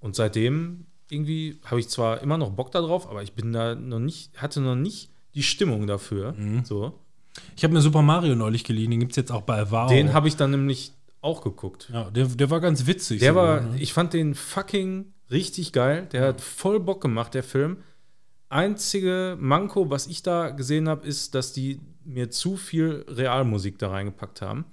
Und 0.01 0.15
seitdem 0.15 0.87
irgendwie 1.11 1.59
habe 1.65 1.81
ich 1.81 1.89
zwar 1.89 2.21
immer 2.23 2.39
noch 2.39 2.51
Bock 2.51 2.71
darauf, 2.71 3.09
aber 3.11 3.23
ich 3.23 3.33
bin 3.33 3.53
da 3.53 3.75
noch 3.75 3.99
nicht, 3.99 4.41
hatte 4.41 4.61
noch 4.61 4.77
nicht 4.77 5.11
die 5.37 5.43
Stimmung 5.45 5.87
dafür. 5.87 6.35
So. 6.65 6.99
Ich 7.57 7.63
habe 7.63 7.75
mir 7.75 7.81
Super 7.83 8.03
Mario 8.03 8.35
neulich 8.35 8.65
geliehen, 8.65 8.91
den 8.91 8.99
gibt 9.01 9.13
es 9.13 9.17
jetzt 9.17 9.31
auch 9.31 9.43
bei 9.43 9.71
Wow. 9.71 9.89
Den 9.89 10.13
habe 10.15 10.27
ich 10.27 10.37
dann 10.37 10.51
nämlich 10.51 10.93
auch 11.21 11.43
geguckt. 11.43 11.89
ja, 11.93 12.11
der, 12.11 12.27
der 12.27 12.51
war 12.51 12.61
ganz 12.61 12.87
witzig. 12.87 13.21
Der 13.21 13.33
sogar, 13.33 13.47
war, 13.47 13.61
ne? 13.61 13.79
ich 13.81 13.93
fand 13.93 14.13
den 14.15 14.35
fucking 14.35 15.13
richtig 15.31 15.73
geil. 15.73 16.09
Der 16.13 16.27
hat 16.27 16.41
voll 16.41 16.81
Bock 16.81 17.01
gemacht, 17.03 17.35
der 17.35 17.43
Film. 17.43 17.79
Einzige 18.49 19.37
Manko, 19.41 19.91
was 19.91 20.07
ich 20.07 20.23
da 20.23 20.51
gesehen 20.51 20.89
habe, 20.89 21.07
ist, 21.07 21.35
dass 21.35 21.53
die 21.53 21.81
mir 22.05 22.31
zu 22.31 22.57
viel 22.57 23.05
Realmusik 23.09 23.79
da 23.79 23.91
reingepackt 23.91 24.41
haben. 24.41 24.65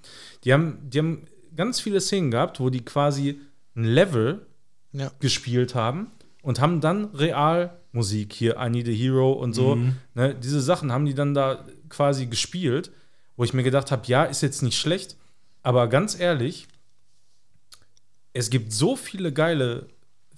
Die 0.44 0.54
haben, 0.54 0.78
die 0.90 1.00
haben 1.00 1.26
ganz 1.56 1.80
viele 1.80 2.00
Szenen 2.00 2.30
gehabt, 2.30 2.60
wo 2.60 2.70
die 2.70 2.86
quasi 2.86 3.40
ein 3.76 3.84
Level 3.86 4.46
Ja. 4.92 5.12
gespielt 5.20 5.74
haben 5.74 6.12
und 6.44 6.62
haben 6.62 6.82
dann 6.82 7.06
Realmusik 7.94 8.34
hier, 8.34 8.58
I 8.60 8.70
Need 8.70 8.88
a 8.88 8.92
Hero 8.92 9.32
und 9.34 9.54
so. 9.54 9.78
Ne, 10.16 10.36
diese 10.36 10.62
Sachen 10.62 10.92
haben 10.92 11.06
die 11.06 11.14
dann 11.14 11.34
da 11.34 11.64
quasi 11.90 12.26
gespielt, 12.26 12.92
wo 13.38 13.44
ich 13.44 13.54
mir 13.54 13.64
gedacht 13.64 13.92
habe, 13.92 14.06
ja, 14.08 14.24
ist 14.24 14.42
jetzt 14.42 14.64
nicht 14.64 14.78
schlecht, 14.78 15.16
aber 15.62 15.88
ganz 15.88 16.20
ehrlich, 16.20 16.68
es 18.34 18.50
gibt 18.50 18.74
so 18.74 18.96
viele 18.96 19.32
geile 19.32 19.88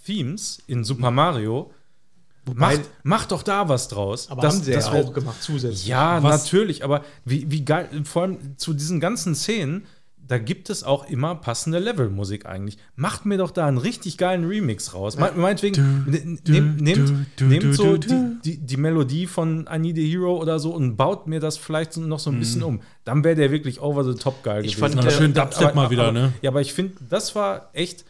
Themes 0.05 0.59
in 0.67 0.83
Super 0.83 1.11
Mario. 1.11 1.71
Macht, 2.53 2.81
macht 3.03 3.31
doch 3.31 3.41
da 3.41 3.67
was 3.69 3.87
draus. 3.87 4.29
Aber 4.29 4.43
Das- 4.43 4.55
haben 4.55 4.63
sie 4.63 4.71
das 4.73 4.85
ja 4.85 4.91
auch 4.93 5.13
gemacht 5.13 5.41
zusätzlich. 5.41 5.87
ja, 5.87 6.21
Was- 6.21 6.43
natürlich, 6.43 6.83
aber 6.83 7.03
wie, 7.23 7.49
wie 7.49 7.65
geil, 7.65 7.89
vor 8.03 8.23
allem 8.23 8.55
zu 8.57 8.73
diesen 8.73 8.99
ganzen 8.99 9.33
Szenen, 9.33 9.85
da 10.27 10.37
gibt 10.39 10.69
es 10.69 10.83
auch 10.83 11.07
immer 11.09 11.35
passende 11.35 11.77
Levelmusik 11.79 12.45
eigentlich. 12.45 12.77
Macht 12.95 13.25
mir 13.25 13.37
doch 13.37 13.51
da 13.51 13.67
einen 13.67 13.77
richtig 13.77 14.17
geilen 14.17 14.45
Remix 14.45 14.93
raus. 14.93 15.17
Me- 15.17 15.31
Meinetwegen, 15.35 16.05
ne- 16.07 16.37
du, 16.43 16.51
nehmt, 16.51 16.81
nehmt, 16.81 17.13
du, 17.37 17.45
nehmt 17.45 17.75
so 17.75 17.97
die, 17.97 18.37
die, 18.43 18.57
die 18.57 18.77
Melodie 18.77 19.27
von 19.27 19.69
I 19.71 19.77
Need 19.77 19.97
a 19.97 20.01
Hero 20.01 20.37
oder 20.41 20.57
so 20.59 20.71
und 20.73 20.95
baut 20.95 21.27
mir 21.27 21.39
das 21.39 21.57
vielleicht 21.57 21.93
so- 21.93 22.01
noch 22.01 22.19
so 22.19 22.31
ein 22.31 22.39
bisschen 22.39 22.61
Mhm. 22.61 22.67
um. 22.67 22.81
Dann 23.03 23.23
wäre 23.23 23.35
der 23.35 23.51
wirklich 23.51 23.81
over 23.81 24.03
the 24.03 24.15
top 24.17 24.41
geil 24.43 24.65
Ich 24.65 24.75
gewesen. 24.77 24.93
fand, 24.93 24.97
Aber 25.05 25.07
äh, 25.15 25.17
schön 25.17 25.33
Dubstep 25.33 25.75
mal 25.75 25.89
wieder, 25.91 26.11
ne? 26.11 26.33
Ja, 26.41 26.49
aber 26.49 26.61
ich 26.61 26.73
finde, 26.73 26.95
das 27.09 27.35
war 27.35 27.69
echt 27.73 28.03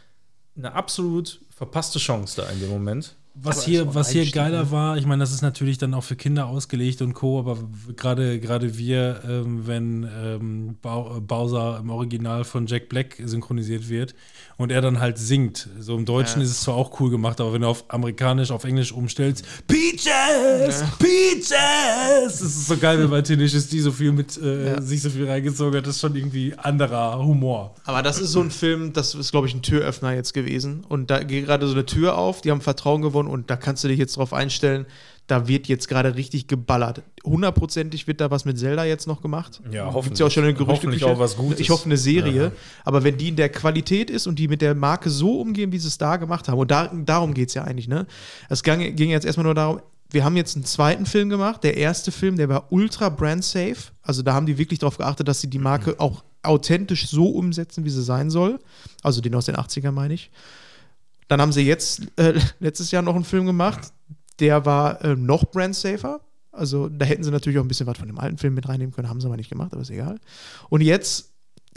eine 0.57 0.73
absolut 0.73 1.41
verpasste 1.49 1.99
Chance 1.99 2.41
da 2.41 2.49
in 2.49 2.59
dem 2.61 2.69
Moment. 2.69 3.15
Was 3.37 3.57
Aber 3.57 3.65
hier, 3.65 3.93
was 3.95 4.09
hier 4.11 4.31
geiler 4.31 4.63
ne? 4.63 4.71
war, 4.71 4.97
ich 4.97 5.05
meine, 5.05 5.19
das 5.21 5.33
ist 5.33 5.41
natürlich 5.41 5.77
dann 5.77 5.93
auch 5.93 6.05
für 6.05 6.15
Kinder 6.15 6.47
ausgelegt 6.47 7.01
und 7.01 7.13
Co., 7.13 7.39
aber 7.39 7.57
gerade 7.97 8.39
gerade 8.39 8.77
wir, 8.77 9.19
ähm, 9.27 9.67
wenn 9.67 10.07
ähm, 10.23 10.75
äh, 10.83 11.19
Bowser 11.19 11.79
im 11.81 11.89
Original 11.89 12.45
von 12.45 12.65
Jack 12.65 12.87
Black 12.87 13.21
synchronisiert 13.25 13.89
wird 13.89 14.15
und 14.55 14.71
er 14.71 14.79
dann 14.81 15.01
halt 15.01 15.17
singt. 15.17 15.67
So 15.79 15.97
im 15.97 16.05
Deutschen 16.05 16.41
ist 16.41 16.49
es 16.49 16.61
zwar 16.61 16.75
auch 16.75 16.97
cool 17.01 17.09
gemacht, 17.09 17.41
aber 17.41 17.51
wenn 17.51 17.61
du 17.63 17.67
auf 17.67 17.83
amerikanisch, 17.89 18.51
auf 18.51 18.63
Englisch 18.63 18.93
umstellst, 18.93 19.45
Peaches! 19.67 20.83
Peaches! 20.97 21.49
Das 21.49 22.41
ist 22.41 22.67
so 22.67 22.77
geil, 22.77 22.99
wenn 22.99 23.09
bei 23.09 23.21
Tenacious 23.21 23.67
D 23.67 23.79
so 23.79 23.91
viel 23.91 24.11
mit 24.13 24.37
äh, 24.37 24.75
Ja. 24.75 24.81
sich 24.81 25.01
so 25.01 25.09
viel 25.09 25.27
reingezogen 25.27 25.77
hat. 25.77 25.85
Das 25.85 25.95
ist 25.95 26.01
schon 26.01 26.15
irgendwie 26.15 26.53
anderer 26.57 27.17
Humor. 27.23 27.75
Aber 27.83 28.01
das 28.01 28.19
ist 28.19 28.31
so 28.31 28.39
ein 28.39 28.51
Film, 28.51 28.93
das 28.93 29.13
ist, 29.13 29.31
glaube 29.31 29.47
ich, 29.47 29.53
ein 29.53 29.61
Türöffner 29.61 30.13
jetzt 30.13 30.33
gewesen. 30.33 30.85
Und 30.87 31.09
da 31.11 31.21
geht 31.23 31.45
gerade 31.45 31.67
so 31.67 31.73
eine 31.73 31.85
Tür 31.85 32.17
auf, 32.17 32.41
die 32.41 32.51
haben 32.51 32.61
Vertrauen 32.61 33.01
gewonnen 33.01 33.24
und 33.27 33.49
da 33.49 33.55
kannst 33.55 33.83
du 33.83 33.87
dich 33.87 33.99
jetzt 33.99 34.17
drauf 34.17 34.33
einstellen, 34.33 34.85
da 35.27 35.47
wird 35.47 35.67
jetzt 35.67 35.87
gerade 35.87 36.15
richtig 36.15 36.47
geballert. 36.47 37.01
Hundertprozentig 37.23 38.05
wird 38.05 38.21
da 38.21 38.29
was 38.29 38.45
mit 38.45 38.59
Zelda 38.59 38.85
jetzt 38.85 39.07
noch 39.07 39.21
gemacht. 39.21 39.61
Ja, 39.71 39.91
Gibt's 39.91 40.19
ja 40.19 40.27
auch 40.27 40.31
schon 40.31 40.43
eine 40.43 40.53
hoffentlich. 40.53 40.67
Gerüchte. 40.67 40.87
Hoffentlich 40.87 41.03
auch 41.03 41.19
was 41.19 41.35
Gutes. 41.35 41.59
Ich 41.59 41.69
hoffe 41.71 41.85
eine 41.85 41.97
Serie. 41.97 42.43
Ja. 42.43 42.51
Aber 42.83 43.03
wenn 43.03 43.17
die 43.17 43.29
in 43.29 43.35
der 43.35 43.49
Qualität 43.49 44.11
ist 44.11 44.27
und 44.27 44.37
die 44.37 44.47
mit 44.47 44.61
der 44.61 44.75
Marke 44.75 45.09
so 45.09 45.41
umgehen, 45.41 45.71
wie 45.71 45.79
sie 45.79 45.87
es 45.87 45.97
da 45.97 46.17
gemacht 46.17 46.47
haben, 46.47 46.59
und 46.59 46.69
da, 46.69 46.91
darum 46.93 47.33
geht 47.33 47.49
es 47.49 47.55
ja 47.55 47.63
eigentlich, 47.63 47.87
ne? 47.87 48.05
Es 48.49 48.61
ging, 48.61 48.95
ging 48.95 49.09
jetzt 49.09 49.25
erstmal 49.25 49.45
nur 49.45 49.55
darum, 49.55 49.81
wir 50.11 50.23
haben 50.23 50.37
jetzt 50.37 50.55
einen 50.55 50.65
zweiten 50.65 51.07
Film 51.07 51.29
gemacht. 51.29 51.63
Der 51.63 51.77
erste 51.77 52.11
Film, 52.11 52.37
der 52.37 52.47
war 52.47 52.71
ultra 52.71 53.09
brand 53.09 53.43
safe. 53.43 53.91
Also 54.03 54.21
da 54.21 54.33
haben 54.33 54.45
die 54.45 54.59
wirklich 54.59 54.79
darauf 54.79 54.97
geachtet, 54.97 55.27
dass 55.27 55.41
sie 55.41 55.49
die 55.49 55.59
Marke 55.59 55.99
auch 55.99 56.23
authentisch 56.43 57.07
so 57.07 57.29
umsetzen, 57.29 57.83
wie 57.83 57.89
sie 57.89 58.03
sein 58.03 58.29
soll. 58.29 58.59
Also 59.01 59.21
den 59.21 59.33
aus 59.33 59.45
den 59.45 59.55
80ern 59.55 59.91
meine 59.91 60.13
ich. 60.13 60.29
Dann 61.27 61.41
haben 61.41 61.51
sie 61.51 61.61
jetzt 61.61 62.03
äh, 62.17 62.39
letztes 62.59 62.91
Jahr 62.91 63.01
noch 63.01 63.15
einen 63.15 63.23
Film 63.23 63.45
gemacht, 63.45 63.91
der 64.39 64.65
war 64.65 65.03
äh, 65.03 65.15
noch 65.15 65.45
brand 65.45 65.75
safer. 65.75 66.21
Also 66.51 66.87
da 66.87 67.05
hätten 67.05 67.23
sie 67.23 67.31
natürlich 67.31 67.59
auch 67.59 67.63
ein 67.63 67.67
bisschen 67.67 67.87
was 67.87 67.97
von 67.97 68.07
dem 68.07 68.19
alten 68.19 68.37
Film 68.37 68.53
mit 68.53 68.67
reinnehmen 68.67 68.93
können, 68.93 69.09
haben 69.09 69.19
sie 69.19 69.27
aber 69.27 69.37
nicht 69.37 69.49
gemacht, 69.49 69.73
aber 69.73 69.81
ist 69.81 69.89
egal. 69.89 70.19
Und 70.69 70.81
jetzt, 70.81 71.33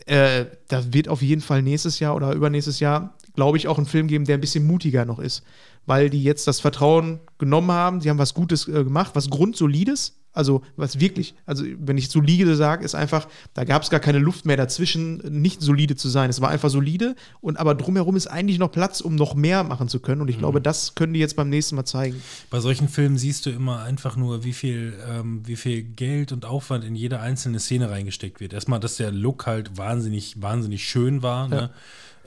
äh, 0.06 0.46
da 0.68 0.92
wird 0.92 1.08
auf 1.08 1.22
jeden 1.22 1.42
Fall 1.42 1.62
nächstes 1.62 1.98
Jahr 1.98 2.14
oder 2.14 2.32
übernächstes 2.32 2.78
Jahr, 2.78 3.16
glaube 3.34 3.56
ich, 3.56 3.66
auch 3.66 3.78
einen 3.78 3.86
Film 3.86 4.06
geben, 4.06 4.24
der 4.24 4.36
ein 4.36 4.40
bisschen 4.40 4.66
mutiger 4.66 5.04
noch 5.04 5.18
ist. 5.18 5.42
Weil 5.86 6.10
die 6.10 6.22
jetzt 6.22 6.46
das 6.46 6.60
Vertrauen 6.60 7.20
genommen 7.38 7.72
haben, 7.72 8.00
sie 8.00 8.10
haben 8.10 8.18
was 8.18 8.34
Gutes 8.34 8.68
äh, 8.68 8.84
gemacht, 8.84 9.12
was 9.14 9.30
Grundsolides. 9.30 10.20
Also, 10.38 10.62
was 10.76 11.00
wirklich, 11.00 11.34
also 11.46 11.64
wenn 11.80 11.98
ich 11.98 12.10
solide 12.10 12.54
sage, 12.54 12.84
ist 12.84 12.94
einfach, 12.94 13.26
da 13.54 13.64
gab 13.64 13.82
es 13.82 13.90
gar 13.90 13.98
keine 13.98 14.20
Luft 14.20 14.46
mehr 14.46 14.56
dazwischen, 14.56 15.16
nicht 15.16 15.60
solide 15.60 15.96
zu 15.96 16.08
sein. 16.08 16.30
Es 16.30 16.40
war 16.40 16.48
einfach 16.48 16.70
solide 16.70 17.16
und 17.40 17.58
aber 17.58 17.74
drumherum 17.74 18.14
ist 18.14 18.28
eigentlich 18.28 18.60
noch 18.60 18.70
Platz, 18.70 19.00
um 19.00 19.16
noch 19.16 19.34
mehr 19.34 19.64
machen 19.64 19.88
zu 19.88 19.98
können. 19.98 20.20
Und 20.20 20.28
ich 20.28 20.38
glaube, 20.38 20.60
das 20.60 20.94
können 20.94 21.12
die 21.12 21.18
jetzt 21.18 21.34
beim 21.34 21.48
nächsten 21.48 21.74
Mal 21.74 21.86
zeigen. 21.86 22.22
Bei 22.50 22.60
solchen 22.60 22.88
Filmen 22.88 23.18
siehst 23.18 23.46
du 23.46 23.50
immer 23.50 23.82
einfach 23.82 24.14
nur, 24.14 24.44
wie 24.44 24.52
viel, 24.52 24.94
ähm, 25.10 25.42
wie 25.44 25.56
viel 25.56 25.82
Geld 25.82 26.30
und 26.30 26.44
Aufwand 26.44 26.84
in 26.84 26.94
jede 26.94 27.18
einzelne 27.18 27.58
Szene 27.58 27.90
reingesteckt 27.90 28.38
wird. 28.38 28.52
Erstmal, 28.52 28.78
dass 28.78 28.96
der 28.96 29.10
Look 29.10 29.44
halt 29.46 29.76
wahnsinnig, 29.76 30.40
wahnsinnig 30.40 30.88
schön 30.88 31.20
war. 31.20 31.48
Ne? 31.48 31.70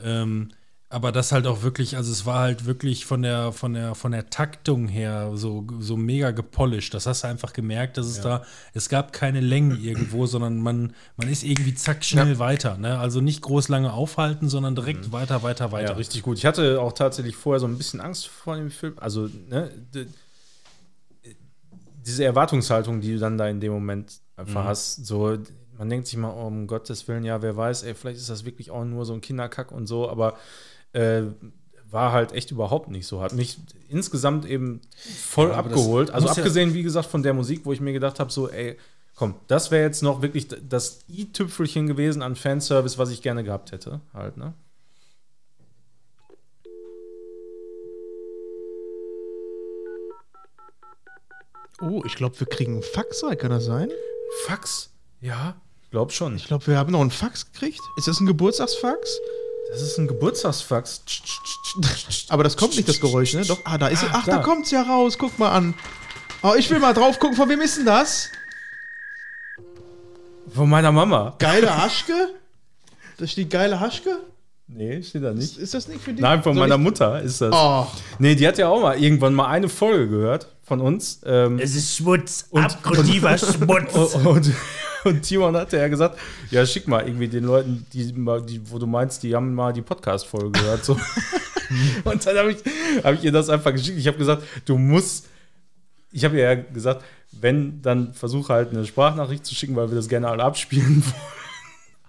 Ähm, 0.03 0.49
aber 0.91 1.13
das 1.13 1.31
halt 1.31 1.47
auch 1.47 1.63
wirklich, 1.63 1.95
also 1.95 2.11
es 2.11 2.25
war 2.25 2.39
halt 2.39 2.65
wirklich 2.65 3.05
von 3.05 3.21
der, 3.21 3.53
von 3.53 3.73
der, 3.73 3.95
von 3.95 4.11
der 4.11 4.29
Taktung 4.29 4.89
her 4.89 5.31
so, 5.35 5.65
so 5.79 5.95
mega 5.95 6.31
gepolished. 6.31 6.93
Das 6.93 7.05
hast 7.05 7.23
du 7.23 7.29
einfach 7.29 7.53
gemerkt, 7.53 7.97
dass 7.97 8.07
es 8.07 8.19
da, 8.19 8.43
es 8.73 8.89
gab 8.89 9.13
keine 9.13 9.39
Längen 9.39 9.81
irgendwo, 9.81 10.25
sondern 10.25 10.59
man, 10.59 10.93
man 11.15 11.29
ist 11.29 11.43
irgendwie 11.43 11.73
zack 11.75 12.03
schnell 12.03 12.39
weiter. 12.39 12.77
Ne? 12.77 12.99
Also 12.99 13.21
nicht 13.21 13.41
groß 13.41 13.69
lange 13.69 13.93
aufhalten, 13.93 14.49
sondern 14.49 14.75
direkt 14.75 15.13
weiter, 15.13 15.43
weiter, 15.43 15.71
weiter. 15.71 15.91
Ja, 15.91 15.95
richtig 15.95 16.23
gut. 16.23 16.37
Ich 16.37 16.45
hatte 16.45 16.81
auch 16.81 16.91
tatsächlich 16.91 17.37
vorher 17.37 17.61
so 17.61 17.67
ein 17.67 17.77
bisschen 17.77 18.01
Angst 18.01 18.27
vor 18.27 18.57
dem 18.57 18.69
Film. 18.69 18.95
Also, 18.97 19.29
ne, 19.47 19.71
diese 22.05 22.25
Erwartungshaltung, 22.25 22.99
die 22.99 23.13
du 23.13 23.19
dann 23.19 23.37
da 23.37 23.47
in 23.47 23.61
dem 23.61 23.71
Moment 23.71 24.19
einfach 24.35 24.65
hast, 24.65 25.05
so, 25.05 25.37
man 25.77 25.89
denkt 25.89 26.07
sich 26.07 26.17
mal, 26.17 26.33
oh, 26.35 26.47
um 26.47 26.67
Gottes 26.67 27.07
Willen, 27.07 27.23
ja, 27.23 27.41
wer 27.41 27.55
weiß, 27.55 27.83
ey, 27.83 27.95
vielleicht 27.95 28.19
ist 28.19 28.29
das 28.29 28.43
wirklich 28.43 28.71
auch 28.71 28.83
nur 28.83 29.05
so 29.05 29.13
ein 29.13 29.21
Kinderkack 29.21 29.71
und 29.71 29.87
so, 29.87 30.09
aber 30.09 30.37
äh, 30.93 31.23
war 31.89 32.11
halt 32.13 32.31
echt 32.31 32.51
überhaupt 32.51 32.89
nicht 32.89 33.05
so. 33.07 33.21
Hat 33.21 33.33
mich 33.33 33.57
insgesamt 33.89 34.45
eben 34.45 34.81
voll 35.25 35.49
Ja, 35.49 35.55
abgeholt. 35.55 36.11
Also 36.11 36.27
muss 36.27 36.37
ja- 36.37 36.43
abgesehen, 36.43 36.73
wie 36.73 36.83
gesagt, 36.83 37.07
von 37.09 37.21
der 37.23 37.33
Musik, 37.33 37.61
wo 37.65 37.73
ich 37.73 37.81
mir 37.81 37.91
gedacht 37.93 38.19
habe, 38.19 38.31
so, 38.31 38.49
ey, 38.49 38.77
komm, 39.15 39.35
das 39.47 39.71
wäre 39.71 39.83
jetzt 39.83 40.01
noch 40.01 40.21
wirklich 40.21 40.47
das 40.47 40.99
i-Tüpfelchen 41.09 41.87
gewesen 41.87 42.21
an 42.21 42.35
Fanservice, 42.35 42.97
was 42.97 43.09
ich 43.11 43.21
gerne 43.21 43.43
gehabt 43.43 43.71
hätte. 43.71 43.99
Halt, 44.13 44.37
ne? 44.37 44.53
Oh, 51.81 52.03
ich 52.05 52.15
glaube, 52.15 52.39
wir 52.39 52.47
kriegen 52.47 52.73
einen 52.73 52.83
Fax 52.83 53.21
kann 53.37 53.49
das 53.49 53.65
sein? 53.65 53.89
Fax? 54.45 54.91
Ja, 55.19 55.55
ich 55.83 55.89
glaube 55.91 56.11
schon. 56.11 56.35
Ich 56.35 56.45
glaube, 56.45 56.67
wir 56.67 56.77
haben 56.77 56.91
noch 56.91 57.01
einen 57.01 57.11
Fax 57.11 57.51
gekriegt. 57.51 57.79
Ist 57.97 58.07
das 58.07 58.19
ein 58.19 58.27
Geburtstagsfax? 58.27 59.19
Das 59.71 59.81
ist 59.81 59.97
ein 59.97 60.05
Geburtstagsfax. 60.07 61.01
Aber 62.27 62.43
das 62.43 62.57
kommt 62.57 62.75
nicht, 62.75 62.89
das 62.89 62.99
Geräusch, 62.99 63.33
ne? 63.33 63.45
Doch, 63.45 63.61
ah, 63.63 63.77
da 63.77 63.87
ist 63.87 64.03
es. 64.03 64.09
Ach, 64.11 64.25
da, 64.25 64.37
da. 64.37 64.43
kommt's 64.43 64.69
ja 64.71 64.81
raus. 64.81 65.17
Guck 65.17 65.39
mal 65.39 65.49
an. 65.51 65.73
Oh, 66.43 66.53
ich 66.57 66.69
will 66.69 66.79
mal 66.79 66.93
drauf 66.93 67.19
gucken, 67.19 67.37
von 67.37 67.47
wem 67.47 67.61
ist 67.61 67.77
denn 67.77 67.85
das? 67.85 68.27
Von 70.53 70.69
meiner 70.69 70.91
Mama. 70.91 71.35
Geile 71.39 71.75
Haschke? 71.81 72.13
Da 73.17 73.25
steht 73.27 73.49
geile 73.49 73.79
Haschke? 73.79 74.19
Nee, 74.67 75.01
steht 75.03 75.23
da 75.23 75.31
nicht. 75.33 75.57
Ist 75.57 75.73
das 75.73 75.87
nicht 75.87 76.01
für 76.01 76.11
dich? 76.11 76.21
Nein, 76.21 76.43
von 76.43 76.53
Soll 76.53 76.63
meiner 76.67 76.75
ich- 76.75 76.81
Mutter 76.81 77.21
ist 77.21 77.39
das. 77.41 77.53
Oh, 77.53 77.87
Nee, 78.19 78.35
die 78.35 78.47
hat 78.47 78.57
ja 78.57 78.67
auch 78.67 78.81
mal 78.81 78.97
irgendwann 79.01 79.33
mal 79.33 79.47
eine 79.47 79.69
Folge 79.69 80.09
gehört 80.09 80.47
von 80.63 80.81
uns. 80.81 81.21
Ähm, 81.25 81.59
Es 81.59 81.75
ist 81.75 81.95
Schmutz, 81.95 82.47
abgrundtiefer 82.53 83.37
Schmutz. 83.37 83.93
und, 84.15 84.25
und, 84.25 84.51
und 85.05 85.21
Timon 85.23 85.55
hatte 85.55 85.77
ja 85.77 85.87
gesagt, 85.87 86.17
ja, 86.49 86.65
schick 86.65 86.87
mal 86.87 87.05
irgendwie 87.05 87.27
den 87.27 87.43
Leuten, 87.45 87.85
die, 87.93 88.11
die 88.11 88.61
wo 88.71 88.79
du 88.79 88.87
meinst, 88.87 89.23
die 89.23 89.35
haben 89.35 89.53
mal 89.53 89.73
die 89.73 89.81
Podcast-Folge 89.81 90.51
gehört. 90.59 90.83
So. 90.85 90.93
und 92.03 92.25
dann 92.25 92.37
habe 92.37 92.51
ich, 92.51 92.57
hab 93.03 93.13
ich 93.15 93.23
ihr 93.23 93.31
das 93.31 93.49
einfach 93.49 93.71
geschickt. 93.71 93.97
Ich 93.97 94.07
habe 94.07 94.17
gesagt, 94.17 94.43
du 94.65 94.77
musst, 94.77 95.27
ich 96.11 96.25
habe 96.25 96.37
ihr 96.37 96.43
ja 96.43 96.55
gesagt, 96.55 97.03
wenn, 97.31 97.81
dann 97.81 98.13
versuche 98.13 98.53
halt 98.53 98.71
eine 98.71 98.85
Sprachnachricht 98.85 99.45
zu 99.45 99.55
schicken, 99.55 99.75
weil 99.75 99.89
wir 99.89 99.95
das 99.95 100.09
gerne 100.09 100.27
alle 100.27 100.43
abspielen 100.43 101.03
wollen. 101.05 101.15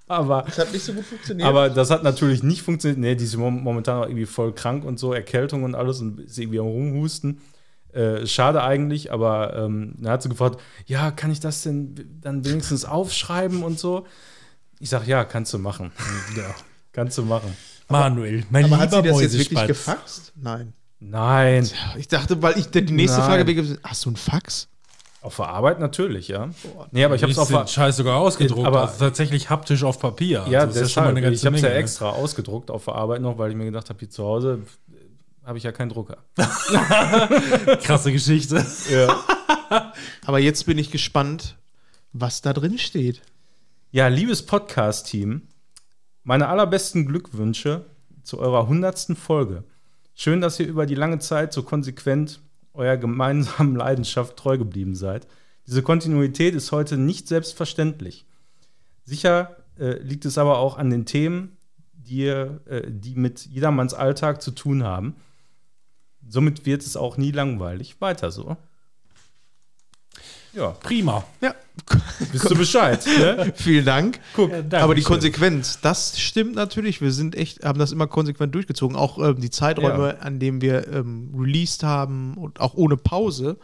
Aber 0.09 0.43
das 0.47 0.59
hat 0.59 0.73
nicht 0.73 0.85
so 0.85 0.93
gut 0.93 1.07
funktioniert. 1.07 1.49
aber 1.49 1.71
das 1.71 1.91
hat 1.91 2.03
natürlich 2.03 2.43
nicht 2.43 2.61
funktioniert. 2.63 2.99
Nee, 2.99 3.15
die 3.15 3.25
ist 3.25 3.37
mom- 3.37 3.63
momentan 3.63 4.03
auch 4.03 4.07
irgendwie 4.07 4.27
voll 4.27 4.53
krank 4.53 4.85
und 4.85 4.99
so, 4.99 5.15
Erkältung 5.15 5.63
und 5.63 5.75
alles 5.75 6.01
und 6.01 6.21
ist 6.21 6.39
irgendwie 6.39 6.59
am 6.59 6.67
Rumhusten. 6.67 7.41
Äh, 7.93 8.27
schade 8.27 8.63
eigentlich, 8.63 9.13
aber 9.13 9.55
ähm, 9.57 9.95
dann 9.99 10.13
hat 10.13 10.23
sie 10.23 10.29
gefragt, 10.29 10.61
ja, 10.87 11.11
kann 11.11 11.31
ich 11.31 11.41
das 11.41 11.63
denn 11.63 11.95
dann 12.23 12.45
wenigstens 12.45 12.85
aufschreiben 12.85 13.63
und 13.63 13.79
so? 13.79 14.07
Ich 14.81 14.89
sag, 14.91 15.07
ja, 15.07 15.25
kannst 15.25 15.53
du 15.53 15.59
machen. 15.59 15.93
Ja, 16.37 16.55
kannst 16.93 17.19
du 17.19 17.23
machen. 17.23 17.55
Manuel, 17.89 18.45
mein 18.51 18.65
aber 18.65 18.79
hat 18.79 18.91
sie 18.91 18.97
lieber 18.97 19.09
das 19.13 19.21
jetzt 19.21 19.39
wirklich 19.39 19.67
gefaxt? 19.67 20.33
Nein. 20.37 20.73
Nein. 21.01 21.69
Ich 21.99 22.09
dachte, 22.09 22.41
weil 22.43 22.57
ich 22.59 22.71
die 22.71 22.81
nächste 22.81 23.19
Nein. 23.19 23.29
Frage 23.29 23.47
wäre, 23.47 23.79
hast 23.85 24.05
du 24.05 24.11
einen 24.11 24.17
Fax? 24.17 24.69
Auf 25.21 25.37
der 25.37 25.49
Arbeit 25.49 25.79
natürlich, 25.79 26.29
ja. 26.29 26.49
Nee, 26.91 27.05
aber 27.05 27.15
ich 27.15 27.23
habe 27.23 27.31
es 27.31 27.39
auf 27.39 27.49
den 27.49 27.67
Scheiß 27.69 27.97
sogar 27.97 28.17
ausgedruckt, 28.17 28.67
Aber- 28.67 28.83
also 28.89 28.99
tatsächlich 29.05 29.51
haptisch 29.51 29.85
auf 29.85 30.01
Papier. 30.01 30.45
ja, 30.49 30.61
Also 30.61 30.75
das 30.81 30.89
ist 30.89 30.93
schon 30.93 31.05
mal 31.05 31.11
deshalb. 31.15 31.17
eine 31.17 31.21
ganze 31.23 31.41
ich 31.41 31.47
habe 31.47 31.57
es 31.57 31.63
ja 31.63 31.69
extra 31.69 32.09
ausgedruckt 32.11 32.71
auf 32.71 32.87
der 32.87 32.95
Arbeit 32.95 33.21
noch, 33.21 33.39
weil 33.39 33.51
ich 33.51 33.57
mir 33.57 33.67
gedacht 33.67 33.89
habe, 33.89 33.99
hier 34.01 34.11
zu 34.11 34.25
Hause 34.25 34.63
habe 35.45 35.59
ich 35.59 35.65
ja 35.65 35.73
keinen 35.73 35.89
Drucker. 35.89 36.19
Krasse 37.83 38.13
Geschichte. 38.13 38.65
Aber 40.27 40.39
jetzt 40.39 40.67
bin 40.67 40.79
ich 40.79 40.91
gespannt, 40.91 41.57
was 42.13 42.43
da 42.43 42.53
drin 42.53 42.79
steht. 42.79 43.23
Ja, 43.91 44.09
liebes 44.09 44.47
Podcast-Team, 44.47 45.43
meine 46.23 46.49
allerbesten 46.49 47.07
Glückwünsche 47.07 47.87
zu 48.23 48.39
eurer 48.39 48.69
hundertsten 48.69 49.17
Folge. 49.17 49.65
Schön, 50.15 50.41
dass 50.41 50.61
ihr 50.61 50.67
über 50.67 50.87
die 50.87 50.95
lange 50.95 51.19
Zeit 51.19 51.53
so 51.53 51.63
konsequent 51.63 52.41
eurer 52.75 52.97
gemeinsamen 52.97 53.77
Leidenschaft 53.77 54.37
treu 54.37 54.59
geblieben 54.59 54.95
seid. 54.95 55.27
Diese 55.67 55.83
Kontinuität 55.83 56.55
ist 56.55 56.73
heute 56.73 56.97
nicht 56.97 57.29
selbstverständlich. 57.29 58.27
Sicher 59.05 59.57
äh, 59.79 59.99
liegt 59.99 60.25
es 60.25 60.39
aber 60.39 60.59
auch 60.59 60.79
an 60.79 60.91
den 60.91 61.07
Themen, 61.07 61.57
die, 61.93 62.27
äh, 62.27 62.91
die 62.91 63.15
mit 63.15 63.47
jedermanns 63.47 63.95
Alltag 63.95 64.43
zu 64.43 64.53
tun 64.53 64.85
haben. 64.85 65.17
Somit 66.33 66.65
wird 66.65 66.81
es 66.81 66.97
auch 66.97 67.19
nie 67.19 67.31
langweilig. 67.31 67.97
Weiter 68.01 68.31
so. 68.31 68.57
Ja, 70.55 70.69
Prima. 70.69 71.25
Ja, 71.41 71.55
wisst 72.33 72.51
du 72.51 72.55
Bescheid. 72.55 73.05
ne? 73.19 73.53
vielen 73.55 73.85
Dank. 73.85 74.19
Guck, 74.35 74.51
Aber 74.73 74.95
die 74.95 75.03
Konsequenz, 75.03 75.81
das 75.81 76.19
stimmt 76.21 76.55
natürlich. 76.55 77.01
Wir 77.01 77.13
sind 77.13 77.35
echt, 77.35 77.65
haben 77.65 77.79
das 77.79 77.93
immer 77.93 78.07
konsequent 78.07 78.55
durchgezogen. 78.55 78.97
Auch 78.97 79.19
ähm, 79.19 79.41
die 79.41 79.51
Zeiträume, 79.51 80.21
an 80.21 80.39
denen 80.39 80.61
wir 80.61 80.89
ähm, 80.89 81.35
released 81.39 81.85
haben 81.85 82.35
und 82.39 82.61
auch 82.61 82.75
ohne 82.75 82.97
Pause. 82.99 83.57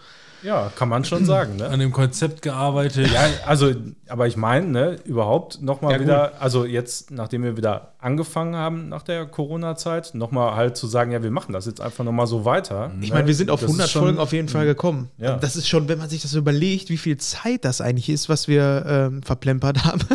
ja, 0.43 0.71
kann 0.77 0.89
man 0.89 1.05
schon 1.05 1.25
sagen. 1.27 1.57
Ne? 1.57 1.69
An 1.69 1.81
dem 1.81 1.93
Konzept 1.93 2.41
gearbeitet. 2.41 3.11
Ja, 3.12 3.29
also, 3.47 3.75
aber 4.09 4.27
ich 4.27 4.37
meine, 4.39 4.66
ne, 4.66 4.97
überhaupt 5.05 5.61
nochmal 5.61 5.93
Ja, 5.93 5.99
gut. 5.99 6.07
wieder, 6.07 6.41
also 6.41 6.64
jetzt, 6.64 7.11
nachdem 7.11 7.43
wir 7.43 7.59
wieder 7.59 7.95
angefangen 8.01 8.55
haben 8.55 8.88
nach 8.88 9.03
der 9.03 9.26
Corona-Zeit, 9.26 10.14
nochmal 10.14 10.55
halt 10.55 10.76
zu 10.76 10.86
sagen, 10.86 11.11
ja, 11.11 11.22
wir 11.22 11.32
machen 11.32 11.53
das 11.53 11.66
jetzt 11.66 11.80
einfach 11.80 12.05
nochmal 12.05 12.28
so 12.28 12.44
weiter. 12.44 12.92
Ich 13.01 13.09
ne? 13.09 13.14
meine, 13.16 13.26
wir 13.26 13.34
sind 13.34 13.51
auf 13.51 13.61
Das 13.61 13.70
ist 13.70 13.74
100 13.74 13.90
schon- 13.90 14.03
Folgen 14.03 14.18
auf 14.18 14.32
jeden 14.32 14.49
Fall 14.49 14.66
gekommen. 14.66 15.09
Ja. 15.18 15.36
Das 15.36 15.57
ist 15.57 15.68
schon, 15.68 15.88
wenn 15.88 15.99
man 15.99 16.09
sich 16.09 16.22
das 16.22 16.34
überlegt, 16.34 16.90
wie 16.90 16.96
viel 16.96 17.16
Zeit 17.16 17.64
das 17.64 17.80
eigentlich 17.80 18.09
ist, 18.09 18.28
was 18.28 18.46
wir 18.46 18.84
ähm, 18.86 19.22
verplempert 19.22 19.84
haben. 19.84 20.01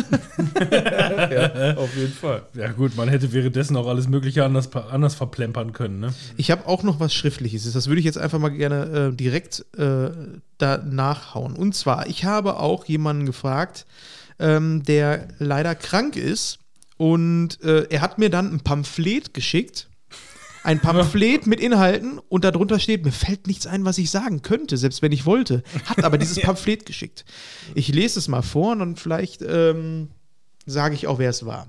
Ja, 1.30 1.76
auf 1.76 1.94
jeden 1.96 2.12
Fall. 2.12 2.42
Ja 2.54 2.70
gut, 2.72 2.96
man 2.96 3.08
hätte 3.08 3.32
währenddessen 3.32 3.76
auch 3.76 3.86
alles 3.86 4.08
Mögliche 4.08 4.44
anders, 4.44 4.70
anders 4.74 5.14
verplempern 5.14 5.72
können. 5.72 6.00
Ne? 6.00 6.14
Ich 6.36 6.50
habe 6.50 6.66
auch 6.66 6.82
noch 6.82 7.00
was 7.00 7.14
Schriftliches. 7.14 7.70
Das 7.72 7.86
würde 7.88 7.98
ich 8.00 8.04
jetzt 8.04 8.18
einfach 8.18 8.38
mal 8.38 8.50
gerne 8.50 9.10
äh, 9.12 9.16
direkt 9.16 9.64
äh, 9.76 10.10
da 10.58 10.78
nachhauen. 10.78 11.54
Und 11.56 11.74
zwar, 11.74 12.06
ich 12.06 12.24
habe 12.24 12.58
auch 12.58 12.84
jemanden 12.84 13.26
gefragt, 13.26 13.86
ähm, 14.38 14.82
der 14.84 15.28
leider 15.38 15.74
krank 15.74 16.16
ist. 16.16 16.58
Und 16.96 17.60
äh, 17.62 17.86
er 17.90 18.00
hat 18.00 18.18
mir 18.18 18.30
dann 18.30 18.52
ein 18.52 18.60
Pamphlet 18.60 19.34
geschickt. 19.34 19.88
Ein 20.62 20.80
Pamphlet 20.80 21.46
mit 21.46 21.60
Inhalten 21.60 22.18
und 22.28 22.44
darunter 22.44 22.78
steht, 22.78 23.04
mir 23.04 23.12
fällt 23.12 23.46
nichts 23.46 23.66
ein, 23.66 23.84
was 23.84 23.98
ich 23.98 24.10
sagen 24.10 24.42
könnte, 24.42 24.76
selbst 24.76 25.02
wenn 25.02 25.12
ich 25.12 25.26
wollte. 25.26 25.62
Hat 25.86 26.04
aber 26.04 26.18
dieses 26.18 26.40
Pamphlet 26.42 26.86
geschickt. 26.86 27.24
Ich 27.74 27.88
lese 27.88 28.18
es 28.18 28.28
mal 28.28 28.42
vor 28.42 28.72
und 28.72 28.98
vielleicht 28.98 29.42
ähm, 29.42 30.08
sage 30.64 30.94
ich 30.94 31.06
auch, 31.06 31.18
wer 31.18 31.30
es 31.30 31.44
war. 31.44 31.68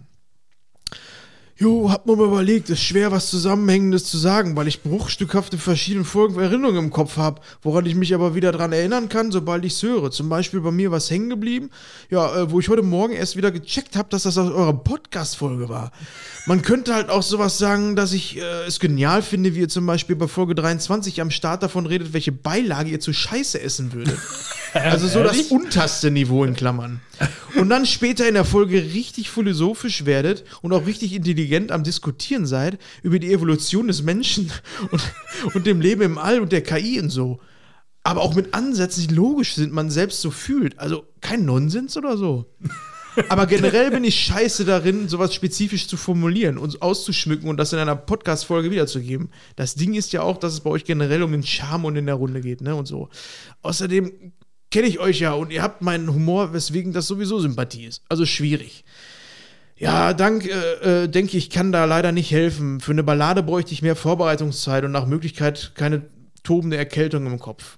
Jo, 1.58 1.90
hab 1.90 2.06
mir 2.06 2.18
mal 2.18 2.28
überlegt, 2.28 2.70
ist 2.70 2.82
schwer, 2.82 3.14
was 3.14 3.30
Zusammenhängendes 3.30 4.04
zu 4.04 4.18
sagen, 4.18 4.58
weil 4.58 4.68
ich 4.68 4.84
bruchstückhafte 4.84 5.58
verschiedene 5.58 6.04
Folgen 6.04 6.38
Erinnerungen 6.38 6.84
im 6.84 6.92
Kopf 6.92 7.16
habe, 7.16 7.40
woran 7.62 7.86
ich 7.86 7.96
mich 7.96 8.14
aber 8.14 8.36
wieder 8.36 8.52
dran 8.52 8.74
erinnern 8.74 9.08
kann, 9.08 9.32
sobald 9.32 9.64
ich's 9.64 9.82
höre. 9.82 10.12
Zum 10.12 10.28
Beispiel 10.28 10.60
bei 10.60 10.72
mir 10.72 10.92
was 10.92 11.10
hängen 11.10 11.30
geblieben, 11.30 11.70
ja, 12.10 12.42
äh, 12.42 12.52
wo 12.52 12.60
ich 12.60 12.68
heute 12.68 12.82
Morgen 12.82 13.14
erst 13.14 13.38
wieder 13.38 13.52
gecheckt 13.52 13.96
habe, 13.96 14.10
dass 14.10 14.24
das 14.24 14.38
aus 14.38 14.52
eurer 14.52 14.74
Podcast-Folge 14.74 15.70
war. 15.70 15.94
Man 16.46 16.62
könnte 16.62 16.94
halt 16.94 17.10
auch 17.10 17.24
sowas 17.24 17.58
sagen, 17.58 17.96
dass 17.96 18.12
ich 18.12 18.38
äh, 18.38 18.66
es 18.68 18.82
genial 18.82 19.22
finde, 19.22 19.56
wie 19.56 19.62
ihr 19.62 19.70
zum 19.70 19.86
Beispiel 19.86 20.18
bei 20.18 20.28
Folge 20.28 20.56
23 20.56 21.22
am 21.22 21.32
Start 21.32 21.64
davon 21.64 21.86
redet, 21.86 22.12
welche 22.12 22.34
Beilage 22.34 22.90
ihr 22.90 23.00
zu 23.00 23.14
Scheiße 23.14 23.62
essen 23.62 23.94
würdet. 23.94 24.20
Also 24.76 25.08
so 25.08 25.24
das 25.24 25.42
unterste 25.44 26.12
Niveau 26.12 26.44
in 26.44 26.54
Klammern. 26.54 27.00
Und 27.56 27.70
dann 27.70 27.86
später 27.86 28.28
in 28.28 28.34
der 28.34 28.44
Folge 28.44 28.78
richtig 28.94 29.30
philosophisch 29.30 30.06
werdet 30.06 30.44
und 30.62 30.74
auch 30.74 30.86
richtig 30.86 31.14
intelligent 31.14 31.72
am 31.72 31.84
Diskutieren 31.84 32.46
seid 32.46 32.78
über 33.02 33.18
die 33.18 33.32
Evolution 33.32 33.88
des 33.88 34.04
Menschen 34.04 34.52
und, 34.92 35.02
und 35.54 35.66
dem 35.66 35.80
Leben 35.80 36.02
im 36.02 36.18
All 36.18 36.42
und 36.42 36.52
der 36.52 36.62
KI 36.62 37.00
und 37.00 37.10
so. 37.10 37.40
Aber 38.04 38.22
auch 38.22 38.36
mit 38.36 38.54
Ansätzen, 38.54 39.08
die 39.08 39.16
logisch 39.16 39.56
sind, 39.56 39.72
man 39.72 39.90
selbst 39.90 40.22
so 40.22 40.30
fühlt. 40.30 40.78
Also 40.78 41.06
kein 41.22 41.46
Nonsens 41.46 41.96
oder 41.96 42.18
so. 42.18 42.46
Aber 43.30 43.48
generell 43.48 43.92
bin 43.92 44.04
ich 44.04 44.20
scheiße 44.26 44.66
darin, 44.66 45.08
sowas 45.08 45.34
spezifisch 45.34 45.88
zu 45.88 45.96
formulieren 45.96 46.58
und 46.58 46.82
auszuschmücken 46.82 47.48
und 47.50 47.58
das 47.58 47.72
in 47.72 47.80
einer 47.80 47.96
Podcast-Folge 47.96 48.72
wiederzugeben. 48.72 49.30
Das 49.56 49.76
Ding 49.76 49.94
ist 49.94 50.12
ja 50.12 50.22
auch, 50.22 50.38
dass 50.38 50.52
es 50.52 50.60
bei 50.60 50.70
euch 50.70 50.84
generell 50.84 51.24
um 51.24 51.32
den 51.32 51.44
Charme 51.44 51.86
und 51.86 51.96
in 51.96 52.08
der 52.08 52.16
Runde 52.16 52.42
geht, 52.42 52.60
ne? 52.60 52.76
Und 52.76 52.88
so. 52.88 53.10
Außerdem 53.62 54.34
kenne 54.76 54.90
ich 54.90 55.00
euch 55.00 55.22
ja 55.22 55.32
und 55.32 55.54
ihr 55.54 55.62
habt 55.62 55.82
meinen 55.82 56.14
Humor, 56.14 56.52
weswegen 56.52 56.92
das 56.92 57.08
sowieso 57.08 57.40
Sympathie 57.40 57.86
ist. 57.86 58.04
Also 58.10 58.26
schwierig. 58.26 58.84
Ja, 59.78 60.12
dank, 60.12 60.46
äh, 60.46 61.04
äh, 61.04 61.08
denke 61.08 61.38
ich, 61.38 61.50
kann 61.50 61.72
da 61.72 61.86
leider 61.86 62.12
nicht 62.12 62.30
helfen. 62.32 62.82
Für 62.82 62.92
eine 62.92 63.02
Ballade 63.02 63.42
bräuchte 63.42 63.72
ich 63.72 63.82
mehr 63.82 63.96
Vorbereitungszeit 63.96 64.84
und 64.84 64.92
nach 64.92 65.06
Möglichkeit 65.06 65.72
keine 65.76 66.02
tobende 66.44 66.76
Erkältung 66.76 67.26
im 67.26 67.40
Kopf. 67.40 67.78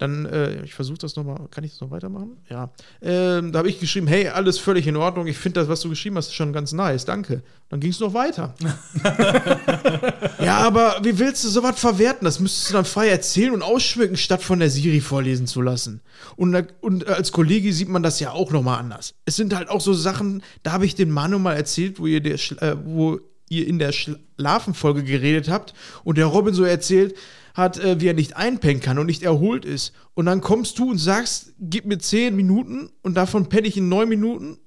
Dann, 0.00 0.24
äh, 0.24 0.62
ich 0.64 0.72
versuche 0.72 0.96
das 0.96 1.14
nochmal, 1.16 1.36
kann 1.50 1.62
ich 1.62 1.72
das 1.72 1.82
noch 1.82 1.90
weitermachen? 1.90 2.38
Ja. 2.48 2.70
Ähm, 3.02 3.52
da 3.52 3.58
habe 3.58 3.68
ich 3.68 3.78
geschrieben, 3.78 4.06
hey, 4.06 4.28
alles 4.28 4.58
völlig 4.58 4.86
in 4.86 4.96
Ordnung. 4.96 5.26
Ich 5.26 5.36
finde 5.36 5.60
das, 5.60 5.68
was 5.68 5.82
du 5.82 5.90
geschrieben 5.90 6.16
hast, 6.16 6.28
ist 6.28 6.34
schon 6.34 6.54
ganz 6.54 6.72
nice. 6.72 7.04
Danke. 7.04 7.42
Dann 7.68 7.80
ging 7.80 7.90
es 7.90 8.00
noch 8.00 8.14
weiter. 8.14 8.54
ja, 10.42 10.56
aber 10.56 11.00
wie 11.02 11.18
willst 11.18 11.44
du 11.44 11.48
sowas 11.48 11.78
verwerten? 11.78 12.24
Das 12.24 12.40
müsstest 12.40 12.70
du 12.70 12.72
dann 12.72 12.86
frei 12.86 13.10
erzählen 13.10 13.52
und 13.52 13.60
ausschmücken, 13.60 14.16
statt 14.16 14.42
von 14.42 14.58
der 14.58 14.70
Siri 14.70 15.02
vorlesen 15.02 15.46
zu 15.46 15.60
lassen. 15.60 16.00
Und, 16.34 16.56
und 16.80 17.06
als 17.06 17.30
Kollege 17.30 17.70
sieht 17.74 17.90
man 17.90 18.02
das 18.02 18.20
ja 18.20 18.30
auch 18.30 18.52
nochmal 18.52 18.78
anders. 18.78 19.12
Es 19.26 19.36
sind 19.36 19.54
halt 19.54 19.68
auch 19.68 19.82
so 19.82 19.92
Sachen, 19.92 20.42
da 20.62 20.72
habe 20.72 20.86
ich 20.86 20.94
dem 20.94 21.10
Manu 21.10 21.38
mal 21.38 21.56
erzählt, 21.56 22.00
wo 22.00 22.06
ihr, 22.06 22.22
der, 22.22 22.36
äh, 22.62 22.74
wo 22.86 23.20
ihr 23.50 23.66
in 23.66 23.78
der 23.78 23.92
Schlafenfolge 23.92 25.04
geredet 25.04 25.50
habt 25.50 25.74
und 26.04 26.16
der 26.16 26.24
Robin 26.24 26.54
so 26.54 26.64
erzählt 26.64 27.14
hat, 27.54 27.78
äh, 27.78 28.00
wie 28.00 28.08
er 28.08 28.14
nicht 28.14 28.36
einpennen 28.36 28.80
kann 28.80 28.98
und 28.98 29.06
nicht 29.06 29.22
erholt 29.22 29.64
ist. 29.64 29.92
Und 30.14 30.26
dann 30.26 30.40
kommst 30.40 30.78
du 30.78 30.90
und 30.90 30.98
sagst, 30.98 31.54
gib 31.58 31.86
mir 31.86 31.98
zehn 31.98 32.36
Minuten 32.36 32.90
und 33.02 33.14
davon 33.14 33.48
penne 33.48 33.68
ich 33.68 33.76
in 33.76 33.88
neun 33.88 34.08
Minuten, 34.08 34.58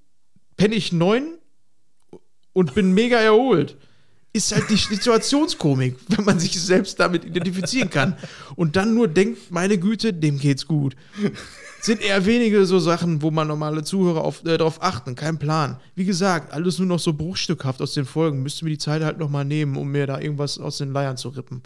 penne 0.58 0.76
ich 0.76 0.92
neun 0.92 1.38
und 2.54 2.76
bin 2.76 2.94
mega 2.94 3.18
erholt. 3.18 3.78
Ist 4.36 4.52
halt 4.52 4.68
die 4.70 4.78
Situationskomik, 4.78 5.96
wenn 6.08 6.26
man 6.26 6.40
sich 6.40 6.60
selbst 6.60 7.00
damit 7.00 7.24
identifizieren 7.24 7.90
kann. 7.90 8.16
Und 8.56 8.76
dann 8.76 8.96
nur 8.96 9.08
denkt, 9.08 9.52
meine 9.52 9.78
Güte, 9.78 10.14
dem 10.14 10.40
geht's 10.40 10.66
gut. 10.66 10.96
Sind 11.82 12.02
eher 12.02 12.26
wenige 12.26 12.66
so 12.66 12.80
Sachen, 12.80 13.22
wo 13.22 13.30
man 13.30 13.48
normale 13.48 13.84
Zuhörer 13.84 14.24
auf, 14.24 14.44
äh, 14.46 14.58
darauf 14.58 14.82
achten. 14.82 15.16
Kein 15.16 15.38
Plan. 15.38 15.78
Wie 15.96 16.06
gesagt, 16.06 16.54
alles 16.54 16.80
nur 16.80 16.88
noch 16.88 17.00
so 17.00 17.14
bruchstückhaft 17.14 17.82
aus 17.82 17.94
den 17.94 18.06
Folgen. 18.06 18.42
Müsste 18.42 18.64
mir 18.64 18.72
die 18.72 18.78
Zeit 18.78 19.04
halt 19.04 19.20
noch 19.20 19.30
mal 19.30 19.44
nehmen, 19.44 19.76
um 19.76 19.92
mir 19.92 20.08
da 20.08 20.20
irgendwas 20.20 20.58
aus 20.58 20.78
den 20.78 20.94
Leiern 20.94 21.18
zu 21.18 21.30
rippen. 21.30 21.62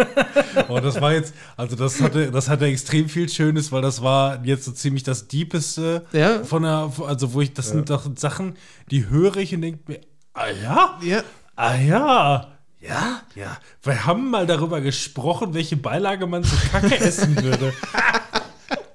Oh, 0.68 0.78
das 0.80 1.00
war 1.00 1.12
jetzt, 1.12 1.34
also 1.56 1.76
das 1.76 2.00
hatte, 2.00 2.30
das 2.30 2.48
hatte 2.48 2.66
extrem 2.66 3.08
viel 3.08 3.28
Schönes, 3.28 3.72
weil 3.72 3.82
das 3.82 4.02
war 4.02 4.44
jetzt 4.44 4.64
so 4.64 4.72
ziemlich 4.72 5.02
das 5.02 5.26
Deepeste 5.28 6.04
Ja. 6.12 6.42
von 6.44 6.62
der, 6.62 6.92
also 7.06 7.32
wo 7.34 7.40
ich, 7.40 7.52
das 7.54 7.68
sind 7.70 7.90
doch 7.90 8.04
Sachen, 8.16 8.56
die 8.90 9.08
höre 9.08 9.36
ich 9.38 9.54
und 9.54 9.62
denke 9.62 9.80
mir, 9.86 10.00
ah 10.34 10.46
ja, 10.62 10.98
Ja. 11.02 11.22
ah 11.56 11.74
ja, 11.76 12.48
ja, 12.80 13.20
ja. 13.34 13.58
Wir 13.82 14.06
haben 14.06 14.30
mal 14.30 14.46
darüber 14.46 14.80
gesprochen, 14.80 15.54
welche 15.54 15.76
Beilage 15.76 16.26
man 16.26 16.44
zu 16.44 16.54
Kacke 16.70 16.96
essen 17.00 17.40
würde. 17.42 17.72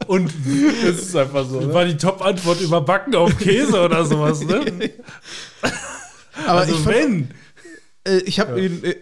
Und 0.07 0.31
Das 0.85 0.95
ist 1.01 1.15
einfach 1.15 1.45
so. 1.47 1.59
Ne? 1.61 1.73
war 1.73 1.83
die 1.85 1.97
Top-Antwort 1.97 2.61
überbacken 2.61 3.15
auf 3.15 3.37
Käse 3.39 3.79
oder 3.83 4.05
sowas, 4.05 4.41
ne? 4.41 4.63
Aber 6.47 6.59
Also 6.61 6.73
ich 6.75 6.79
fand, 6.81 6.95
wenn. 6.95 7.29
äh, 8.03 8.17
ich 8.19 8.39
habe 8.39 8.59
ihn, 8.63 8.83
äh, 8.83 8.95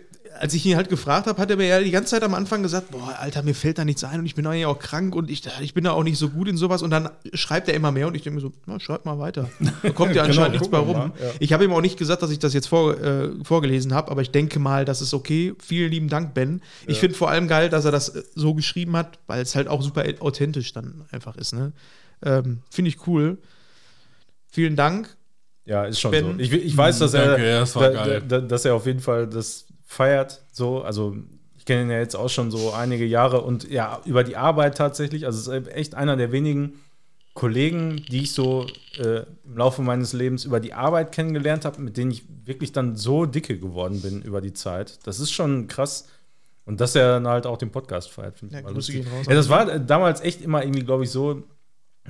als 0.43 0.53
ich 0.53 0.65
ihn 0.65 0.75
halt 0.75 0.89
gefragt 0.89 1.25
habe, 1.27 1.41
hat 1.41 1.49
er 1.49 1.55
mir 1.55 1.67
ja 1.67 1.79
die 1.79 1.89
ganze 1.89 2.09
Zeit 2.09 2.21
am 2.21 2.33
Anfang 2.33 2.63
gesagt, 2.63 2.91
boah, 2.91 3.15
Alter, 3.17 3.43
mir 3.43 3.55
fällt 3.55 3.77
da 3.77 3.85
nichts 3.85 4.03
ein 4.03 4.19
und 4.19 4.25
ich 4.25 4.35
bin 4.35 4.45
eigentlich 4.45 4.65
auch 4.65 4.77
krank 4.77 5.15
und 5.15 5.31
ich, 5.31 5.41
ich 5.61 5.73
bin 5.73 5.85
da 5.85 5.91
auch 5.91 6.03
nicht 6.03 6.17
so 6.17 6.27
gut 6.27 6.49
in 6.49 6.57
sowas 6.57 6.81
und 6.81 6.89
dann 6.89 7.09
schreibt 7.33 7.69
er 7.69 7.75
immer 7.75 7.93
mehr 7.93 8.07
und 8.07 8.15
ich 8.15 8.23
denke 8.23 8.35
mir 8.35 8.41
so, 8.41 8.51
na, 8.65 8.77
schreib 8.77 9.05
mal 9.05 9.17
weiter. 9.19 9.49
Da 9.81 9.91
kommt 9.91 10.13
ja 10.15 10.23
anscheinend 10.25 10.55
nichts 10.55 10.67
bei 10.67 10.79
rum. 10.79 11.13
ja. 11.17 11.31
Ich 11.39 11.53
habe 11.53 11.63
ihm 11.63 11.71
auch 11.71 11.79
nicht 11.79 11.97
gesagt, 11.97 12.23
dass 12.23 12.29
ich 12.29 12.39
das 12.39 12.53
jetzt 12.53 12.67
vor, 12.67 12.99
äh, 12.99 13.29
vorgelesen 13.41 13.93
habe, 13.93 14.11
aber 14.11 14.21
ich 14.21 14.31
denke 14.31 14.59
mal, 14.59 14.83
das 14.83 15.01
ist 15.01 15.13
okay. 15.13 15.53
Vielen 15.59 15.89
lieben 15.89 16.09
Dank, 16.09 16.33
Ben. 16.33 16.61
Ich 16.87 16.99
finde 16.99 17.15
vor 17.15 17.29
allem 17.29 17.47
geil, 17.47 17.69
dass 17.69 17.85
er 17.85 17.93
das 17.93 18.09
äh, 18.09 18.23
so 18.35 18.53
geschrieben 18.53 18.97
hat, 18.97 19.19
weil 19.27 19.41
es 19.41 19.55
halt 19.55 19.69
auch 19.69 19.81
super 19.81 20.03
authentisch 20.19 20.73
dann 20.73 21.05
einfach 21.09 21.37
ist. 21.37 21.53
Ne? 21.53 21.71
Ähm, 22.21 22.63
finde 22.69 22.89
ich 22.89 23.07
cool. 23.07 23.37
Vielen 24.51 24.75
Dank. 24.75 25.15
Ja, 25.63 25.85
ist 25.85 26.01
schon 26.01 26.11
Ben. 26.11 26.25
so. 26.25 26.39
Ich, 26.39 26.51
ich 26.51 26.75
weiß, 26.75 26.99
dass 26.99 27.13
Danke, 27.13 27.41
er, 27.41 27.49
ja, 27.49 27.59
das 27.61 27.71
da, 27.71 28.19
da, 28.19 28.41
dass 28.41 28.65
er 28.65 28.75
auf 28.75 28.85
jeden 28.85 28.99
Fall 28.99 29.27
das 29.27 29.67
feiert. 29.93 30.41
So, 30.51 30.81
also 30.81 31.15
ich 31.57 31.65
kenne 31.65 31.83
ihn 31.83 31.89
ja 31.91 31.99
jetzt 31.99 32.15
auch 32.15 32.29
schon 32.29 32.51
so 32.51 32.73
einige 32.73 33.05
Jahre 33.05 33.41
und 33.41 33.69
ja, 33.69 34.01
über 34.05 34.23
die 34.23 34.35
Arbeit 34.35 34.77
tatsächlich. 34.77 35.25
Also 35.25 35.51
es 35.51 35.65
ist 35.65 35.73
echt 35.73 35.95
einer 35.95 36.17
der 36.17 36.31
wenigen 36.31 36.73
Kollegen, 37.33 38.03
die 38.09 38.23
ich 38.23 38.33
so 38.33 38.67
äh, 38.99 39.21
im 39.45 39.57
Laufe 39.57 39.81
meines 39.81 40.13
Lebens 40.13 40.45
über 40.45 40.59
die 40.59 40.73
Arbeit 40.73 41.11
kennengelernt 41.11 41.65
habe, 41.65 41.81
mit 41.81 41.97
denen 41.97 42.11
ich 42.11 42.23
wirklich 42.45 42.73
dann 42.73 42.95
so 42.95 43.25
dicke 43.25 43.57
geworden 43.57 44.01
bin 44.01 44.21
über 44.21 44.39
die 44.41 44.53
Zeit. 44.53 44.99
Das 45.07 45.19
ist 45.19 45.31
schon 45.31 45.67
krass. 45.67 46.07
Und 46.65 46.79
dass 46.79 46.95
er 46.95 47.07
dann 47.13 47.27
halt 47.27 47.45
auch 47.47 47.57
den 47.57 47.71
Podcast 47.71 48.11
feiert, 48.11 48.37
finde 48.37 48.55
ich 48.55 48.59
Ja, 48.61 48.63
mal 48.67 48.73
Grüße 48.73 48.93
lustig. 48.93 49.11
raus. 49.13 49.25
Ja, 49.27 49.33
das 49.35 49.49
war 49.49 49.79
damals 49.79 50.21
echt 50.21 50.41
immer 50.41 50.63
irgendwie, 50.63 50.83
glaube 50.83 51.03
ich, 51.03 51.09
so. 51.11 51.43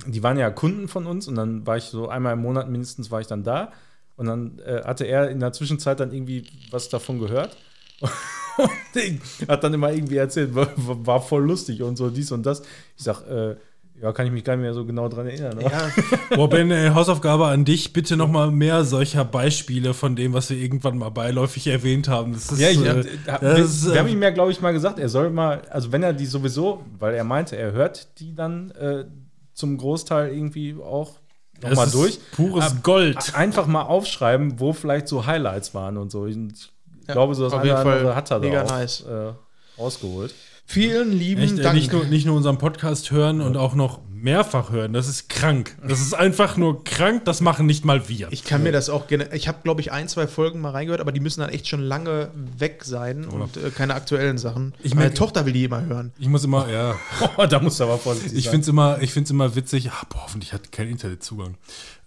Die 0.06 0.22
waren 0.22 0.36
ja 0.38 0.50
Kunden 0.50 0.88
von 0.88 1.06
uns 1.06 1.26
und 1.28 1.36
dann 1.36 1.66
war 1.66 1.76
ich 1.76 1.84
so 1.84 2.08
einmal 2.08 2.34
im 2.34 2.42
Monat 2.42 2.68
mindestens 2.68 3.10
war 3.12 3.20
ich 3.20 3.28
dann 3.28 3.44
da 3.44 3.72
und 4.16 4.26
dann 4.26 4.58
äh, 4.58 4.82
hatte 4.84 5.04
er 5.04 5.30
in 5.30 5.38
der 5.40 5.52
Zwischenzeit 5.52 6.00
dann 6.00 6.12
irgendwie 6.12 6.46
was 6.70 6.88
davon 6.88 7.20
gehört 7.20 7.56
hat 9.48 9.64
dann 9.64 9.74
immer 9.74 9.92
irgendwie 9.92 10.16
erzählt, 10.16 10.54
war, 10.54 10.68
war 10.76 11.20
voll 11.20 11.44
lustig 11.44 11.82
und 11.82 11.96
so 11.96 12.10
dies 12.10 12.30
und 12.32 12.44
das. 12.46 12.62
Ich 12.96 13.04
sag, 13.04 13.22
äh, 13.28 13.56
ja, 14.00 14.12
kann 14.12 14.26
ich 14.26 14.32
mich 14.32 14.42
gar 14.44 14.56
nicht 14.56 14.62
mehr 14.62 14.74
so 14.74 14.84
genau 14.84 15.08
dran 15.08 15.26
erinnern. 15.26 15.60
Ja, 15.60 15.88
Boah, 16.34 16.48
Ben, 16.48 16.70
äh, 16.70 16.90
Hausaufgabe 16.90 17.46
an 17.46 17.64
dich. 17.64 17.92
Bitte 17.92 18.16
noch 18.16 18.28
mal 18.28 18.50
mehr 18.50 18.84
solcher 18.84 19.24
Beispiele 19.24 19.94
von 19.94 20.16
dem, 20.16 20.32
was 20.32 20.50
wir 20.50 20.56
irgendwann 20.56 20.98
mal 20.98 21.10
beiläufig 21.10 21.66
erwähnt 21.68 22.08
haben. 22.08 22.32
Das 22.32 22.50
ist, 22.50 22.60
Ja, 22.60 22.70
ich, 22.70 22.84
äh, 22.84 23.04
hab- 23.30 23.40
das 23.40 23.56
wir, 23.56 23.64
ist, 23.64 23.92
wir 23.92 23.98
haben 24.00 24.08
äh, 24.08 24.12
ihm 24.12 24.22
ja, 24.22 24.30
glaube 24.30 24.50
ich, 24.50 24.60
mal 24.60 24.72
gesagt, 24.72 24.98
er 24.98 25.08
soll 25.08 25.30
mal, 25.30 25.62
also 25.70 25.92
wenn 25.92 26.02
er 26.02 26.12
die 26.12 26.26
sowieso, 26.26 26.84
weil 26.98 27.14
er 27.14 27.24
meinte, 27.24 27.56
er 27.56 27.72
hört 27.72 28.18
die 28.20 28.34
dann 28.34 28.72
äh, 28.72 29.04
zum 29.52 29.78
Großteil 29.78 30.32
irgendwie 30.34 30.74
auch 30.74 31.20
nochmal 31.62 31.88
durch. 31.90 32.18
Pures 32.32 32.82
Gold. 32.82 33.34
Einfach 33.36 33.68
mal 33.68 33.82
aufschreiben, 33.82 34.58
wo 34.58 34.72
vielleicht 34.72 35.06
so 35.06 35.24
Highlights 35.26 35.72
waren 35.72 35.96
und 35.96 36.10
so. 36.10 36.22
Und 36.22 36.72
Ich 37.06 37.12
glaube, 37.12 37.34
so 37.34 37.44
das 37.44 37.52
auf 37.52 37.60
eine 37.60 37.68
jeden 37.68 37.76
oder 37.80 37.84
Fall 37.84 37.98
andere 37.98 38.16
hat 38.16 38.30
er 38.30 38.40
da 38.40 38.46
mega 38.46 38.62
auch 38.62 38.68
nice. 38.70 39.00
äh, 39.02 39.32
rausgeholt. 39.78 40.34
vielen 40.64 41.12
lieben 41.12 41.42
Echt, 41.42 41.58
äh, 41.58 41.62
Dank. 41.62 41.74
nicht, 41.74 41.92
nur, 41.92 42.04
nicht 42.06 42.26
nur 42.26 42.36
unseren 42.36 42.58
Podcast 42.58 43.10
hören 43.10 43.40
und 43.40 43.56
auch 43.56 43.74
noch 43.74 44.00
mehrfach 44.08 44.70
hören. 44.70 44.94
Das 44.94 45.06
ist 45.06 45.28
krank. 45.28 45.76
Das 45.86 46.00
ist 46.00 46.14
einfach 46.14 46.56
nur 46.56 46.82
krank. 46.82 47.26
Das 47.26 47.42
machen 47.42 47.66
nicht 47.66 47.84
mal 47.84 48.08
wir. 48.08 48.28
Ich 48.30 48.44
kann 48.44 48.62
mir 48.62 48.72
das 48.72 48.88
auch 48.88 49.06
gerne. 49.06 49.28
Ich 49.34 49.48
habe, 49.48 49.58
glaube 49.62 49.82
ich, 49.82 49.92
ein, 49.92 50.08
zwei 50.08 50.26
Folgen 50.26 50.62
mal 50.62 50.70
reingehört, 50.70 51.02
aber 51.02 51.12
die 51.12 51.20
müssen 51.20 51.40
dann 51.40 51.50
echt 51.50 51.68
schon 51.68 51.82
lange 51.82 52.30
weg 52.34 52.84
sein 52.84 53.26
und 53.26 53.58
äh, 53.58 53.68
keine 53.68 53.94
aktuellen 53.94 54.38
Sachen. 54.38 54.74
Ich 54.82 54.94
Meine 54.94 55.12
Tochter 55.12 55.44
will 55.44 55.52
die 55.52 55.64
immer 55.64 55.84
hören. 55.84 56.14
Ich 56.18 56.28
muss 56.28 56.42
immer, 56.42 56.70
ja. 56.70 56.96
da 57.48 57.60
musst 57.60 57.78
du 57.80 57.84
aber 57.84 57.98
vorsichtig 57.98 58.38
Ich 58.38 58.48
finde 58.48 58.62
es 58.62 58.68
immer, 58.68 59.02
ich 59.02 59.12
find's 59.12 59.30
immer 59.30 59.54
witzig. 59.54 59.90
Ah, 59.90 60.06
boah, 60.08 60.22
hoffentlich 60.22 60.54
hat 60.54 60.72
kein 60.72 60.88
Internetzugang. 60.88 61.56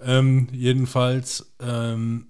Ähm, 0.01 0.47
jedenfalls 0.51 1.53
ähm, 1.61 2.29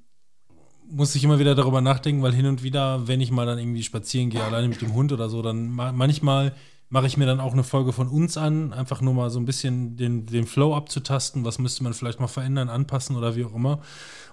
muss 0.90 1.16
ich 1.16 1.24
immer 1.24 1.40
wieder 1.40 1.56
darüber 1.56 1.82
nachdenken, 1.82 2.22
weil 2.24 2.34
hin 2.34 2.46
und 2.46 2.64
wieder, 2.64 3.08
wenn 3.08 3.22
ich 3.22 3.32
mal 3.32 3.46
dann 3.46 3.60
irgendwie 3.60 3.84
spazieren 3.84 4.30
gehe, 4.30 4.44
alleine 4.44 4.68
mit 4.70 4.82
dem 4.82 4.94
Hund 4.94 5.12
oder 5.12 5.30
so, 5.30 5.42
dann 5.42 5.70
ma 5.72 5.92
manchmal 5.92 6.54
mache 6.90 7.06
ich 7.08 7.18
mir 7.18 7.26
dann 7.26 7.42
auch 7.42 7.52
eine 7.52 7.66
Folge 7.66 7.92
von 7.92 8.08
uns 8.08 8.38
an, 8.38 8.72
einfach 8.72 9.02
nur 9.02 9.14
mal 9.14 9.30
so 9.30 9.40
ein 9.40 9.46
bisschen 9.46 9.98
den, 9.98 10.26
den 10.26 10.48
Flow 10.48 10.74
abzutasten, 10.74 11.44
was 11.44 11.60
müsste 11.60 11.84
man 11.84 11.94
vielleicht 11.94 12.22
mal 12.22 12.28
verändern, 12.28 12.70
anpassen 12.70 13.18
oder 13.18 13.36
wie 13.36 13.44
auch 13.44 13.54
immer. 13.54 13.80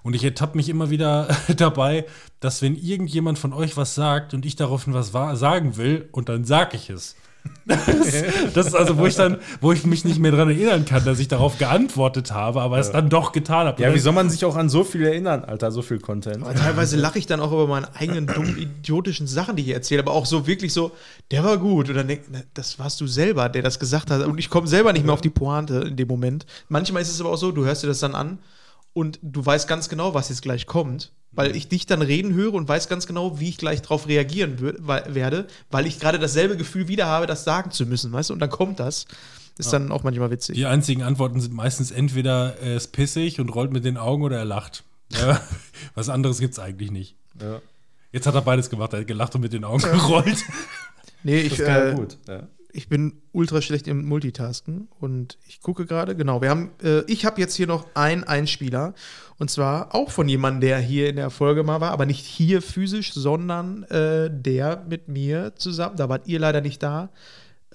Und 0.04 0.14
ich 0.14 0.22
ertappe 0.22 0.56
mich 0.56 0.68
immer 0.68 0.88
wieder 0.90 1.26
dabei, 1.56 2.06
dass 2.38 2.62
wenn 2.62 2.76
irgendjemand 2.76 3.40
von 3.40 3.52
euch 3.52 3.76
was 3.76 3.96
sagt 3.96 4.34
und 4.34 4.46
ich 4.46 4.54
daraufhin 4.54 4.94
was 4.94 5.12
wa- 5.12 5.34
sagen 5.34 5.76
will 5.76 6.08
und 6.12 6.28
dann 6.28 6.44
sage 6.44 6.76
ich 6.76 6.90
es. 6.90 7.16
Das, 7.66 7.86
das 8.52 8.66
ist 8.66 8.74
also, 8.74 8.98
wo 8.98 9.06
ich 9.06 9.14
dann, 9.14 9.38
wo 9.60 9.72
ich 9.72 9.84
mich 9.86 10.04
nicht 10.04 10.18
mehr 10.18 10.30
daran 10.32 10.50
erinnern 10.50 10.84
kann, 10.84 11.04
dass 11.04 11.18
ich 11.18 11.28
darauf 11.28 11.58
geantwortet 11.58 12.32
habe, 12.32 12.60
aber 12.60 12.78
es 12.78 12.90
dann 12.90 13.08
doch 13.08 13.32
getan 13.32 13.66
habe. 13.66 13.82
Ja, 13.82 13.94
wie 13.94 13.98
soll 13.98 14.12
man 14.12 14.28
sich 14.28 14.44
auch 14.44 14.56
an 14.56 14.68
so 14.68 14.84
viel 14.84 15.04
erinnern, 15.04 15.44
Alter, 15.44 15.72
so 15.72 15.80
viel 15.80 15.98
Content. 15.98 16.44
Aber 16.44 16.54
teilweise 16.54 16.96
lache 16.96 17.18
ich 17.18 17.26
dann 17.26 17.40
auch 17.40 17.52
über 17.52 17.66
meine 17.66 17.94
eigenen 17.96 18.26
dummen, 18.26 18.58
idiotischen 18.58 19.26
Sachen, 19.26 19.56
die 19.56 19.62
ich 19.62 19.70
erzähle, 19.70 20.02
aber 20.02 20.12
auch 20.12 20.26
so 20.26 20.46
wirklich 20.46 20.72
so, 20.72 20.92
der 21.30 21.42
war 21.42 21.56
gut. 21.56 21.88
Und 21.88 21.94
dann 21.94 22.08
denk, 22.08 22.24
na, 22.30 22.40
das 22.52 22.78
warst 22.78 23.00
du 23.00 23.06
selber, 23.06 23.48
der 23.48 23.62
das 23.62 23.78
gesagt 23.78 24.10
hat. 24.10 24.26
Und 24.26 24.38
ich 24.38 24.50
komme 24.50 24.66
selber 24.66 24.92
nicht 24.92 25.04
mehr 25.04 25.14
auf 25.14 25.22
die 25.22 25.30
Pointe 25.30 25.76
in 25.88 25.96
dem 25.96 26.08
Moment. 26.08 26.44
Manchmal 26.68 27.02
ist 27.02 27.10
es 27.10 27.20
aber 27.20 27.30
auch 27.30 27.36
so, 27.36 27.50
du 27.50 27.64
hörst 27.64 27.82
dir 27.82 27.88
das 27.88 28.00
dann 28.00 28.14
an 28.14 28.38
und 28.92 29.18
du 29.22 29.44
weißt 29.44 29.66
ganz 29.68 29.88
genau, 29.88 30.12
was 30.12 30.28
jetzt 30.28 30.42
gleich 30.42 30.66
kommt, 30.66 31.12
weil 31.34 31.56
ich 31.56 31.68
dich 31.68 31.86
dann 31.86 32.02
reden 32.02 32.34
höre 32.34 32.54
und 32.54 32.68
weiß 32.68 32.88
ganz 32.88 33.06
genau, 33.06 33.40
wie 33.40 33.48
ich 33.48 33.58
gleich 33.58 33.82
darauf 33.82 34.08
reagieren 34.08 34.60
werde, 34.60 35.46
weil 35.70 35.86
ich 35.86 35.98
gerade 36.00 36.18
dasselbe 36.18 36.56
Gefühl 36.56 36.88
wieder 36.88 37.06
habe, 37.06 37.26
das 37.26 37.44
sagen 37.44 37.70
zu 37.70 37.86
müssen, 37.86 38.12
weißt 38.12 38.30
du? 38.30 38.34
Und 38.34 38.40
dann 38.40 38.50
kommt 38.50 38.80
das. 38.80 39.06
Ist 39.56 39.72
dann 39.72 39.92
auch 39.92 40.02
manchmal 40.02 40.32
witzig. 40.32 40.56
Die 40.56 40.66
einzigen 40.66 41.04
Antworten 41.04 41.40
sind 41.40 41.54
meistens 41.54 41.92
entweder 41.92 42.56
er 42.58 42.76
ist 42.76 42.88
pissig 42.88 43.38
und 43.38 43.50
rollt 43.50 43.72
mit 43.72 43.84
den 43.84 43.96
Augen 43.96 44.24
oder 44.24 44.38
er 44.38 44.44
lacht. 44.44 44.82
Ja, 45.12 45.40
was 45.94 46.08
anderes 46.08 46.40
gibt 46.40 46.54
es 46.54 46.58
eigentlich 46.58 46.90
nicht. 46.90 47.14
Ja. 47.40 47.60
Jetzt 48.10 48.26
hat 48.26 48.34
er 48.34 48.42
beides 48.42 48.68
gemacht. 48.68 48.92
Er 48.92 49.00
hat 49.00 49.06
gelacht 49.06 49.34
und 49.36 49.42
mit 49.42 49.52
den 49.52 49.64
Augen 49.64 49.82
gerollt. 49.92 50.44
Nee, 51.22 51.40
ich, 51.40 51.56
Das 51.56 51.60
ist 51.60 51.68
äh, 51.68 51.94
gut. 51.94 52.18
Ja. 52.26 52.42
Ich 52.74 52.88
bin 52.88 53.22
ultra 53.32 53.62
schlecht 53.62 53.86
im 53.86 54.04
Multitasken 54.04 54.88
und 55.00 55.38
ich 55.46 55.60
gucke 55.60 55.86
gerade, 55.86 56.14
genau, 56.16 56.42
wir 56.42 56.50
haben, 56.50 56.70
äh, 56.82 57.02
ich 57.10 57.24
habe 57.24 57.40
jetzt 57.40 57.54
hier 57.54 57.66
noch 57.66 57.86
einen 57.94 58.24
Einspieler 58.24 58.94
und 59.38 59.50
zwar 59.50 59.94
auch 59.94 60.10
von 60.10 60.28
jemandem, 60.28 60.60
der 60.60 60.78
hier 60.80 61.08
in 61.08 61.16
der 61.16 61.30
Folge 61.30 61.62
mal 61.62 61.80
war, 61.80 61.92
aber 61.92 62.04
nicht 62.04 62.24
hier 62.26 62.60
physisch, 62.60 63.14
sondern 63.14 63.84
äh, 63.84 64.28
der 64.30 64.84
mit 64.88 65.08
mir 65.08 65.54
zusammen, 65.56 65.96
da 65.96 66.08
wart 66.08 66.26
ihr 66.26 66.38
leider 66.40 66.60
nicht 66.60 66.82
da, 66.82 67.10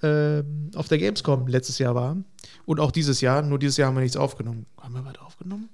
ähm, 0.03 0.71
auf 0.75 0.87
der 0.87 0.97
Gamescom 0.97 1.47
letztes 1.47 1.79
Jahr 1.79 1.95
war 1.95 2.17
und 2.65 2.79
auch 2.79 2.91
dieses 2.91 3.21
Jahr, 3.21 3.41
nur 3.41 3.57
dieses 3.59 3.77
Jahr 3.77 3.87
haben 3.89 3.95
wir 3.95 4.01
nichts 4.01 4.17
aufgenommen. 4.17 4.65
Haben 4.81 4.93
wir 4.95 5.05
was 5.05 5.17
aufgenommen? 5.19 5.69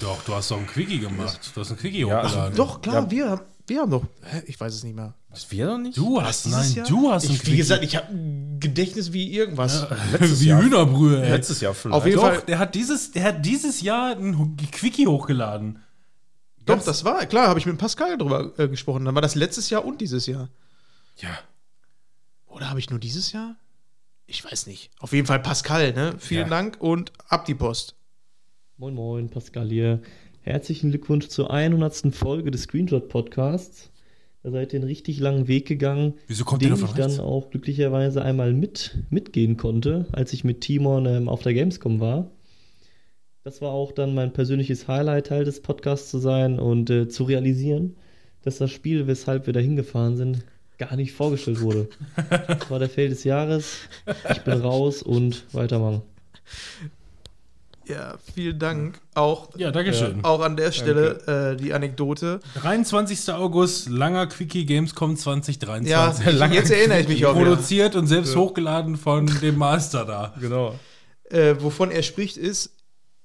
Doch, 0.00 0.22
du 0.24 0.34
hast 0.34 0.50
doch 0.50 0.58
einen 0.58 0.66
Quickie 0.66 1.00
gemacht. 1.00 1.50
Du 1.54 1.60
hast 1.60 1.70
einen 1.70 1.78
Quickie 1.78 2.00
Ja, 2.06 2.22
hochgeladen. 2.22 2.56
Doch, 2.56 2.80
klar, 2.82 3.02
Ja. 3.04 3.10
wir, 3.10 3.30
haben- 3.30 3.42
wir 3.66 3.80
haben 3.80 3.90
doch, 3.90 4.04
hä, 4.22 4.42
ich 4.46 4.60
weiß 4.60 4.74
es 4.74 4.84
nicht 4.84 4.94
mehr. 4.94 5.14
Was 5.36 5.50
wir 5.50 5.66
doch 5.66 5.76
nicht? 5.76 5.98
Du 5.98 6.22
hast, 6.22 6.46
Dieses 6.46 6.68
nein, 6.68 6.76
Jahr? 6.76 6.86
du 6.86 7.12
hast 7.12 7.24
ich, 7.28 7.46
Wie 7.46 7.56
gesagt, 7.58 7.84
ich 7.84 7.94
habe 7.94 8.06
ein 8.10 8.58
Gedächtnis 8.58 9.12
wie 9.12 9.30
irgendwas. 9.36 9.86
letztes 10.12 10.40
Wie 10.40 10.46
Jahr. 10.46 10.62
Hühnerbrühe, 10.62 11.22
ey. 11.22 11.30
Letztes 11.30 11.60
Jahr 11.60 11.74
vielleicht. 11.74 11.94
Auf 11.94 12.06
jeden 12.06 12.16
Doch, 12.16 12.22
Fall- 12.26 12.42
der 12.48 12.58
hat, 12.58 12.74
dieses, 12.74 13.12
der 13.12 13.22
hat 13.24 13.44
dieses 13.44 13.82
Jahr 13.82 14.16
einen 14.16 14.56
Quickie 14.72 15.06
hochgeladen. 15.06 15.80
Doch, 16.64 16.82
das 16.82 17.04
war, 17.04 17.26
klar, 17.26 17.48
habe 17.48 17.58
ich 17.60 17.66
mit 17.66 17.76
Pascal 17.76 18.16
drüber 18.16 18.58
äh, 18.58 18.66
gesprochen. 18.66 19.04
Dann 19.04 19.14
war 19.14 19.20
das 19.22 19.34
letztes 19.34 19.68
Jahr 19.70 19.84
und 19.84 20.00
dieses 20.00 20.26
Jahr. 20.26 20.48
Ja. 21.18 21.28
Oder 22.46 22.70
habe 22.70 22.80
ich 22.80 22.88
nur 22.88 22.98
dieses 22.98 23.32
Jahr? 23.32 23.56
Ich 24.26 24.42
weiß 24.42 24.66
nicht. 24.66 24.90
Auf 24.98 25.12
jeden 25.12 25.26
Fall 25.26 25.40
Pascal, 25.40 25.92
ne? 25.92 26.14
Vielen 26.18 26.44
Ja. 26.44 26.48
Dank 26.48 26.78
und 26.80 27.12
ab 27.28 27.44
die 27.44 27.54
Post. 27.54 27.94
Moin 28.78 28.94
Moin, 28.94 29.28
Pascal 29.28 29.68
hier. 29.68 30.00
Herzlichen 30.40 30.90
Glückwunsch 30.90 31.28
zur 31.28 31.50
100. 31.52 32.14
Folge 32.14 32.50
des 32.50 32.62
Screenshot 32.62 33.08
Podcasts. 33.10 33.90
Da 34.46 34.52
seid 34.52 34.72
ihr 34.72 34.78
einen 34.78 34.86
richtig 34.86 35.18
langen 35.18 35.48
Weg 35.48 35.66
gegangen, 35.66 36.14
Wieso 36.28 36.44
kommt 36.44 36.62
den 36.62 36.72
ich 36.72 36.80
rechts? 36.80 37.16
dann 37.16 37.18
auch 37.18 37.50
glücklicherweise 37.50 38.22
einmal 38.22 38.52
mit, 38.52 38.96
mitgehen 39.10 39.56
konnte, 39.56 40.06
als 40.12 40.32
ich 40.32 40.44
mit 40.44 40.60
Timon 40.60 41.04
ähm, 41.06 41.28
auf 41.28 41.42
der 41.42 41.52
Gamescom 41.52 41.98
war. 41.98 42.30
Das 43.42 43.60
war 43.60 43.72
auch 43.72 43.90
dann 43.90 44.14
mein 44.14 44.32
persönliches 44.32 44.86
Highlight, 44.86 45.26
Teil 45.26 45.44
des 45.44 45.62
Podcasts 45.62 46.12
zu 46.12 46.18
sein 46.18 46.60
und 46.60 46.90
äh, 46.90 47.08
zu 47.08 47.24
realisieren, 47.24 47.96
dass 48.42 48.58
das 48.58 48.70
Spiel, 48.70 49.08
weshalb 49.08 49.46
wir 49.46 49.52
da 49.52 49.58
hingefahren 49.58 50.16
sind, 50.16 50.44
gar 50.78 50.94
nicht 50.94 51.10
vorgestellt 51.10 51.60
wurde. 51.60 51.88
Das 52.46 52.70
war 52.70 52.78
der 52.78 52.88
Fail 52.88 53.08
des 53.08 53.24
Jahres. 53.24 53.80
Ich 54.30 54.42
bin 54.42 54.60
raus 54.60 55.02
und 55.02 55.42
weitermachen. 55.54 56.02
Ja, 57.88 58.14
vielen 58.34 58.58
Dank. 58.58 59.00
Auch, 59.14 59.50
Ja, 59.56 59.70
Dankeschön. 59.70 60.24
auch 60.24 60.40
an 60.40 60.56
der 60.56 60.72
Stelle 60.72 61.52
äh, 61.52 61.56
die 61.56 61.72
Anekdote. 61.72 62.40
23. 62.60 63.32
August, 63.32 63.88
langer 63.88 64.26
Quickie 64.26 64.66
Gamescom 64.66 65.10
Ja, 65.12 65.16
2023. 66.12 66.52
jetzt 66.54 66.70
erinnere 66.70 67.00
ich 67.00 67.08
mich 67.08 67.26
auch 67.26 67.36
wieder. 67.36 67.44
Produziert 67.50 67.94
und 67.94 68.06
selbst 68.06 68.34
hochgeladen 68.34 68.96
von 68.96 69.26
dem 69.42 69.56
Master 69.56 70.04
da. 70.04 70.34
Genau. 70.40 70.74
Äh, 71.30 71.56
wovon 71.60 71.90
er 71.90 72.02
spricht, 72.02 72.36
ist, 72.36 72.70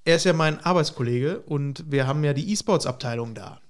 er 0.06 0.18
ist 0.18 0.26
ja 0.26 0.34
mein 0.34 0.60
Arbeitskollege 0.60 1.40
und 1.40 1.86
wir 1.92 2.06
haben 2.08 2.24
ja 2.24 2.34
die 2.34 2.52
E-Sports-Abteilung 2.52 3.34
da. 3.34 3.61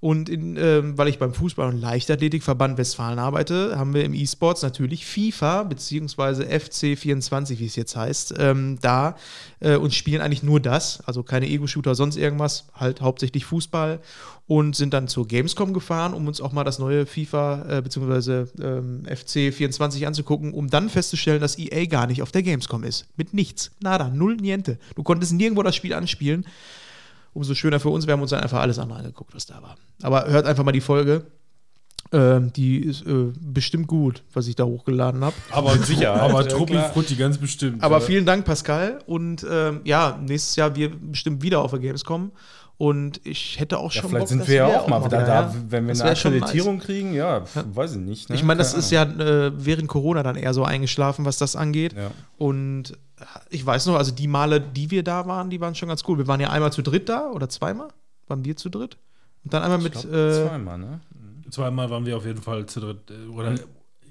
Und 0.00 0.28
in, 0.28 0.56
ähm, 0.56 0.96
weil 0.96 1.08
ich 1.08 1.18
beim 1.18 1.32
Fußball- 1.32 1.68
und 1.68 1.80
Leichtathletikverband 1.80 2.78
Westfalen 2.78 3.18
arbeite, 3.18 3.76
haben 3.76 3.94
wir 3.94 4.04
im 4.04 4.14
E-Sports 4.14 4.62
natürlich 4.62 5.04
FIFA 5.04 5.64
beziehungsweise 5.64 6.44
FC24, 6.44 7.58
wie 7.58 7.66
es 7.66 7.74
jetzt 7.74 7.96
heißt, 7.96 8.34
ähm, 8.38 8.78
da 8.80 9.16
äh, 9.58 9.74
und 9.74 9.92
spielen 9.92 10.20
eigentlich 10.20 10.44
nur 10.44 10.60
das, 10.60 11.00
also 11.00 11.24
keine 11.24 11.48
Ego-Shooter, 11.48 11.96
sonst 11.96 12.16
irgendwas, 12.16 12.66
halt 12.74 13.00
hauptsächlich 13.00 13.44
Fußball 13.44 13.98
und 14.46 14.76
sind 14.76 14.94
dann 14.94 15.08
zur 15.08 15.26
Gamescom 15.26 15.72
gefahren, 15.72 16.14
um 16.14 16.28
uns 16.28 16.40
auch 16.40 16.52
mal 16.52 16.64
das 16.64 16.78
neue 16.78 17.04
FIFA 17.04 17.78
äh, 17.78 17.82
beziehungsweise 17.82 18.48
ähm, 18.60 19.02
FC24 19.04 20.06
anzugucken, 20.06 20.54
um 20.54 20.70
dann 20.70 20.88
festzustellen, 20.90 21.40
dass 21.40 21.58
EA 21.58 21.86
gar 21.86 22.06
nicht 22.06 22.22
auf 22.22 22.30
der 22.30 22.44
Gamescom 22.44 22.84
ist. 22.84 23.06
Mit 23.16 23.34
nichts. 23.34 23.72
Nada, 23.80 24.08
null, 24.08 24.36
niente. 24.36 24.78
Du 24.94 25.02
konntest 25.02 25.32
nirgendwo 25.32 25.64
das 25.64 25.74
Spiel 25.74 25.92
anspielen. 25.92 26.46
Umso 27.38 27.54
schöner 27.54 27.78
für 27.78 27.90
uns, 27.90 28.04
wir 28.08 28.14
haben 28.14 28.20
uns 28.20 28.32
dann 28.32 28.40
einfach 28.40 28.58
alles 28.58 28.80
andere 28.80 28.98
angeguckt, 28.98 29.32
was 29.32 29.46
da 29.46 29.62
war. 29.62 29.76
Aber 30.02 30.26
hört 30.26 30.44
einfach 30.44 30.64
mal 30.64 30.72
die 30.72 30.80
Folge. 30.80 31.24
Ähm, 32.10 32.52
die 32.52 32.78
ist 32.80 33.06
äh, 33.06 33.32
bestimmt 33.40 33.86
gut, 33.86 34.24
was 34.32 34.48
ich 34.48 34.56
da 34.56 34.64
hochgeladen 34.64 35.24
habe. 35.24 35.36
Aber 35.52 35.76
Sicherheit, 35.78 36.20
Aber 36.20 36.42
ja, 36.42 36.48
Truppi. 36.48 36.76
Frutti 36.92 37.14
ganz 37.14 37.38
bestimmt. 37.38 37.80
Aber 37.84 38.00
vielen 38.00 38.26
Dank, 38.26 38.44
Pascal. 38.44 38.98
Und 39.06 39.46
ähm, 39.48 39.82
ja, 39.84 40.18
nächstes 40.20 40.56
Jahr 40.56 40.74
wir 40.74 40.90
bestimmt 40.90 41.40
wieder 41.44 41.60
auf 41.60 41.70
der 41.70 41.78
Gamescom. 41.78 42.32
Und 42.80 43.20
ich 43.26 43.58
hätte 43.58 43.78
auch 43.78 43.92
Ja, 43.92 44.00
schon 44.02 44.10
vielleicht 44.10 44.28
Bock, 44.28 44.28
sind 44.28 44.48
wir 44.48 44.54
ja 44.54 44.80
auch 44.80 44.86
mal 44.86 45.04
wieder 45.04 45.22
da, 45.22 45.40
ja. 45.42 45.54
wenn 45.68 45.86
wir 45.88 45.94
Das 45.94 46.00
eine 46.00 46.12
Akkreditierung 46.12 46.78
kriegen. 46.78 47.12
Ja, 47.12 47.40
pf, 47.40 47.64
weiß 47.74 47.92
ich 47.96 47.98
nicht. 47.98 48.28
Ne? 48.30 48.36
Ich 48.36 48.44
meine, 48.44 48.58
das 48.58 48.70
Keine 48.70 48.78
ist 48.80 48.90
ja 48.92 49.02
äh, 49.02 49.52
während 49.56 49.88
Corona 49.88 50.22
dann 50.22 50.36
eher 50.36 50.54
so 50.54 50.62
eingeschlafen, 50.62 51.24
was 51.24 51.38
das 51.38 51.56
angeht. 51.56 51.94
Ja. 51.94 52.12
Und 52.38 52.92
äh, 53.18 53.24
ich 53.50 53.66
weiß 53.66 53.86
noch, 53.86 53.96
also 53.96 54.12
die 54.12 54.28
Male, 54.28 54.60
die 54.60 54.92
wir 54.92 55.02
da 55.02 55.26
waren, 55.26 55.50
die 55.50 55.60
waren 55.60 55.74
schon 55.74 55.88
ganz 55.88 56.04
cool. 56.06 56.18
Wir 56.18 56.28
waren 56.28 56.40
ja 56.40 56.50
einmal 56.50 56.72
zu 56.72 56.82
dritt 56.82 57.08
da 57.08 57.30
oder 57.32 57.48
zweimal. 57.48 57.88
Waren 58.28 58.44
wir 58.44 58.56
zu 58.56 58.68
dritt? 58.68 58.96
Und 59.44 59.52
dann 59.54 59.64
einmal 59.64 59.78
Ich 59.78 59.84
mit. 59.84 59.92
glaub, 59.94 60.12
äh, 60.14 60.46
zweimal, 60.46 60.78
ne? 60.78 61.00
Zweimal 61.50 61.90
waren 61.90 62.06
wir 62.06 62.16
auf 62.16 62.26
jeden 62.26 62.42
Fall 62.42 62.66
zu 62.66 62.78
dritt. 62.78 63.10
äh, 63.10 63.28
Oder, 63.28 63.54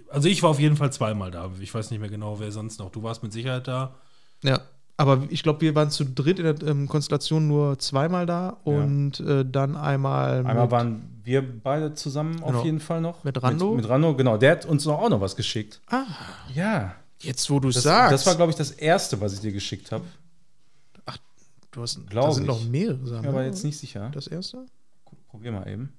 also 0.09 0.27
ich 0.27 0.43
war 0.43 0.49
auf 0.49 0.59
jeden 0.59 0.75
Fall 0.75 0.91
zweimal 0.91 1.31
da. 1.31 1.49
Ich 1.61 1.73
weiß 1.73 1.89
nicht 1.91 2.01
mehr 2.01 2.09
genau, 2.09 2.37
wer 2.41 2.51
sonst 2.51 2.79
noch. 2.79 2.91
Du 2.91 3.01
warst 3.01 3.23
mit 3.23 3.31
Sicherheit 3.31 3.67
da. 3.69 3.95
Ja, 4.43 4.59
aber 4.97 5.27
ich 5.29 5.43
glaube, 5.43 5.61
wir 5.61 5.75
waren 5.75 5.91
zu 5.91 6.03
dritt 6.05 6.39
in 6.39 6.45
der 6.45 6.67
ähm, 6.67 6.87
Konstellation 6.87 7.47
nur 7.47 7.77
zweimal 7.79 8.25
da 8.25 8.49
und 8.63 9.19
äh, 9.19 9.45
dann 9.45 9.75
einmal. 9.75 10.45
Einmal 10.45 10.71
waren 10.71 11.19
wir 11.23 11.41
beide 11.61 11.93
zusammen 11.93 12.37
Genau. 12.37 12.59
auf 12.59 12.65
jeden 12.65 12.79
Fall 12.79 12.99
noch. 13.01 13.23
Mit 13.23 13.41
Rando? 13.41 13.69
Mit, 13.73 13.81
mit 13.83 13.89
Rando, 13.89 14.15
genau. 14.15 14.37
Der 14.37 14.51
hat 14.53 14.65
uns 14.65 14.85
noch 14.85 14.99
auch 14.99 15.09
noch 15.09 15.21
was 15.21 15.35
geschickt. 15.35 15.81
Ah, 15.87 16.05
Ja. 16.53 16.95
jetzt 17.19 17.49
wo 17.49 17.59
du 17.59 17.69
Das, 17.69 17.83
sagst. 17.83 18.13
das 18.13 18.25
war, 18.25 18.35
glaube 18.35 18.49
ich, 18.51 18.55
das 18.55 18.71
erste, 18.71 19.19
was 19.21 19.33
ich 19.33 19.39
dir 19.41 19.51
geschickt 19.51 19.91
habe. 19.91 20.03
du 21.71 21.81
hast, 21.83 21.99
glaub 22.09 22.25
da 22.27 22.31
sind 22.33 22.43
ich. 22.43 22.47
noch 22.47 22.63
mehrere 22.65 23.05
Sachen. 23.05 23.23
Ich 23.23 23.29
aber 23.29 23.43
jetzt 23.45 23.63
nicht 23.63 23.77
sicher. 23.77 24.09
Das 24.13 24.25
erste? 24.27 24.65
Probier 25.29 25.51
mal 25.51 25.67
eben. 25.67 25.93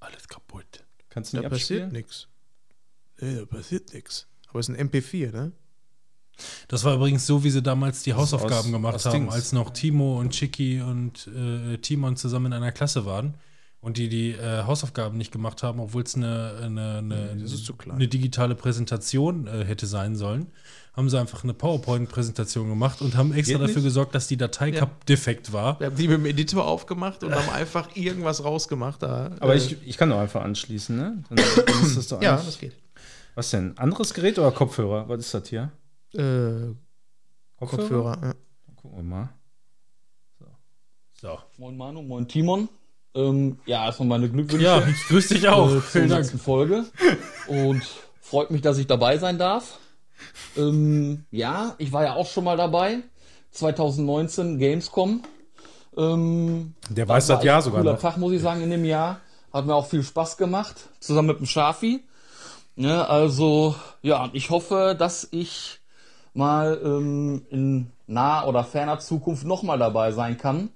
Alles 0.00 0.28
kaputt. 0.28 0.84
Kannst 1.08 1.32
du 1.32 1.38
Da 1.38 1.42
nicht 1.42 1.50
passiert 1.50 1.82
abspielen? 1.84 1.92
nichts. 1.92 2.28
Nee, 3.20 3.36
da 3.36 3.46
passiert 3.46 3.94
nichts. 3.94 4.26
Aber 4.48 4.58
es 4.60 4.68
ist 4.68 4.78
ein 4.78 4.88
MP4, 4.90 5.32
ne? 5.32 5.52
Das 6.68 6.84
war 6.84 6.94
übrigens 6.94 7.26
so, 7.26 7.44
wie 7.44 7.50
sie 7.50 7.62
damals 7.62 8.02
die 8.02 8.14
Hausaufgaben 8.14 8.54
aus- 8.68 8.72
gemacht 8.72 8.94
aus 8.96 9.06
haben, 9.06 9.12
Dings. 9.22 9.34
als 9.34 9.52
noch 9.52 9.70
Timo 9.70 10.18
und 10.20 10.30
Chicky 10.30 10.80
und 10.82 11.28
äh, 11.28 11.78
Timon 11.78 12.16
zusammen 12.16 12.46
in 12.46 12.52
einer 12.54 12.72
Klasse 12.72 13.06
waren 13.06 13.34
und 13.80 13.96
die 13.98 14.08
die 14.08 14.32
äh, 14.32 14.64
Hausaufgaben 14.64 15.16
nicht 15.16 15.32
gemacht 15.32 15.62
haben, 15.62 15.80
obwohl 15.80 16.02
es 16.02 16.14
eine, 16.14 16.58
eine, 16.62 16.98
eine, 16.98 17.44
klein. 17.78 17.96
eine 17.96 18.08
digitale 18.08 18.54
Präsentation 18.54 19.46
äh, 19.46 19.64
hätte 19.64 19.86
sein 19.86 20.16
sollen, 20.16 20.48
haben 20.94 21.08
sie 21.10 21.18
einfach 21.20 21.44
eine 21.44 21.52
PowerPoint-Präsentation 21.54 22.68
gemacht 22.68 23.00
und 23.02 23.16
haben 23.16 23.32
extra 23.32 23.54
Geht 23.58 23.62
dafür 23.62 23.76
nicht? 23.76 23.84
gesorgt, 23.84 24.14
dass 24.14 24.28
die 24.28 24.36
Datei 24.36 24.68
Ja. 24.70 24.80
kap- 24.80 25.04
defekt 25.06 25.52
war. 25.52 25.78
Wir 25.78 25.86
haben 25.88 25.96
die 25.96 26.08
mit 26.08 26.18
dem 26.18 26.26
Editor 26.26 26.66
aufgemacht 26.66 27.22
und 27.22 27.34
haben 27.34 27.50
einfach 27.50 27.94
irgendwas 27.94 28.42
rausgemacht. 28.44 29.02
Da, 29.02 29.30
Aber 29.40 29.54
äh, 29.54 29.58
ich, 29.58 29.76
ich 29.86 29.96
kann 29.98 30.10
doch 30.10 30.18
einfach 30.18 30.42
anschließen, 30.42 30.96
ne? 30.96 31.22
Dann, 31.28 31.36
dann 31.66 31.82
ist 31.82 31.96
das 31.96 32.08
doch 32.08 32.22
Ja, 32.22 32.36
das 32.36 32.58
geht. 32.58 32.72
Was 33.34 33.50
denn? 33.50 33.76
Anderes 33.76 34.14
Gerät 34.14 34.38
oder 34.38 34.50
Kopfhörer? 34.52 35.06
Was 35.08 35.20
ist 35.20 35.34
das 35.34 35.48
hier? 35.48 35.70
Äh, 36.16 36.74
Kopfhörer. 37.58 38.18
Ja. 38.22 38.34
Gucken 38.76 38.96
wir 38.98 39.02
mal. 39.02 39.28
So. 41.20 41.38
Moin 41.58 41.76
Manu, 41.76 42.02
moin 42.02 42.28
Timon. 42.28 42.68
Ähm, 43.14 43.58
ja, 43.64 43.86
erstmal 43.86 44.08
meine 44.10 44.28
Glückwünsche 44.30 44.64
Ja, 44.64 44.78
ich 44.86 45.06
grüße 45.08 45.34
dich 45.34 45.48
auch. 45.48 45.68
äh, 45.68 45.72
zur 45.72 45.82
Vielen 45.82 46.08
Dank. 46.10 46.20
nächsten 46.20 46.38
Folge. 46.38 46.84
Und 47.48 47.82
freut 48.20 48.50
mich, 48.50 48.60
dass 48.60 48.76
ich 48.78 48.86
dabei 48.86 49.16
sein 49.18 49.38
darf. 49.38 49.78
Ähm, 50.56 51.24
ja, 51.30 51.74
ich 51.78 51.92
war 51.92 52.04
ja 52.04 52.14
auch 52.14 52.26
schon 52.26 52.44
mal 52.44 52.56
dabei. 52.56 52.98
2019 53.52 54.58
Gamescom. 54.58 55.22
Ähm, 55.96 56.74
Der 56.90 57.08
weiß 57.08 57.26
das 57.28 57.42
Jahr 57.42 57.62
sogar 57.62 57.80
cooler 57.80 57.92
noch. 57.94 58.00
Tag, 58.00 58.18
muss 58.18 58.32
ich 58.34 58.42
sagen, 58.42 58.60
in 58.62 58.70
dem 58.70 58.84
Jahr. 58.84 59.20
Hat 59.52 59.64
mir 59.64 59.74
auch 59.74 59.86
viel 59.86 60.02
Spaß 60.02 60.36
gemacht. 60.36 60.90
Zusammen 61.00 61.28
mit 61.28 61.38
dem 61.38 61.46
Schafi. 61.46 62.04
Ja, 62.76 63.04
also, 63.04 63.74
ja, 64.02 64.22
und 64.24 64.34
ich 64.34 64.50
hoffe, 64.50 64.94
dass 64.98 65.26
ich 65.30 65.80
mal 66.36 66.80
ähm, 66.84 67.42
in 67.50 67.86
naher 68.06 68.48
oder 68.48 68.64
ferner 68.64 68.98
Zukunft 68.98 69.44
nochmal 69.44 69.78
dabei 69.78 70.12
sein 70.12 70.38
kann 70.38 70.70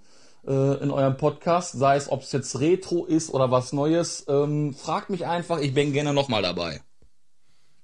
äh, 0.46 0.82
in 0.82 0.90
eurem 0.90 1.16
Podcast, 1.16 1.72
sei 1.72 1.96
es, 1.96 2.10
ob 2.10 2.22
es 2.22 2.32
jetzt 2.32 2.60
Retro 2.60 3.04
ist 3.04 3.32
oder 3.32 3.50
was 3.50 3.72
Neues. 3.72 4.24
Ähm, 4.28 4.74
fragt 4.74 5.10
mich 5.10 5.26
einfach, 5.26 5.58
ich 5.58 5.74
bin 5.74 5.92
gerne 5.92 6.12
nochmal 6.12 6.42
dabei. 6.42 6.80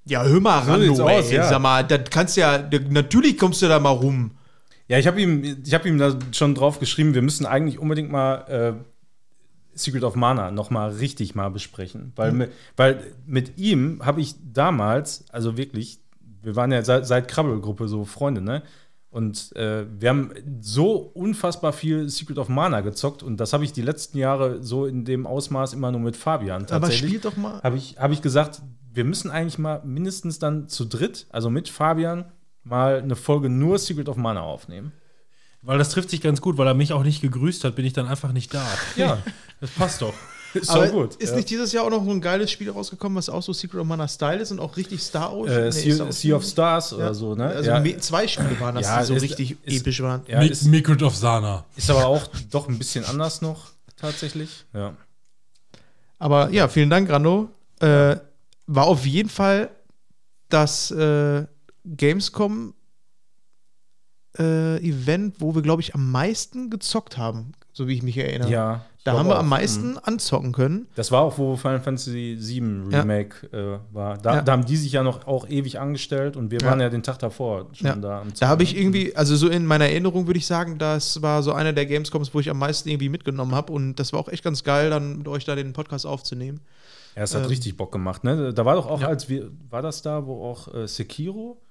ja, 0.05 0.25
hör 0.25 0.41
mal 0.41 0.61
ran, 0.61 0.87
du, 0.87 1.03
aus, 1.03 1.29
ey. 1.29 1.37
ja. 1.37 1.49
Sag 1.49 1.61
mal, 1.61 1.85
das 1.85 2.11
kannst 2.11 2.37
ja, 2.37 2.69
natürlich 2.89 3.39
kommst 3.39 3.63
du 3.63 3.69
da 3.69 3.79
mal 3.79 3.91
rum. 3.91 4.33
Ja, 4.89 4.99
ich 4.99 5.07
habe 5.07 5.21
ihm, 5.21 5.63
ich 5.65 5.75
hab 5.75 5.85
ihm 5.85 5.99
da 5.99 6.17
schon 6.33 6.55
drauf 6.55 6.79
geschrieben, 6.79 7.15
wir 7.15 7.23
müssen 7.23 7.45
eigentlich 7.45 7.79
unbedingt 7.79 8.11
mal 8.11 8.35
äh, 8.49 8.97
Secret 9.77 10.05
of 10.05 10.15
Mana 10.15 10.51
noch 10.53 10.71
mal 10.71 10.91
richtig 10.91 11.35
mal 11.35 11.51
besprechen. 11.51 12.13
Weil, 12.17 12.33
mit, 12.33 12.53
weil 12.77 13.03
mit 13.27 13.59
ihm 13.59 14.01
habe 14.05 14.21
ich 14.21 14.37
damals, 14.53 15.25
also 15.31 15.57
wirklich, 15.57 15.99
wir 16.47 16.55
waren 16.57 16.71
ja 16.71 16.83
seit, 16.85 17.07
seit 17.07 17.27
Krabbelgruppe 17.29 17.89
so 17.89 18.05
Freunde, 18.05 18.41
ne? 18.41 18.63
Und 19.11 19.55
äh, 19.57 19.85
wir 19.99 20.11
haben 20.11 20.31
so 20.61 20.93
unfassbar 20.97 21.73
viel 21.73 22.09
Secret 22.09 22.39
of 22.39 22.49
Mana 22.49 22.83
gezockt 22.83 23.23
und 23.23 23.39
das 23.39 23.53
habe 23.53 23.65
ich 23.65 23.73
die 23.73 23.83
letzten 23.83 24.19
Jahre 24.19 24.63
so 24.63 24.87
in 24.87 25.05
dem 25.05 25.27
Ausmaß 25.27 25.73
immer 25.73 25.91
nur 25.91 26.01
mit 26.01 26.17
Fabian 26.17 26.63
Aber 26.63 26.67
tatsächlich. 26.67 27.11
spiel 27.11 27.21
doch 27.21 27.37
mal. 27.37 27.61
habe 27.63 27.77
ich, 27.77 27.99
hab 27.99 28.13
ich 28.13 28.23
gesagt, 28.23 28.63
wir 28.93 29.05
müssen 29.05 29.31
eigentlich 29.31 29.59
mal 29.59 29.83
mindestens 29.85 30.39
dann 30.39 30.69
zu 30.69 30.85
dritt, 30.85 31.27
also 31.31 31.51
mit 31.51 31.69
Fabian, 31.69 32.27
mal 32.63 32.99
eine 33.01 33.17
Folge 33.17 33.49
nur 33.49 33.79
Secret 33.79 34.09
of 34.09 34.17
Mana 34.17 34.43
aufnehmen. 34.43 34.93
Weil 35.63 35.79
das 35.79 35.91
trifft 35.91 36.11
sich 36.11 36.21
ganz 36.21 36.41
gut, 36.41 36.59
weil 36.59 36.67
er 36.69 36.75
mich 36.75 36.93
auch 36.93 37.03
nicht 37.03 37.23
gegrüßt 37.23 37.65
hat, 37.65 37.75
bin 37.75 37.85
ich 37.85 37.93
dann 37.93 38.07
einfach 38.07 38.33
nicht 38.33 38.55
da. 38.55 38.65
Ja, 38.97 39.19
Das 39.61 39.71
passt 39.71 40.03
doch. 40.03 40.15
Ist 40.57 40.71
Aber 40.71 40.89
gut. 40.89 41.15
ist 41.17 41.31
ja. 41.31 41.37
nicht 41.37 41.51
dieses 41.51 41.73
Jahr 41.73 41.85
auch 41.85 41.91
noch 41.91 42.05
so 42.05 42.11
ein 42.11 42.21
geiles 42.21 42.51
Spiel 42.51 42.71
rausgekommen, 42.71 43.17
was 43.17 43.29
auch 43.29 43.43
so 43.43 43.53
Secret 43.53 43.81
of 43.81 43.87
Mana 43.87 44.09
Style 44.09 44.39
ist 44.41 44.51
und 44.53 44.59
auch 44.61 44.77
richtig 44.77 45.03
Star 45.03 45.33
Ocean? 45.33 45.55
äh, 45.57 45.65
Nee, 45.67 45.71
sea, 45.71 45.95
Star 45.95 46.13
sea 46.13 46.37
of? 46.37 46.45
Stars 46.45 46.91
Ja. 46.91 46.97
oder 46.97 47.15
so, 47.15 47.35
ne? 47.35 47.47
Also 47.47 47.71
ja, 47.71 47.99
zwei 48.01 48.27
Spiele 48.29 48.59
waren 48.61 48.75
das, 48.75 48.87
Ja, 48.87 49.01
die 49.01 49.07
so 49.07 49.15
ist- 49.15 49.23
richtig 49.23 49.57
ist- 49.65 49.81
episch 49.81 50.01
waren. 50.03 50.23
ja, 50.27 50.41
Mi- 50.41 50.51
ist, 50.51 50.61
Secret 50.63 51.03
of 51.03 51.17
Sana. 51.17 51.65
ist 51.77 51.91
aber 51.91 52.07
auch 52.07 52.27
doch 52.51 52.69
ein 52.69 52.79
bisschen 52.79 53.05
anders 53.05 53.41
noch, 53.43 53.71
tatsächlich. 53.97 54.65
Ja. 54.75 54.95
Aber 56.19 56.51
ja, 56.51 56.69
vielen 56.69 56.91
Dank, 56.91 57.11
Rando. 57.11 57.51
Äh, 57.81 58.17
war 58.67 58.87
auf 58.87 59.05
jeden 59.07 59.29
Fall 59.29 59.71
das 60.49 60.91
äh, 60.91 61.45
Gamescom 61.85 62.73
äh, 64.39 64.77
Event, 64.87 65.37
wo 65.41 65.55
wir, 65.55 65.63
glaube 65.63 65.83
ich, 65.83 65.95
am 65.95 66.11
meisten 66.11 66.69
gezockt 66.71 67.17
haben, 67.17 67.53
so 67.73 67.89
wie 67.89 67.95
ich 67.95 68.03
mich 68.03 68.17
erinnere. 68.19 68.51
Ja. 68.51 68.85
Da 69.07 69.19
haben 69.19 69.29
wir 69.29 69.35
auch. 69.37 69.39
am 69.41 69.47
Mhm. 69.47 69.51
meisten 69.51 69.99
anzocken 69.99 70.53
können. 70.53 70.87
Das 70.97 71.11
war 71.13 71.23
auch, 71.23 71.39
wo 71.39 71.57
Final 71.57 71.81
Fantasy 71.81 72.37
VII 72.41 72.91
Ja. 72.93 73.01
Remake 73.01 73.47
äh, 73.53 73.79
war. 73.95 74.19
Da, 74.19 74.35
Ja. 74.37 74.43
da 74.43 74.53
haben 74.53 74.65
die 74.67 74.77
sich 74.77 74.93
ja 74.93 75.03
noch 75.03 75.27
auch 75.27 75.49
ewig 75.49 75.79
angestellt 75.81 76.37
und 76.37 76.51
wir 76.51 76.61
Ja. 76.61 76.69
waren 76.69 76.81
ja 76.81 76.89
den 76.91 77.03
Tag 77.03 77.19
davor 77.19 77.67
schon 77.73 77.87
Ja. 77.87 77.97
da. 77.97 78.21
am 78.23 78.29
Da 78.39 78.49
habe 78.49 78.63
ich 78.63 78.71
Zocken. 78.71 78.83
irgendwie, 78.83 79.17
also 79.17 79.37
so 79.37 79.49
in 79.49 79.65
meiner 79.67 79.87
Erinnerung 79.87 80.27
würde 80.27 80.39
ich 80.39 80.47
sagen, 80.47 80.79
das 80.79 81.23
war 81.23 81.43
so 81.43 81.53
einer 81.53 81.73
der 81.73 81.87
Gamescoms, 81.87 82.35
wo 82.35 82.41
ich 82.41 82.51
am 82.51 82.59
meisten 82.59 82.89
irgendwie 82.89 83.09
mitgenommen 83.09 83.55
habe. 83.55 83.73
Und 83.73 83.97
das 83.97 84.13
war 84.13 84.21
auch 84.21 84.29
echt 84.29 84.43
ganz 84.45 84.65
geil, 84.65 84.91
dann 84.91 85.19
mit 85.19 85.29
euch 85.29 85.45
da 85.45 85.55
den 85.55 85.73
Podcast 85.73 86.07
aufzunehmen. 86.07 86.61
Ja, 87.15 87.23
es 87.23 87.35
hat 87.35 87.43
ähm, 87.43 87.49
richtig 87.49 87.77
Bock 87.77 87.93
gemacht, 87.93 88.25
ne? 88.25 88.53
Da 88.53 88.65
war 88.65 88.75
doch 88.75 88.87
auch, 88.87 89.01
Ja. 89.01 89.09
als 89.09 89.29
wir, 89.29 89.51
war 89.71 89.81
das 89.83 90.03
da, 90.03 90.27
wo 90.27 90.45
auch 90.45 90.75
äh, 90.75 90.87
Sekiro 90.87 91.63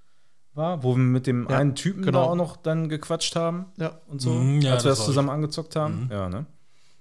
war, 0.56 0.82
wo 0.84 0.92
wir 0.96 1.04
mit 1.04 1.28
dem 1.28 1.48
Ja, 1.50 1.58
einen 1.58 1.76
Typen 1.76 2.02
genau. 2.04 2.24
da 2.24 2.32
auch 2.32 2.36
noch 2.36 2.56
dann 2.56 2.88
gequatscht 2.90 3.36
haben 3.36 3.66
Ja. 3.78 4.00
und 4.08 4.22
so, 4.22 4.30
Mhm, 4.32 4.62
ja, 4.62 4.74
als 4.74 4.86
wir 4.86 4.90
das 4.90 5.00
das 5.00 5.06
zusammen 5.06 5.30
angezockt 5.30 5.76
haben. 5.76 6.08
Ja, 6.12 6.30
ne? 6.30 6.46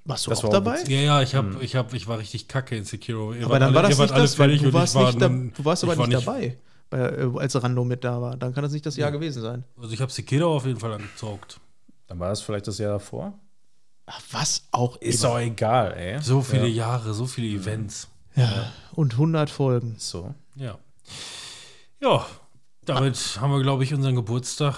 Warst 0.07 0.27
du 0.27 0.31
Das 0.31 0.41
auch 0.41 0.43
war 0.45 0.51
auch 0.51 0.55
dabei? 0.55 0.83
Ja, 0.85 1.01
ja, 1.01 1.23
ich, 1.23 1.35
hab, 1.35 1.63
ich, 1.63 1.77
hab, 1.77 1.95
ich 1.95 2.07
war 2.07 2.19
richtig 2.19 2.47
kacke 2.47 2.77
in 2.77 2.85
Sekiro. 2.85 3.33
Ihr 3.33 3.47
Aber 3.47 3.59
dann 3.59 3.69
alle- 3.69 3.75
war 3.77 3.83
das 3.89 3.99
nicht 3.99 4.11
das, 4.17 4.39
weil 4.39 4.59
du 4.59 4.73
warst, 4.73 4.95
war 4.95 5.07
nicht 5.07 5.21
da, 5.23 5.29
du 5.29 5.65
warst 5.65 5.83
aber 5.85 5.93
ich 5.95 5.99
war 5.99 6.07
nicht 6.07 6.27
dabei, 6.27 6.59
bei, 6.91 6.99
äh, 6.99 7.31
als 7.39 7.63
Rando 7.63 7.85
mit 7.85 8.05
da 8.05 8.21
war. 8.21 8.37
Dann 8.37 8.53
kann 8.53 8.63
das 8.63 8.73
nicht 8.73 8.85
das 8.85 8.97
Jahr 8.97 9.11
gewesen 9.11 9.41
sein. 9.41 9.65
Also 9.81 9.93
ich 9.95 10.01
habe 10.03 10.13
Sekiro 10.13 10.55
auf 10.57 10.67
jeden 10.67 10.79
Fall 10.79 10.93
angezockt. 10.93 11.59
Dann 12.07 12.19
war 12.21 12.29
das 12.29 12.43
vielleicht 12.43 12.67
das 12.67 12.77
Jahr 12.79 12.93
davor. 12.93 13.33
Ach, 14.07 14.21
was 14.33 14.65
auch 14.73 14.99
Ist 14.99 15.25
immer. 15.25 15.33
auch 15.33 15.39
egal, 15.39 15.95
ey. 15.95 16.21
So 16.21 16.43
viele 16.43 16.69
Jahre, 16.69 17.15
so 17.15 17.25
viele 17.25 17.47
Events. 17.59 18.09
Ja, 18.37 18.71
und 18.93 19.15
100 19.15 19.49
Folgen. 19.49 19.95
So. 19.99 20.35
Ja. 20.57 20.77
Ja, 22.03 22.27
damit 22.85 23.39
haben 23.41 23.53
wir, 23.53 23.63
glaube 23.63 23.85
ich, 23.85 23.95
unseren 23.95 24.17
Geburtstag 24.17 24.75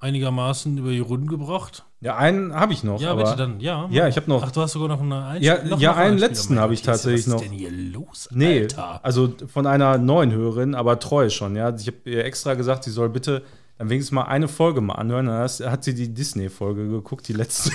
einigermaßen 0.00 0.78
über 0.78 0.90
die 0.90 0.98
Runden 0.98 1.28
gebracht. 1.28 1.84
Ja, 2.02 2.16
einen 2.16 2.52
habe 2.52 2.72
ich 2.72 2.82
noch. 2.82 3.00
Ja, 3.00 3.12
aber 3.12 3.22
bitte 3.22 3.36
dann. 3.36 3.60
Ja, 3.60 3.86
Ja, 3.90 4.08
ich 4.08 4.16
habe 4.16 4.28
noch. 4.28 4.42
Ach, 4.42 4.50
du 4.50 4.60
hast 4.60 4.72
sogar 4.72 4.88
noch 4.88 5.00
eine 5.00 5.24
Einsch 5.24 5.44
Ja, 5.44 5.62
noch 5.62 5.78
ja, 5.80 5.92
noch 5.92 5.98
einen 5.98 6.18
letzten 6.18 6.58
habe 6.58 6.74
ich 6.74 6.82
tatsächlich 6.82 7.26
was 7.28 7.28
noch. 7.28 7.42
ist 7.42 7.48
denn 7.48 7.56
hier 7.56 7.70
los, 7.70 8.28
Nee, 8.32 8.62
Alter? 8.62 9.00
also 9.04 9.32
von 9.46 9.68
einer 9.68 9.98
neuen 9.98 10.32
Hörerin, 10.32 10.74
aber 10.74 10.98
treu 10.98 11.30
schon, 11.30 11.54
ja. 11.54 11.72
Ich 11.76 11.86
habe 11.86 11.98
ihr 12.06 12.24
extra 12.24 12.54
gesagt, 12.54 12.82
sie 12.82 12.90
soll 12.90 13.08
bitte 13.08 13.42
dann 13.78 13.88
wenigstens 13.88 14.10
mal 14.12 14.24
eine 14.24 14.48
Folge 14.48 14.80
mal 14.80 14.94
anhören. 14.96 15.26
Dann 15.26 15.48
hat 15.48 15.84
sie 15.84 15.94
die 15.94 16.12
Disney-Folge 16.12 16.88
geguckt, 16.88 17.28
die 17.28 17.34
letzte. 17.34 17.70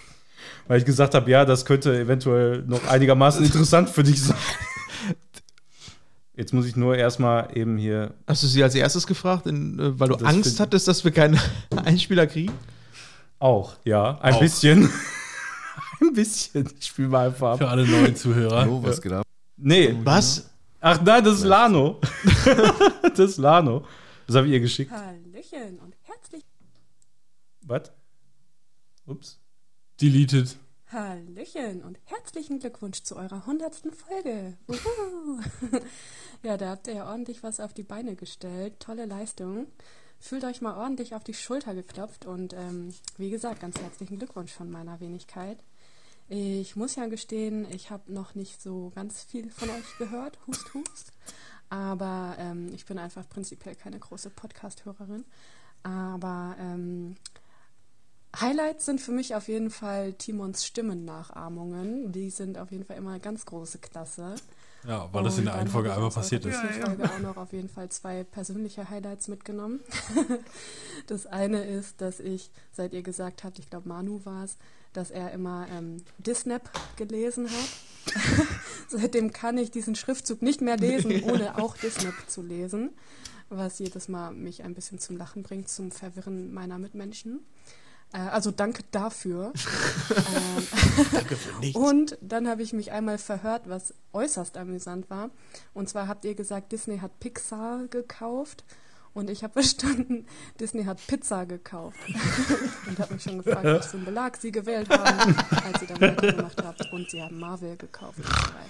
Weil 0.68 0.78
ich 0.78 0.84
gesagt 0.84 1.16
habe, 1.16 1.28
ja, 1.28 1.44
das 1.44 1.64
könnte 1.64 1.96
eventuell 1.98 2.62
noch 2.68 2.86
einigermaßen 2.86 3.44
interessant 3.44 3.90
für 3.90 4.04
dich 4.04 4.22
sein. 4.22 4.36
Jetzt 6.36 6.52
muss 6.52 6.66
ich 6.66 6.76
nur 6.76 6.96
erstmal 6.96 7.48
eben 7.56 7.78
hier. 7.78 8.12
Hast 8.26 8.42
du 8.42 8.46
sie 8.46 8.62
als 8.62 8.74
erstes 8.74 9.06
gefragt, 9.06 9.46
in, 9.46 9.78
äh, 9.78 9.98
weil 9.98 10.08
du 10.08 10.16
Das 10.16 10.28
Angst 10.28 10.60
hattest, 10.60 10.86
dass 10.86 11.02
wir 11.04 11.10
keinen 11.10 11.40
Einspieler 11.84 12.26
kriegen? 12.26 12.52
Auch, 13.38 13.76
ja, 13.84 14.18
ein 14.20 14.34
Auch. 14.34 14.40
bisschen. 14.40 14.90
ein 16.00 16.12
bisschen. 16.12 16.68
Ich 16.78 16.86
spiele 16.86 17.08
mal 17.08 17.26
einfach 17.26 17.52
ab. 17.52 17.58
Für 17.58 17.68
alle 17.68 17.86
neuen 17.86 18.16
Zuhörer. 18.16 18.60
Hallo, 18.60 18.82
was 18.82 19.00
geht 19.00 19.12
ab? 19.12 19.26
Nee. 19.56 19.96
Was? 20.04 20.50
Ach 20.80 21.00
nein, 21.02 21.24
das 21.24 21.38
ist 21.38 21.44
Lano. 21.44 22.00
das 23.02 23.18
ist 23.18 23.36
Lano. 23.38 23.84
Das 24.26 24.36
habe 24.36 24.46
ich 24.46 24.54
ihr 24.54 24.60
geschickt. 24.60 24.90
Hallöchen 24.90 25.78
und 25.80 25.94
herzlich, 26.02 26.44
Was? 27.62 27.92
Ups. 29.06 29.38
Deleted. 30.00 30.56
Hallöchen 30.88 31.82
und 31.82 31.98
herzlichen 32.04 32.58
Glückwunsch 32.58 33.02
zu 33.02 33.16
eurer 33.16 33.44
hundertsten 33.46 33.92
Folge. 33.92 34.56
Wuhu. 34.66 35.40
ja, 36.42 36.56
da 36.56 36.70
habt 36.70 36.86
ihr 36.86 36.94
ja 36.94 37.10
ordentlich 37.10 37.42
was 37.42 37.60
auf 37.60 37.72
die 37.72 37.82
Beine 37.82 38.16
gestellt. 38.16 38.80
Tolle 38.80 39.06
Leistung. 39.06 39.66
Fühlt 40.18 40.44
euch 40.44 40.60
mal 40.60 40.76
ordentlich 40.76 41.14
auf 41.14 41.24
die 41.24 41.34
Schulter 41.34 41.74
geklopft 41.74 42.26
und 42.26 42.52
ähm, 42.52 42.92
wie 43.16 43.30
gesagt, 43.30 43.60
ganz 43.60 43.78
herzlichen 43.78 44.18
Glückwunsch 44.18 44.52
von 44.52 44.70
meiner 44.70 45.00
Wenigkeit. 45.00 45.58
Ich 46.28 46.74
muss 46.74 46.96
ja 46.96 47.06
gestehen, 47.06 47.70
ich 47.70 47.90
habe 47.90 48.12
noch 48.12 48.34
nicht 48.34 48.60
so 48.60 48.90
ganz 48.96 49.22
viel 49.22 49.50
von 49.50 49.70
euch 49.70 49.98
gehört. 49.98 50.38
Hust, 50.46 50.74
hust. 50.74 51.12
Aber 51.68 52.34
ähm, 52.38 52.72
ich 52.74 52.84
bin 52.84 52.98
einfach 52.98 53.28
prinzipiell 53.28 53.76
keine 53.76 53.98
große 53.98 54.30
Podcast-Hörerin. 54.30 55.24
Aber 55.84 56.56
ähm, 56.58 57.16
Highlights 58.40 58.86
sind 58.86 59.00
für 59.00 59.12
mich 59.12 59.34
auf 59.34 59.48
jeden 59.48 59.70
Fall 59.70 60.14
Timons 60.14 60.66
Stimmennachahmungen. 60.66 62.12
Die 62.12 62.30
sind 62.30 62.58
auf 62.58 62.72
jeden 62.72 62.84
Fall 62.84 62.96
immer 62.96 63.18
ganz 63.20 63.46
große 63.46 63.78
Klasse. 63.78 64.34
Ja, 64.86 65.08
weil 65.12 65.24
das 65.24 65.38
in 65.38 65.44
der 65.44 65.54
einen 65.54 65.68
Folge 65.68 65.92
einmal 65.92 66.10
passiert 66.10 66.44
ist. 66.44 66.62
Disney-Folge 66.62 67.04
auch 67.04 67.18
noch 67.18 67.36
auf 67.36 67.52
jeden 67.52 67.68
Fall 67.68 67.88
zwei 67.88 68.24
persönliche 68.24 68.88
Highlights 68.88 69.28
mitgenommen. 69.28 69.80
das 71.06 71.26
eine 71.26 71.64
ist, 71.64 72.00
dass 72.00 72.20
ich, 72.20 72.50
seit 72.72 72.92
ihr 72.92 73.02
gesagt 73.02 73.42
habt, 73.42 73.58
ich 73.58 73.68
glaube 73.68 73.88
Manu 73.88 74.20
war 74.24 74.44
es, 74.44 74.56
dass 74.92 75.10
er 75.10 75.32
immer 75.32 75.66
ähm, 75.72 75.98
Disnap 76.18 76.70
gelesen 76.96 77.48
hat. 77.50 78.14
Seitdem 78.88 79.32
kann 79.32 79.58
ich 79.58 79.70
diesen 79.70 79.94
Schriftzug 79.94 80.42
nicht 80.42 80.60
mehr 80.60 80.76
lesen, 80.76 81.22
ohne 81.24 81.58
auch 81.58 81.76
Disnap 81.76 82.14
zu 82.28 82.42
lesen, 82.42 82.90
was 83.48 83.78
jedes 83.78 84.08
Mal 84.08 84.32
mich 84.32 84.62
ein 84.62 84.74
bisschen 84.74 84.98
zum 84.98 85.16
Lachen 85.16 85.42
bringt, 85.42 85.68
zum 85.68 85.90
Verwirren 85.90 86.52
meiner 86.52 86.78
Mitmenschen. 86.78 87.40
Äh, 88.12 88.18
also 88.18 88.50
danke 88.50 88.82
dafür. 88.90 89.52
ähm, 90.10 90.66
Danke 91.12 91.36
für 91.36 91.58
nichts. 91.58 91.78
und 91.78 92.18
dann 92.20 92.48
habe 92.48 92.62
ich 92.62 92.72
mich 92.72 92.92
einmal 92.92 93.18
verhört, 93.18 93.62
was 93.66 93.94
äußerst 94.12 94.56
amüsant 94.56 95.10
war. 95.10 95.30
Und 95.74 95.88
zwar 95.88 96.08
habt 96.08 96.24
ihr 96.24 96.34
gesagt, 96.34 96.72
Disney 96.72 96.98
hat 96.98 97.18
Pixar 97.20 97.86
gekauft. 97.88 98.64
Und 99.14 99.30
ich 99.30 99.42
habe 99.42 99.52
verstanden, 99.54 100.26
Disney 100.60 100.84
hat 100.84 101.04
Pizza 101.06 101.46
gekauft. 101.46 101.98
und 102.86 102.98
habe 102.98 103.14
mich 103.14 103.22
schon 103.22 103.42
gefragt, 103.42 103.64
was 103.64 103.86
für 103.86 103.96
einen 103.96 104.06
Belag 104.06 104.36
sie 104.36 104.52
gewählt 104.52 104.90
haben, 104.90 105.34
als 105.64 105.80
sie 105.80 105.86
dann 105.86 106.00
weitergemacht 106.00 106.62
habt. 106.62 106.92
Und 106.92 107.10
sie 107.10 107.22
haben 107.22 107.38
Marvel 107.38 107.76
gekauft. 107.76 108.18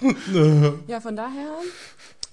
Und 0.00 0.16
so 0.32 0.62
weiter. 0.62 0.78
ja, 0.86 1.00
von 1.00 1.16
daher, 1.16 1.58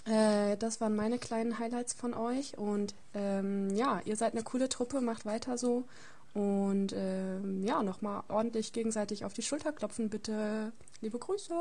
äh, 0.06 0.58
das 0.58 0.80
waren 0.80 0.96
meine 0.96 1.18
kleinen 1.18 1.58
Highlights 1.58 1.94
von 1.94 2.14
euch. 2.14 2.58
Und 2.58 2.94
ähm, 3.16 3.72
ja, 3.72 4.00
ihr 4.06 4.16
seid 4.16 4.34
eine 4.34 4.44
coole 4.44 4.70
Truppe, 4.70 5.02
macht 5.02 5.26
weiter 5.26 5.58
so. 5.58 5.86
Und 6.34 6.94
ähm, 6.96 7.64
ja, 7.64 7.84
nochmal 7.84 8.24
ordentlich 8.28 8.74
gegenseitig 8.74 9.24
auf 9.26 9.34
die 9.34 9.44
Schulter 9.44 9.72
klopfen, 9.72 10.10
bitte. 10.10 10.72
Liebe 11.02 11.20
Grüße. 11.20 11.54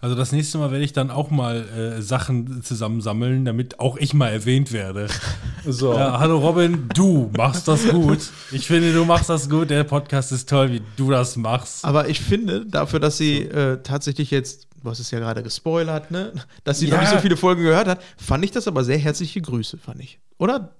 Also 0.00 0.14
das 0.16 0.32
nächste 0.32 0.58
Mal 0.58 0.70
werde 0.70 0.84
ich 0.84 0.92
dann 0.92 1.10
auch 1.10 1.30
mal 1.30 1.68
äh, 1.68 2.02
Sachen 2.02 2.62
zusammensammeln, 2.62 3.44
damit 3.44 3.78
auch 3.80 3.96
ich 3.96 4.14
mal 4.14 4.28
erwähnt 4.28 4.72
werde. 4.72 5.08
So. 5.66 5.92
Ja, 5.92 6.18
hallo 6.18 6.38
Robin, 6.38 6.88
du 6.94 7.30
machst 7.36 7.68
das 7.68 7.86
gut. 7.86 8.30
Ich 8.50 8.66
finde, 8.66 8.94
du 8.94 9.04
machst 9.04 9.28
das 9.28 9.50
gut. 9.50 9.68
Der 9.68 9.84
Podcast 9.84 10.32
ist 10.32 10.48
toll, 10.48 10.72
wie 10.72 10.82
du 10.96 11.10
das 11.10 11.36
machst. 11.36 11.84
Aber 11.84 12.08
ich 12.08 12.18
finde, 12.18 12.64
dafür, 12.64 12.98
dass 12.98 13.18
sie 13.18 13.42
äh, 13.42 13.76
tatsächlich 13.82 14.30
jetzt, 14.30 14.68
du 14.82 14.88
hast 14.88 15.00
es 15.00 15.10
ja 15.10 15.18
gerade 15.18 15.42
gespoilert, 15.42 16.10
ne? 16.10 16.32
dass 16.64 16.78
sie 16.78 16.86
Ja. 16.88 16.94
noch 16.94 17.02
nicht 17.02 17.10
so 17.12 17.18
viele 17.18 17.36
Folgen 17.36 17.62
gehört 17.62 17.88
hat, 17.88 18.02
fand 18.16 18.42
ich 18.42 18.52
das 18.52 18.66
aber 18.68 18.84
sehr 18.84 18.96
herzliche 18.96 19.42
Grüße, 19.42 19.76
fand 19.76 20.00
ich. 20.00 20.18
Oder? 20.38 20.74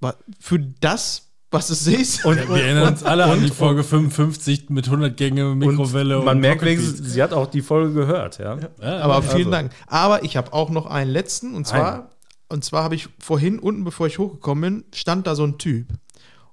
War 0.00 0.16
für 0.40 0.58
das, 0.58 1.25
was 1.50 1.70
es 1.70 1.86
ist. 1.86 2.24
Und, 2.24 2.36
Wir 2.48 2.64
erinnern 2.64 2.88
uns 2.88 3.02
alle 3.02 3.24
an 3.24 3.42
die 3.42 3.50
Folge 3.50 3.84
55 3.84 4.68
mit 4.70 4.86
100 4.86 5.16
Gänge 5.16 5.54
Mikrowelle. 5.54 6.18
und 6.18 6.24
man 6.24 6.36
und 6.36 6.40
merkt 6.40 6.62
wenigstens, 6.62 7.12
sie 7.12 7.22
hat 7.22 7.32
auch 7.32 7.46
die 7.46 7.62
Folge 7.62 7.92
gehört, 7.92 8.38
ja. 8.38 8.58
Ja, 8.80 8.98
Aber 8.98 9.22
vielen 9.22 9.38
also. 9.38 9.50
Dank. 9.50 9.72
Aber 9.86 10.24
ich 10.24 10.36
habe 10.36 10.52
auch 10.52 10.70
noch 10.70 10.86
einen 10.86 11.10
letzten 11.10 11.54
und 11.54 11.66
zwar, 11.66 12.10
und 12.48 12.64
zwar 12.64 12.82
habe 12.84 12.94
ich 12.94 13.08
vorhin 13.18 13.58
unten, 13.58 13.84
bevor 13.84 14.06
ich 14.06 14.18
hochgekommen 14.18 14.82
bin, 14.82 14.84
stand 14.94 15.26
da 15.26 15.34
so 15.34 15.44
ein 15.44 15.58
Typ. 15.58 15.88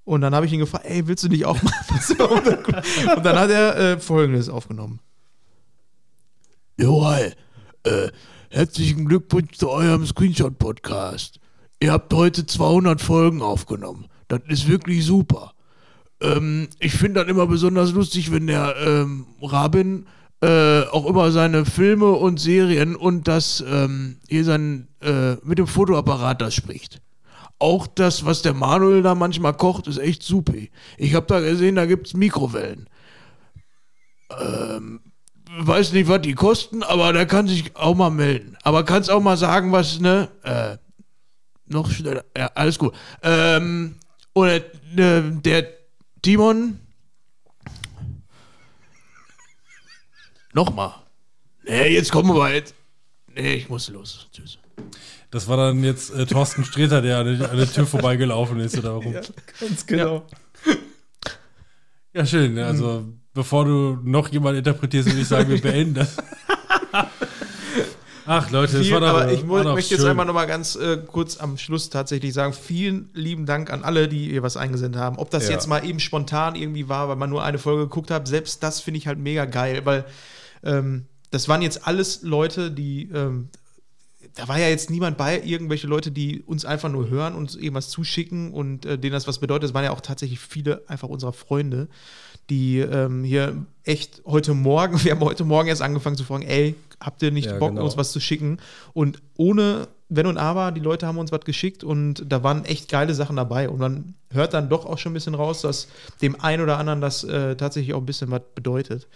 Und 0.06 0.22
dann 0.22 0.36
habe 0.36 0.46
ich 0.46 0.54
ihn 0.54 0.60
gefragt, 0.60 0.86
ey, 0.86 1.08
willst 1.08 1.24
du 1.24 1.30
nicht 1.30 1.46
auch 1.46 1.62
mal 1.64 1.72
was 1.90 2.10
Und 2.12 3.26
dann 3.26 3.40
hat 3.40 3.50
er 3.50 3.76
äh, 3.78 4.00
Folgendes 4.00 4.50
aufgenommen. 4.50 5.00
Jo, 6.78 7.06
hi. 7.06 7.32
Äh, 7.84 8.10
herzlichen 8.50 9.06
Glückwunsch 9.06 9.58
zu 9.58 9.70
eurem 9.70 10.06
Screenshot-Podcast. 10.06 11.40
Ihr 11.80 11.92
habt 11.92 12.14
heute 12.14 12.46
200 12.46 13.02
Folgen 13.02 13.42
aufgenommen. 13.42 14.08
Das 14.40 14.60
ist 14.60 14.68
wirklich 14.68 15.06
super. 15.06 15.54
Ähm, 16.22 16.68
ich 16.80 16.94
finde 16.94 17.22
das 17.22 17.30
immer 17.30 17.48
besonders 17.48 17.92
lustig, 17.92 18.32
wenn 18.32 18.48
der 18.48 18.76
ähm, 18.78 19.26
Rabin 19.42 20.06
äh, 20.42 20.84
auch 20.88 21.06
immer 21.06 21.32
seine 21.32 21.66
Filme 21.66 22.12
und 22.12 22.40
Serien 22.40 22.96
und 22.96 23.28
das 23.28 23.64
ähm, 23.68 24.18
hier 24.28 24.44
sein 24.44 24.88
äh, 25.02 25.36
mit 25.44 25.58
dem 25.58 25.68
Fotoapparat 25.68 26.42
das 26.42 26.54
spricht. 26.56 27.02
Auch 27.60 27.88
das, 27.88 28.26
was 28.26 28.42
der 28.42 28.54
Manuel 28.54 29.04
da 29.04 29.16
manchmal 29.16 29.54
kocht, 29.54 29.88
ist 29.88 29.98
echt 29.98 30.24
super. 30.24 30.54
Ich 30.98 31.14
habe 31.14 31.28
da 31.28 31.40
gesehen, 31.40 31.76
da 31.76 31.86
gibt's 31.86 32.14
Mikrowellen. 32.14 32.90
Ähm, 34.38 35.00
weiß 35.60 35.94
nicht, 35.94 36.10
was 36.10 36.22
die 36.22 36.34
kosten, 36.34 36.84
aber 36.84 37.14
der 37.14 37.26
kann 37.26 37.48
sich 37.48 37.76
auch 37.76 37.96
mal 37.96 38.10
melden. 38.10 38.58
Aber 38.64 38.84
kannst 38.84 39.10
auch 39.10 39.22
mal 39.22 39.38
sagen, 39.38 39.72
was, 39.72 40.00
ne? 40.00 40.30
Äh, 40.44 40.78
noch 41.68 41.90
schneller. 41.90 42.26
Ja, 42.38 42.52
alles 42.56 42.78
gut. 42.80 42.94
Ähm, 43.22 43.96
oder 44.34 44.56
äh, 44.56 44.62
der 44.96 45.68
Timon. 46.22 46.80
Nochmal. 50.54 50.94
Nee, 51.66 51.94
jetzt 51.94 52.12
kommen 52.12 52.36
wir 52.36 52.54
jetzt. 52.54 52.76
Nee, 53.34 53.56
ich 53.56 53.70
muss 53.70 53.90
los. 53.90 54.28
Tschüss. 54.32 54.60
Das 55.32 55.48
war 55.48 55.58
dann 55.58 55.84
jetzt 55.84 56.14
äh, 56.14 56.26
Thorsten 56.26 56.64
Sträter, 56.64 57.02
der 57.02 57.20
an 57.20 57.40
der, 57.40 57.50
an 57.50 57.58
der 57.58 57.72
Tür 57.72 57.88
vorbeigelaufen 57.88 58.60
ist 58.60 58.78
oder 58.78 58.96
warum? 58.96 59.14
Ganz 59.60 59.86
genau. 59.88 60.28
Ja, 62.14 62.26
schön. 62.26 62.58
Also, 62.60 63.06
bevor 63.34 63.66
du 63.66 63.98
noch 64.04 64.30
jemand 64.30 64.58
interpretierst, 64.60 65.08
würde 65.08 65.22
ich 65.22 65.28
sagen, 65.28 65.50
wir 65.50 65.60
beenden 65.60 65.96
das. 65.96 66.18
Ach, 68.26 68.50
Leute, 68.52 68.78
das 68.78 68.86
Viel, 68.86 68.94
war 68.94 69.02
doch, 69.02 69.08
aber 69.10 69.32
ich 69.32 69.48
war 69.48 69.64
doch 69.64 69.74
möchte 69.76 69.94
jetzt 69.96 70.02
schön. 70.02 70.12
einmal 70.12 70.26
noch 70.26 70.34
mal 70.34 70.46
ganz 70.46 70.76
äh, 70.76 70.98
kurz 71.06 71.38
am 71.38 71.58
Schluss 71.58 71.90
tatsächlich 71.90 72.34
sagen, 72.34 72.54
vielen 72.54 73.10
lieben 73.14 73.46
Dank 73.46 73.72
an 73.72 73.84
alle, 73.84 74.08
die 74.08 74.32
ihr 74.32 74.44
was 74.44 74.56
eingesendet 74.58 75.02
haben. 75.02 75.18
Ob 75.18 75.30
das 75.30 75.46
Ja. 75.46 75.52
jetzt 75.52 75.68
mal 75.68 75.86
eben 75.86 76.00
spontan 76.00 76.56
irgendwie 76.56 76.88
war, 76.88 77.10
weil 77.10 77.18
man 77.18 77.30
nur 77.30 77.44
eine 77.44 77.58
Folge 77.60 77.84
geguckt 77.84 78.12
hat, 78.12 78.28
selbst 78.28 78.64
das 78.64 78.80
finde 78.80 78.98
ich 79.00 79.08
halt 79.08 79.20
mega 79.20 79.46
geil, 79.46 79.82
weil 79.84 80.06
ähm, 80.64 81.06
das 81.32 81.50
waren 81.50 81.62
jetzt 81.62 81.86
alles 81.88 82.22
Leute, 82.22 82.72
die 82.72 83.10
ähm, 83.14 83.50
da 84.36 84.48
war 84.48 84.58
ja 84.58 84.68
jetzt 84.68 84.90
niemand 84.90 85.18
bei, 85.18 85.42
irgendwelche 85.44 85.86
Leute, 85.86 86.10
die 86.10 86.42
uns 86.42 86.66
einfach 86.66 86.90
nur 86.90 87.10
hören 87.10 87.36
und 87.36 87.56
irgendwas 87.56 87.90
zuschicken 87.90 88.52
und 88.52 88.86
äh, 88.86 88.98
denen 88.98 89.14
das 89.14 89.28
was 89.28 89.40
bedeutet. 89.40 89.70
Es 89.70 89.74
waren 89.74 89.84
ja 89.84 89.92
auch 89.92 90.02
tatsächlich 90.02 90.40
viele 90.40 90.82
einfach 90.88 91.10
unserer 91.10 91.34
Freunde, 91.34 91.88
die 92.50 92.80
ähm, 92.80 93.24
hier 93.24 93.66
echt 93.84 94.22
heute 94.26 94.54
Morgen, 94.54 95.04
wir 95.04 95.12
haben 95.12 95.20
heute 95.22 95.44
Morgen 95.44 95.68
erst 95.70 95.82
angefangen 95.82 96.16
zu 96.16 96.24
fragen, 96.24 96.44
ey, 96.44 96.74
habt 97.06 97.22
ihr 97.22 97.32
nicht 97.32 97.46
Ja, 97.48 97.58
Bock, 97.58 97.70
genau. 97.72 97.84
uns 97.84 97.98
was 97.98 98.12
zu 98.12 98.20
schicken? 98.20 98.58
Und 98.94 99.22
ohne 99.38 99.88
Wenn 100.10 100.28
und 100.28 100.38
Aber, 100.38 100.72
die 100.72 100.80
Leute 100.82 101.08
haben 101.08 101.18
uns 101.18 101.32
was 101.32 101.42
geschickt 101.42 101.84
und 101.84 102.24
da 102.32 102.44
waren 102.44 102.66
echt 102.66 102.90
geile 102.90 103.14
Sachen 103.16 103.36
dabei. 103.36 103.68
Und 103.70 103.80
man 103.80 104.14
hört 104.32 104.54
dann 104.54 104.70
doch 104.70 104.86
auch 104.86 104.98
schon 105.00 105.12
ein 105.12 105.16
bisschen 105.16 105.34
raus, 105.36 105.62
dass 105.62 105.88
dem 106.22 106.40
einen 106.42 106.62
oder 106.62 106.78
anderen 106.78 107.02
das 107.02 107.24
äh, 107.24 107.56
tatsächlich 107.56 107.94
auch 107.96 108.00
ein 108.02 108.06
bisschen 108.06 108.30
was 108.30 108.42
bedeutet. 108.54 109.08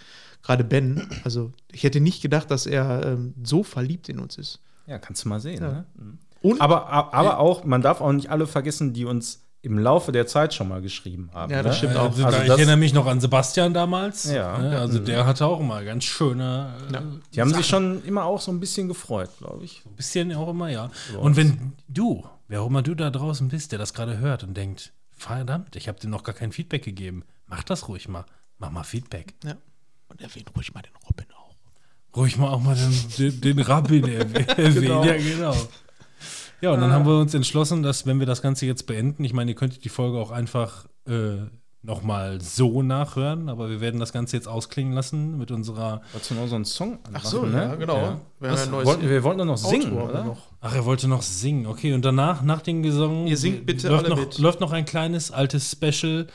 Gerade 0.42 0.64
Ben, 0.64 1.08
also 1.24 1.52
ich 1.72 1.82
hätte 1.84 2.00
nicht 2.00 2.20
gedacht, 2.22 2.50
dass 2.50 2.66
er 2.66 3.04
ähm, 3.06 3.34
so 3.44 3.62
verliebt 3.62 4.08
in 4.08 4.18
uns 4.18 4.38
ist. 4.38 4.60
Ja, 4.86 4.98
kannst 4.98 5.24
du 5.24 5.28
mal 5.28 5.40
sehen. 5.40 5.62
Ja. 5.62 5.68
Ne? 5.72 5.86
Mhm. 5.96 6.18
Und- 6.42 6.60
aber, 6.60 6.88
aber 7.14 7.38
auch, 7.38 7.64
man 7.64 7.82
darf 7.82 8.00
auch 8.00 8.12
nicht 8.12 8.30
alle 8.30 8.46
vergessen, 8.46 8.92
die 8.92 9.04
uns 9.04 9.44
im 9.60 9.78
Laufe 9.78 10.12
der 10.12 10.26
Zeit 10.26 10.54
schon 10.54 10.68
mal 10.68 10.80
geschrieben 10.80 11.30
haben. 11.32 11.50
Ja, 11.52 11.62
das 11.62 11.72
ne? 11.72 11.78
stimmt 11.78 11.94
Ja, 11.94 12.00
auch. 12.02 12.04
Also, 12.10 12.24
Also 12.24 12.38
ich 12.42 12.46
das- 12.46 12.56
erinnere 12.58 12.76
mich 12.76 12.92
noch 12.94 13.06
an 13.06 13.20
Sebastian 13.20 13.74
damals. 13.74 14.24
Ja. 14.30 14.56
Ne? 14.58 14.78
Also 14.78 14.98
der 15.00 15.26
hatte 15.26 15.46
auch 15.46 15.58
immer 15.60 15.82
ganz 15.84 16.04
schöne 16.04 16.74
äh, 16.92 16.98
Die 17.34 17.40
haben 17.40 17.52
sich 17.52 17.66
schon 17.66 18.02
immer 18.04 18.24
auch 18.24 18.40
so 18.40 18.52
ein 18.52 18.60
bisschen 18.60 18.86
gefreut, 18.88 19.30
glaube 19.38 19.64
ich. 19.64 19.82
Ein 19.84 19.96
bisschen 19.96 20.32
auch 20.34 20.48
immer, 20.48 20.68
ja. 20.68 20.90
Und 21.18 21.36
wenn 21.36 21.72
du, 21.88 22.24
wer 22.46 22.62
auch 22.62 22.66
immer 22.68 22.82
du 22.82 22.94
da 22.94 23.10
draußen 23.10 23.48
bist, 23.48 23.72
der 23.72 23.78
das 23.80 23.94
gerade 23.94 24.18
hört 24.18 24.44
und 24.44 24.56
denkt, 24.56 24.92
verdammt, 25.12 25.74
ich 25.74 25.88
habe 25.88 25.98
dir 25.98 26.08
noch 26.08 26.22
gar 26.22 26.34
kein 26.36 26.52
Feedback 26.52 26.84
gegeben, 26.84 27.24
mach 27.46 27.64
das 27.64 27.88
ruhig 27.88 28.06
mal. 28.08 28.24
Mach 28.58 28.70
mal 28.70 28.84
Feedback. 28.84 29.34
Ja. 29.44 29.56
Und 30.08 30.22
erwähnt 30.22 30.50
ruhig 30.56 30.72
mal 30.72 30.82
den 30.82 30.94
Robin 31.08 31.26
auch. 31.36 31.56
Ruhig 32.16 32.38
mal 32.38 32.48
auch 32.48 32.60
mal 32.60 32.76
den, 32.76 32.94
den, 33.18 33.40
den 33.40 33.58
Rabbin 33.58 34.04
erwäh- 34.06 34.48
erwähnen. 34.56 35.02
Ja, 35.04 35.16
genau. 35.16 35.56
Ja, 36.60 36.72
und 36.72 36.80
dann 36.80 36.92
haben 36.92 37.06
wir 37.06 37.18
uns 37.18 37.34
entschlossen, 37.34 37.82
dass, 37.82 38.06
wenn 38.06 38.18
wir 38.18 38.26
das 38.26 38.42
Ganze 38.42 38.66
jetzt 38.66 38.86
beenden, 38.86 39.24
ich 39.24 39.32
meine, 39.32 39.52
ihr 39.52 39.54
könntet 39.54 39.84
die 39.84 39.88
Folge 39.88 40.18
auch 40.18 40.30
einfach 40.30 40.86
äh, 41.06 41.36
nochmal 41.82 42.40
so 42.40 42.82
nachhören, 42.82 43.48
aber 43.48 43.70
wir 43.70 43.80
werden 43.80 44.00
das 44.00 44.12
Ganze 44.12 44.36
jetzt 44.36 44.48
ausklingen 44.48 44.92
lassen 44.92 45.38
mit 45.38 45.50
unserer. 45.50 46.02
Wolltest 46.12 46.30
du 46.30 46.34
noch 46.34 46.48
so 46.48 46.56
einen 46.56 46.64
Song 46.64 46.98
anmachen, 47.04 47.14
Ach 47.14 47.24
so, 47.24 47.46
ne? 47.46 47.62
ja, 47.62 47.74
genau. 47.76 47.96
Ja. 47.96 48.20
Wir 48.40 48.50
ja 48.54 48.72
Wollten, 48.72 49.08
wir 49.08 49.22
wollten 49.22 49.38
doch 49.38 49.44
noch 49.44 49.56
singen, 49.56 49.92
Outro 49.92 50.08
oder? 50.08 50.24
noch. 50.24 50.52
Ach, 50.60 50.74
er 50.74 50.84
wollte 50.84 51.08
noch 51.08 51.22
singen. 51.22 51.66
Okay, 51.66 51.92
und 51.94 52.04
danach, 52.04 52.42
nach 52.42 52.62
dem 52.62 52.82
Gesang, 52.82 53.26
Ihr 53.26 53.36
singt 53.36 53.64
bitte 53.64 53.88
läuft, 53.88 54.04
alle 54.04 54.14
noch, 54.14 54.20
mit. 54.20 54.38
läuft 54.38 54.60
noch 54.60 54.72
ein 54.72 54.84
kleines 54.84 55.30
altes 55.30 55.70
Special 55.70 56.26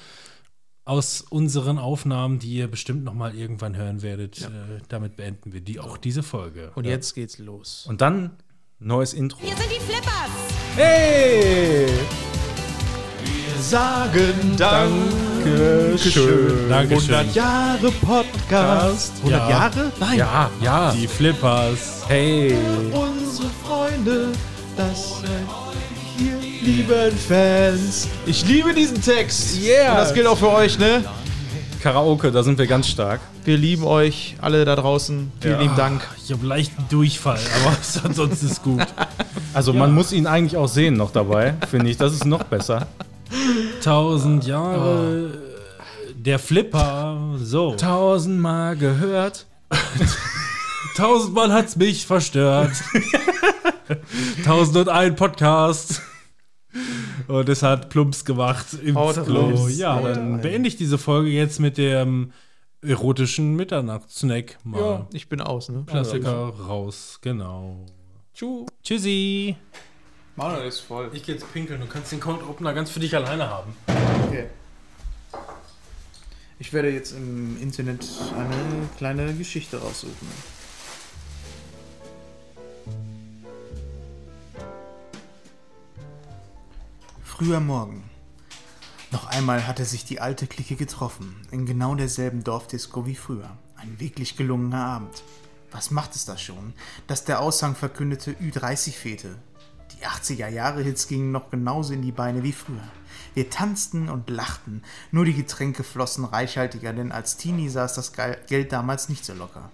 aus 0.85 1.21
unseren 1.21 1.77
Aufnahmen, 1.77 2.39
die 2.39 2.53
ihr 2.55 2.67
bestimmt 2.67 3.03
noch 3.03 3.13
mal 3.13 3.35
irgendwann 3.35 3.75
hören 3.75 4.01
werdet. 4.01 4.41
Äh, 4.41 4.47
damit 4.89 5.15
beenden 5.15 5.53
wir 5.53 5.61
die, 5.61 5.79
auch 5.79 5.97
diese 5.97 6.23
Folge. 6.23 6.71
Und 6.75 6.85
jetzt 6.85 7.13
geht's 7.13 7.37
los. 7.37 7.85
Und 7.87 8.01
dann 8.01 8.31
neues 8.85 9.13
Intro. 9.13 9.37
Hier 9.41 9.55
sind 9.55 9.69
die 9.71 9.79
Flippers. 9.79 10.31
Hey! 10.75 11.87
Sagen 13.59 14.55
Dankeschön. 14.57 16.69
Dankeschön. 16.69 17.15
100 17.15 17.35
Jahre 17.35 17.91
Podcast. 17.91 19.13
100 19.23 19.41
Ja. 19.41 19.49
Jahre? 19.49 19.91
Nein. 19.99 20.17
Ja, 20.17 20.49
ja. 20.61 20.91
Die 20.91 21.07
Flippers. 21.07 22.01
Hey! 22.07 22.55
Unsere 22.91 23.49
Freunde, 23.65 24.31
das 24.75 25.21
seid 25.21 25.29
ihr 26.19 26.37
lieben 26.61 27.17
Fans. 27.17 28.07
Ich 28.25 28.45
liebe 28.45 28.73
diesen 28.73 29.01
Text. 29.01 29.57
Yeah. 29.61 29.91
Und 29.91 29.97
das 29.99 30.13
gilt 30.13 30.27
auch 30.27 30.37
für 30.37 30.51
euch, 30.51 30.77
ne? 30.77 31.03
Karaoke, 31.83 32.31
da 32.31 32.43
sind 32.43 32.57
wir 32.59 32.65
ganz 32.67 32.87
stark. 32.87 33.19
Wir 33.43 33.57
lieben 33.57 33.83
euch 33.83 34.37
alle 34.39 34.63
da 34.63 34.77
draußen. 34.77 35.33
Vielen 35.41 35.53
Ja. 35.55 35.59
lieben 35.61 35.75
Dank. 35.75 36.01
Ich 36.23 36.31
habe 36.31 36.47
leichten 36.47 36.85
Durchfall, 36.89 37.37
aber 37.65 37.75
ansonsten 38.07 38.45
ist 38.47 38.63
gut. 38.63 38.85
Also 39.53 39.73
man 39.73 39.93
muss 39.93 40.13
ihn 40.13 40.25
eigentlich 40.25 40.55
auch 40.55 40.69
sehen 40.69 40.93
noch 40.95 41.11
dabei, 41.11 41.55
finde 41.69 41.89
ich. 41.91 41.97
Das 41.97 42.13
ist 42.13 42.23
noch 42.25 42.43
besser. 42.43 42.87
Tausend 43.83 44.45
Jahre. 44.47 45.31
Der 46.15 46.39
Flipper. 46.39 47.17
So. 47.43 47.75
Tausendmal 47.75 48.77
gehört. 48.77 49.45
Tausendmal 50.95 51.51
hat's 51.51 51.75
mich 51.75 52.05
verstört. 52.05 52.71
Tausend 54.45 54.77
und 54.77 54.87
ein 54.87 55.17
Podcast. 55.17 56.01
Und 57.27 57.49
es 57.49 57.63
hat 57.63 57.89
Plumps 57.89 58.25
gemacht 58.25 58.67
im 58.83 58.95
Haut 58.95 59.23
Klo. 59.25 59.67
Ja, 59.67 60.01
dann 60.01 60.41
beende 60.41 60.67
ich 60.67 60.75
diese 60.75 60.97
Folge 60.97 61.29
jetzt 61.29 61.59
mit 61.59 61.77
dem 61.77 62.31
erotischen 62.81 63.55
Mitternachtssnack. 63.55 64.57
Mal 64.63 64.81
Ja, 64.81 65.07
ich 65.13 65.29
bin 65.29 65.41
aus, 65.41 65.69
ne? 65.69 65.83
Klassiker 65.87 66.49
raus, 66.49 67.19
genau. 67.21 67.85
Tschüssi. 68.83 69.55
Manuel 70.35 70.67
ist 70.67 70.79
voll. 70.79 71.11
Ich 71.13 71.23
gehe 71.23 71.35
jetzt 71.35 71.51
pinkeln. 71.53 71.79
Du 71.79 71.87
kannst 71.87 72.11
den 72.11 72.19
Cold 72.19 72.41
Opener 72.41 72.73
ganz 72.73 72.89
für 72.89 72.99
dich 72.99 73.15
alleine 73.15 73.47
haben. 73.49 73.75
Okay. 74.27 74.47
Ich 76.59 76.73
werde 76.73 76.89
jetzt 76.89 77.11
im 77.11 77.61
Internet 77.61 78.05
eine 78.35 78.89
kleine 78.97 79.33
Geschichte 79.33 79.77
raussuchen. 79.77 80.27
Früher 87.35 87.59
Morgen. 87.59 88.03
Noch 89.09 89.25
einmal 89.25 89.65
hatte 89.65 89.85
sich 89.85 90.05
die 90.05 90.21
alte 90.21 90.45
Clique 90.45 90.75
getroffen, 90.75 91.35
in 91.49 91.65
genau 91.65 91.95
derselben 91.95 92.43
Dorfdisco 92.43 93.07
wie 93.07 93.15
früher. 93.15 93.57
Ein 93.75 93.99
wirklich 93.99 94.37
gelungener 94.37 94.85
Abend. 94.85 95.23
Was 95.71 95.89
macht 95.89 96.15
es 96.15 96.25
da 96.25 96.37
schon, 96.37 96.73
dass 97.07 97.25
der 97.25 97.39
Aushang 97.39 97.75
verkündete 97.75 98.33
Ü30 98.33 98.91
fehlte? 98.91 99.35
Die 99.93 100.05
80er 100.05 100.47
Jahre 100.47 100.83
Hits 100.83 101.07
gingen 101.07 101.31
noch 101.31 101.49
genauso 101.49 101.93
in 101.93 102.03
die 102.03 102.11
Beine 102.11 102.43
wie 102.43 102.53
früher. 102.53 102.87
Wir 103.33 103.49
tanzten 103.49 104.09
und 104.09 104.29
lachten, 104.29 104.83
nur 105.09 105.25
die 105.25 105.33
Getränke 105.33 105.83
flossen 105.83 106.25
reichhaltiger, 106.25 106.93
denn 106.93 107.11
als 107.11 107.37
Teenie 107.37 107.69
saß 107.69 107.95
das 107.95 108.13
Ge- 108.13 108.37
Geld 108.47 108.71
damals 108.71 109.09
nicht 109.09 109.25
so 109.25 109.33
locker. 109.33 109.71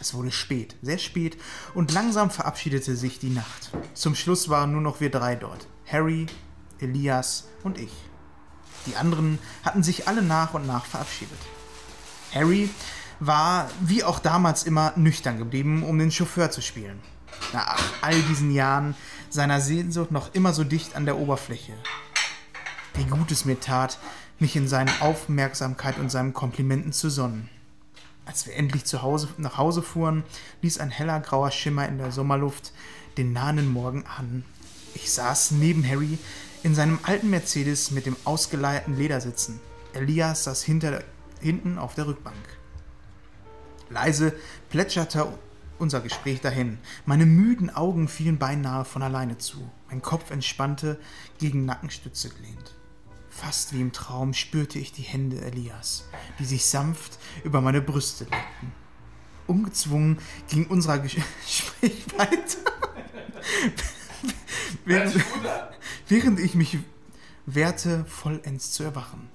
Es 0.00 0.12
wurde 0.12 0.32
spät, 0.32 0.76
sehr 0.82 0.98
spät, 0.98 1.38
und 1.72 1.92
langsam 1.94 2.28
verabschiedete 2.28 2.94
sich 2.94 3.18
die 3.18 3.30
Nacht. 3.30 3.70
Zum 3.94 4.14
Schluss 4.14 4.50
waren 4.50 4.72
nur 4.72 4.82
noch 4.82 5.00
wir 5.00 5.10
drei 5.10 5.34
dort. 5.34 5.66
Harry, 5.90 6.26
Elias 6.80 7.48
und 7.62 7.78
ich. 7.78 7.92
Die 8.86 8.96
anderen 8.96 9.38
hatten 9.64 9.82
sich 9.82 10.08
alle 10.08 10.22
nach 10.22 10.54
und 10.54 10.66
nach 10.66 10.84
verabschiedet. 10.84 11.38
Harry 12.34 12.70
war, 13.20 13.70
wie 13.80 14.04
auch 14.04 14.18
damals 14.18 14.64
immer, 14.64 14.92
nüchtern 14.96 15.38
geblieben, 15.38 15.82
um 15.82 15.98
den 15.98 16.10
Chauffeur 16.10 16.50
zu 16.50 16.60
spielen. 16.60 17.00
Nach 17.52 17.78
all 18.02 18.20
diesen 18.22 18.50
Jahren 18.50 18.94
seiner 19.30 19.60
Sehnsucht 19.60 20.10
noch 20.10 20.34
immer 20.34 20.52
so 20.52 20.64
dicht 20.64 20.96
an 20.96 21.06
der 21.06 21.18
Oberfläche. 21.18 21.72
Wie 22.94 23.04
gut 23.04 23.30
es 23.30 23.44
mir 23.44 23.60
tat, 23.60 23.98
mich 24.38 24.56
in 24.56 24.68
seine 24.68 25.00
Aufmerksamkeit 25.00 25.98
und 25.98 26.10
seinen 26.10 26.34
Komplimenten 26.34 26.92
zu 26.92 27.10
sonnen. 27.10 27.48
Als 28.26 28.46
wir 28.46 28.54
endlich 28.54 28.84
zu 28.84 29.02
Hause, 29.02 29.28
nach 29.38 29.56
Hause 29.56 29.82
fuhren, 29.82 30.24
ließ 30.62 30.78
ein 30.78 30.90
heller 30.90 31.20
grauer 31.20 31.50
Schimmer 31.50 31.88
in 31.88 31.98
der 31.98 32.10
Sommerluft 32.10 32.72
den 33.16 33.32
nahenden 33.32 33.72
Morgen 33.72 34.04
an. 34.18 34.44
Ich 34.96 35.12
saß 35.12 35.50
neben 35.50 35.86
Harry 35.86 36.16
in 36.62 36.74
seinem 36.74 36.98
alten 37.02 37.28
Mercedes 37.28 37.90
mit 37.90 38.06
dem 38.06 38.16
ausgeleierten 38.24 38.96
Ledersitzen. 38.96 39.60
Elias 39.92 40.44
saß 40.44 40.62
hinter, 40.62 41.04
hinten 41.38 41.76
auf 41.76 41.94
der 41.94 42.06
Rückbank. 42.06 42.34
Leise 43.90 44.32
plätscherte 44.70 45.28
unser 45.78 46.00
Gespräch 46.00 46.40
dahin. 46.40 46.78
Meine 47.04 47.26
müden 47.26 47.68
Augen 47.68 48.08
fielen 48.08 48.38
beinahe 48.38 48.86
von 48.86 49.02
alleine 49.02 49.36
zu. 49.36 49.70
Mein 49.90 50.00
Kopf 50.00 50.30
entspannte, 50.30 50.98
gegen 51.38 51.66
Nackenstütze 51.66 52.30
gelehnt. 52.30 52.74
Fast 53.28 53.74
wie 53.74 53.82
im 53.82 53.92
Traum 53.92 54.32
spürte 54.32 54.78
ich 54.78 54.92
die 54.92 55.02
Hände 55.02 55.42
Elias, 55.42 56.04
die 56.38 56.46
sich 56.46 56.64
sanft 56.64 57.18
über 57.44 57.60
meine 57.60 57.82
Brüste 57.82 58.24
legten. 58.24 58.72
Ungezwungen 59.46 60.18
ging 60.48 60.66
unser 60.68 60.94
Ges- 60.94 61.20
Gespräch 61.44 62.06
weiter. 62.16 62.72
Während, 64.84 65.14
während 66.08 66.40
ich 66.40 66.54
mich 66.54 66.78
wehrte, 67.46 68.04
vollends 68.06 68.72
zu 68.72 68.82
erwachen. 68.82 69.28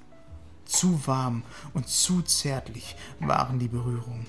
Zu 0.66 1.06
warm 1.06 1.44
und 1.74 1.88
zu 1.88 2.22
zärtlich 2.22 2.96
waren 3.20 3.60
die 3.60 3.68
Berührungen. 3.68 4.28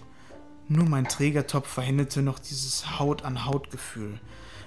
Nur 0.68 0.88
mein 0.88 1.06
Trägertopf 1.06 1.68
verhinderte 1.68 2.22
noch 2.22 2.38
dieses 2.38 2.98
Haut-an-Haut-Gefühl. 2.98 4.18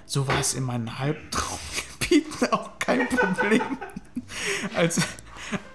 So 0.04 0.28
war 0.28 0.38
es 0.38 0.54
in 0.54 0.62
meinen 0.62 0.98
Halbtraumgebieten 0.98 2.48
auch 2.52 2.78
kein 2.78 3.08
Problem. 3.08 3.78
Als, 4.74 5.00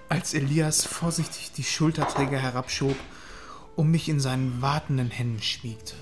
als 0.09 0.33
Elias 0.33 0.85
vorsichtig 0.85 1.51
die 1.51 1.63
Schulterträger 1.63 2.37
herabschob 2.37 2.95
und 3.75 3.91
mich 3.91 4.09
in 4.09 4.19
seinen 4.19 4.61
wartenden 4.61 5.11
Händen 5.11 5.41
schmiegte. 5.41 5.95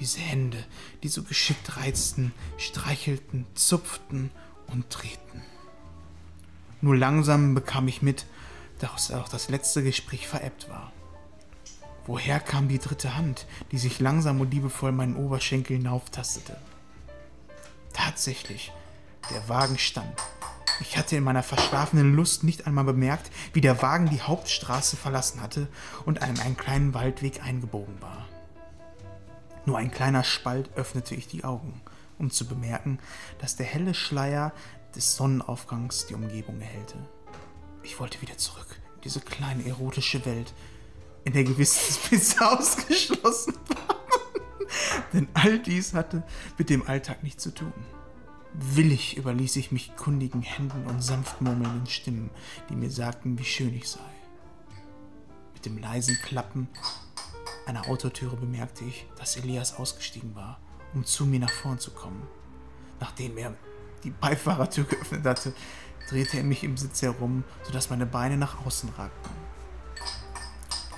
Diese 0.00 0.18
Hände, 0.18 0.64
die 1.02 1.08
so 1.08 1.22
geschickt 1.22 1.76
reizten, 1.76 2.32
streichelten, 2.58 3.46
zupften 3.54 4.30
und 4.66 4.86
drehten. 4.90 5.42
Nur 6.80 6.96
langsam 6.96 7.54
bekam 7.54 7.88
ich 7.88 8.02
mit, 8.02 8.26
dass 8.78 9.10
auch 9.10 9.28
das 9.28 9.48
letzte 9.48 9.82
Gespräch 9.82 10.26
verebbt 10.26 10.68
war. 10.68 10.92
Woher 12.06 12.40
kam 12.40 12.68
die 12.68 12.78
dritte 12.78 13.16
Hand, 13.16 13.46
die 13.72 13.78
sich 13.78 14.00
langsam 14.00 14.40
und 14.40 14.52
liebevoll 14.52 14.92
meinen 14.92 15.16
Oberschenkel 15.16 15.78
hinauftastete? 15.78 16.56
Tatsächlich, 17.94 18.72
der 19.30 19.48
Wagen 19.48 19.78
stand. 19.78 20.20
Ich 20.80 20.98
hatte 20.98 21.16
in 21.16 21.24
meiner 21.24 21.42
verschlafenen 21.42 22.14
Lust 22.14 22.44
nicht 22.44 22.66
einmal 22.66 22.84
bemerkt, 22.84 23.30
wie 23.52 23.60
der 23.60 23.80
Wagen 23.80 24.10
die 24.10 24.20
Hauptstraße 24.20 24.96
verlassen 24.96 25.40
hatte 25.40 25.68
und 26.04 26.20
an 26.20 26.38
einen 26.40 26.56
kleinen 26.56 26.92
Waldweg 26.92 27.42
eingebogen 27.42 28.02
war. 28.02 28.23
Nur 29.66 29.78
ein 29.78 29.90
kleiner 29.90 30.24
Spalt 30.24 30.70
öffnete 30.76 31.14
ich 31.14 31.26
die 31.26 31.44
Augen, 31.44 31.80
um 32.18 32.30
zu 32.30 32.46
bemerken, 32.46 32.98
dass 33.38 33.56
der 33.56 33.66
helle 33.66 33.94
Schleier 33.94 34.52
des 34.94 35.16
Sonnenaufgangs 35.16 36.06
die 36.06 36.14
Umgebung 36.14 36.60
erhellte. 36.60 36.96
Ich 37.82 37.98
wollte 37.98 38.20
wieder 38.20 38.36
zurück 38.36 38.80
in 38.96 39.00
diese 39.02 39.20
kleine 39.20 39.66
erotische 39.66 40.24
Welt, 40.24 40.54
in 41.24 41.32
der 41.32 41.44
Gewissensbisse 41.44 42.50
ausgeschlossen 42.50 43.54
waren. 43.68 43.94
Denn 45.12 45.28
all 45.34 45.58
dies 45.58 45.94
hatte 45.94 46.22
mit 46.58 46.70
dem 46.70 46.86
Alltag 46.86 47.22
nichts 47.22 47.42
zu 47.42 47.52
tun. 47.52 47.72
Willig 48.52 49.16
überließ 49.16 49.56
ich 49.56 49.72
mich 49.72 49.96
kundigen 49.96 50.42
Händen 50.42 50.86
und 50.86 51.02
sanft 51.02 51.40
murmelnden 51.40 51.86
Stimmen, 51.86 52.30
die 52.68 52.76
mir 52.76 52.90
sagten, 52.90 53.38
wie 53.38 53.44
schön 53.44 53.74
ich 53.74 53.88
sei. 53.88 54.00
Mit 55.54 55.66
dem 55.66 55.78
leisen 55.78 56.16
Klappen 56.22 56.68
einer 57.66 57.88
Autotüre 57.88 58.36
bemerkte 58.36 58.84
ich, 58.84 59.06
dass 59.18 59.36
Elias 59.36 59.76
ausgestiegen 59.76 60.34
war, 60.34 60.58
um 60.92 61.04
zu 61.04 61.24
mir 61.26 61.40
nach 61.40 61.50
vorn 61.50 61.78
zu 61.78 61.90
kommen. 61.90 62.26
Nachdem 63.00 63.36
er 63.38 63.54
die 64.02 64.10
Beifahrertür 64.10 64.84
geöffnet 64.84 65.24
hatte, 65.24 65.52
drehte 66.08 66.36
er 66.36 66.44
mich 66.44 66.62
im 66.62 66.76
Sitz 66.76 67.02
herum, 67.02 67.44
sodass 67.62 67.90
meine 67.90 68.06
Beine 68.06 68.36
nach 68.36 68.64
außen 68.66 68.90
ragten. 68.90 69.32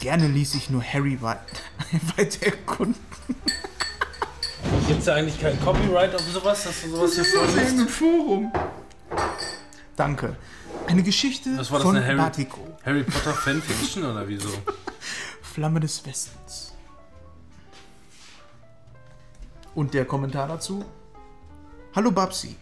Gerne 0.01 0.27
ließ 0.29 0.55
ich 0.55 0.69
nur 0.71 0.83
Harry 0.83 1.21
weit 1.23 1.41
weiter 2.17 2.47
erkunden. 2.47 3.01
Gibt 4.87 4.99
es 5.01 5.05
da 5.07 5.15
eigentlich 5.15 5.41
kein 5.41 5.59
Copyright 5.61 6.15
auf 6.15 6.21
sowas, 6.23 6.65
dass 6.65 6.83
du 6.83 6.91
sowas 6.91 7.15
hier 7.15 7.25
vorliest? 7.25 7.79
Im 7.79 7.89
Forum. 7.89 8.53
Danke. 9.95 10.37
Eine 10.87 11.03
Geschichte 11.03 11.57
Was 11.57 11.71
war 11.71 11.79
das, 11.79 11.87
von 11.87 11.97
eine 11.97 12.07
Harry, 12.07 12.17
Batiko. 12.19 12.61
Harry 12.85 13.03
Potter 13.03 13.33
Fanfiction 13.33 14.05
oder 14.05 14.29
wieso? 14.29 14.49
Flamme 15.57 15.81
des 15.81 16.05
Westens. 16.05 16.75
Und 19.75 19.95
der 19.95 20.05
Kommentar 20.05 20.49
dazu? 20.49 20.85
Hallo 21.95 22.11
Babsi. 22.11 22.57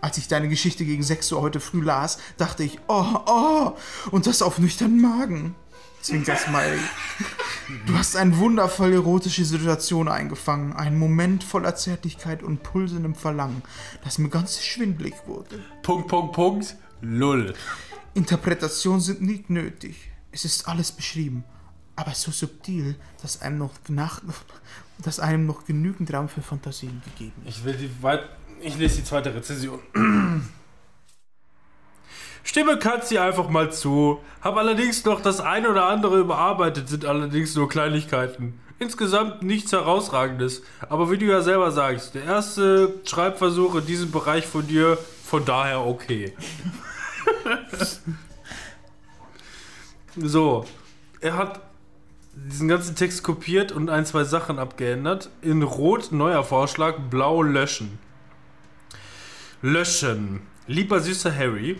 Als 0.00 0.18
ich 0.18 0.26
deine 0.26 0.48
Geschichte 0.48 0.84
gegen 0.84 1.04
6 1.04 1.30
Uhr 1.30 1.42
heute 1.42 1.60
früh 1.60 1.80
las, 1.80 2.18
dachte 2.38 2.64
ich, 2.64 2.80
oh, 2.88 3.20
oh, 3.26 3.76
und 4.10 4.26
das 4.26 4.42
auf 4.42 4.58
nüchternen 4.58 5.00
Magen. 5.00 5.54
Zwinker 6.02 6.34
Smiley. 6.34 6.80
Du 7.86 7.96
hast 7.96 8.16
eine 8.16 8.36
wundervoll 8.38 8.94
erotische 8.94 9.44
Situation 9.44 10.08
eingefangen. 10.08 10.72
Einen 10.72 10.98
Moment 10.98 11.44
voller 11.44 11.76
Zärtlichkeit 11.76 12.42
und 12.42 12.64
pulsendem 12.64 13.14
Verlangen, 13.14 13.62
das 14.02 14.18
mir 14.18 14.28
ganz 14.28 14.60
schwindlig 14.60 15.14
wurde. 15.26 15.62
Punkt, 15.84 16.08
Punkt, 16.08 16.32
Punkt. 16.32 16.76
Lull. 17.00 17.54
Interpretationen 18.14 19.00
sind 19.00 19.22
nicht 19.22 19.50
nötig. 19.50 20.10
Es 20.32 20.44
ist 20.44 20.66
alles 20.66 20.90
beschrieben. 20.90 21.44
Aber 22.00 22.14
so 22.14 22.30
subtil, 22.30 22.96
dass 23.20 23.42
einem 23.42 23.58
noch, 23.58 23.72
nach, 23.88 24.22
dass 25.04 25.20
einem 25.20 25.44
noch 25.44 25.66
genügend 25.66 26.10
Raum 26.14 26.30
für 26.30 26.40
Fantasien 26.40 27.02
gegeben 27.04 27.34
ist. 27.44 27.58
Ich 27.58 27.64
will 27.64 27.74
die 27.74 27.90
weit. 28.02 28.24
Ich 28.62 28.78
lese 28.78 28.96
die 28.96 29.04
zweite 29.04 29.34
Rezension. 29.34 29.78
Stimme 32.42 32.78
Katzi 32.78 33.18
einfach 33.18 33.50
mal 33.50 33.70
zu. 33.70 34.20
Hab 34.40 34.56
allerdings 34.56 35.04
noch 35.04 35.20
das 35.20 35.40
ein 35.40 35.66
oder 35.66 35.86
andere 35.86 36.20
überarbeitet, 36.20 36.88
sind 36.88 37.04
allerdings 37.04 37.54
nur 37.54 37.68
Kleinigkeiten. 37.68 38.58
Insgesamt 38.78 39.42
nichts 39.42 39.72
herausragendes. 39.72 40.62
Aber 40.88 41.10
wie 41.10 41.18
du 41.18 41.26
ja 41.26 41.42
selber 41.42 41.70
sagst, 41.70 42.14
der 42.14 42.24
erste 42.24 42.94
Schreibversuch 43.04 43.74
in 43.74 43.84
diesem 43.84 44.10
Bereich 44.10 44.46
von 44.46 44.66
dir, 44.66 44.96
von 45.22 45.44
daher 45.44 45.86
okay. 45.86 46.34
so, 50.16 50.64
er 51.20 51.36
hat 51.36 51.69
diesen 52.48 52.68
ganzen 52.68 52.96
Text 52.96 53.22
kopiert 53.22 53.72
und 53.72 53.90
ein, 53.90 54.06
zwei 54.06 54.24
Sachen 54.24 54.58
abgeändert. 54.58 55.30
In 55.42 55.62
Rot 55.62 56.12
neuer 56.12 56.44
Vorschlag, 56.44 56.98
Blau 57.10 57.42
löschen. 57.42 57.98
Löschen. 59.62 60.42
Lieber 60.66 61.00
süßer 61.00 61.34
Harry, 61.34 61.76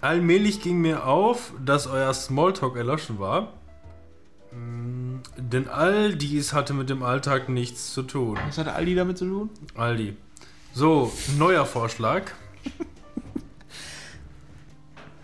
allmählich 0.00 0.62
ging 0.62 0.80
mir 0.80 1.06
auf, 1.06 1.52
dass 1.64 1.86
euer 1.86 2.12
Smalltalk 2.14 2.76
erloschen 2.76 3.18
war. 3.18 3.52
Denn 5.36 5.68
all 5.68 6.14
dies 6.14 6.52
hatte 6.52 6.72
mit 6.72 6.90
dem 6.90 7.02
Alltag 7.02 7.48
nichts 7.48 7.92
zu 7.92 8.02
tun. 8.02 8.38
Was 8.46 8.58
hat 8.58 8.68
Aldi 8.68 8.94
damit 8.94 9.18
zu 9.18 9.26
tun? 9.26 9.50
Aldi. 9.74 10.16
So, 10.72 11.12
neuer 11.38 11.66
Vorschlag. 11.66 12.30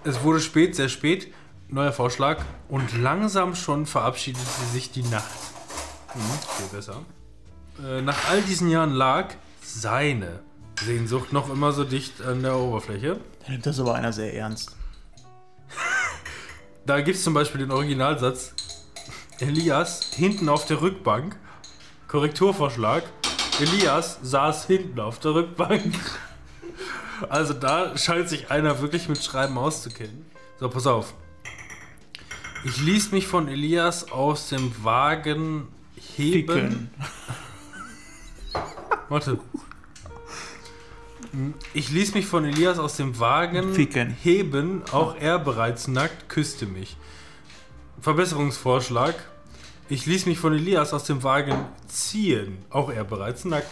es 0.05 0.23
wurde 0.23 0.41
spät, 0.41 0.75
sehr 0.75 0.89
spät. 0.89 1.33
Neuer 1.68 1.93
Vorschlag. 1.93 2.44
Und 2.68 2.97
langsam 2.97 3.55
schon 3.55 3.86
verabschiedete 3.86 4.44
sich 4.72 4.90
die 4.93 5.02
Nacht. 5.02 5.30
Hm, 6.12 6.22
viel 6.56 6.76
besser. 6.76 7.02
Äh, 7.84 8.02
nach 8.02 8.28
all 8.30 8.40
diesen 8.43 8.70
Jahren 8.70 8.93
lag 8.93 9.34
seine 9.62 10.40
Sehnsucht 10.80 11.32
noch 11.32 11.51
immer 11.51 11.72
so 11.72 11.84
dicht 11.84 12.22
an 12.22 12.43
der 12.43 12.56
Oberfläche. 12.56 13.18
Da 13.44 13.52
nimmt 13.52 13.66
das 13.66 13.80
aber 13.80 13.94
einer 13.94 14.12
sehr 14.12 14.34
ernst. 14.34 14.76
Da 16.84 17.01
gibt 17.01 17.16
es 17.16 17.24
zum 17.24 17.34
Beispiel 17.34 17.60
den 17.60 17.72
Originalsatz: 17.72 18.55
Elias 19.40 20.12
hinten 20.14 20.48
auf 20.48 20.66
der 20.66 20.80
Rückbank. 20.80 21.36
Korrekturvorschlag: 22.06 23.02
Elias 23.60 24.18
saß 24.22 24.66
hinten 24.66 25.01
auf 25.01 25.18
der 25.18 25.34
Rückbank. 25.34 25.94
Also 27.28 27.55
da 27.55 27.97
scheint 27.97 28.28
sich 28.28 28.51
einer 28.51 28.80
wirklich 28.80 29.09
mit 29.09 29.24
Schreiben 29.24 29.59
auszukennen. 29.59 30.26
So, 30.60 30.68
pass 30.68 30.86
auf. 30.86 31.14
Ich 32.66 32.80
ließ 32.80 33.12
mich 33.12 33.28
von 33.28 33.47
Elias 33.47 34.10
aus 34.10 34.48
dem 34.48 34.72
Wagen 34.82 35.68
heben. 36.16 36.48
Ficken. 36.52 36.90
Warte. 39.09 39.38
Ich 41.74 41.90
ließ 41.90 42.14
mich 42.14 42.26
von 42.26 42.44
Elias 42.44 42.80
aus 42.80 42.97
dem 42.97 43.20
Wagen 43.20 43.72
Ficken. 43.72 44.10
heben, 44.10 44.82
auch 44.90 45.14
er 45.14 45.38
bereits 45.38 45.86
nackt 45.86 46.28
küsste 46.28 46.66
mich. 46.66 46.97
Verbesserungsvorschlag. 48.01 49.14
Ich 49.88 50.06
ließ 50.06 50.26
mich 50.26 50.40
von 50.40 50.52
Elias 50.52 50.93
aus 50.93 51.05
dem 51.05 51.22
Wagen 51.22 51.66
ziehen, 51.86 52.59
auch 52.70 52.90
er 52.90 53.05
bereits 53.05 53.44
nackt. 53.44 53.70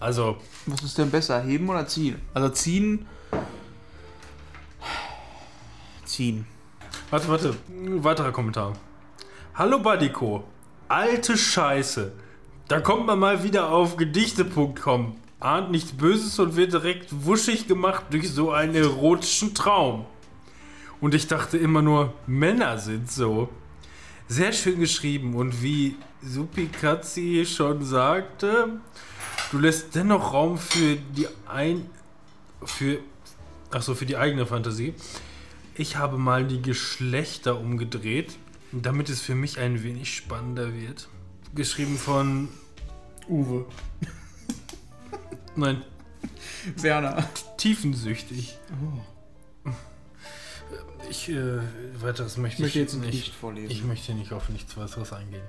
Also, 0.00 0.38
Was 0.66 0.82
ist 0.82 0.98
denn 0.98 1.12
besser, 1.12 1.40
heben 1.40 1.68
oder 1.68 1.86
ziehen? 1.86 2.20
Also 2.34 2.48
ziehen. 2.48 3.06
Ziehen. 6.04 6.46
Warte, 7.12 7.28
warte, 7.28 7.54
weiterer 7.68 8.32
Kommentar. 8.32 8.72
Hallo 9.54 9.78
Badiko, 9.80 10.44
alte 10.88 11.36
Scheiße. 11.36 12.10
Da 12.68 12.80
kommt 12.80 13.04
man 13.04 13.18
mal 13.18 13.42
wieder 13.44 13.68
auf 13.70 13.98
gedichte.com, 13.98 15.16
ahnt 15.38 15.70
nichts 15.70 15.92
Böses 15.92 16.38
und 16.38 16.56
wird 16.56 16.72
direkt 16.72 17.26
wuschig 17.26 17.68
gemacht 17.68 18.06
durch 18.10 18.30
so 18.32 18.50
einen 18.50 18.74
erotischen 18.74 19.54
Traum. 19.54 20.06
Und 21.02 21.14
ich 21.14 21.26
dachte 21.26 21.58
immer 21.58 21.82
nur, 21.82 22.14
Männer 22.26 22.78
sind 22.78 23.10
so. 23.10 23.50
Sehr 24.28 24.54
schön 24.54 24.80
geschrieben 24.80 25.34
und 25.34 25.62
wie 25.62 25.96
Supikatzi 26.22 27.44
schon 27.46 27.84
sagte, 27.84 28.80
du 29.50 29.58
lässt 29.58 29.94
dennoch 29.94 30.32
Raum 30.32 30.56
für 30.56 30.96
die 30.96 31.28
ein 31.46 31.90
für 32.64 33.00
ach 33.70 33.82
so 33.82 33.94
für 33.94 34.06
die 34.06 34.16
eigene 34.16 34.46
Fantasie. 34.46 34.94
Ich 35.74 35.96
habe 35.96 36.18
mal 36.18 36.46
die 36.46 36.60
Geschlechter 36.60 37.58
umgedreht, 37.58 38.36
damit 38.72 39.08
es 39.08 39.20
für 39.20 39.34
mich 39.34 39.58
ein 39.58 39.82
wenig 39.82 40.14
spannender 40.14 40.74
wird. 40.74 41.08
Geschrieben 41.54 41.96
von 41.96 42.48
Uwe. 43.28 43.66
nein, 45.56 45.82
Werner. 46.76 47.28
tiefensüchtig. 47.56 48.58
Ich 51.08 51.28
äh, 51.28 51.60
weiteres 52.00 52.36
möchte 52.36 52.56
ich, 52.56 52.62
möchte 52.62 52.78
jetzt 52.78 52.94
nicht. 52.94 53.10
Gedicht 53.10 53.34
vorlesen. 53.34 53.70
Ich 53.70 53.84
möchte 53.84 54.14
nicht 54.14 54.32
auf 54.32 54.48
nichts 54.48 54.76
weiteres 54.76 55.12
eingehen. 55.12 55.42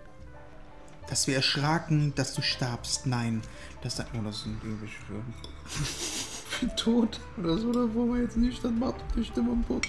dass 1.08 1.28
wir 1.28 1.36
erschraken, 1.36 2.14
dass 2.16 2.34
du 2.34 2.42
starbst. 2.42 3.06
Nein, 3.08 3.42
das, 3.82 4.00
oh, 4.00 4.22
das 4.24 4.44
sind 4.44 4.64
irgendwelche 4.64 4.98
für 5.06 6.76
tot 6.76 7.20
oder 7.38 7.58
so, 7.58 7.72
da 7.72 7.94
wollen 7.94 8.14
wir 8.14 8.22
jetzt 8.22 8.38
nicht, 8.38 8.64
dann 8.64 8.80
macht 8.80 8.96
die 9.16 9.24
Stimme 9.24 9.56
Put. 9.68 9.88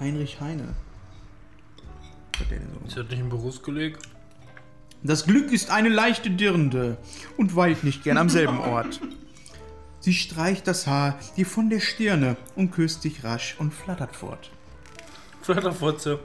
Heinrich 0.00 0.40
Heine. 0.40 0.74
Ist 2.86 2.96
das 2.96 3.08
nicht 3.08 3.18
ein 3.18 3.28
Berufskolleg? 3.28 3.98
Das 5.02 5.26
Glück 5.26 5.52
ist 5.52 5.70
eine 5.70 5.88
leichte 5.88 6.30
Dirnde 6.30 6.98
und 7.36 7.54
weilt 7.56 7.84
nicht 7.84 8.04
gern 8.04 8.16
am 8.16 8.28
selben 8.28 8.58
Ort. 8.58 9.00
Sie 10.00 10.14
streicht 10.14 10.66
das 10.66 10.86
Haar 10.86 11.18
dir 11.36 11.46
von 11.46 11.70
der 11.70 11.80
Stirne 11.80 12.36
und 12.56 12.70
küsst 12.70 13.04
dich 13.04 13.24
rasch 13.24 13.56
und 13.58 13.74
flattert 13.74 14.14
fort. 14.14 14.50
Flatterfotze. 15.42 16.20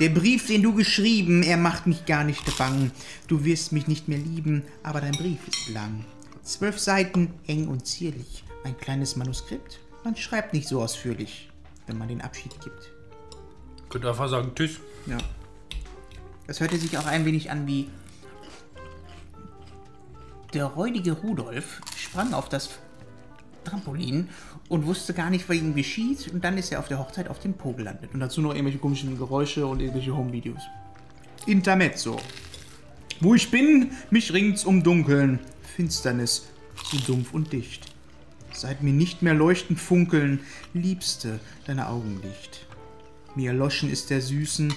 Der 0.00 0.08
Brief, 0.08 0.46
den 0.46 0.62
du 0.62 0.74
geschrieben, 0.74 1.42
er 1.42 1.56
macht 1.56 1.86
mich 1.86 2.04
gar 2.04 2.24
nicht 2.24 2.58
bang. 2.58 2.90
Du 3.28 3.44
wirst 3.44 3.72
mich 3.72 3.86
nicht 3.86 4.08
mehr 4.08 4.18
lieben, 4.18 4.64
aber 4.82 5.00
dein 5.00 5.12
Brief 5.12 5.38
ist 5.48 5.68
lang. 5.70 6.04
Zwölf 6.42 6.78
Seiten, 6.78 7.32
eng 7.46 7.68
und 7.68 7.86
zierlich. 7.86 8.43
Ein 8.64 8.76
kleines 8.78 9.14
Manuskript. 9.14 9.78
Man 10.04 10.16
schreibt 10.16 10.54
nicht 10.54 10.68
so 10.68 10.82
ausführlich, 10.82 11.50
wenn 11.86 11.98
man 11.98 12.08
den 12.08 12.22
Abschied 12.22 12.58
gibt. 12.62 12.90
Könnte 13.90 14.08
einfach 14.08 14.28
sagen, 14.28 14.52
tschüss. 14.54 14.80
Ja. 15.06 15.18
Das 16.46 16.60
hörte 16.60 16.76
sich 16.78 16.96
auch 16.98 17.06
ein 17.06 17.24
wenig 17.24 17.50
an 17.50 17.66
wie. 17.66 17.88
Der 20.54 20.64
räudige 20.64 21.12
Rudolf 21.12 21.80
sprang 21.96 22.32
auf 22.32 22.48
das 22.48 22.70
Trampolin 23.64 24.28
und 24.68 24.86
wusste 24.86 25.14
gar 25.14 25.30
nicht, 25.30 25.48
was 25.48 25.56
ihm 25.56 25.74
geschieht. 25.74 26.32
Und 26.32 26.42
dann 26.44 26.56
ist 26.56 26.72
er 26.72 26.78
auf 26.78 26.88
der 26.88 26.98
Hochzeit 26.98 27.28
auf 27.28 27.38
dem 27.40 27.54
Po 27.54 27.72
gelandet. 27.72 28.14
Und 28.14 28.20
dazu 28.20 28.40
noch 28.40 28.52
irgendwelche 28.52 28.78
komischen 28.78 29.18
Geräusche 29.18 29.66
und 29.66 29.80
irgendwelche 29.80 30.16
Home-Videos. 30.16 30.62
Intermezzo. 31.46 32.18
Wo 33.20 33.34
ich 33.34 33.50
bin, 33.50 33.92
mich 34.10 34.32
ringt's 34.32 34.64
um 34.64 34.82
Dunkeln. 34.82 35.38
Finsternis, 35.76 36.48
zu 36.88 36.96
dumpf 36.98 37.34
und 37.34 37.52
dicht. 37.52 37.93
Seit 38.54 38.82
mir 38.82 38.92
nicht 38.92 39.20
mehr 39.20 39.34
leuchtend 39.34 39.80
funkeln, 39.80 40.40
Liebste, 40.72 41.40
deine 41.66 41.88
Augenlicht. 41.88 42.66
Mir 43.34 43.50
erloschen 43.50 43.90
ist 43.90 44.10
der 44.10 44.20
süßen, 44.20 44.72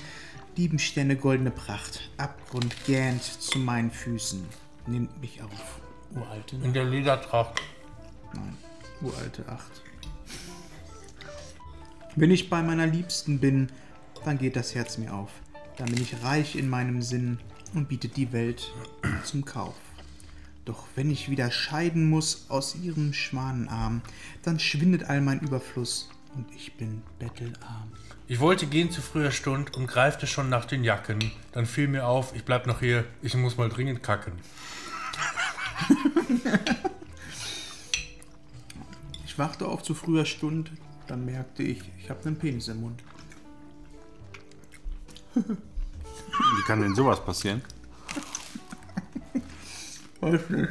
lieben 0.55 0.79
Sterne 0.79 1.15
goldene 1.15 1.51
Pracht. 1.51 2.09
Abgrund 2.17 2.75
gähnt 2.85 3.23
zu 3.23 3.59
meinen 3.59 3.91
Füßen. 3.91 4.43
Nimmt 4.87 5.21
mich 5.21 5.43
auf. 5.43 5.79
Uralte 6.15 6.55
In 6.55 6.73
der 6.73 6.85
Ledertracht. 6.85 7.61
Nein, 8.33 8.57
uralte 9.01 9.47
Acht. 9.47 9.83
Wenn 12.15 12.31
ich 12.31 12.49
bei 12.49 12.63
meiner 12.63 12.87
Liebsten 12.87 13.39
bin, 13.39 13.69
dann 14.25 14.39
geht 14.39 14.55
das 14.55 14.73
Herz 14.73 14.97
mir 14.97 15.13
auf. 15.13 15.29
Dann 15.77 15.85
bin 15.93 16.01
ich 16.01 16.23
reich 16.23 16.55
in 16.55 16.67
meinem 16.67 17.03
Sinn 17.03 17.37
und 17.75 17.87
bietet 17.87 18.17
die 18.17 18.31
Welt 18.31 18.73
zum 19.23 19.45
Kauf. 19.45 19.75
Doch 20.67 20.83
wenn 20.95 21.09
ich 21.09 21.29
wieder 21.29 21.49
scheiden 21.49 22.09
muss 22.09 22.47
aus 22.49 22.75
ihrem 22.75 23.13
Schwanenarm, 23.13 24.01
dann 24.43 24.59
schwindet 24.59 25.05
all 25.05 25.21
mein 25.21 25.39
Überfluss 25.39 26.09
und 26.35 26.45
ich 26.53 26.75
bin 26.75 27.03
bettelarm. 27.19 27.93
Ich 28.27 28.41
wollte 28.41 28.67
gehen 28.67 28.91
zu 28.91 29.01
früher 29.01 29.31
Stund 29.31 29.77
und 29.77 29.87
greifte 29.87 30.27
schon 30.27 30.49
nach 30.49 30.65
den 30.65 30.83
Jacken. 30.83 31.31
Dann 31.53 31.65
fiel 31.65 31.87
mir 31.87 32.05
auf, 32.05 32.35
ich 32.35 32.43
bleib 32.43 32.67
noch 32.67 32.81
hier, 32.81 33.05
ich 33.21 33.33
muss 33.35 33.55
mal 33.55 33.69
dringend 33.69 34.03
kacken. 34.03 34.33
Ich 39.25 39.39
wachte 39.39 39.67
auf 39.67 39.83
zu 39.83 39.93
früher 39.93 40.25
Stund, 40.25 40.69
dann 41.07 41.23
merkte 41.23 41.63
ich, 41.63 41.81
ich 41.97 42.09
habe 42.09 42.25
einen 42.25 42.37
Penis 42.37 42.67
im 42.67 42.81
Mund. 42.81 43.01
Wie 45.33 46.63
kann 46.65 46.81
denn 46.81 46.93
sowas 46.93 47.23
passieren? 47.23 47.61
Weiß 50.21 50.49
nicht. 50.49 50.69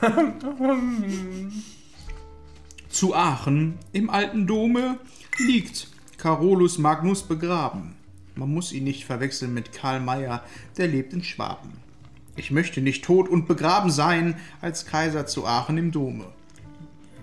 Zu 2.88 3.14
Aachen 3.14 3.78
im 3.92 4.10
alten 4.10 4.46
Dome 4.46 4.98
liegt 5.38 5.88
Carolus 6.18 6.78
Magnus 6.78 7.22
begraben. 7.22 7.94
Man 8.34 8.52
muss 8.52 8.72
ihn 8.72 8.84
nicht 8.84 9.04
verwechseln 9.04 9.54
mit 9.54 9.72
Karl 9.72 10.00
Mayer, 10.00 10.42
der 10.76 10.88
lebt 10.88 11.12
in 11.12 11.22
Schwaben. 11.22 11.72
Ich 12.36 12.50
möchte 12.50 12.80
nicht 12.80 13.04
tot 13.04 13.28
und 13.28 13.46
begraben 13.46 13.90
sein 13.90 14.36
als 14.60 14.86
Kaiser 14.86 15.26
zu 15.26 15.46
Aachen 15.46 15.78
im 15.78 15.92
Dome. 15.92 16.26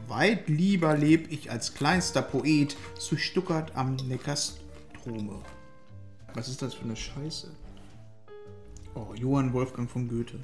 Weit 0.07 0.49
lieber 0.49 0.97
leb 0.97 1.31
ich 1.31 1.51
als 1.51 1.73
kleinster 1.73 2.21
Poet 2.21 2.75
zu 2.99 3.17
Stuttgart 3.17 3.75
am 3.75 3.95
Neckarstrome. 3.95 5.39
Was 6.33 6.49
ist 6.49 6.61
das 6.61 6.73
für 6.73 6.83
eine 6.83 6.95
Scheiße? 6.95 7.49
Oh, 8.95 9.13
Johann 9.15 9.53
Wolfgang 9.53 9.89
von 9.89 10.07
Goethe. 10.07 10.39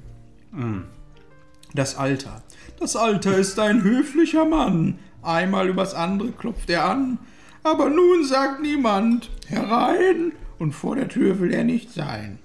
Das 1.74 1.96
Alter. 1.96 2.42
Das 2.80 2.96
Alter 2.96 3.36
ist 3.36 3.58
ein 3.58 3.82
höflicher 3.82 4.44
Mann. 4.44 4.98
Einmal 5.22 5.68
übers 5.68 5.94
andere 5.94 6.32
klopft 6.32 6.70
er 6.70 6.84
an. 6.88 7.18
Aber 7.62 7.90
nun 7.90 8.24
sagt 8.24 8.60
niemand 8.62 9.30
herein 9.46 10.32
und 10.58 10.72
vor 10.72 10.96
der 10.96 11.08
Tür 11.08 11.40
will 11.40 11.52
er 11.52 11.64
nicht 11.64 11.92
sein. 11.92 12.38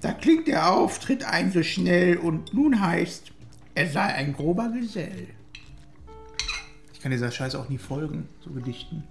Da 0.00 0.12
klingt 0.12 0.48
er 0.48 0.70
auf, 0.72 0.98
tritt 0.98 1.24
ein 1.24 1.52
so 1.52 1.62
schnell 1.62 2.16
und 2.18 2.52
nun 2.52 2.80
heißt, 2.80 3.30
er 3.74 3.88
sei 3.88 4.02
ein 4.02 4.32
grober 4.32 4.68
Gesell. 4.70 5.28
Ich 6.92 7.00
kann 7.00 7.12
dieser 7.12 7.30
Scheiße 7.30 7.58
auch 7.58 7.68
nie 7.68 7.78
folgen, 7.78 8.28
so 8.42 8.50
Gedichten. 8.50 9.04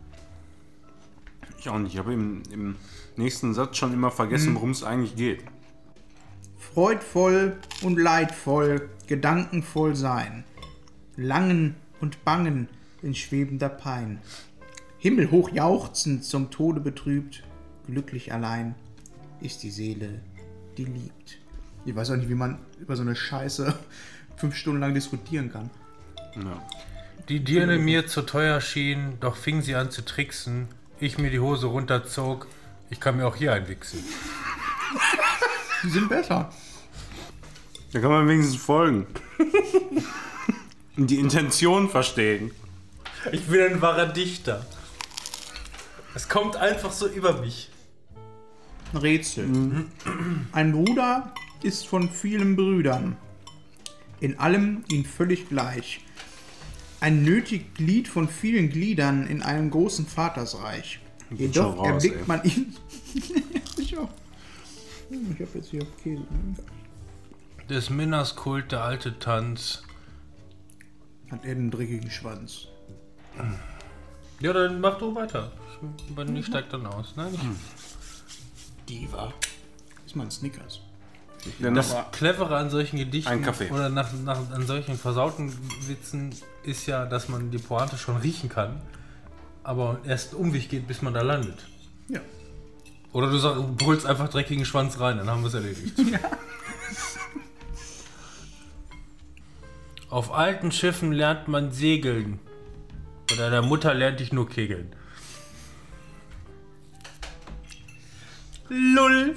Ich 1.60 1.70
auch 1.70 1.80
nicht. 1.80 1.94
Ich 1.94 2.00
habe 2.00 2.14
im, 2.14 2.44
im 2.52 2.76
nächsten 3.16 3.54
Satz 3.54 3.78
schon 3.78 3.94
immer 3.94 4.12
vergessen, 4.12 4.48
Hm. 4.50 4.56
worum 4.56 4.72
es 4.72 4.84
eigentlich 4.84 5.16
geht. 5.16 5.44
Freudvoll 6.74 7.58
und 7.82 8.00
leidvoll, 8.00 8.90
gedankenvoll 9.08 9.96
sein, 9.96 10.44
langen 11.16 11.76
und 12.02 12.24
bangen 12.26 12.68
in 13.02 13.14
schwebender 13.14 13.70
Pein, 13.70 14.20
himmelhoch 14.98 15.52
jauchzend 15.52 16.24
zum 16.26 16.50
Tode 16.50 16.80
betrübt, 16.80 17.44
glücklich 17.86 18.34
allein 18.34 18.76
ist 19.42 19.62
die 19.62 19.70
Seele, 19.70 20.22
die 20.78 20.86
liebt. 20.86 21.38
Ich 21.86 21.96
weiß 21.96 22.12
auch 22.12 22.16
nicht, 22.16 22.30
wie 22.30 22.36
man 22.36 22.60
über 22.80 22.96
so 22.96 23.02
eine 23.02 23.16
Scheiße 23.16 23.76
fünf 24.38 24.56
Stunden 24.56 24.80
lang 24.80 24.94
diskutieren 24.94 25.52
kann. 25.52 25.70
Ja. 26.36 26.62
Die 27.30 27.44
Dirne 27.44 27.78
mir 27.78 28.08
zu 28.08 28.24
teuer 28.24 28.60
schien, 28.62 29.18
doch 29.20 29.36
fing 29.36 29.62
sie 29.62 29.76
an 29.76 29.92
zu 29.92 30.04
tricksen. 30.04 30.68
Ich 31.00 31.18
mir 31.18 31.30
die 31.30 31.40
Hose 31.40 31.68
runterzog, 31.68 32.48
ich 32.90 33.00
kann 33.00 33.18
mir 33.18 33.28
auch 33.28 33.36
hier 33.36 33.54
einwichsen. 33.54 34.00
Die 35.84 35.90
sind 35.90 36.10
besser. 36.10 36.50
Da 37.92 38.00
kann 38.00 38.10
man 38.10 38.28
wenigstens 38.28 38.62
folgen. 38.62 39.06
Und 40.98 41.10
die 41.10 41.20
Intention 41.20 41.90
verstehen. 41.90 42.52
Ich 43.32 43.46
bin 43.48 43.62
ein 43.62 43.82
wahrer 43.82 44.08
Dichter. 44.08 44.66
Es 46.16 46.30
kommt 46.30 46.56
einfach 46.56 46.92
so 46.92 47.08
über 47.08 47.42
mich. 47.42 47.70
Ein 48.94 48.98
Rätsel. 48.98 49.86
Ein 50.52 50.72
Bruder 50.72 51.34
ist 51.64 51.88
von 51.88 52.10
vielen 52.10 52.56
Brüdern. 52.56 53.18
In 54.20 54.40
allem 54.40 54.84
ihm 54.90 55.06
völlig 55.06 55.50
gleich. 55.50 56.02
Ein 57.00 57.24
nötig 57.24 57.74
Glied 57.76 58.08
von 58.08 58.30
vielen 58.30 58.70
Gliedern 58.70 59.28
in 59.28 59.42
einem 59.42 59.70
großen 59.70 60.06
Vatersreich. 60.06 61.00
Jedoch 61.32 61.76
schon 61.76 61.80
raus, 61.80 61.88
erblickt 61.88 62.16
ey. 62.16 62.24
man 62.28 62.44
ihn. 62.44 62.76
ich 63.78 63.98
auch. 63.98 64.10
Hm, 65.14 65.36
Ich 65.36 65.48
habe 65.48 65.58
jetzt 65.58 65.70
hier 65.70 65.86
Käse. 66.02 66.24
Des 67.70 67.90
Minners 67.90 68.36
Kult, 68.36 68.72
der 68.72 68.84
alte 68.84 69.20
Tanz. 69.20 69.84
Hat 71.32 71.46
er 71.46 71.52
einen 71.52 71.72
dreckigen 71.72 72.12
Schwanz. 72.12 72.68
Ja, 74.40 74.54
dann 74.54 74.82
mach 74.82 74.98
du 74.98 75.16
weiter. 75.16 75.52
Ich, 76.16 76.36
ich 76.36 76.46
steig 76.46 76.70
dann 76.70 76.86
aus. 76.86 77.16
Ne? 77.16 77.32
Diva. 78.90 79.34
Ist 80.06 80.16
mal 80.16 80.24
ein 80.24 80.32
Snickers. 80.32 80.82
Das 81.60 81.96
Clevere 82.12 82.56
an 82.56 82.70
solchen 82.70 82.98
Gedichten 82.98 83.46
oder 83.72 83.90
nach, 83.90 84.14
nach, 84.14 84.52
an 84.52 84.66
solchen 84.66 84.98
versauten 84.98 85.54
Witzen 85.88 86.34
ist 86.64 86.86
ja, 86.86 87.06
dass 87.06 87.28
man 87.28 87.52
die 87.52 87.58
Pointe 87.58 87.98
schon 87.98 88.16
riechen 88.18 88.48
kann, 88.48 88.82
aber 89.64 90.00
erst 90.06 90.34
einen 90.34 90.44
Umweg 90.44 90.70
geht, 90.70 90.88
bis 90.88 91.02
man 91.02 91.14
da 91.14 91.22
landet. 91.22 91.66
Ja. 92.08 92.22
Oder 93.14 93.30
du 93.30 93.38
sagst, 93.38 93.60
du 93.60 93.76
brüllst 93.76 94.06
einfach 94.08 94.28
dreckigen 94.28 94.66
Schwanz 94.66 95.00
rein, 95.00 95.18
dann 95.18 95.30
haben 95.30 95.42
wir 95.44 95.48
es 95.48 95.54
erledigt. 95.54 95.94
Auf 100.10 100.34
alten 100.34 100.72
Schiffen 100.72 101.12
lernt 101.12 101.48
man 101.48 101.72
segeln. 101.72 102.40
Bei 103.30 103.36
deiner 103.36 103.62
Mutter 103.62 103.94
lernt 103.94 104.20
ich 104.20 104.34
nur 104.34 104.50
kegeln. 104.50 104.96
Lull. 108.70 109.36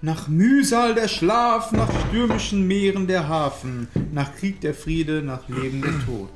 Nach 0.00 0.28
Mühsal 0.28 0.94
der 0.94 1.08
Schlaf, 1.08 1.72
nach 1.72 1.88
stürmischen 2.08 2.66
Meeren 2.66 3.06
der 3.06 3.28
Hafen, 3.28 3.88
nach 4.12 4.34
Krieg 4.36 4.60
der 4.60 4.74
Friede, 4.74 5.22
nach 5.22 5.48
Leben 5.48 5.82
der 5.82 6.04
Tod. 6.04 6.30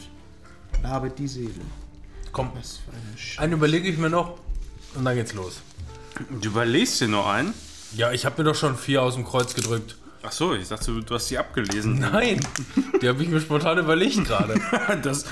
Labet 0.82 1.19
die 1.19 1.28
Seele. 1.28 1.60
Komm, 2.32 2.51
einen 3.36 3.52
überlege 3.52 3.89
ich 3.89 3.98
mir 3.98 4.10
noch 4.10 4.39
und 4.94 5.05
dann 5.05 5.15
geht's 5.15 5.35
los. 5.35 5.60
Du 6.40 6.48
überlegst 6.48 7.01
dir 7.01 7.09
noch 7.09 7.27
einen? 7.28 7.55
Ja, 7.94 8.12
ich 8.12 8.27
habe 8.27 8.43
mir 8.43 8.51
doch 8.51 8.55
schon 8.55 8.77
vier 8.77 9.02
aus 9.02 9.15
dem 9.15 9.24
Kreuz 9.24 9.55
gedrückt. 9.55 9.97
Ach 10.23 10.32
so, 10.32 10.55
ich 10.55 10.69
dachte, 10.69 10.93
du 11.01 11.15
hast 11.15 11.31
die 11.31 11.39
abgelesen. 11.39 12.01
Nein, 12.01 12.40
die 13.01 13.09
habe 13.09 13.23
ich 13.23 13.28
mir 13.28 13.40
spontan 13.40 13.78
überlegt 13.78 14.24
gerade. 14.24 14.60
das, 15.02 15.24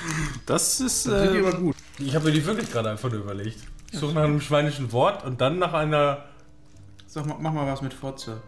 das 0.45 0.79
ist. 0.79 1.05
Die 1.05 1.11
Äh, 1.11 1.39
aber 1.39 1.57
gut. 1.57 1.75
Ich 1.99 2.15
habe 2.15 2.25
mir 2.25 2.31
die 2.31 2.45
wirklich 2.45 2.71
gerade 2.71 2.89
einfach 2.89 3.11
nur 3.11 3.19
überlegt. 3.19 3.59
Ich 3.91 3.99
suche 3.99 4.13
nach 4.13 4.23
einem 4.23 4.41
schweinischen 4.41 4.91
Wort 4.91 5.25
und 5.25 5.41
dann 5.41 5.59
nach 5.59 5.73
einer. 5.73 6.25
Sag 7.05 7.25
mal, 7.25 7.37
mach 7.39 7.51
mal 7.51 7.67
was 7.67 7.81
mit 7.81 7.93
Fotze. 7.93 8.41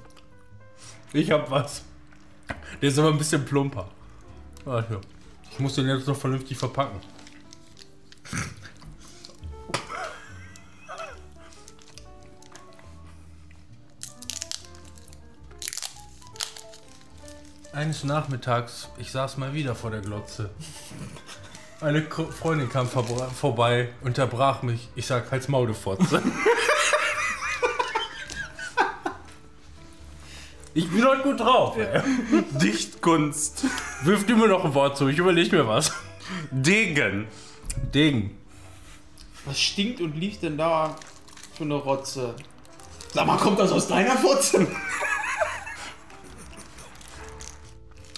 Ich 1.14 1.32
habe 1.32 1.50
was. 1.50 1.84
Der 2.82 2.90
ist 2.90 2.98
aber 3.00 3.10
ein 3.10 3.18
bisschen 3.18 3.44
plumper. 3.46 3.90
Warte. 4.66 5.02
Ich 5.52 5.60
muss 5.60 5.76
den 5.76 5.88
jetzt 5.88 6.08
noch 6.08 6.18
vernünftig 6.18 6.58
verpacken. 6.58 7.00
Eines 17.72 18.04
Nachmittags, 18.04 18.90
ich 18.98 19.12
saß 19.12 19.38
mal 19.38 19.54
wieder 19.54 19.76
vor 19.76 19.92
der 19.92 20.02
Glotze. 20.02 20.50
Eine 21.82 22.02
Ko- 22.04 22.26
Freundin 22.30 22.70
kam 22.70 22.90
vorbei, 22.90 23.90
unterbrach 24.02 24.64
mich. 24.64 24.90
Ich 24.96 25.06
sag, 25.06 25.32
halt's 25.32 25.48
Maul, 25.48 25.68
du 25.68 25.74
Fotze. 25.74 26.22
Ich 30.76 30.88
bin 30.92 31.04
heute 31.04 31.24
gut 31.24 31.40
drauf. 31.40 31.76
ey. 31.78 32.00
Dichtkunst. 32.52 33.66
Wirf 34.04 34.26
du 34.28 34.36
mir 34.38 34.48
noch 34.48 34.64
ein 34.64 34.74
Wort 34.76 34.98
zu, 34.98 35.08
ich 35.08 35.18
überlege 35.18 35.58
mir 35.58 35.68
was. 35.68 35.92
Degen. 36.52 37.28
Degen. 37.94 38.38
Was 39.46 39.60
stinkt 39.60 40.00
und 40.00 40.16
liegt 40.16 40.44
denn 40.44 40.58
da 40.60 40.96
für 41.58 41.64
eine 41.64 41.74
Rotze? 41.74 42.36
Sag 43.14 43.26
mal, 43.26 43.38
kommt 43.38 43.60
das 43.60 43.72
aus 43.72 43.88
deiner 43.88 44.16
Fotze? 44.16 44.68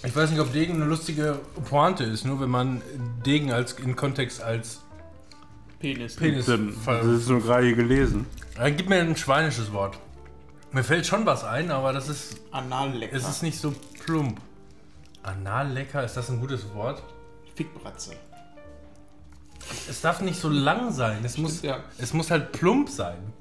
Ich 0.03 0.15
weiß 0.15 0.32
nicht, 0.32 0.40
ob 0.40 0.52
Degen 0.52 0.76
eine 0.76 0.86
lustige 0.86 1.40
Pointe 1.69 2.03
ist, 2.03 2.26
nur 2.26 2.40
wenn 2.40 2.49
man 2.49 2.82
Degen 3.23 3.52
als 3.52 3.73
in 3.73 3.95
Kontext 3.95 4.41
als 4.41 4.82
Penis. 5.80 6.15
Penis 6.15 6.48
Das 6.48 7.06
ist 7.06 7.30
nur 7.30 7.41
gerade 7.41 7.68
hier 7.68 7.76
gelesen. 7.76 8.26
Äh, 8.57 8.72
Gib 8.72 8.90
mir 8.90 8.99
ein 8.99 9.15
schweinisches 9.15 9.72
Wort. 9.72 9.99
Mir 10.72 10.84
fällt 10.84 11.06
schon 11.06 11.26
was 11.26 11.44
ein, 11.44 11.69
aber 11.69 11.94
das 11.94 12.10
ist, 12.10 12.40
Anallecker. 12.52 13.15
es 13.15 13.28
ist 13.28 13.44
nicht 13.44 13.60
so 13.60 13.76
plump. 14.06 14.40
Anallecker, 15.22 16.03
ist 16.03 16.18
das 16.18 16.30
ein 16.30 16.40
gutes 16.40 16.73
Wort? 16.73 17.03
Fickbratze. 17.56 18.14
Es 19.88 20.02
darf 20.02 20.22
nicht 20.22 20.40
so 20.40 20.49
lang 20.49 20.91
sein. 20.91 21.23
Es, 21.23 21.38
muss, 21.38 21.61
ja. 21.61 21.84
es 21.99 22.14
muss 22.14 22.32
halt 22.32 22.52
plump 22.52 22.90
sein. 22.90 23.34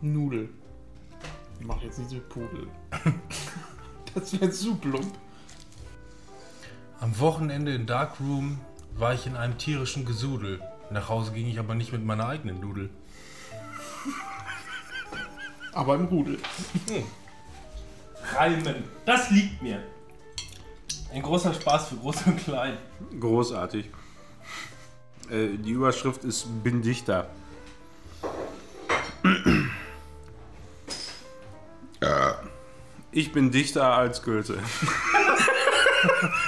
Nudel. 0.00 0.48
Ich 1.58 1.66
mach 1.66 1.82
jetzt 1.82 1.98
nicht 1.98 2.10
so 2.10 2.20
Pudel. 2.28 2.68
das 4.14 4.40
wäre 4.40 4.50
zu 4.50 4.76
plump. 4.76 5.12
Am 7.00 7.18
Wochenende 7.20 7.72
in 7.74 7.86
Darkroom 7.86 8.60
war 8.96 9.14
ich 9.14 9.26
in 9.26 9.36
einem 9.36 9.56
tierischen 9.56 10.04
Gesudel. 10.04 10.60
Nach 10.90 11.08
Hause 11.08 11.32
ging 11.32 11.46
ich 11.46 11.58
aber 11.58 11.74
nicht 11.74 11.92
mit 11.92 12.04
meiner 12.04 12.26
eigenen 12.26 12.60
Nudel. 12.60 12.90
Aber 15.72 15.94
im 15.94 16.06
Rudel. 16.06 16.38
Reimen. 18.34 18.84
Das 19.04 19.30
liegt 19.30 19.62
mir. 19.62 19.80
Ein 21.12 21.22
großer 21.22 21.54
Spaß 21.54 21.88
für 21.88 21.96
Groß 21.96 22.26
und 22.26 22.38
Klein. 22.38 22.78
Großartig. 23.20 23.86
Äh, 25.30 25.56
die 25.56 25.70
Überschrift 25.70 26.24
ist 26.24 26.46
Bin 26.64 26.82
Dichter. 26.82 27.30
Ich 33.12 33.32
bin 33.32 33.50
dichter 33.50 33.94
als 33.94 34.22
Goethe. 34.22 34.58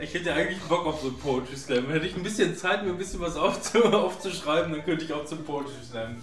Ich 0.00 0.14
hätte 0.14 0.34
eigentlich 0.34 0.60
Bock 0.62 0.84
auf 0.84 1.00
so 1.00 1.08
einen 1.08 1.18
Poetry 1.18 1.56
Slam. 1.56 1.88
Hätte 1.88 2.06
ich 2.06 2.16
ein 2.16 2.24
bisschen 2.24 2.56
Zeit, 2.56 2.84
mir 2.84 2.90
ein 2.90 2.98
bisschen 2.98 3.20
was 3.20 3.36
aufzu 3.36 3.84
aufzuschreiben, 3.84 4.72
dann 4.72 4.84
könnte 4.84 5.04
ich 5.04 5.12
auch 5.12 5.24
zum 5.24 5.44
Poetry 5.44 5.72
Slam. 5.88 6.16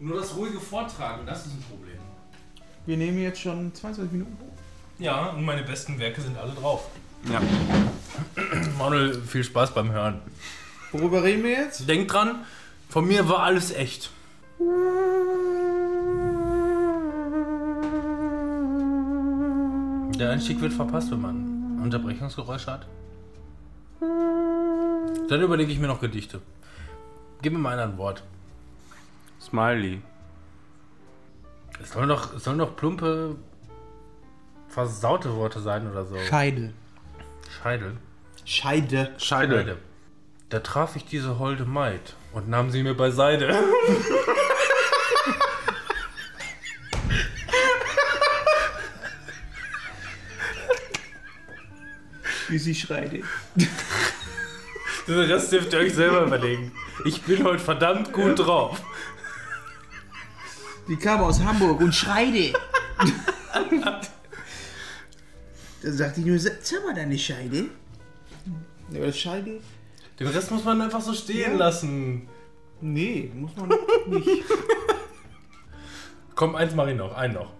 Nur 0.00 0.18
das 0.18 0.36
ruhige 0.36 0.60
Vortragen, 0.60 1.26
das 1.26 1.46
ist 1.46 1.54
ein 1.54 1.64
Problem. 1.68 1.98
Wir 2.84 2.96
nehmen 2.98 3.22
jetzt 3.22 3.40
schon 3.40 3.74
22 3.74 4.12
Minuten 4.12 4.36
hoch. 4.40 4.52
Ja, 4.98 5.30
und 5.30 5.44
meine 5.44 5.62
besten 5.62 5.98
Werke 5.98 6.20
sind 6.20 6.36
alle 6.36 6.52
drauf. 6.52 6.88
Ja. 7.30 7.40
Manuel, 8.78 9.22
viel 9.22 9.44
Spaß 9.44 9.72
beim 9.72 9.90
Hören. 9.90 10.20
Worüber 10.92 11.22
reden 11.22 11.42
wir 11.42 11.52
jetzt? 11.52 11.88
Denk 11.88 12.08
dran, 12.08 12.44
von 12.88 13.06
mir 13.06 13.28
war 13.28 13.40
alles 13.40 13.72
echt. 13.72 14.10
Der 20.20 20.32
Einstieg 20.32 20.60
wird 20.60 20.74
verpasst, 20.74 21.10
wenn 21.10 21.22
man 21.22 21.80
Unterbrechungsgeräusche 21.82 22.70
hat. 22.70 22.86
Dann 24.00 25.40
überlege 25.40 25.72
ich 25.72 25.78
mir 25.78 25.86
noch 25.86 25.98
Gedichte. 25.98 26.42
Gib 27.40 27.54
mir 27.54 27.58
mal 27.58 27.78
ein 27.78 27.96
Wort. 27.96 28.22
Smiley. 29.40 30.02
Es 31.82 31.92
sollen 31.92 32.10
doch, 32.10 32.34
es 32.34 32.44
sollen 32.44 32.58
doch 32.58 32.76
plumpe, 32.76 33.36
versaute 34.68 35.34
Worte 35.36 35.60
sein 35.60 35.90
oder 35.90 36.04
so. 36.04 36.18
Scheide. 36.18 36.74
Scheidel. 37.62 37.96
Scheide. 38.44 39.14
Scheide. 39.16 39.78
Da 40.50 40.60
traf 40.60 40.96
ich 40.96 41.06
diese 41.06 41.38
holde 41.38 41.64
Maid 41.64 42.14
und 42.34 42.46
nahm 42.46 42.70
sie 42.70 42.82
mir 42.82 42.94
beiseite. 42.94 43.54
Wie 52.50 52.58
sie. 52.58 52.72
Den 55.06 55.18
Rest 55.18 55.52
dürft 55.52 55.72
ihr 55.72 55.78
euch 55.78 55.94
selber 55.94 56.24
überlegen. 56.26 56.72
Ich 57.04 57.22
bin 57.22 57.44
heute 57.44 57.60
verdammt 57.60 58.12
gut 58.12 58.38
drauf. 58.38 58.82
Die 60.88 60.96
kam 60.96 61.20
aus 61.20 61.40
Hamburg 61.40 61.80
und 61.80 61.94
Scheide. 61.94 62.52
da 65.82 65.92
sagte 65.92 66.20
ich 66.20 66.26
nur, 66.26 66.38
sag 66.38 66.54
mal 66.84 66.94
deine 66.94 67.18
Scheide. 67.18 67.66
Ja, 68.90 69.12
Scheide? 69.12 69.60
Den 70.18 70.26
Rest 70.26 70.50
muss 70.50 70.64
man 70.64 70.80
einfach 70.80 71.00
so 71.00 71.14
stehen 71.14 71.52
Ja. 71.52 71.56
lassen. 71.56 72.28
Nee, 72.80 73.30
muss 73.34 73.52
man 73.56 73.68
nicht. 74.08 74.42
Komm, 76.34 76.56
eins 76.56 76.74
mach 76.74 76.86
ich 76.88 76.96
noch, 76.96 77.14
einen 77.14 77.34
noch. 77.34 77.52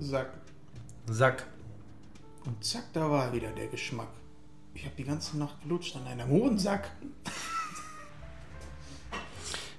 Sack. 0.00 0.30
Sack. 1.06 1.44
Und 2.48 2.64
zack, 2.64 2.84
da 2.94 3.10
war 3.10 3.34
wieder 3.34 3.50
der 3.50 3.66
Geschmack. 3.66 4.08
Ich 4.72 4.86
habe 4.86 4.94
die 4.96 5.04
ganze 5.04 5.36
Nacht 5.36 5.60
gelutscht 5.62 5.94
an 5.96 6.06
einem 6.06 6.28
hohen 6.28 6.58
Sack. 6.58 6.90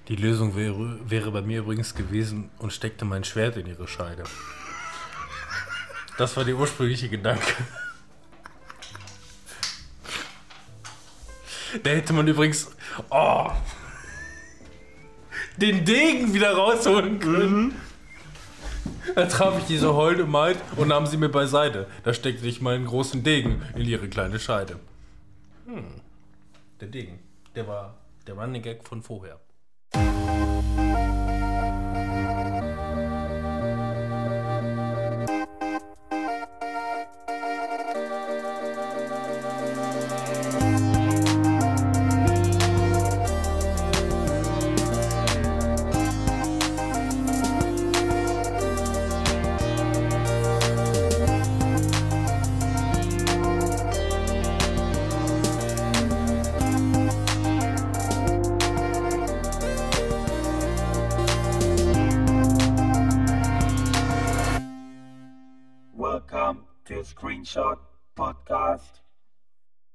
Die 0.06 0.14
Lösung 0.14 0.54
wäre, 0.54 1.00
wäre 1.10 1.32
bei 1.32 1.42
mir 1.42 1.62
übrigens 1.62 1.96
gewesen 1.96 2.48
und 2.58 2.72
steckte 2.72 3.04
mein 3.04 3.24
Schwert 3.24 3.56
in 3.56 3.66
ihre 3.66 3.88
Scheide. 3.88 4.22
Das 6.16 6.36
war 6.36 6.44
der 6.44 6.54
ursprüngliche 6.54 7.08
Gedanke. 7.08 7.56
Da 11.82 11.90
hätte 11.90 12.12
man 12.12 12.28
übrigens 12.28 12.70
oh, 13.10 13.50
den 15.56 15.84
Degen 15.84 16.34
wieder 16.34 16.54
rausholen 16.54 17.18
können. 17.18 17.89
Da 19.14 19.26
traf 19.26 19.58
ich 19.58 19.64
diese 19.64 19.94
holde 19.94 20.24
Maid 20.24 20.58
und 20.76 20.88
nahm 20.88 21.06
sie 21.06 21.16
mir 21.16 21.28
beiseite. 21.28 21.86
Da 22.04 22.14
steckte 22.14 22.46
ich 22.46 22.60
meinen 22.60 22.86
großen 22.86 23.22
Degen 23.22 23.62
in 23.74 23.86
ihre 23.86 24.08
kleine 24.08 24.38
Scheide. 24.38 24.76
Hm. 25.66 25.84
Der 26.80 26.88
Degen. 26.88 27.18
Der 27.54 27.66
war 27.66 27.94
der 28.26 28.34
Running 28.34 28.62
Gag 28.62 28.86
von 28.86 29.02
vorher. 29.02 29.40